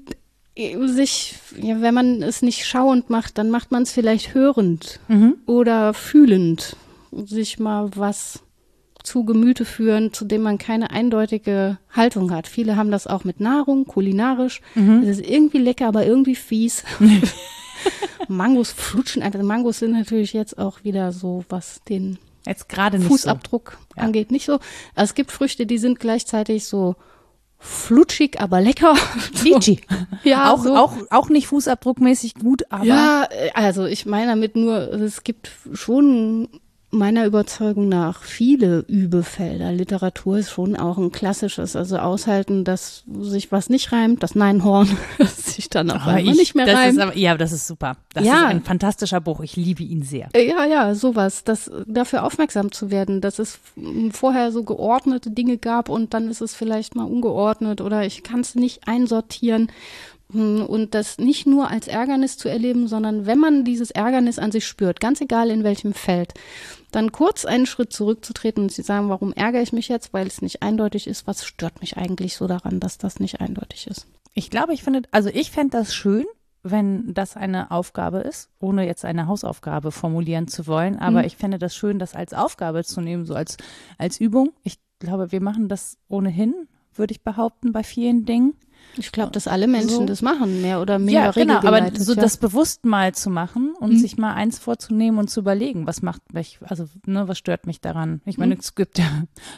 sich, 0.56 1.36
ja, 1.60 1.80
wenn 1.80 1.94
man 1.94 2.22
es 2.22 2.42
nicht 2.42 2.66
schauend 2.66 3.10
macht, 3.10 3.38
dann 3.38 3.50
macht 3.50 3.70
man 3.70 3.82
es 3.82 3.92
vielleicht 3.92 4.34
hörend 4.34 5.00
mhm. 5.08 5.36
oder 5.46 5.94
fühlend. 5.94 6.76
Sich 7.12 7.58
mal 7.58 7.90
was 7.94 8.40
zu 9.04 9.24
Gemüte 9.24 9.64
führen, 9.64 10.12
zu 10.12 10.24
dem 10.24 10.42
man 10.42 10.58
keine 10.58 10.90
eindeutige 10.90 11.78
Haltung 11.92 12.32
hat. 12.32 12.48
Viele 12.48 12.76
haben 12.76 12.90
das 12.90 13.06
auch 13.06 13.22
mit 13.22 13.38
Nahrung, 13.38 13.84
kulinarisch. 13.84 14.62
Mhm. 14.74 15.02
Es 15.02 15.18
ist 15.18 15.28
irgendwie 15.28 15.58
lecker, 15.58 15.86
aber 15.86 16.04
irgendwie 16.04 16.34
fies. 16.34 16.84
Mangos 18.28 18.72
flutschen. 18.72 19.22
Also 19.22 19.38
Mangos 19.42 19.78
sind 19.78 19.92
natürlich 19.92 20.32
jetzt 20.32 20.58
auch 20.58 20.84
wieder 20.84 21.12
so, 21.12 21.44
was 21.50 21.82
den 21.88 22.18
jetzt 22.46 22.68
gerade 22.68 22.98
Fußabdruck 22.98 23.78
so. 23.94 24.00
angeht, 24.00 24.30
nicht 24.30 24.46
so. 24.46 24.54
Also 24.94 25.10
es 25.10 25.14
gibt 25.14 25.30
Früchte, 25.30 25.66
die 25.66 25.78
sind 25.78 26.00
gleichzeitig 26.00 26.64
so 26.64 26.96
flutschig, 27.58 28.40
aber 28.40 28.62
lecker. 28.62 28.94
Litchi. 29.42 29.80
ja, 30.22 30.52
auch, 30.52 30.62
so. 30.62 30.76
auch, 30.76 30.96
auch 31.10 31.28
nicht 31.28 31.46
fußabdruckmäßig 31.48 32.34
gut, 32.36 32.64
aber. 32.70 32.84
Ja, 32.84 33.28
also 33.52 33.84
ich 33.84 34.06
meine 34.06 34.28
damit 34.28 34.56
nur, 34.56 34.92
es 34.92 35.24
gibt 35.24 35.50
schon 35.74 36.48
meiner 36.94 37.26
Überzeugung 37.26 37.88
nach 37.88 38.22
viele 38.22 38.84
Übefelder. 38.88 39.72
Literatur 39.72 40.38
ist 40.38 40.50
schon 40.50 40.76
auch 40.76 40.96
ein 40.96 41.12
klassisches, 41.12 41.76
also 41.76 41.98
aushalten, 41.98 42.64
dass 42.64 43.04
sich 43.20 43.52
was 43.52 43.68
nicht 43.68 43.92
reimt, 43.92 44.22
das 44.22 44.34
Neinhorn 44.34 44.88
sich 45.36 45.68
dann 45.68 45.90
auch 45.90 46.06
oh, 46.06 46.16
ich, 46.16 46.36
nicht 46.36 46.54
mehr 46.54 46.66
reimt. 46.72 46.98
Aber, 47.00 47.16
ja, 47.16 47.36
das 47.36 47.52
ist 47.52 47.66
super. 47.66 47.96
Das 48.14 48.24
ja. 48.24 48.34
ist 48.34 48.44
ein 48.44 48.62
fantastischer 48.62 49.20
Buch. 49.20 49.40
Ich 49.40 49.56
liebe 49.56 49.82
ihn 49.82 50.02
sehr. 50.02 50.28
Äh, 50.32 50.48
ja, 50.48 50.64
ja, 50.64 50.94
sowas. 50.94 51.44
Das, 51.44 51.70
dafür 51.86 52.24
aufmerksam 52.24 52.72
zu 52.72 52.90
werden, 52.90 53.20
dass 53.20 53.38
es 53.38 53.58
vorher 54.12 54.52
so 54.52 54.62
geordnete 54.62 55.30
Dinge 55.30 55.58
gab 55.58 55.88
und 55.88 56.14
dann 56.14 56.30
ist 56.30 56.40
es 56.40 56.54
vielleicht 56.54 56.94
mal 56.94 57.04
ungeordnet 57.04 57.80
oder 57.80 58.06
ich 58.06 58.22
kann 58.22 58.40
es 58.40 58.54
nicht 58.54 58.86
einsortieren 58.86 59.70
hm, 60.32 60.64
und 60.66 60.94
das 60.94 61.18
nicht 61.18 61.46
nur 61.46 61.70
als 61.70 61.86
Ärgernis 61.86 62.36
zu 62.36 62.48
erleben, 62.48 62.88
sondern 62.88 63.26
wenn 63.26 63.38
man 63.38 63.64
dieses 63.64 63.90
Ärgernis 63.90 64.38
an 64.38 64.52
sich 64.52 64.66
spürt, 64.66 65.00
ganz 65.00 65.20
egal 65.20 65.50
in 65.50 65.64
welchem 65.64 65.92
Feld, 65.92 66.34
dann 66.94 67.12
kurz 67.12 67.44
einen 67.44 67.66
Schritt 67.66 67.92
zurückzutreten 67.92 68.64
und 68.64 68.70
zu 68.70 68.82
sagen, 68.82 69.08
warum 69.08 69.32
ärgere 69.32 69.62
ich 69.62 69.72
mich 69.72 69.88
jetzt, 69.88 70.12
weil 70.12 70.26
es 70.26 70.42
nicht 70.42 70.62
eindeutig 70.62 71.06
ist, 71.06 71.26
was 71.26 71.44
stört 71.44 71.80
mich 71.80 71.96
eigentlich 71.96 72.36
so 72.36 72.46
daran, 72.46 72.80
dass 72.80 72.98
das 72.98 73.20
nicht 73.20 73.40
eindeutig 73.40 73.86
ist. 73.86 74.06
Ich 74.32 74.50
glaube, 74.50 74.74
ich 74.74 74.82
finde, 74.82 75.02
also 75.10 75.28
ich 75.32 75.50
fände 75.50 75.76
das 75.78 75.94
schön, 75.94 76.24
wenn 76.62 77.12
das 77.12 77.36
eine 77.36 77.70
Aufgabe 77.70 78.18
ist, 78.18 78.48
ohne 78.58 78.86
jetzt 78.86 79.04
eine 79.04 79.26
Hausaufgabe 79.26 79.92
formulieren 79.92 80.48
zu 80.48 80.66
wollen, 80.66 80.98
aber 80.98 81.20
mhm. 81.20 81.26
ich 81.26 81.36
fände 81.36 81.58
das 81.58 81.76
schön, 81.76 81.98
das 81.98 82.14
als 82.14 82.32
Aufgabe 82.32 82.84
zu 82.84 83.00
nehmen, 83.00 83.26
so 83.26 83.34
als, 83.34 83.56
als 83.98 84.18
Übung. 84.18 84.52
Ich 84.62 84.78
glaube, 84.98 85.30
wir 85.30 85.42
machen 85.42 85.68
das 85.68 85.98
ohnehin, 86.08 86.54
würde 86.94 87.12
ich 87.12 87.22
behaupten, 87.22 87.72
bei 87.72 87.82
vielen 87.82 88.24
Dingen. 88.24 88.54
Ich 88.96 89.10
glaube, 89.12 89.32
dass 89.32 89.48
alle 89.48 89.66
Menschen 89.66 89.88
So. 89.88 90.04
das 90.06 90.22
machen, 90.22 90.60
mehr 90.60 90.80
oder 90.80 90.98
minder 90.98 91.12
Ja, 91.24 91.30
genau, 91.32 91.58
aber 91.58 91.90
so 91.96 92.14
ja. 92.14 92.20
das 92.20 92.36
bewusst 92.36 92.84
mal 92.84 93.12
zu 93.14 93.28
machen 93.30 93.74
und 93.78 93.92
Mhm. 93.94 93.96
sich 93.98 94.16
mal 94.18 94.34
eins 94.34 94.58
vorzunehmen 94.58 95.18
und 95.18 95.28
zu 95.30 95.40
überlegen, 95.40 95.86
was 95.86 96.00
macht 96.02 96.32
mich, 96.32 96.58
also 96.62 96.86
ne, 97.06 97.26
was 97.26 97.38
stört 97.38 97.66
mich 97.66 97.80
daran? 97.80 98.20
Ich 98.24 98.38
meine, 98.38 98.54
Mhm. 98.54 98.60
es 98.60 98.74
gibt 98.74 98.98
ja, 98.98 99.06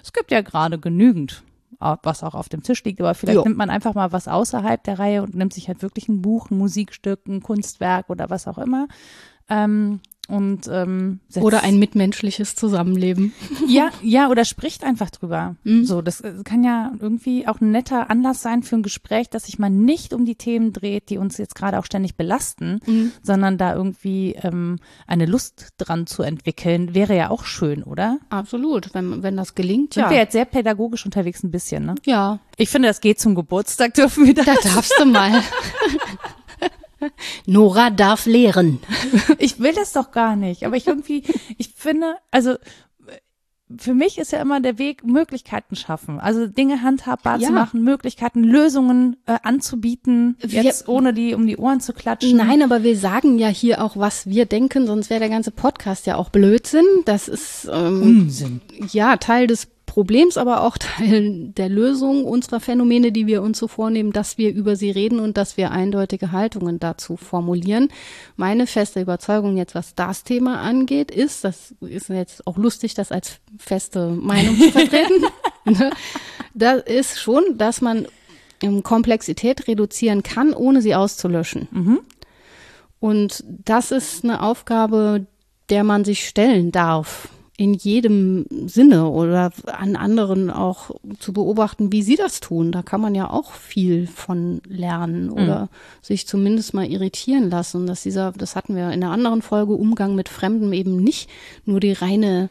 es 0.02 0.12
gibt 0.12 0.30
ja 0.30 0.40
gerade 0.40 0.78
genügend, 0.78 1.42
was 1.78 2.22
auch 2.22 2.34
auf 2.34 2.48
dem 2.48 2.62
Tisch 2.62 2.82
liegt, 2.84 3.00
aber 3.00 3.14
vielleicht 3.14 3.36
Jo. 3.36 3.44
nimmt 3.44 3.58
man 3.58 3.68
einfach 3.68 3.92
mal 3.94 4.10
was 4.12 4.28
außerhalb 4.28 4.82
der 4.84 4.98
Reihe 4.98 5.22
und 5.22 5.34
nimmt 5.34 5.52
sich 5.52 5.68
halt 5.68 5.82
wirklich 5.82 6.08
ein 6.08 6.22
Buch, 6.22 6.50
ein 6.50 6.56
Musikstück, 6.56 7.26
ein 7.28 7.42
Kunstwerk 7.42 8.08
oder 8.08 8.30
was 8.30 8.46
auch 8.48 8.56
immer. 8.58 8.88
Ähm, 9.50 10.00
und 10.28 10.68
ähm, 10.70 11.20
setzt- 11.28 11.44
Oder 11.44 11.62
ein 11.62 11.78
mitmenschliches 11.78 12.54
Zusammenleben. 12.56 13.32
ja, 13.68 13.90
ja, 14.02 14.28
oder 14.28 14.44
spricht 14.44 14.84
einfach 14.84 15.10
drüber. 15.10 15.56
Mhm. 15.64 15.84
So, 15.84 16.02
das 16.02 16.20
äh, 16.20 16.34
kann 16.44 16.64
ja 16.64 16.92
irgendwie 17.00 17.46
auch 17.48 17.60
ein 17.60 17.70
netter 17.70 18.10
Anlass 18.10 18.42
sein 18.42 18.62
für 18.62 18.76
ein 18.76 18.82
Gespräch, 18.82 19.30
dass 19.30 19.44
sich 19.46 19.58
mal 19.58 19.70
nicht 19.70 20.12
um 20.12 20.24
die 20.24 20.34
Themen 20.34 20.72
dreht, 20.72 21.10
die 21.10 21.18
uns 21.18 21.38
jetzt 21.38 21.54
gerade 21.54 21.78
auch 21.78 21.84
ständig 21.84 22.16
belasten, 22.16 22.80
Mhm. 22.86 23.12
sondern 23.22 23.58
da 23.58 23.74
irgendwie 23.74 24.34
ähm, 24.42 24.78
eine 25.06 25.26
Lust 25.26 25.70
dran 25.78 26.06
zu 26.06 26.22
entwickeln, 26.22 26.94
wäre 26.94 27.16
ja 27.16 27.30
auch 27.30 27.44
schön, 27.44 27.82
oder? 27.82 28.18
Absolut, 28.30 28.92
wenn, 28.94 29.22
wenn 29.22 29.36
das 29.36 29.54
gelingt, 29.54 29.94
Sind 29.94 30.04
ja. 30.04 30.10
wir 30.10 30.18
jetzt 30.18 30.32
sehr 30.32 30.44
pädagogisch 30.44 31.04
unterwegs 31.04 31.42
ein 31.42 31.50
bisschen, 31.50 31.86
ne? 31.86 31.94
Ja, 32.04 32.40
Ich 32.56 32.68
finde, 32.70 32.88
das 32.88 33.00
geht 33.00 33.18
zum 33.20 33.34
Geburtstag, 33.34 33.94
dürfen 33.94 34.26
wir 34.26 34.34
das. 34.34 34.44
da 34.46 34.54
darfst 34.74 34.94
du 34.98 35.04
mal. 35.06 35.42
Nora 37.46 37.90
darf 37.90 38.26
lehren. 38.26 38.80
Ich 39.38 39.60
will 39.60 39.72
das 39.74 39.92
doch 39.92 40.10
gar 40.12 40.36
nicht, 40.36 40.64
aber 40.64 40.76
ich 40.76 40.86
irgendwie, 40.86 41.22
ich 41.58 41.68
finde, 41.74 42.16
also 42.30 42.54
für 43.78 43.94
mich 43.94 44.18
ist 44.18 44.30
ja 44.30 44.40
immer 44.40 44.60
der 44.60 44.78
Weg, 44.78 45.04
Möglichkeiten 45.04 45.74
schaffen. 45.74 46.20
Also 46.20 46.46
Dinge 46.46 46.82
handhabbar 46.82 47.38
Ja. 47.40 47.48
zu 47.48 47.52
machen, 47.52 47.82
Möglichkeiten, 47.82 48.44
Lösungen 48.44 49.16
äh, 49.26 49.38
anzubieten, 49.42 50.36
Wir- 50.40 50.62
jetzt 50.62 50.88
ohne 50.88 51.12
die 51.12 51.34
um 51.34 51.46
die 51.48 51.56
Ohren 51.56 51.80
zu 51.80 51.92
klatschen. 51.92 52.36
Nein, 52.36 52.62
aber 52.62 52.84
wir 52.84 52.96
sagen 52.96 53.38
ja 53.38 53.48
hier 53.48 53.82
auch, 53.82 53.96
was 53.96 54.28
wir 54.28 54.46
denken, 54.46 54.86
sonst 54.86 55.10
wäre 55.10 55.18
der 55.18 55.30
ganze 55.30 55.50
Podcast 55.50 56.06
ja 56.06 56.14
auch 56.16 56.30
Blödsinn. 56.30 56.84
Das 57.06 57.26
ist 57.26 57.68
ähm, 57.72 58.02
Unsinn. 58.02 58.60
ja 58.92 59.16
Teil 59.16 59.48
des 59.48 59.66
Problems, 59.96 60.36
aber 60.36 60.60
auch 60.60 60.76
Teil 60.76 61.52
der 61.56 61.70
Lösung 61.70 62.26
unserer 62.26 62.60
Phänomene, 62.60 63.12
die 63.12 63.26
wir 63.26 63.40
uns 63.40 63.58
so 63.58 63.66
vornehmen, 63.66 64.12
dass 64.12 64.36
wir 64.36 64.52
über 64.52 64.76
sie 64.76 64.90
reden 64.90 65.18
und 65.18 65.38
dass 65.38 65.56
wir 65.56 65.70
eindeutige 65.70 66.32
Haltungen 66.32 66.78
dazu 66.78 67.16
formulieren. 67.16 67.88
Meine 68.36 68.66
feste 68.66 69.00
Überzeugung 69.00 69.56
jetzt, 69.56 69.74
was 69.74 69.94
das 69.94 70.22
Thema 70.22 70.60
angeht, 70.60 71.10
ist, 71.10 71.44
das 71.44 71.74
ist 71.80 72.10
jetzt 72.10 72.46
auch 72.46 72.58
lustig, 72.58 72.92
das 72.92 73.10
als 73.10 73.38
feste 73.58 74.10
Meinung 74.10 74.58
zu 74.58 74.70
vertreten, 74.70 75.24
ne? 75.64 75.90
das 76.52 76.82
ist 76.82 77.18
schon, 77.18 77.56
dass 77.56 77.80
man 77.80 78.06
ähm, 78.62 78.82
Komplexität 78.82 79.66
reduzieren 79.66 80.22
kann, 80.22 80.52
ohne 80.52 80.82
sie 80.82 80.94
auszulöschen. 80.94 81.68
Und 83.00 83.42
das 83.46 83.92
ist 83.92 84.24
eine 84.24 84.42
Aufgabe, 84.42 85.26
der 85.70 85.84
man 85.84 86.04
sich 86.04 86.28
stellen 86.28 86.70
darf. 86.70 87.30
In 87.58 87.72
jedem 87.72 88.44
Sinne 88.66 89.08
oder 89.08 89.50
an 89.66 89.96
anderen 89.96 90.50
auch 90.50 90.90
zu 91.18 91.32
beobachten, 91.32 91.90
wie 91.90 92.02
sie 92.02 92.16
das 92.16 92.40
tun. 92.40 92.70
Da 92.70 92.82
kann 92.82 93.00
man 93.00 93.14
ja 93.14 93.30
auch 93.30 93.52
viel 93.52 94.06
von 94.06 94.60
lernen 94.68 95.30
oder 95.30 95.70
sich 96.02 96.26
zumindest 96.26 96.74
mal 96.74 96.86
irritieren 96.86 97.48
lassen. 97.48 97.86
Dass 97.86 98.02
dieser, 98.02 98.32
das 98.32 98.56
hatten 98.56 98.76
wir 98.76 98.90
in 98.90 99.02
einer 99.02 99.10
anderen 99.10 99.40
Folge, 99.40 99.72
Umgang 99.72 100.14
mit 100.14 100.28
Fremden 100.28 100.72
eben 100.74 100.96
nicht 100.96 101.30
nur 101.64 101.80
die 101.80 101.92
reine 101.92 102.50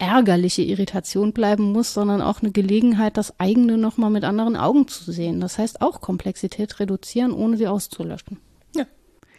ärgerliche 0.00 0.62
Irritation 0.62 1.32
bleiben 1.32 1.72
muss, 1.72 1.92
sondern 1.92 2.22
auch 2.22 2.40
eine 2.40 2.50
Gelegenheit, 2.50 3.16
das 3.16 3.38
eigene 3.38 3.76
nochmal 3.76 4.10
mit 4.10 4.24
anderen 4.24 4.56
Augen 4.56 4.88
zu 4.88 5.12
sehen. 5.12 5.40
Das 5.40 5.58
heißt 5.58 5.82
auch 5.82 6.00
Komplexität 6.00 6.80
reduzieren, 6.80 7.32
ohne 7.32 7.56
sie 7.56 7.66
auszulöschen. 7.66 8.38
Ja. 8.74 8.86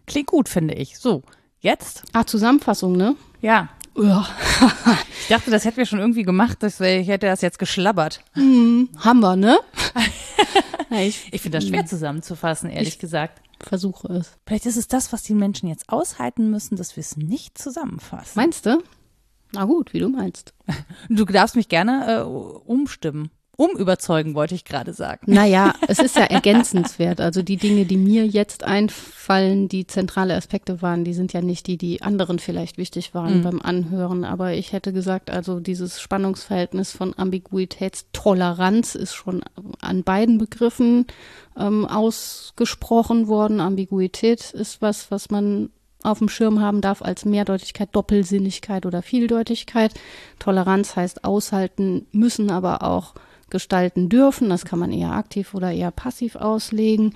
Klingt 0.06 0.28
gut, 0.28 0.48
finde 0.48 0.76
ich. 0.76 0.98
So, 1.00 1.24
jetzt? 1.60 2.04
Ah, 2.14 2.26
Zusammenfassung, 2.26 2.94
ne? 2.96 3.16
Ja. 3.42 3.70
Ja. 3.96 4.28
Ich 5.24 5.38
dachte, 5.38 5.52
das 5.52 5.64
hätten 5.64 5.78
wir 5.78 5.86
schon 5.86 6.00
irgendwie 6.00 6.24
gemacht, 6.24 6.58
das 6.62 6.82
wär, 6.82 7.00
ich 7.00 7.08
hätte 7.08 7.28
das 7.28 7.40
jetzt 7.42 7.58
geschlabbert. 7.58 8.22
Haben 8.36 9.20
wir, 9.22 9.36
ne? 9.38 9.58
ich 10.92 11.30
Ich 11.32 11.42
finde 11.42 11.60
das 11.60 11.68
schwer 11.70 11.86
zusammenzufassen, 11.86 12.70
ehrlich 12.70 12.96
Ich- 12.96 13.00
gesagt. 13.00 13.42
versuche 13.62 14.12
es. 14.12 14.34
Vielleicht 14.46 14.66
ist 14.66 14.76
es 14.76 14.90
das, 14.90 15.14
was 15.14 15.24
die 15.24 15.36
Menschen 15.36 15.70
jetzt 15.70 15.88
aushalten 15.88 16.50
müssen, 16.50 16.76
dass 16.76 16.98
wir 16.98 17.02
es 17.02 17.16
nicht 17.16 17.58
zusammenfassen. 17.58 18.34
Meinst 18.36 18.66
du? 18.66 18.84
Na 19.54 19.64
gut, 19.66 19.94
wie 19.94 20.00
du 20.00 20.10
meinst. 20.10 20.54
Du 21.10 21.24
darfst 21.24 21.56
mich 21.56 21.70
gerne 21.70 22.08
äh, 22.14 22.22
umstimmen. 22.24 23.30
Umüberzeugen, 23.62 24.34
wollte 24.36 24.56
ich 24.56 24.66
gerade 24.66 24.94
sagen. 24.94 25.32
Naja, 25.32 25.74
es 25.88 26.00
ist 26.00 26.16
ja 26.16 26.24
ergänzenswert. 26.24 27.22
Also 27.22 27.42
die 27.44 27.58
Dinge, 27.58 27.86
die 27.86 27.98
mir 27.98 28.26
jetzt 28.26 28.64
einfallen, 28.64 29.68
die 29.68 29.86
zentrale 29.88 30.36
Aspekte 30.36 30.82
waren, 30.82 31.04
die 31.04 31.14
sind 31.14 31.34
ja 31.34 31.42
nicht 31.42 31.68
die, 31.68 31.78
die 31.78 32.02
anderen 32.02 32.40
vielleicht 32.40 32.78
wichtig 32.78 33.14
waren 33.14 33.40
Mhm. 33.40 33.44
beim 33.44 33.62
Anhören. 33.62 34.26
Aber 34.26 34.54
ich 34.54 34.74
hätte 34.74 34.94
gesagt, 34.94 35.30
also 35.30 35.60
dieses 35.60 36.02
Spannungsverhältnis 36.02 36.92
von 36.92 37.14
Ambiguitätstoleranz 37.18 38.96
ist 38.96 39.14
schon 39.14 39.44
an 39.82 40.04
beiden 40.04 40.38
Begriffen 40.38 41.06
ähm, 41.58 41.86
ausgesprochen 41.86 43.28
worden. 43.28 43.60
Ambiguität 43.60 44.52
ist 44.52 44.82
was, 44.82 45.12
was 45.12 45.30
man 45.30 45.70
auf 46.04 46.18
dem 46.20 46.30
Schirm 46.30 46.62
haben 46.62 46.82
darf 46.82 47.02
als 47.02 47.26
Mehrdeutigkeit, 47.26 47.90
Doppelsinnigkeit 47.92 48.86
oder 48.86 49.02
Vieldeutigkeit. 49.04 49.94
Toleranz 50.40 50.96
heißt 50.96 51.24
aushalten 51.24 52.08
müssen, 52.12 52.50
aber 52.50 52.82
auch 52.84 53.14
gestalten 53.52 54.10
dürfen. 54.10 54.50
Das 54.50 54.66
kann 54.66 54.80
man 54.80 54.92
eher 54.92 55.12
aktiv 55.12 55.54
oder 55.54 55.72
eher 55.72 55.92
passiv 55.92 56.36
auslegen. 56.36 57.14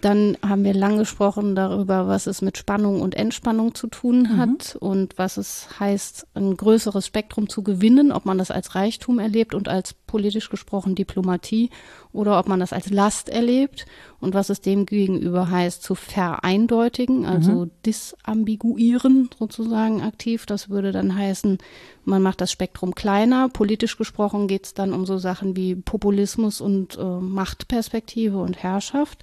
Dann 0.00 0.36
haben 0.42 0.64
wir 0.64 0.74
lang 0.74 0.98
gesprochen 0.98 1.54
darüber, 1.54 2.08
was 2.08 2.26
es 2.26 2.42
mit 2.42 2.58
Spannung 2.58 3.00
und 3.00 3.14
Entspannung 3.14 3.74
zu 3.74 3.86
tun 3.86 4.36
hat 4.36 4.76
und 4.80 5.16
was 5.18 5.36
es 5.36 5.68
heißt, 5.78 6.26
ein 6.34 6.56
größeres 6.56 7.06
Spektrum 7.06 7.48
zu 7.48 7.62
gewinnen, 7.62 8.10
ob 8.10 8.24
man 8.24 8.36
das 8.36 8.50
als 8.50 8.74
Reichtum 8.74 9.20
erlebt 9.20 9.54
und 9.54 9.68
als 9.68 9.94
politisch 9.94 10.50
gesprochen 10.50 10.96
Diplomatie 10.96 11.70
oder 12.14 12.38
ob 12.38 12.48
man 12.48 12.60
das 12.60 12.72
als 12.72 12.90
Last 12.90 13.28
erlebt 13.28 13.86
und 14.20 14.34
was 14.34 14.48
es 14.48 14.60
dem 14.60 14.86
gegenüber 14.86 15.50
heißt, 15.50 15.82
zu 15.82 15.94
vereindeutigen, 15.94 17.26
also 17.26 17.68
disambiguieren 17.84 19.28
sozusagen 19.38 20.00
aktiv. 20.00 20.46
Das 20.46 20.70
würde 20.70 20.92
dann 20.92 21.14
heißen, 21.14 21.58
man 22.04 22.22
macht 22.22 22.40
das 22.40 22.52
Spektrum 22.52 22.94
kleiner. 22.94 23.48
Politisch 23.48 23.98
gesprochen 23.98 24.46
geht 24.46 24.66
es 24.66 24.74
dann 24.74 24.92
um 24.92 25.06
so 25.06 25.18
Sachen 25.18 25.56
wie 25.56 25.74
Populismus 25.74 26.60
und 26.60 26.96
äh, 26.96 27.02
Machtperspektive 27.02 28.38
und 28.38 28.62
Herrschaft. 28.62 29.18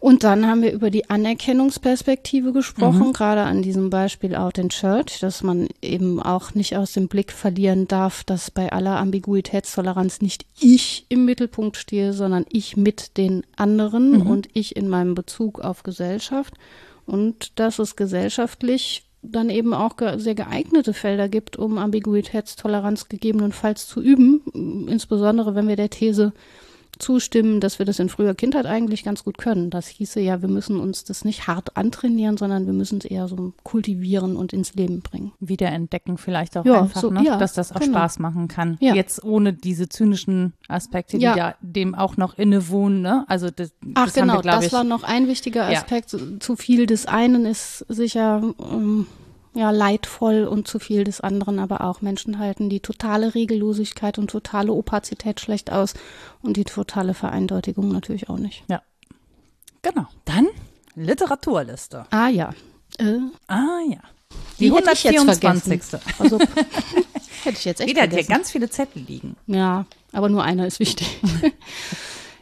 Und 0.00 0.22
dann 0.22 0.46
haben 0.46 0.62
wir 0.62 0.72
über 0.72 0.90
die 0.90 1.10
Anerkennungsperspektive 1.10 2.52
gesprochen, 2.52 3.12
gerade 3.12 3.42
an 3.42 3.62
diesem 3.62 3.90
Beispiel 3.90 4.36
Out 4.36 4.58
in 4.58 4.68
Church, 4.68 5.18
dass 5.18 5.42
man 5.42 5.68
eben 5.82 6.22
auch 6.22 6.54
nicht 6.54 6.76
aus 6.76 6.92
dem 6.92 7.08
Blick 7.08 7.32
verlieren 7.32 7.88
darf, 7.88 8.22
dass 8.22 8.52
bei 8.52 8.70
aller 8.72 8.96
Ambiguitätstoleranz 8.98 10.20
nicht 10.20 10.46
ich 10.60 11.04
im 11.08 11.24
Mittelpunkt 11.24 11.76
stehe, 11.76 12.12
sondern 12.12 12.46
ich 12.48 12.76
mit 12.76 13.16
den 13.16 13.42
anderen 13.56 14.22
und 14.22 14.48
ich 14.52 14.76
in 14.76 14.88
meinem 14.88 15.16
Bezug 15.16 15.60
auf 15.60 15.82
Gesellschaft. 15.82 16.54
Und 17.04 17.58
dass 17.58 17.80
es 17.80 17.96
gesellschaftlich 17.96 19.02
dann 19.22 19.50
eben 19.50 19.74
auch 19.74 19.96
sehr 20.16 20.36
geeignete 20.36 20.94
Felder 20.94 21.28
gibt, 21.28 21.56
um 21.56 21.76
Ambiguitätstoleranz 21.76 23.08
gegebenenfalls 23.08 23.88
zu 23.88 24.00
üben, 24.00 24.86
insbesondere 24.88 25.56
wenn 25.56 25.66
wir 25.66 25.76
der 25.76 25.90
These 25.90 26.32
zustimmen, 26.98 27.60
dass 27.60 27.78
wir 27.78 27.86
das 27.86 27.98
in 27.98 28.08
früher 28.08 28.34
Kindheit 28.34 28.66
eigentlich 28.66 29.04
ganz 29.04 29.24
gut 29.24 29.38
können. 29.38 29.70
Das 29.70 29.86
hieße 29.88 30.20
ja, 30.20 30.42
wir 30.42 30.48
müssen 30.48 30.80
uns 30.80 31.04
das 31.04 31.24
nicht 31.24 31.46
hart 31.46 31.76
antrainieren, 31.76 32.36
sondern 32.36 32.66
wir 32.66 32.72
müssen 32.72 32.98
es 32.98 33.04
eher 33.04 33.28
so 33.28 33.52
kultivieren 33.62 34.36
und 34.36 34.52
ins 34.52 34.74
Leben 34.74 35.00
bringen. 35.00 35.32
Wiederentdecken 35.40 36.18
vielleicht 36.18 36.56
auch 36.56 36.64
Ja, 36.64 36.82
einfach, 36.82 37.00
so- 37.00 37.10
ne? 37.10 37.22
ja, 37.24 37.36
dass 37.36 37.52
das 37.52 37.72
auch 37.72 37.80
genau. 37.80 37.98
Spaß 37.98 38.18
machen 38.18 38.48
kann. 38.48 38.76
Ja. 38.80 38.94
Jetzt 38.94 39.22
ohne 39.22 39.52
diese 39.52 39.88
zynischen 39.88 40.54
Aspekte, 40.68 41.18
die 41.18 41.24
Ja. 41.24 41.54
dem 41.60 41.94
auch 41.94 42.16
noch 42.16 42.36
innewohnen. 42.38 43.02
Ne? 43.02 43.24
Also 43.28 43.50
das, 43.50 43.72
Ach 43.94 44.06
das 44.06 44.16
haben 44.16 44.28
genau, 44.28 44.38
wir, 44.44 44.50
das 44.50 44.72
war 44.72 44.84
noch 44.84 45.02
ein 45.04 45.28
wichtiger. 45.28 45.66
Aspekt. 45.68 46.10
Zu 46.40 46.56
viel 46.56 46.86
des 46.86 47.06
einen 47.06 47.44
ist 47.46 47.84
sicher 47.88 48.42
ähm, 48.72 49.06
ja 49.54 49.70
leidvoll 49.70 50.44
und 50.44 50.68
zu 50.68 50.78
viel 50.78 51.04
des 51.04 51.20
anderen, 51.20 51.58
aber 51.58 51.82
auch 51.82 52.00
Menschen 52.00 52.38
halten 52.38 52.68
die 52.70 52.80
totale 52.80 53.34
Regellosigkeit 53.34 54.18
und 54.18 54.30
totale 54.30 54.72
Opazität 54.72 55.40
schlecht 55.40 55.72
aus 55.72 55.94
und 56.42 56.56
die 56.56 56.64
totale 56.64 57.14
Vereindeutigung 57.14 57.88
natürlich 57.88 58.28
auch 58.28 58.38
nicht. 58.38 58.64
Genau. 59.82 60.06
Dann 60.24 60.46
Literaturliste. 60.96 62.04
Ah 62.10 62.28
ja. 62.28 62.50
Äh, 62.98 63.18
Ah 63.46 63.78
ja. 63.88 63.98
Die 64.58 64.68
Die 64.70 64.74
hätte 64.74 64.90
ich 64.92 65.04
jetzt 65.04 65.18
124. 65.18 66.00
also 66.18 66.38
hätte 67.44 67.56
ich 67.56 67.64
jetzt 67.64 67.80
echt 67.80 67.88
hat 67.90 67.96
hier 67.96 68.08
vergessen. 68.08 68.28
ganz 68.28 68.50
viele 68.50 68.68
Zettel 68.68 69.02
liegen. 69.02 69.36
Ja, 69.46 69.86
aber 70.12 70.28
nur 70.28 70.42
einer 70.42 70.66
ist 70.66 70.80
wichtig. 70.80 71.20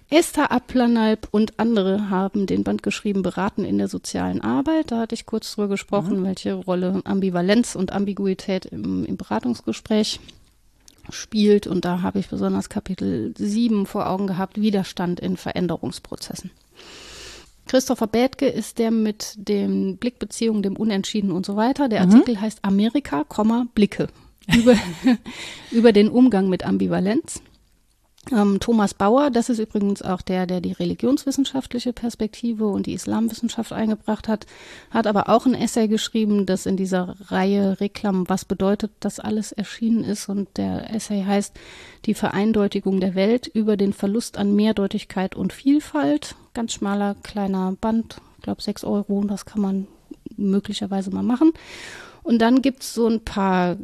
Esther 0.08 0.52
Applanalp 0.52 1.28
und 1.32 1.58
andere 1.58 2.10
haben 2.10 2.46
den 2.46 2.62
Band 2.62 2.82
geschrieben, 2.82 3.22
beraten 3.22 3.64
in 3.64 3.78
der 3.78 3.88
sozialen 3.88 4.40
Arbeit. 4.40 4.92
Da 4.92 5.00
hatte 5.00 5.14
ich 5.16 5.26
kurz 5.26 5.54
drüber 5.54 5.68
gesprochen, 5.68 6.22
welche 6.22 6.54
Rolle 6.54 7.00
Ambivalenz 7.04 7.74
und 7.74 7.92
Ambiguität 7.92 8.66
im, 8.66 9.04
im 9.04 9.16
Beratungsgespräch 9.16 10.20
spielt. 11.10 11.66
Und 11.66 11.84
da 11.84 12.02
habe 12.02 12.20
ich 12.20 12.28
besonders 12.28 12.68
Kapitel 12.68 13.34
7 13.36 13.86
vor 13.86 14.08
Augen 14.08 14.28
gehabt, 14.28 14.60
Widerstand 14.60 15.18
in 15.18 15.36
Veränderungsprozessen. 15.36 16.50
Christopher 17.66 18.06
Bethke 18.06 18.46
ist 18.46 18.78
der 18.78 18.92
mit 18.92 19.34
den 19.36 19.96
Blickbeziehungen, 19.96 20.62
dem 20.62 20.76
Unentschieden 20.76 21.32
und 21.32 21.44
so 21.44 21.56
weiter. 21.56 21.88
Der 21.88 22.06
mhm. 22.06 22.12
Artikel 22.12 22.40
heißt 22.40 22.60
Amerika, 22.62 23.24
Blicke 23.74 24.06
über, 24.54 24.76
über 25.72 25.92
den 25.92 26.08
Umgang 26.08 26.48
mit 26.48 26.64
Ambivalenz. 26.64 27.42
Ähm, 28.32 28.58
Thomas 28.58 28.92
Bauer, 28.92 29.30
das 29.30 29.48
ist 29.48 29.60
übrigens 29.60 30.02
auch 30.02 30.20
der, 30.20 30.46
der 30.46 30.60
die 30.60 30.72
religionswissenschaftliche 30.72 31.92
Perspektive 31.92 32.66
und 32.66 32.86
die 32.86 32.94
Islamwissenschaft 32.94 33.72
eingebracht 33.72 34.26
hat, 34.26 34.46
hat 34.90 35.06
aber 35.06 35.28
auch 35.28 35.46
ein 35.46 35.54
Essay 35.54 35.86
geschrieben, 35.86 36.44
das 36.44 36.66
in 36.66 36.76
dieser 36.76 37.14
Reihe 37.28 37.80
Reklam, 37.80 38.28
was 38.28 38.44
bedeutet 38.44 38.90
das 38.98 39.20
alles 39.20 39.52
erschienen 39.52 40.02
ist. 40.02 40.28
Und 40.28 40.48
der 40.56 40.92
Essay 40.92 41.22
heißt 41.22 41.54
Die 42.04 42.14
Vereindeutigung 42.14 42.98
der 43.00 43.14
Welt 43.14 43.46
über 43.46 43.76
den 43.76 43.92
Verlust 43.92 44.38
an 44.38 44.56
Mehrdeutigkeit 44.56 45.36
und 45.36 45.52
Vielfalt. 45.52 46.34
Ganz 46.52 46.72
schmaler, 46.72 47.14
kleiner 47.22 47.76
Band, 47.80 48.16
ich 48.38 48.42
glaube 48.42 48.62
sechs 48.62 48.82
Euro, 48.82 49.22
das 49.24 49.44
kann 49.44 49.60
man 49.60 49.86
möglicherweise 50.36 51.10
mal 51.10 51.22
machen. 51.22 51.52
Und 52.26 52.40
dann 52.40 52.60
gibt 52.60 52.82
es 52.82 52.92
so 52.92 53.06
ein 53.06 53.20
paar 53.20 53.76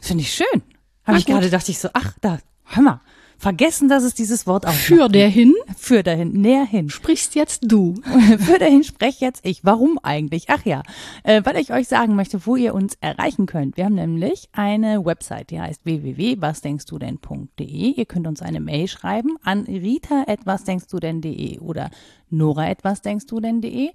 Finde 0.00 0.22
ich 0.22 0.32
schön. 0.32 0.62
Habe 1.04 1.18
ich 1.18 1.26
gerade 1.26 1.50
dachte 1.50 1.70
ich 1.70 1.78
so, 1.78 1.88
ach, 1.92 2.14
da, 2.20 2.38
hör 2.64 2.82
mal, 2.82 3.00
vergessen, 3.38 3.88
dass 3.88 4.04
es 4.04 4.14
dieses 4.14 4.46
Wort 4.46 4.66
auch 4.66 4.72
Für 4.72 5.08
dahin? 5.08 5.54
Für 5.76 6.02
dahin, 6.02 6.32
näher 6.32 6.64
hin. 6.64 6.88
Sprichst 6.88 7.34
jetzt 7.34 7.64
du. 7.66 7.94
Für 8.38 8.58
dahin 8.58 8.84
sprech 8.84 9.20
jetzt 9.20 9.44
ich. 9.44 9.64
Warum 9.64 9.98
eigentlich? 10.02 10.46
Ach 10.48 10.64
ja, 10.64 10.82
äh, 11.24 11.42
weil 11.44 11.58
ich 11.58 11.72
euch 11.72 11.88
sagen 11.88 12.14
möchte, 12.14 12.46
wo 12.46 12.56
ihr 12.56 12.74
uns 12.74 12.96
erreichen 13.00 13.44
könnt. 13.46 13.76
Wir 13.76 13.84
haben 13.84 13.96
nämlich 13.96 14.48
eine 14.52 15.04
Website, 15.04 15.50
die 15.50 15.60
heißt 15.60 15.84
www.wasdenkstudenn.de. 15.84 17.66
Ihr 17.66 18.06
könnt 18.06 18.26
uns 18.26 18.40
eine 18.40 18.60
Mail 18.60 18.88
schreiben 18.88 19.36
an 19.42 19.64
rita.wasdenkstudenn.de 19.64 21.58
oder 21.58 21.90
nora.wasdenkstudenn.de. 22.30 23.90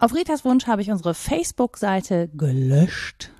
Auf 0.00 0.14
Ritas 0.14 0.44
Wunsch 0.46 0.66
habe 0.66 0.80
ich 0.80 0.90
unsere 0.90 1.12
Facebook-Seite 1.12 2.30
gelöscht. 2.34 3.30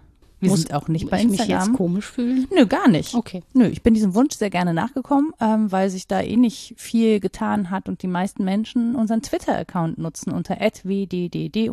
Wir 0.40 0.50
Muss, 0.50 0.60
sind 0.60 0.74
auch 0.74 0.88
nicht 0.88 1.08
bei 1.08 1.16
ich 1.18 1.24
Instagram. 1.24 1.58
Mich 1.58 1.66
jetzt 1.68 1.76
komisch 1.76 2.04
fühlen? 2.04 2.46
Nö, 2.54 2.66
gar 2.66 2.86
nicht. 2.86 3.14
Okay. 3.14 3.42
Nö, 3.54 3.66
ich 3.66 3.82
bin 3.82 3.94
diesem 3.94 4.14
Wunsch 4.14 4.34
sehr 4.36 4.50
gerne 4.50 4.74
nachgekommen, 4.74 5.32
ähm, 5.40 5.72
weil 5.72 5.88
sich 5.88 6.06
da 6.06 6.20
eh 6.20 6.36
nicht 6.36 6.74
viel 6.76 7.18
getan 7.18 7.70
hat 7.70 7.88
und 7.88 8.02
die 8.02 8.08
meisten 8.08 8.44
Menschen 8.44 8.94
unseren 8.94 9.22
Twitter-Account 9.22 9.96
nutzen 9.96 10.32
unter 10.32 10.56
wddd-podcast. 10.56 11.64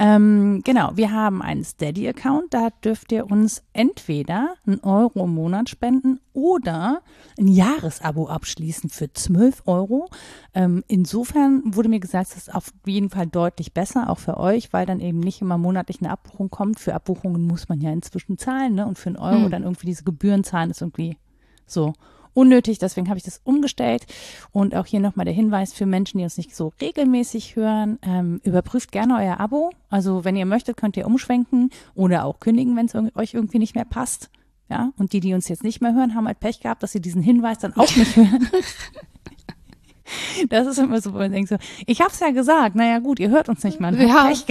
Ähm, 0.00 0.62
genau, 0.64 0.92
wir 0.94 1.10
haben 1.10 1.42
einen 1.42 1.64
Steady-Account, 1.64 2.54
da 2.54 2.68
dürft 2.84 3.10
ihr 3.10 3.28
uns 3.28 3.64
entweder 3.72 4.54
einen 4.64 4.78
Euro 4.80 5.24
im 5.24 5.34
Monat 5.34 5.68
spenden 5.68 6.20
oder 6.32 7.02
ein 7.36 7.48
Jahresabo 7.48 8.28
abschließen 8.28 8.90
für 8.90 9.12
12 9.12 9.64
Euro. 9.66 10.08
Ähm, 10.54 10.84
insofern 10.86 11.62
wurde 11.64 11.88
mir 11.88 11.98
gesagt, 11.98 12.30
das 12.30 12.36
ist 12.36 12.54
auf 12.54 12.72
jeden 12.86 13.10
Fall 13.10 13.26
deutlich 13.26 13.74
besser, 13.74 14.08
auch 14.08 14.18
für 14.18 14.36
euch, 14.36 14.72
weil 14.72 14.86
dann 14.86 15.00
eben 15.00 15.18
nicht 15.18 15.42
immer 15.42 15.58
monatlich 15.58 16.00
eine 16.00 16.10
Abbuchung 16.10 16.48
kommt. 16.48 16.78
Für 16.78 16.94
Abbuchungen 16.94 17.42
muss 17.42 17.68
man 17.68 17.80
ja 17.80 17.90
inzwischen 17.90 18.38
zahlen, 18.38 18.74
ne? 18.74 18.86
Und 18.86 18.98
für 18.98 19.08
einen 19.08 19.16
Euro 19.16 19.44
hm. 19.44 19.50
dann 19.50 19.62
irgendwie 19.64 19.86
diese 19.86 20.04
Gebühren 20.04 20.44
zahlen, 20.44 20.70
ist 20.70 20.80
irgendwie 20.80 21.16
so 21.66 21.92
unnötig. 22.34 22.78
Deswegen 22.78 23.08
habe 23.08 23.18
ich 23.18 23.24
das 23.24 23.40
umgestellt. 23.44 24.06
Und 24.52 24.74
auch 24.74 24.86
hier 24.86 25.00
nochmal 25.00 25.24
der 25.24 25.34
Hinweis 25.34 25.72
für 25.72 25.86
Menschen, 25.86 26.18
die 26.18 26.24
uns 26.24 26.36
nicht 26.36 26.54
so 26.54 26.72
regelmäßig 26.80 27.56
hören. 27.56 27.98
Ähm, 28.02 28.40
überprüft 28.44 28.92
gerne 28.92 29.16
euer 29.18 29.40
Abo. 29.40 29.70
Also 29.90 30.24
wenn 30.24 30.36
ihr 30.36 30.46
möchtet, 30.46 30.76
könnt 30.76 30.96
ihr 30.96 31.06
umschwenken 31.06 31.70
oder 31.94 32.24
auch 32.24 32.40
kündigen, 32.40 32.76
wenn 32.76 32.86
es 32.86 32.94
euch 33.16 33.34
irgendwie 33.34 33.58
nicht 33.58 33.74
mehr 33.74 33.84
passt. 33.84 34.30
Ja, 34.70 34.92
und 34.98 35.14
die, 35.14 35.20
die 35.20 35.32
uns 35.32 35.48
jetzt 35.48 35.64
nicht 35.64 35.80
mehr 35.80 35.94
hören, 35.94 36.14
haben 36.14 36.26
halt 36.26 36.40
Pech 36.40 36.60
gehabt, 36.60 36.82
dass 36.82 36.92
sie 36.92 37.00
diesen 37.00 37.22
Hinweis 37.22 37.58
dann 37.58 37.74
auch 37.74 37.96
nicht 37.96 38.16
hören. 38.16 38.48
Das 40.48 40.66
ist 40.66 40.78
immer 40.78 41.00
so, 41.00 41.12
wo 41.12 41.18
man 41.18 41.32
denkt 41.32 41.48
so, 41.48 41.56
ich 41.86 42.00
hab's 42.00 42.20
ja 42.20 42.30
gesagt, 42.30 42.74
naja 42.74 42.98
gut, 42.98 43.20
ihr 43.20 43.30
hört 43.30 43.48
uns 43.48 43.64
nicht 43.64 43.80
mal. 43.80 43.94
Ja. 44.00 44.26
Pech. 44.26 44.44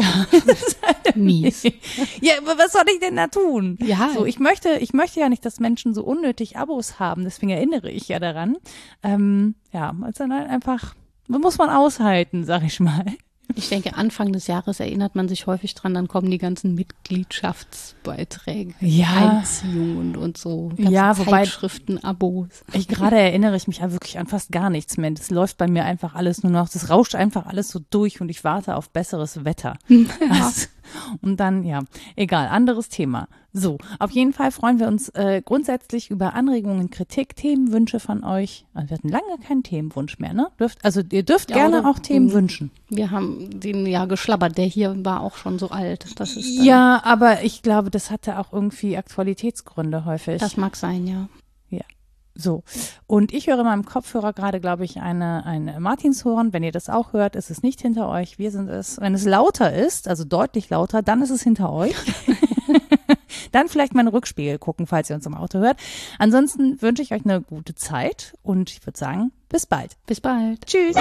Halt 0.82 1.16
Mies. 1.16 1.64
Ja, 2.22 2.34
aber 2.40 2.58
was 2.58 2.72
soll 2.72 2.84
ich 2.94 3.00
denn 3.00 3.16
da 3.16 3.28
tun? 3.28 3.78
Ja. 3.82 4.10
So, 4.14 4.26
ich 4.26 4.40
möchte, 4.40 4.70
ich 4.80 4.94
möchte 4.94 5.20
ja 5.20 5.30
nicht, 5.30 5.46
dass 5.46 5.60
Menschen 5.60 5.94
so 5.94 6.04
unnötig 6.04 6.58
Abos 6.58 7.00
haben, 7.00 7.24
deswegen 7.24 7.52
erinnere 7.52 7.90
ich 7.90 8.08
ja 8.08 8.20
daran. 8.20 8.58
Ähm, 9.04 9.56
ja, 9.72 9.96
also 10.02 10.24
dann 10.24 10.34
halt 10.34 10.50
einfach, 10.50 10.96
muss 11.28 11.58
man 11.58 11.70
aushalten, 11.70 12.44
sag 12.44 12.64
ich 12.64 12.80
mal. 12.80 13.06
Ich 13.56 13.70
denke, 13.70 13.96
Anfang 13.96 14.34
des 14.34 14.48
Jahres 14.48 14.80
erinnert 14.80 15.16
man 15.16 15.30
sich 15.30 15.48
häufig 15.48 15.74
dran, 15.74 15.94
dann 15.94 16.08
kommen 16.08 16.30
die 16.30 16.38
ganzen 16.38 16.76
Mitgliedschaftsbeiträge, 16.76 18.76
ja. 18.82 19.40
Einziehungen 19.40 20.16
und 20.16 20.38
so, 20.38 20.70
ganzen 20.70 20.92
ja, 20.92 21.14
Zeitschriften, 21.14 22.04
Abos. 22.04 22.64
Ich 22.74 22.88
gerade 22.88 23.18
erinnere 23.18 23.56
ich 23.56 23.68
mich 23.68 23.80
ja 23.80 23.92
wirklich 23.92 24.20
an 24.20 24.28
fast 24.28 24.52
gar 24.52 24.70
nichts 24.70 24.98
mehr. 24.98 25.12
Das 25.12 25.32
läuft 25.32 25.58
bei 25.58 25.68
mir 25.68 25.86
einfach 25.86 26.14
alles 26.14 26.44
nur 26.44 26.52
noch, 26.52 26.70
das 26.70 26.90
rauscht 26.90 27.16
einfach 27.16 27.46
alles 27.46 27.70
so 27.70 27.80
durch 27.90 28.22
und 28.22 28.30
ich 28.30 28.44
warte 28.44 28.76
auf 28.76 28.90
besseres 28.90 29.46
Wetter. 29.46 29.78
Ja. 30.20 30.46
Also, 30.46 30.68
und 31.22 31.40
dann, 31.40 31.64
ja, 31.64 31.82
egal, 32.16 32.48
anderes 32.48 32.90
Thema. 32.90 33.28
So, 33.60 33.80
auf 33.98 34.12
jeden 34.12 34.34
Fall 34.34 34.52
freuen 34.52 34.80
wir 34.80 34.88
uns 34.88 35.10
äh, 35.10 35.42
grundsätzlich 35.44 36.12
über 36.12 36.36
Anregungen, 36.36 36.92
Kritik, 36.92 37.36
Themenwünsche 37.36 38.00
von 38.00 38.24
euch. 38.24 38.66
Also 38.76 38.90
wir 38.92 38.98
hatten 38.98 39.10
lange 39.10 39.38
keinen 39.46 39.64
Themenwunsch 39.64 40.20
mehr, 40.20 40.34
ne? 40.34 40.50
Dürft, 40.60 40.86
also 40.86 41.02
ihr 41.12 41.24
dürft 41.24 41.50
ja, 41.50 41.58
gerne 41.58 41.90
auch 41.90 41.98
Themen 41.98 42.32
wünschen. 42.34 42.70
Wir 42.90 43.10
haben 43.10 43.60
den 43.60 43.88
ja 43.88 44.06
geschlabbert, 44.06 44.60
der 44.60 44.66
hier 44.66 45.04
war 45.04 45.22
auch 45.22 45.38
schon 45.38 45.58
so 45.58 45.70
alt. 45.70 46.20
Das 46.20 46.38
ist 46.38 46.48
ja, 46.48 47.02
aber 47.04 47.44
ich 47.44 47.64
glaube, 47.64 47.90
das 47.90 48.12
hatte 48.12 48.38
auch 48.38 48.54
irgendwie 48.54 48.96
Aktualitätsgründe 48.96 50.06
häufig. 50.06 50.40
Das 50.40 50.56
mag 50.56 50.76
sein, 50.76 51.08
ja. 51.08 51.28
Ja. 51.70 51.84
So. 52.36 52.64
Und 53.08 53.34
ich 53.34 53.48
höre 53.48 53.58
in 53.58 53.66
meinem 53.66 53.86
Kopfhörer 53.86 54.34
gerade, 54.34 54.60
glaube 54.60 54.86
ich, 54.86 55.02
eine, 55.02 55.46
eine 55.48 55.80
Martinshorn. 55.80 56.54
Wenn 56.54 56.62
ihr 56.62 56.72
das 56.72 56.90
auch 56.90 57.14
hört, 57.14 57.36
ist 57.36 57.50
es 57.50 57.64
nicht 57.64 57.82
hinter 57.82 58.08
euch. 58.08 58.38
Wir 58.38 58.52
sind 58.52 58.70
es. 58.70 59.02
Wenn 59.02 59.16
es 59.16 59.26
lauter 59.26 59.74
ist, 59.74 60.08
also 60.08 60.26
deutlich 60.26 60.70
lauter, 60.70 61.02
dann 61.02 61.24
ist 61.24 61.32
es 61.32 61.42
hinter 61.42 61.74
euch. 61.74 61.96
dann 63.52 63.70
vielleicht 63.70 63.94
mal 63.94 64.02
in 64.02 64.08
den 64.08 64.14
Rückspiegel 64.14 64.60
gucken, 64.60 64.88
falls 64.88 65.10
ihr 65.10 65.16
uns 65.16 65.26
im 65.26 65.36
Auto 65.36 65.60
hört. 65.60 65.78
Ansonsten 66.20 66.82
wünsche 66.82 67.02
ich 67.02 67.14
euch 67.14 67.26
eine 67.26 67.42
gute 67.42 67.76
Zeit 67.76 68.36
und 68.44 68.70
ich 68.70 68.86
würde 68.86 68.98
sagen, 68.98 69.32
bis 69.50 69.66
bald. 69.66 69.98
Bis 70.06 70.22
bald. 70.22 70.66
Tschüss. 70.66 70.96